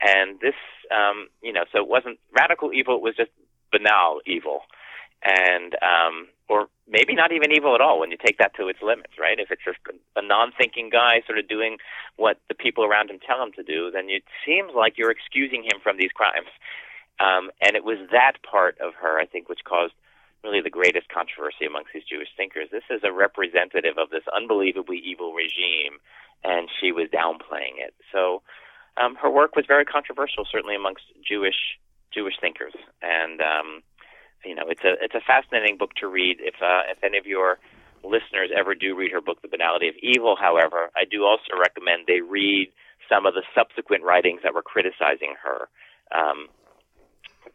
And 0.00 0.38
this, 0.40 0.54
um, 0.90 1.28
you 1.42 1.52
know, 1.52 1.64
so 1.72 1.78
it 1.78 1.88
wasn't 1.88 2.18
radical 2.36 2.72
evil, 2.72 2.96
it 2.96 3.02
was 3.02 3.16
just 3.16 3.30
banal 3.70 4.20
evil. 4.26 4.62
And, 5.24 5.74
um, 5.82 6.28
or 6.52 6.68
maybe 6.86 7.14
not 7.14 7.32
even 7.32 7.50
evil 7.50 7.74
at 7.74 7.80
all 7.80 7.98
when 7.98 8.10
you 8.10 8.18
take 8.20 8.36
that 8.36 8.54
to 8.56 8.68
its 8.68 8.80
limits, 8.82 9.14
right? 9.18 9.40
If 9.40 9.50
it's 9.50 9.64
just 9.64 9.78
a 10.16 10.20
non-thinking 10.20 10.90
guy 10.90 11.22
sort 11.26 11.38
of 11.38 11.48
doing 11.48 11.78
what 12.16 12.36
the 12.48 12.54
people 12.54 12.84
around 12.84 13.08
him 13.08 13.18
tell 13.24 13.42
him 13.42 13.52
to 13.56 13.62
do, 13.62 13.90
then 13.90 14.10
it 14.10 14.24
seems 14.44 14.72
like 14.76 14.98
you're 14.98 15.10
excusing 15.10 15.64
him 15.64 15.80
from 15.82 15.96
these 15.96 16.12
crimes. 16.12 16.52
Um, 17.18 17.50
and 17.64 17.74
it 17.74 17.84
was 17.84 17.96
that 18.12 18.42
part 18.44 18.76
of 18.84 18.92
her, 19.00 19.18
I 19.18 19.24
think, 19.24 19.48
which 19.48 19.64
caused 19.64 19.94
really 20.44 20.60
the 20.60 20.68
greatest 20.70 21.08
controversy 21.08 21.64
amongst 21.64 21.90
these 21.94 22.04
Jewish 22.04 22.28
thinkers. 22.36 22.68
This 22.70 22.84
is 22.90 23.00
a 23.02 23.12
representative 23.12 23.96
of 23.96 24.10
this 24.10 24.24
unbelievably 24.28 24.98
evil 24.98 25.32
regime, 25.32 26.04
and 26.44 26.68
she 26.68 26.92
was 26.92 27.08
downplaying 27.08 27.80
it. 27.80 27.94
So 28.12 28.42
um, 29.00 29.16
her 29.22 29.30
work 29.30 29.56
was 29.56 29.64
very 29.66 29.86
controversial, 29.86 30.44
certainly 30.44 30.76
amongst 30.76 31.04
Jewish 31.24 31.80
Jewish 32.12 32.34
thinkers, 32.38 32.74
and 33.00 33.40
um, 33.40 33.82
you 34.44 34.54
know, 34.54 34.64
it's 34.68 34.84
a 34.84 34.94
it's 35.00 35.14
a 35.14 35.20
fascinating 35.20 35.76
book 35.76 35.94
to 36.00 36.08
read. 36.08 36.38
If 36.40 36.56
uh, 36.62 36.90
if 36.90 37.02
any 37.02 37.18
of 37.18 37.26
your 37.26 37.58
listeners 38.04 38.50
ever 38.56 38.74
do 38.74 38.96
read 38.96 39.12
her 39.12 39.20
book, 39.20 39.42
The 39.42 39.48
Banality 39.48 39.88
of 39.88 39.94
Evil, 40.02 40.36
however, 40.38 40.90
I 40.96 41.04
do 41.08 41.24
also 41.24 41.54
recommend 41.58 42.06
they 42.06 42.20
read 42.20 42.72
some 43.08 43.26
of 43.26 43.34
the 43.34 43.42
subsequent 43.54 44.04
writings 44.04 44.40
that 44.42 44.54
were 44.54 44.62
criticizing 44.62 45.34
her. 45.42 45.68
Um, 46.14 46.48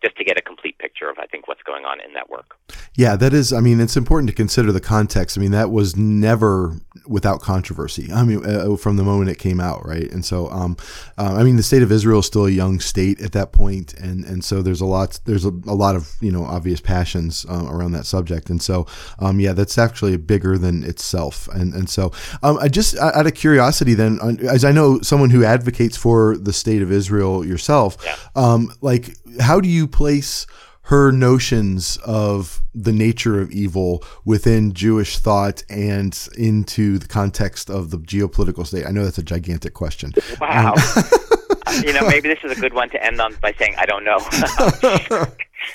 just 0.04 0.16
to 0.18 0.24
get 0.24 0.38
a 0.38 0.42
complete 0.42 0.78
picture 0.78 1.10
of, 1.10 1.18
I 1.20 1.26
think, 1.26 1.48
what's 1.48 1.64
going 1.64 1.86
on 1.86 2.00
in 2.02 2.14
that 2.14 2.30
work. 2.30 2.58
Yeah, 2.96 3.16
that 3.16 3.34
is. 3.34 3.54
I 3.54 3.60
mean, 3.60 3.80
it's 3.80 3.96
important 3.98 4.30
to 4.30 4.36
consider 4.36 4.72
the 4.72 4.82
context. 4.82 5.38
I 5.38 5.42
mean, 5.42 5.52
that 5.52 5.70
was 5.72 5.96
never 5.96 6.76
without 7.08 7.42
controversy. 7.42 8.12
I 8.12 8.24
mean, 8.24 8.44
uh, 8.46 8.76
from 8.76 8.98
the 8.98 9.04
moment 9.04 9.30
it 9.30 9.38
came 9.38 9.60
out, 9.60 9.86
right? 9.86 10.12
And 10.12 10.26
so, 10.26 10.50
um, 10.50 10.78
uh, 11.18 11.36
I 11.40 11.44
mean, 11.44 11.56
the 11.58 11.64
state 11.64 11.84
of 11.84 11.92
Israel 11.92 12.20
is 12.20 12.26
still 12.26 12.46
a 12.48 12.50
young 12.52 12.80
state 12.80 13.22
at 13.22 13.32
that 13.34 13.52
point, 13.52 13.94
and 13.94 14.26
and 14.26 14.44
so 14.44 14.62
there's 14.62 14.82
a 14.82 14.86
lot 14.86 15.20
there's 15.26 15.46
a, 15.46 15.50
a 15.68 15.76
lot 15.76 15.96
of 15.96 16.12
you 16.22 16.32
know 16.32 16.44
obvious 16.44 16.82
passions 16.82 17.46
uh, 17.50 17.66
around 17.70 17.92
that 17.92 18.06
subject, 18.06 18.50
and 18.50 18.62
so 18.62 18.86
um, 19.20 19.40
yeah, 19.40 19.54
that's 19.54 19.78
actually 19.78 20.18
bigger 20.18 20.58
than 20.58 20.84
itself, 20.84 21.48
and 21.50 21.74
and 21.74 21.90
so 21.90 22.12
um, 22.44 22.58
I 22.60 22.68
just 22.68 22.98
out 22.98 23.28
of 23.28 23.34
curiosity, 23.36 23.94
then, 23.94 24.20
as 24.50 24.66
I 24.66 24.72
know 24.72 25.00
someone 25.02 25.30
who 25.30 25.44
advocates 25.44 25.96
for 25.98 26.36
the 26.38 26.54
state 26.54 26.82
of 26.82 26.92
Israel 26.92 27.46
yourself, 27.46 27.98
Yeah. 28.04 28.16
um, 28.36 28.72
like 28.82 29.16
how 29.40 29.60
do 29.60 29.70
you 29.70 29.88
place 29.88 30.48
her 30.84 31.12
notions 31.12 31.98
of 32.06 32.62
the 32.74 32.94
nature 32.94 33.42
of 33.42 33.52
evil 33.52 34.04
within 34.24 34.74
Jewish 34.74 35.18
thought 35.18 35.64
and 35.70 36.28
into 36.38 36.98
the 36.98 37.08
context 37.08 37.70
of 37.70 37.92
the 37.92 37.98
geopolitical 37.98 38.66
state? 38.66 38.86
I 38.86 38.92
know 38.92 39.04
that's 39.04 39.18
a 39.18 39.24
gigantic 39.24 39.74
question. 39.74 40.14
Wow. 40.40 40.76
you 41.84 41.94
know, 41.94 42.08
maybe 42.08 42.30
this 42.30 42.40
is 42.44 42.58
a 42.58 42.62
good 42.62 42.74
one 42.74 42.90
to 42.90 43.04
end 43.04 43.20
on 43.20 43.36
by 43.42 43.54
saying, 43.54 43.76
I 43.78 43.86
don't 43.86 44.04
know. 44.04 44.20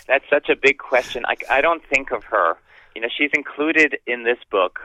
That's 0.06 0.24
such 0.30 0.48
a 0.48 0.56
big 0.56 0.78
question. 0.78 1.24
I, 1.26 1.36
I 1.50 1.60
don't 1.60 1.84
think 1.86 2.12
of 2.12 2.24
her. 2.24 2.56
You 2.94 3.02
know, 3.02 3.08
she's 3.16 3.30
included 3.34 3.98
in 4.06 4.24
this 4.24 4.38
book 4.50 4.80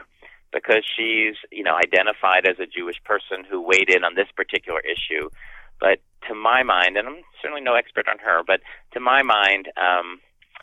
because 0.52 0.84
she's, 0.96 1.34
you 1.50 1.62
know, 1.62 1.76
identified 1.76 2.46
as 2.46 2.58
a 2.58 2.66
Jewish 2.66 2.96
person 3.04 3.44
who 3.48 3.60
weighed 3.60 3.90
in 3.90 4.04
on 4.04 4.14
this 4.14 4.28
particular 4.34 4.80
issue. 4.80 5.28
But 5.80 6.00
to 6.26 6.34
my 6.34 6.62
mind, 6.62 6.96
and 6.96 7.06
I'm 7.06 7.22
certainly 7.40 7.62
no 7.62 7.74
expert 7.74 8.08
on 8.08 8.18
her, 8.18 8.42
but 8.46 8.60
to 8.92 9.00
my 9.00 9.22
mind, 9.22 9.68
um, 9.76 10.20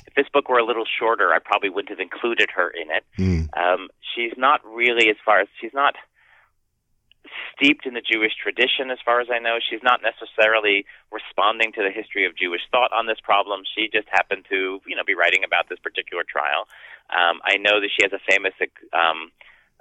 if 0.07 0.13
this 0.13 0.27
book 0.31 0.49
were 0.49 0.59
a 0.59 0.65
little 0.65 0.85
shorter, 0.85 1.33
I 1.33 1.39
probably 1.39 1.69
wouldn't 1.69 1.89
have 1.89 1.99
included 1.99 2.49
her 2.55 2.69
in 2.69 2.91
it. 2.91 3.03
Mm. 3.17 3.49
Um, 3.57 3.89
she's 4.13 4.33
not 4.37 4.61
really, 4.65 5.09
as 5.09 5.15
far 5.25 5.39
as 5.39 5.47
she's 5.59 5.73
not 5.73 5.95
steeped 7.55 7.85
in 7.85 7.93
the 7.93 8.01
Jewish 8.01 8.33
tradition, 8.35 8.91
as 8.91 8.99
far 9.03 9.21
as 9.21 9.27
I 9.31 9.39
know. 9.39 9.57
She's 9.59 9.83
not 9.83 10.01
necessarily 10.03 10.85
responding 11.11 11.71
to 11.73 11.81
the 11.83 11.91
history 11.91 12.25
of 12.25 12.37
Jewish 12.37 12.61
thought 12.71 12.91
on 12.93 13.07
this 13.07 13.19
problem. 13.23 13.63
She 13.65 13.89
just 13.91 14.07
happened 14.11 14.45
to, 14.49 14.81
you 14.85 14.95
know, 14.95 15.03
be 15.05 15.15
writing 15.15 15.43
about 15.43 15.69
this 15.69 15.79
particular 15.79 16.23
trial. 16.27 16.67
Um, 17.09 17.39
I 17.43 17.57
know 17.57 17.79
that 17.81 17.89
she 17.95 18.03
has 18.03 18.13
a 18.13 18.21
famous 18.29 18.53
um, 18.93 19.31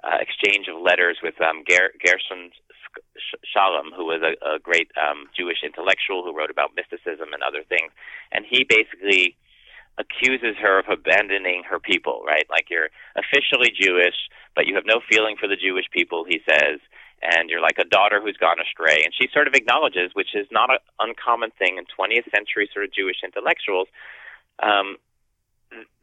uh, 0.03 0.17
exchange 0.19 0.67
of 0.67 0.81
letters 0.81 1.17
with 1.21 1.35
um, 1.41 1.63
Ger- 1.67 1.93
Gershon 1.99 2.51
Sh- 2.53 3.04
Scholem, 3.45 3.95
who 3.95 4.05
was 4.05 4.21
a, 4.21 4.35
a 4.55 4.59
great 4.59 4.91
um, 4.99 5.27
Jewish 5.35 5.63
intellectual 5.63 6.23
who 6.23 6.35
wrote 6.35 6.51
about 6.51 6.75
mysticism 6.75 7.33
and 7.33 7.43
other 7.43 7.63
things, 7.67 7.91
and 8.31 8.45
he 8.47 8.63
basically 8.63 9.35
accuses 9.97 10.55
her 10.59 10.79
of 10.79 10.85
abandoning 10.89 11.63
her 11.63 11.79
people, 11.79 12.21
right? 12.27 12.45
Like 12.49 12.69
you're 12.69 12.89
officially 13.15 13.71
Jewish, 13.71 14.27
but 14.55 14.67
you 14.67 14.75
have 14.75 14.85
no 14.85 14.99
feeling 15.09 15.37
for 15.39 15.47
the 15.47 15.55
Jewish 15.55 15.85
people, 15.91 16.25
he 16.27 16.41
says, 16.49 16.79
and 17.21 17.49
you're 17.49 17.61
like 17.61 17.79
a 17.79 17.85
daughter 17.85 18.19
who's 18.21 18.37
gone 18.37 18.59
astray. 18.59 19.03
And 19.03 19.13
she 19.15 19.29
sort 19.33 19.47
of 19.47 19.53
acknowledges, 19.53 20.11
which 20.13 20.35
is 20.35 20.47
not 20.51 20.69
an 20.69 20.79
uncommon 20.99 21.51
thing 21.57 21.77
in 21.77 21.85
20th 21.87 22.29
century 22.29 22.69
sort 22.73 22.85
of 22.85 22.93
Jewish 22.93 23.23
intellectuals. 23.23 23.87
Um, 24.61 24.97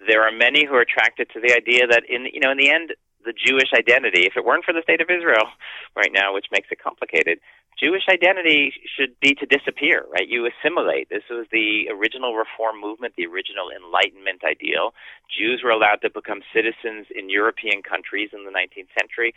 there 0.06 0.22
are 0.26 0.32
many 0.32 0.64
who 0.64 0.74
are 0.74 0.80
attracted 0.80 1.28
to 1.30 1.40
the 1.40 1.54
idea 1.54 1.86
that 1.86 2.02
in 2.08 2.26
you 2.32 2.40
know 2.40 2.50
in 2.50 2.58
the 2.58 2.70
end 2.70 2.92
the 3.24 3.32
Jewish 3.32 3.72
identity, 3.76 4.22
if 4.26 4.36
it 4.36 4.44
weren't 4.44 4.64
for 4.64 4.72
the 4.72 4.82
state 4.82 5.00
of 5.00 5.08
Israel 5.10 5.46
right 5.96 6.12
now, 6.12 6.34
which 6.34 6.46
makes 6.50 6.68
it 6.70 6.82
complicated, 6.82 7.38
Jewish 7.78 8.04
identity 8.08 8.72
should 8.96 9.18
be 9.20 9.34
to 9.34 9.46
disappear, 9.46 10.04
right? 10.10 10.28
You 10.28 10.46
assimilate. 10.46 11.08
This 11.08 11.24
was 11.30 11.46
the 11.50 11.88
original 11.90 12.34
reform 12.36 12.80
movement, 12.80 13.14
the 13.16 13.26
original 13.26 13.70
Enlightenment 13.70 14.44
ideal. 14.44 14.94
Jews 15.30 15.62
were 15.64 15.70
allowed 15.70 16.02
to 16.02 16.10
become 16.10 16.42
citizens 16.54 17.06
in 17.14 17.30
European 17.30 17.82
countries 17.82 18.30
in 18.32 18.44
the 18.44 18.50
19th 18.50 18.92
century. 18.98 19.34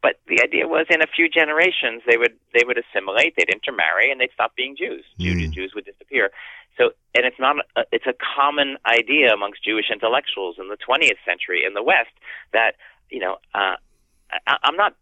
But 0.00 0.18
the 0.26 0.42
idea 0.42 0.66
was, 0.66 0.86
in 0.90 1.00
a 1.00 1.06
few 1.06 1.28
generations, 1.28 2.02
they 2.06 2.16
would 2.16 2.34
they 2.52 2.64
would 2.66 2.76
assimilate, 2.76 3.34
they'd 3.36 3.48
intermarry, 3.48 4.10
and 4.10 4.20
they'd 4.20 4.34
stop 4.34 4.56
being 4.56 4.74
Jews. 4.76 5.04
Jews, 5.18 5.50
Mm. 5.50 5.54
Jews 5.54 5.72
would 5.76 5.84
disappear. 5.84 6.30
So, 6.76 6.90
and 7.14 7.24
it's 7.24 7.38
not 7.38 7.56
a, 7.76 7.84
it's 7.92 8.06
a 8.06 8.14
common 8.18 8.78
idea 8.86 9.32
amongst 9.32 9.62
Jewish 9.62 9.90
intellectuals 9.92 10.56
in 10.58 10.68
the 10.68 10.76
20th 10.76 11.22
century 11.24 11.62
in 11.64 11.74
the 11.74 11.82
West 11.82 12.10
that 12.52 12.74
you 13.12 13.20
know 13.20 13.36
uh, 13.54 13.76
I, 14.46 14.56
I'm 14.64 14.76
not 14.76 14.94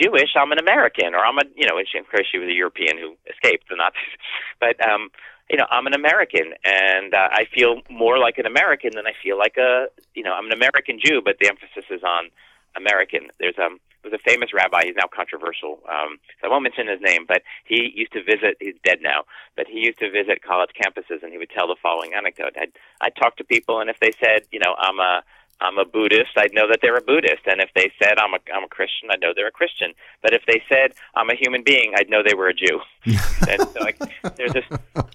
Jewish, 0.00 0.30
I'm 0.36 0.52
an 0.52 0.58
American, 0.58 1.14
or 1.14 1.24
I'm 1.24 1.38
a 1.38 1.42
you 1.56 1.66
know, 1.66 1.78
of 1.78 2.10
course 2.10 2.26
she 2.30 2.38
was 2.38 2.48
a 2.48 2.54
European 2.54 2.98
who 2.98 3.16
escaped 3.28 3.68
the 3.68 3.76
Nazis, 3.76 4.14
but 4.60 4.78
um, 4.86 5.10
you 5.50 5.56
know, 5.56 5.66
I'm 5.70 5.86
an 5.86 5.94
American, 5.94 6.52
and 6.64 7.14
uh, 7.14 7.28
I 7.32 7.44
feel 7.54 7.80
more 7.90 8.18
like 8.18 8.38
an 8.38 8.46
American 8.46 8.90
than 8.94 9.06
I 9.06 9.12
feel 9.22 9.38
like 9.38 9.56
a 9.56 9.86
you 10.14 10.22
know, 10.22 10.32
I'm 10.32 10.46
an 10.46 10.52
American 10.52 10.98
Jew, 11.02 11.20
but 11.24 11.36
the 11.40 11.48
emphasis 11.48 11.84
is 11.90 12.02
on 12.02 12.30
American. 12.76 13.28
There's 13.40 13.58
um 13.58 13.80
there's 14.02 14.14
a 14.14 14.30
famous 14.30 14.54
rabbi. 14.54 14.82
He's 14.84 14.94
now 14.96 15.08
controversial. 15.12 15.80
Um, 15.88 16.18
so 16.40 16.46
I 16.46 16.50
won't 16.50 16.62
mention 16.62 16.86
his 16.86 17.00
name, 17.00 17.24
but 17.26 17.42
he 17.64 17.90
used 17.94 18.12
to 18.12 18.22
visit. 18.22 18.56
He's 18.60 18.78
dead 18.84 18.98
now, 19.02 19.24
but 19.56 19.66
he 19.66 19.80
used 19.80 19.98
to 19.98 20.10
visit 20.10 20.42
college 20.42 20.70
campuses, 20.78 21.22
and 21.22 21.32
he 21.32 21.38
would 21.38 21.50
tell 21.50 21.66
the 21.66 21.76
following 21.82 22.14
anecdote. 22.14 22.54
I'd 22.60 22.72
I'd 23.00 23.16
talk 23.16 23.36
to 23.38 23.44
people, 23.44 23.80
and 23.80 23.90
if 23.90 23.98
they 24.00 24.12
said, 24.12 24.42
you 24.52 24.60
know, 24.60 24.76
I'm 24.78 25.00
a 25.00 25.22
I'm 25.60 25.78
a 25.78 25.84
Buddhist, 25.84 26.30
I'd 26.36 26.54
know 26.54 26.68
that 26.68 26.80
they're 26.82 26.96
a 26.96 27.02
Buddhist, 27.02 27.42
and 27.46 27.60
if 27.60 27.70
they 27.74 27.90
said 28.00 28.18
I'm 28.18 28.34
a 28.34 28.38
I'm 28.54 28.64
a 28.64 28.68
Christian, 28.68 29.10
I'd 29.10 29.20
know 29.20 29.32
they're 29.34 29.48
a 29.48 29.52
Christian. 29.52 29.92
But 30.22 30.32
if 30.32 30.42
they 30.46 30.62
said 30.68 30.92
I'm 31.14 31.30
a 31.30 31.34
human 31.34 31.62
being, 31.62 31.94
I'd 31.96 32.08
know 32.08 32.22
they 32.22 32.34
were 32.34 32.48
a 32.48 32.54
Jew. 32.54 32.80
and 33.06 33.62
so 33.62 33.80
like, 33.80 33.98
there's 34.36 34.52
this 34.52 34.64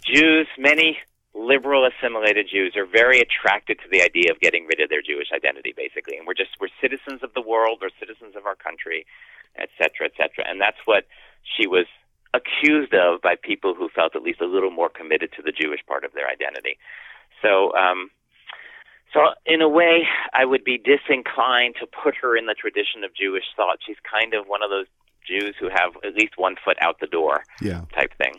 Jews, 0.03 0.47
many 0.57 0.97
liberal 1.33 1.87
assimilated 1.87 2.47
Jews 2.51 2.75
are 2.75 2.85
very 2.85 3.19
attracted 3.19 3.79
to 3.79 3.89
the 3.91 4.01
idea 4.01 4.31
of 4.31 4.39
getting 4.39 4.65
rid 4.65 4.79
of 4.79 4.89
their 4.89 5.01
Jewish 5.01 5.29
identity, 5.33 5.73
basically. 5.75 6.17
And 6.17 6.27
we're 6.27 6.37
just 6.37 6.51
we're 6.59 6.73
citizens 6.81 7.23
of 7.23 7.33
the 7.33 7.41
world, 7.41 7.79
we're 7.81 7.95
citizens 7.99 8.35
of 8.35 8.45
our 8.45 8.55
country, 8.55 9.05
et 9.57 9.69
cetera, 9.77 10.07
et 10.07 10.13
cetera. 10.17 10.45
And 10.47 10.61
that's 10.61 10.77
what 10.85 11.05
she 11.43 11.67
was 11.67 11.85
accused 12.33 12.93
of 12.93 13.21
by 13.21 13.35
people 13.35 13.73
who 13.73 13.89
felt 13.89 14.15
at 14.15 14.23
least 14.23 14.41
a 14.41 14.45
little 14.45 14.71
more 14.71 14.89
committed 14.89 15.31
to 15.33 15.41
the 15.41 15.51
Jewish 15.51 15.81
part 15.87 16.03
of 16.03 16.13
their 16.13 16.27
identity. 16.27 16.77
So, 17.41 17.73
um, 17.75 18.09
so 19.13 19.19
in 19.45 19.61
a 19.61 19.69
way, 19.69 20.03
I 20.33 20.45
would 20.45 20.63
be 20.63 20.77
disinclined 20.77 21.75
to 21.79 21.87
put 21.87 22.15
her 22.21 22.35
in 22.35 22.45
the 22.47 22.53
tradition 22.53 23.03
of 23.03 23.11
Jewish 23.15 23.43
thought. 23.55 23.77
She's 23.85 23.97
kind 24.09 24.33
of 24.33 24.45
one 24.47 24.63
of 24.63 24.69
those 24.69 24.87
Jews 25.27 25.55
who 25.59 25.69
have 25.69 25.91
at 26.03 26.15
least 26.15 26.33
one 26.37 26.55
foot 26.63 26.77
out 26.81 26.99
the 26.99 27.07
door 27.07 27.45
Yeah. 27.61 27.81
type 27.95 28.11
thing. 28.17 28.33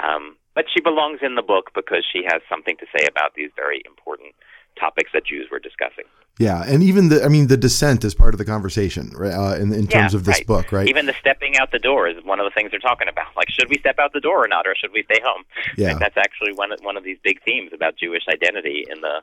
Um, 0.00 0.36
but 0.54 0.66
she 0.72 0.80
belongs 0.80 1.20
in 1.22 1.34
the 1.34 1.42
book 1.42 1.70
because 1.74 2.04
she 2.10 2.22
has 2.24 2.42
something 2.48 2.76
to 2.76 2.86
say 2.96 3.06
about 3.06 3.34
these 3.34 3.50
very 3.56 3.82
important 3.86 4.34
topics 4.78 5.10
that 5.12 5.24
Jews 5.26 5.48
were 5.50 5.58
discussing. 5.58 6.04
Yeah, 6.38 6.62
and 6.66 6.82
even 6.82 7.10
the 7.10 7.22
I 7.24 7.28
mean 7.28 7.48
the 7.48 7.58
dissent 7.58 8.04
is 8.04 8.14
part 8.14 8.32
of 8.32 8.38
the 8.38 8.44
conversation, 8.46 9.10
right? 9.14 9.34
Uh, 9.34 9.56
in 9.56 9.72
in 9.74 9.86
terms 9.86 10.12
Yeah, 10.14 10.18
of 10.18 10.24
this 10.24 10.38
right. 10.38 10.46
book, 10.46 10.72
right? 10.72 10.88
Even 10.88 11.04
the 11.04 11.14
stepping 11.20 11.58
out 11.58 11.72
the 11.72 11.78
door 11.78 12.08
is 12.08 12.16
one 12.24 12.40
of 12.40 12.44
the 12.44 12.50
things 12.50 12.70
they're 12.70 12.80
talking 12.80 13.08
about. 13.08 13.36
Like, 13.36 13.50
should 13.50 13.68
we 13.68 13.76
step 13.78 13.98
out 13.98 14.14
the 14.14 14.20
door 14.20 14.42
or 14.42 14.48
not, 14.48 14.66
or 14.66 14.74
should 14.74 14.92
we 14.92 15.02
stay 15.02 15.20
home? 15.22 15.44
Yeah. 15.76 15.88
Like, 15.88 15.98
that's 16.04 16.16
actually 16.16 16.54
one 16.54 16.72
of, 16.72 16.80
one 16.82 16.96
of 16.96 17.04
these 17.04 17.18
big 17.22 17.42
themes 17.44 17.72
about 17.74 17.96
Jewish 17.98 18.22
identity 18.32 18.86
in 18.90 19.02
the 19.02 19.20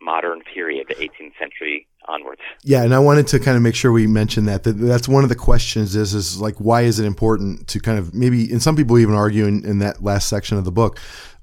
modern 0.00 0.40
period, 0.42 0.86
the 0.88 0.94
18th 0.94 1.32
century 1.38 1.86
onwards. 2.06 2.40
Yeah, 2.64 2.82
and 2.84 2.94
I 2.94 2.98
wanted 2.98 3.26
to 3.28 3.38
kind 3.38 3.56
of 3.56 3.62
make 3.62 3.74
sure 3.74 3.92
we 3.92 4.06
mention 4.06 4.46
that, 4.46 4.64
that 4.64 4.72
that's 4.72 5.08
one 5.08 5.22
of 5.24 5.28
the 5.28 5.34
questions 5.36 5.94
is 5.94 6.14
is 6.14 6.40
like 6.40 6.56
why 6.56 6.82
is 6.82 6.98
it 6.98 7.04
important 7.04 7.68
to 7.68 7.80
kind 7.80 7.98
of 7.98 8.14
maybe 8.14 8.50
and 8.50 8.62
some 8.62 8.76
people 8.76 8.98
even 8.98 9.14
argue 9.14 9.44
in, 9.46 9.64
in 9.64 9.78
that 9.80 10.02
last 10.02 10.28
section 10.28 10.56
of 10.56 10.64
the 10.64 10.72
book 10.72 10.98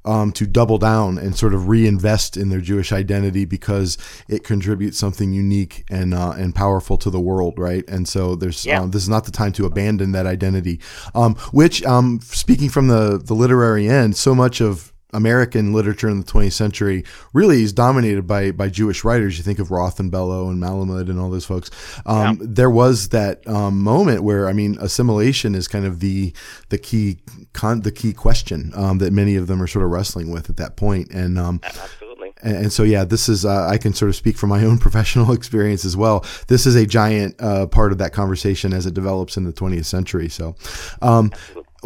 um, 0.06 0.32
to 0.34 0.46
double 0.46 0.78
down 0.78 1.18
and 1.18 1.36
sort 1.36 1.54
of 1.54 1.68
reinvest 1.68 2.38
in 2.38 2.50
their 2.50 2.62
Jewish 2.62 2.92
identity 2.92 3.44
because 3.46 3.98
it 4.30 4.44
contributes 4.44 4.98
something 4.98 5.34
unique 5.34 5.84
and 5.90 6.14
uh, 6.14 6.32
and 6.38 6.54
powerful 6.54 6.98
to 7.00 7.10
the 7.10 7.20
world, 7.20 7.56
right? 7.58 7.84
And 7.88 8.08
so 8.08 8.36
there's 8.36 8.66
Yeah. 8.66 8.82
um, 8.82 8.92
this 8.92 9.02
is 9.04 9.10
not 9.10 9.26
the 9.26 9.32
time 9.32 9.52
to 9.54 9.66
abandon 9.66 10.12
that 10.14 10.26
identity. 10.28 10.80
Um, 11.16 11.36
which, 11.52 11.84
um, 11.86 12.20
speaking 12.22 12.70
from 12.70 12.88
the 12.88 13.18
the 13.24 13.34
literary 13.34 13.88
end, 13.90 14.16
so 14.16 14.36
much 14.36 14.62
of 14.62 14.94
American 15.14 15.72
literature 15.72 16.10
in 16.10 16.20
the 16.20 16.26
20th 16.26 16.54
century 16.54 17.04
really 17.34 17.64
is 17.64 17.72
dominated 17.72 18.28
by 18.28 18.52
by 18.52 18.70
Jewish 18.70 19.04
writers. 19.04 19.38
You 19.38 19.44
think 19.44 19.60
of 19.60 19.72
Roth 19.72 20.00
and 20.00 20.12
Bellow 20.12 20.50
and 20.50 20.62
Malamud 20.62 21.10
and 21.10 21.20
all 21.20 21.30
those 21.30 21.46
folks. 21.46 21.72
Um, 22.06 22.38
There 22.42 22.70
was 22.70 23.10
that 23.10 23.48
um, 23.48 23.82
moment 23.82 24.24
where 24.24 24.50
I 24.50 24.54
mean, 24.54 24.78
assimilation 24.82 25.56
is 25.56 25.68
kind 25.68 25.86
of 25.86 26.00
the 26.00 26.34
the 26.70 26.78
key 26.78 27.20
con- 27.54 27.82
the 27.82 27.92
key 27.92 28.14
question 28.14 28.72
um, 28.76 28.98
that 28.98 29.14
many 29.14 29.36
of 29.36 29.48
them 29.48 29.62
are 29.62 29.68
sort 29.68 29.86
of 29.86 29.92
wrestling 29.92 30.32
with 30.32 30.50
at 30.50 30.58
that 30.58 30.76
point. 30.76 31.12
And 31.12 31.38
um, 31.38 31.62
Absolutely. 31.64 32.34
and, 32.42 32.58
and 32.58 32.74
so 32.74 32.84
yeah, 32.84 33.06
this 33.06 33.30
is 33.30 33.46
uh, 33.46 33.68
I 33.68 33.78
can 33.78 33.94
sort 33.94 34.10
of 34.10 34.16
speak 34.16 34.38
from 34.38 34.50
my 34.50 34.66
own 34.66 34.78
professional 34.86 35.32
experience 35.32 35.86
as 35.86 35.96
well. 35.96 36.26
This 36.48 36.66
is 36.66 36.76
a 36.76 36.86
giant 36.86 37.36
uh, 37.40 37.68
part 37.68 37.92
of 37.92 38.00
that 38.00 38.12
conversation 38.12 38.74
as 38.74 38.86
it 38.86 38.94
develops 38.94 39.38
in 39.38 39.46
the 39.46 39.54
20th 39.54 39.86
century. 39.86 40.30
So. 40.30 40.56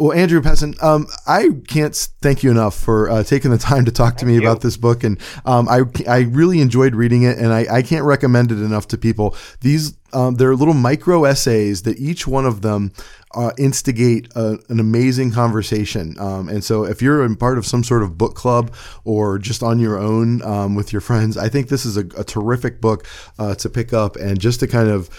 Well, 0.00 0.14
Andrew 0.14 0.40
Pessin, 0.40 0.82
um, 0.82 1.06
I 1.26 1.50
can't 1.68 1.94
thank 2.22 2.42
you 2.42 2.50
enough 2.50 2.74
for 2.74 3.10
uh, 3.10 3.22
taking 3.22 3.50
the 3.50 3.58
time 3.58 3.84
to 3.84 3.92
talk 3.92 4.16
to 4.16 4.24
me 4.24 4.36
you. 4.36 4.40
about 4.40 4.62
this 4.62 4.78
book, 4.78 5.04
and 5.04 5.20
um, 5.44 5.68
I 5.68 5.82
I 6.08 6.20
really 6.20 6.62
enjoyed 6.62 6.94
reading 6.94 7.24
it, 7.24 7.36
and 7.36 7.52
I, 7.52 7.66
I 7.70 7.82
can't 7.82 8.06
recommend 8.06 8.50
it 8.50 8.62
enough 8.62 8.88
to 8.88 8.96
people. 8.96 9.36
These 9.60 9.98
um, 10.14 10.36
they're 10.36 10.56
little 10.56 10.72
micro 10.72 11.24
essays 11.24 11.82
that 11.82 11.98
each 11.98 12.26
one 12.26 12.46
of 12.46 12.62
them 12.62 12.92
uh, 13.34 13.50
instigate 13.58 14.32
a, 14.34 14.58
an 14.70 14.80
amazing 14.80 15.32
conversation. 15.32 16.18
Um, 16.18 16.48
and 16.48 16.64
so, 16.64 16.84
if 16.84 17.02
you're 17.02 17.22
a 17.22 17.36
part 17.36 17.58
of 17.58 17.66
some 17.66 17.84
sort 17.84 18.02
of 18.02 18.16
book 18.16 18.34
club 18.34 18.72
or 19.04 19.38
just 19.38 19.62
on 19.62 19.78
your 19.78 19.98
own 19.98 20.40
um, 20.40 20.74
with 20.76 20.94
your 20.94 21.02
friends, 21.02 21.36
I 21.36 21.50
think 21.50 21.68
this 21.68 21.84
is 21.84 21.98
a, 21.98 22.06
a 22.16 22.24
terrific 22.24 22.80
book 22.80 23.06
uh, 23.38 23.54
to 23.56 23.68
pick 23.68 23.92
up 23.92 24.16
and 24.16 24.40
just 24.40 24.60
to 24.60 24.66
kind 24.66 24.88
of 24.88 25.10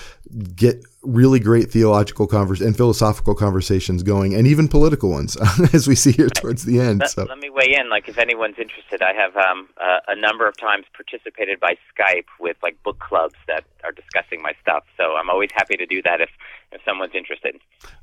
get 0.56 0.84
really 1.04 1.40
great 1.40 1.72
theological 1.72 2.28
convers 2.28 2.62
and 2.62 2.78
philosophical 2.78 3.34
conversations 3.36 4.04
going, 4.04 4.34
and 4.36 4.48
even 4.48 4.68
political 4.68 5.10
ones, 5.10 5.36
as 5.74 5.88
we 5.88 5.96
see 5.96 6.12
here 6.12 6.30
towards 6.30 6.64
the 6.66 6.80
end. 6.80 7.00
Let, 7.00 7.10
So, 7.12 7.24
let 7.24 7.40
me 7.40 7.50
weigh 7.50 7.76
in. 7.80 7.90
Like, 7.90 8.08
if 8.08 8.18
anyone's 8.18 8.58
interested, 8.60 9.02
I 9.02 9.14
have 9.14 9.36
um, 9.36 9.68
uh, 9.84 10.00
a 10.08 10.16
number 10.16 10.48
of 10.48 10.56
times 10.58 10.86
participated 10.96 11.60
by 11.60 11.76
Skype 11.98 12.26
with 12.40 12.58
like 12.62 12.82
book 12.84 13.00
clubs 13.00 13.36
that 13.48 13.64
are 13.84 13.92
discussing 13.92 14.42
my 14.42 14.54
stuff. 14.62 14.84
So 14.98 15.16
I'm 15.16 15.30
always 15.30 15.50
happy 15.56 15.76
to 15.78 15.86
do 15.86 16.02
that 16.04 16.22
if, 16.22 16.30
if 16.72 16.82
someone's 16.86 17.16
interested. 17.16 17.56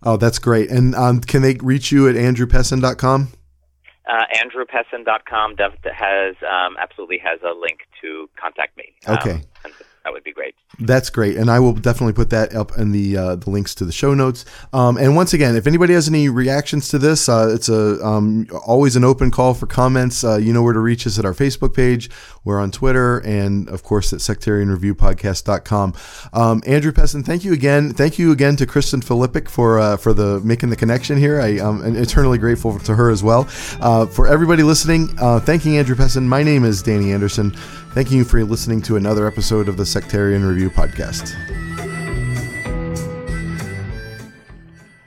oh, 0.03 0.17
that's 0.17 0.39
great. 0.39 0.71
And 0.71 0.95
um, 0.95 1.21
can 1.21 1.43
they 1.43 1.55
reach 1.63 1.93
you 1.93 2.09
at 2.09 2.15
andrewpessin.com? 2.17 3.29
Uh, 4.11 4.25
AndrewPessin.com 4.43 5.55
dev- 5.57 5.75
has 5.95 6.35
um, 6.51 6.77
absolutely 6.79 7.19
has 7.19 7.41
a 7.43 7.53
link 7.53 7.81
to 8.01 8.29
contact 8.41 8.77
me. 8.77 8.95
Um, 9.07 9.17
Okay. 9.19 9.43
and 9.65 9.73
that 10.05 10.13
would 10.13 10.25
be 10.25 10.33
great. 10.33 10.55
That's 10.81 11.11
great, 11.11 11.37
and 11.37 11.51
I 11.51 11.59
will 11.61 11.73
definitely 11.73 12.13
put 12.13 12.31
that 12.31 12.55
up 12.55 12.77
in 12.79 12.93
the 12.93 13.17
uh, 13.17 13.37
the 13.37 13.51
links 13.51 13.75
to 13.77 13.85
the 13.85 13.93
show 13.93 14.15
notes. 14.15 14.45
Um, 14.73 14.97
and 14.97 15.17
once 15.17 15.33
again, 15.33 15.57
if 15.57 15.67
anybody 15.67 15.95
has 15.95 16.09
any 16.09 16.29
reactions 16.29 16.89
to 16.89 16.99
this, 16.99 17.29
uh, 17.29 17.51
it's 17.53 17.69
a 17.69 18.05
um, 18.05 18.47
always 18.65 18.95
an 18.97 19.05
open 19.05 19.31
call 19.31 19.55
for 19.55 19.67
comments. 19.67 20.23
Uh, 20.23 20.37
you 20.37 20.53
know 20.53 20.63
where 20.63 20.73
to 20.73 20.81
reach 20.81 21.07
us 21.07 21.19
at 21.19 21.25
our 21.25 21.35
Facebook 21.35 21.75
page. 21.75 22.11
We're 22.45 22.61
on 22.61 22.71
Twitter, 22.71 23.19
and 23.19 23.69
of 23.69 23.83
course 23.83 24.13
at 24.13 24.21
sectarianreviewpodcast.com. 24.21 25.95
Um, 26.33 26.63
Andrew 26.67 26.93
Pessin, 26.93 27.25
thank 27.25 27.45
you 27.45 27.53
again. 27.53 27.93
Thank 27.93 28.19
you 28.19 28.31
again 28.33 28.57
to 28.57 28.67
Kristen 28.67 29.01
Filippic 29.01 29.49
for 29.49 29.79
uh, 29.79 29.97
for 29.97 30.13
the 30.13 30.41
making 30.41 30.71
the 30.71 30.77
connection 30.77 31.19
here. 31.19 31.41
I 31.41 31.59
am 31.59 31.97
eternally 31.97 32.39
grateful 32.39 32.79
to 32.79 32.95
her 32.95 33.11
as 33.11 33.23
well. 33.23 33.49
Uh, 33.81 34.07
for 34.07 34.27
everybody 34.29 34.63
listening, 34.63 35.09
uh, 35.21 35.41
thanking 35.41 35.77
Andrew 35.77 35.97
Pessin. 35.97 36.25
My 36.25 36.43
name 36.43 36.65
is 36.65 36.83
Danny 36.83 37.13
Anderson. 37.13 37.55
Thanking 37.93 38.19
you 38.19 38.25
for 38.25 38.45
listening 38.45 38.83
to 38.83 38.97
another 38.97 39.27
episode 39.27 39.69
of 39.69 39.77
the 39.77 39.87
Sectarian 39.87 40.45
Review 40.45 40.71
Podcast. 40.71 41.35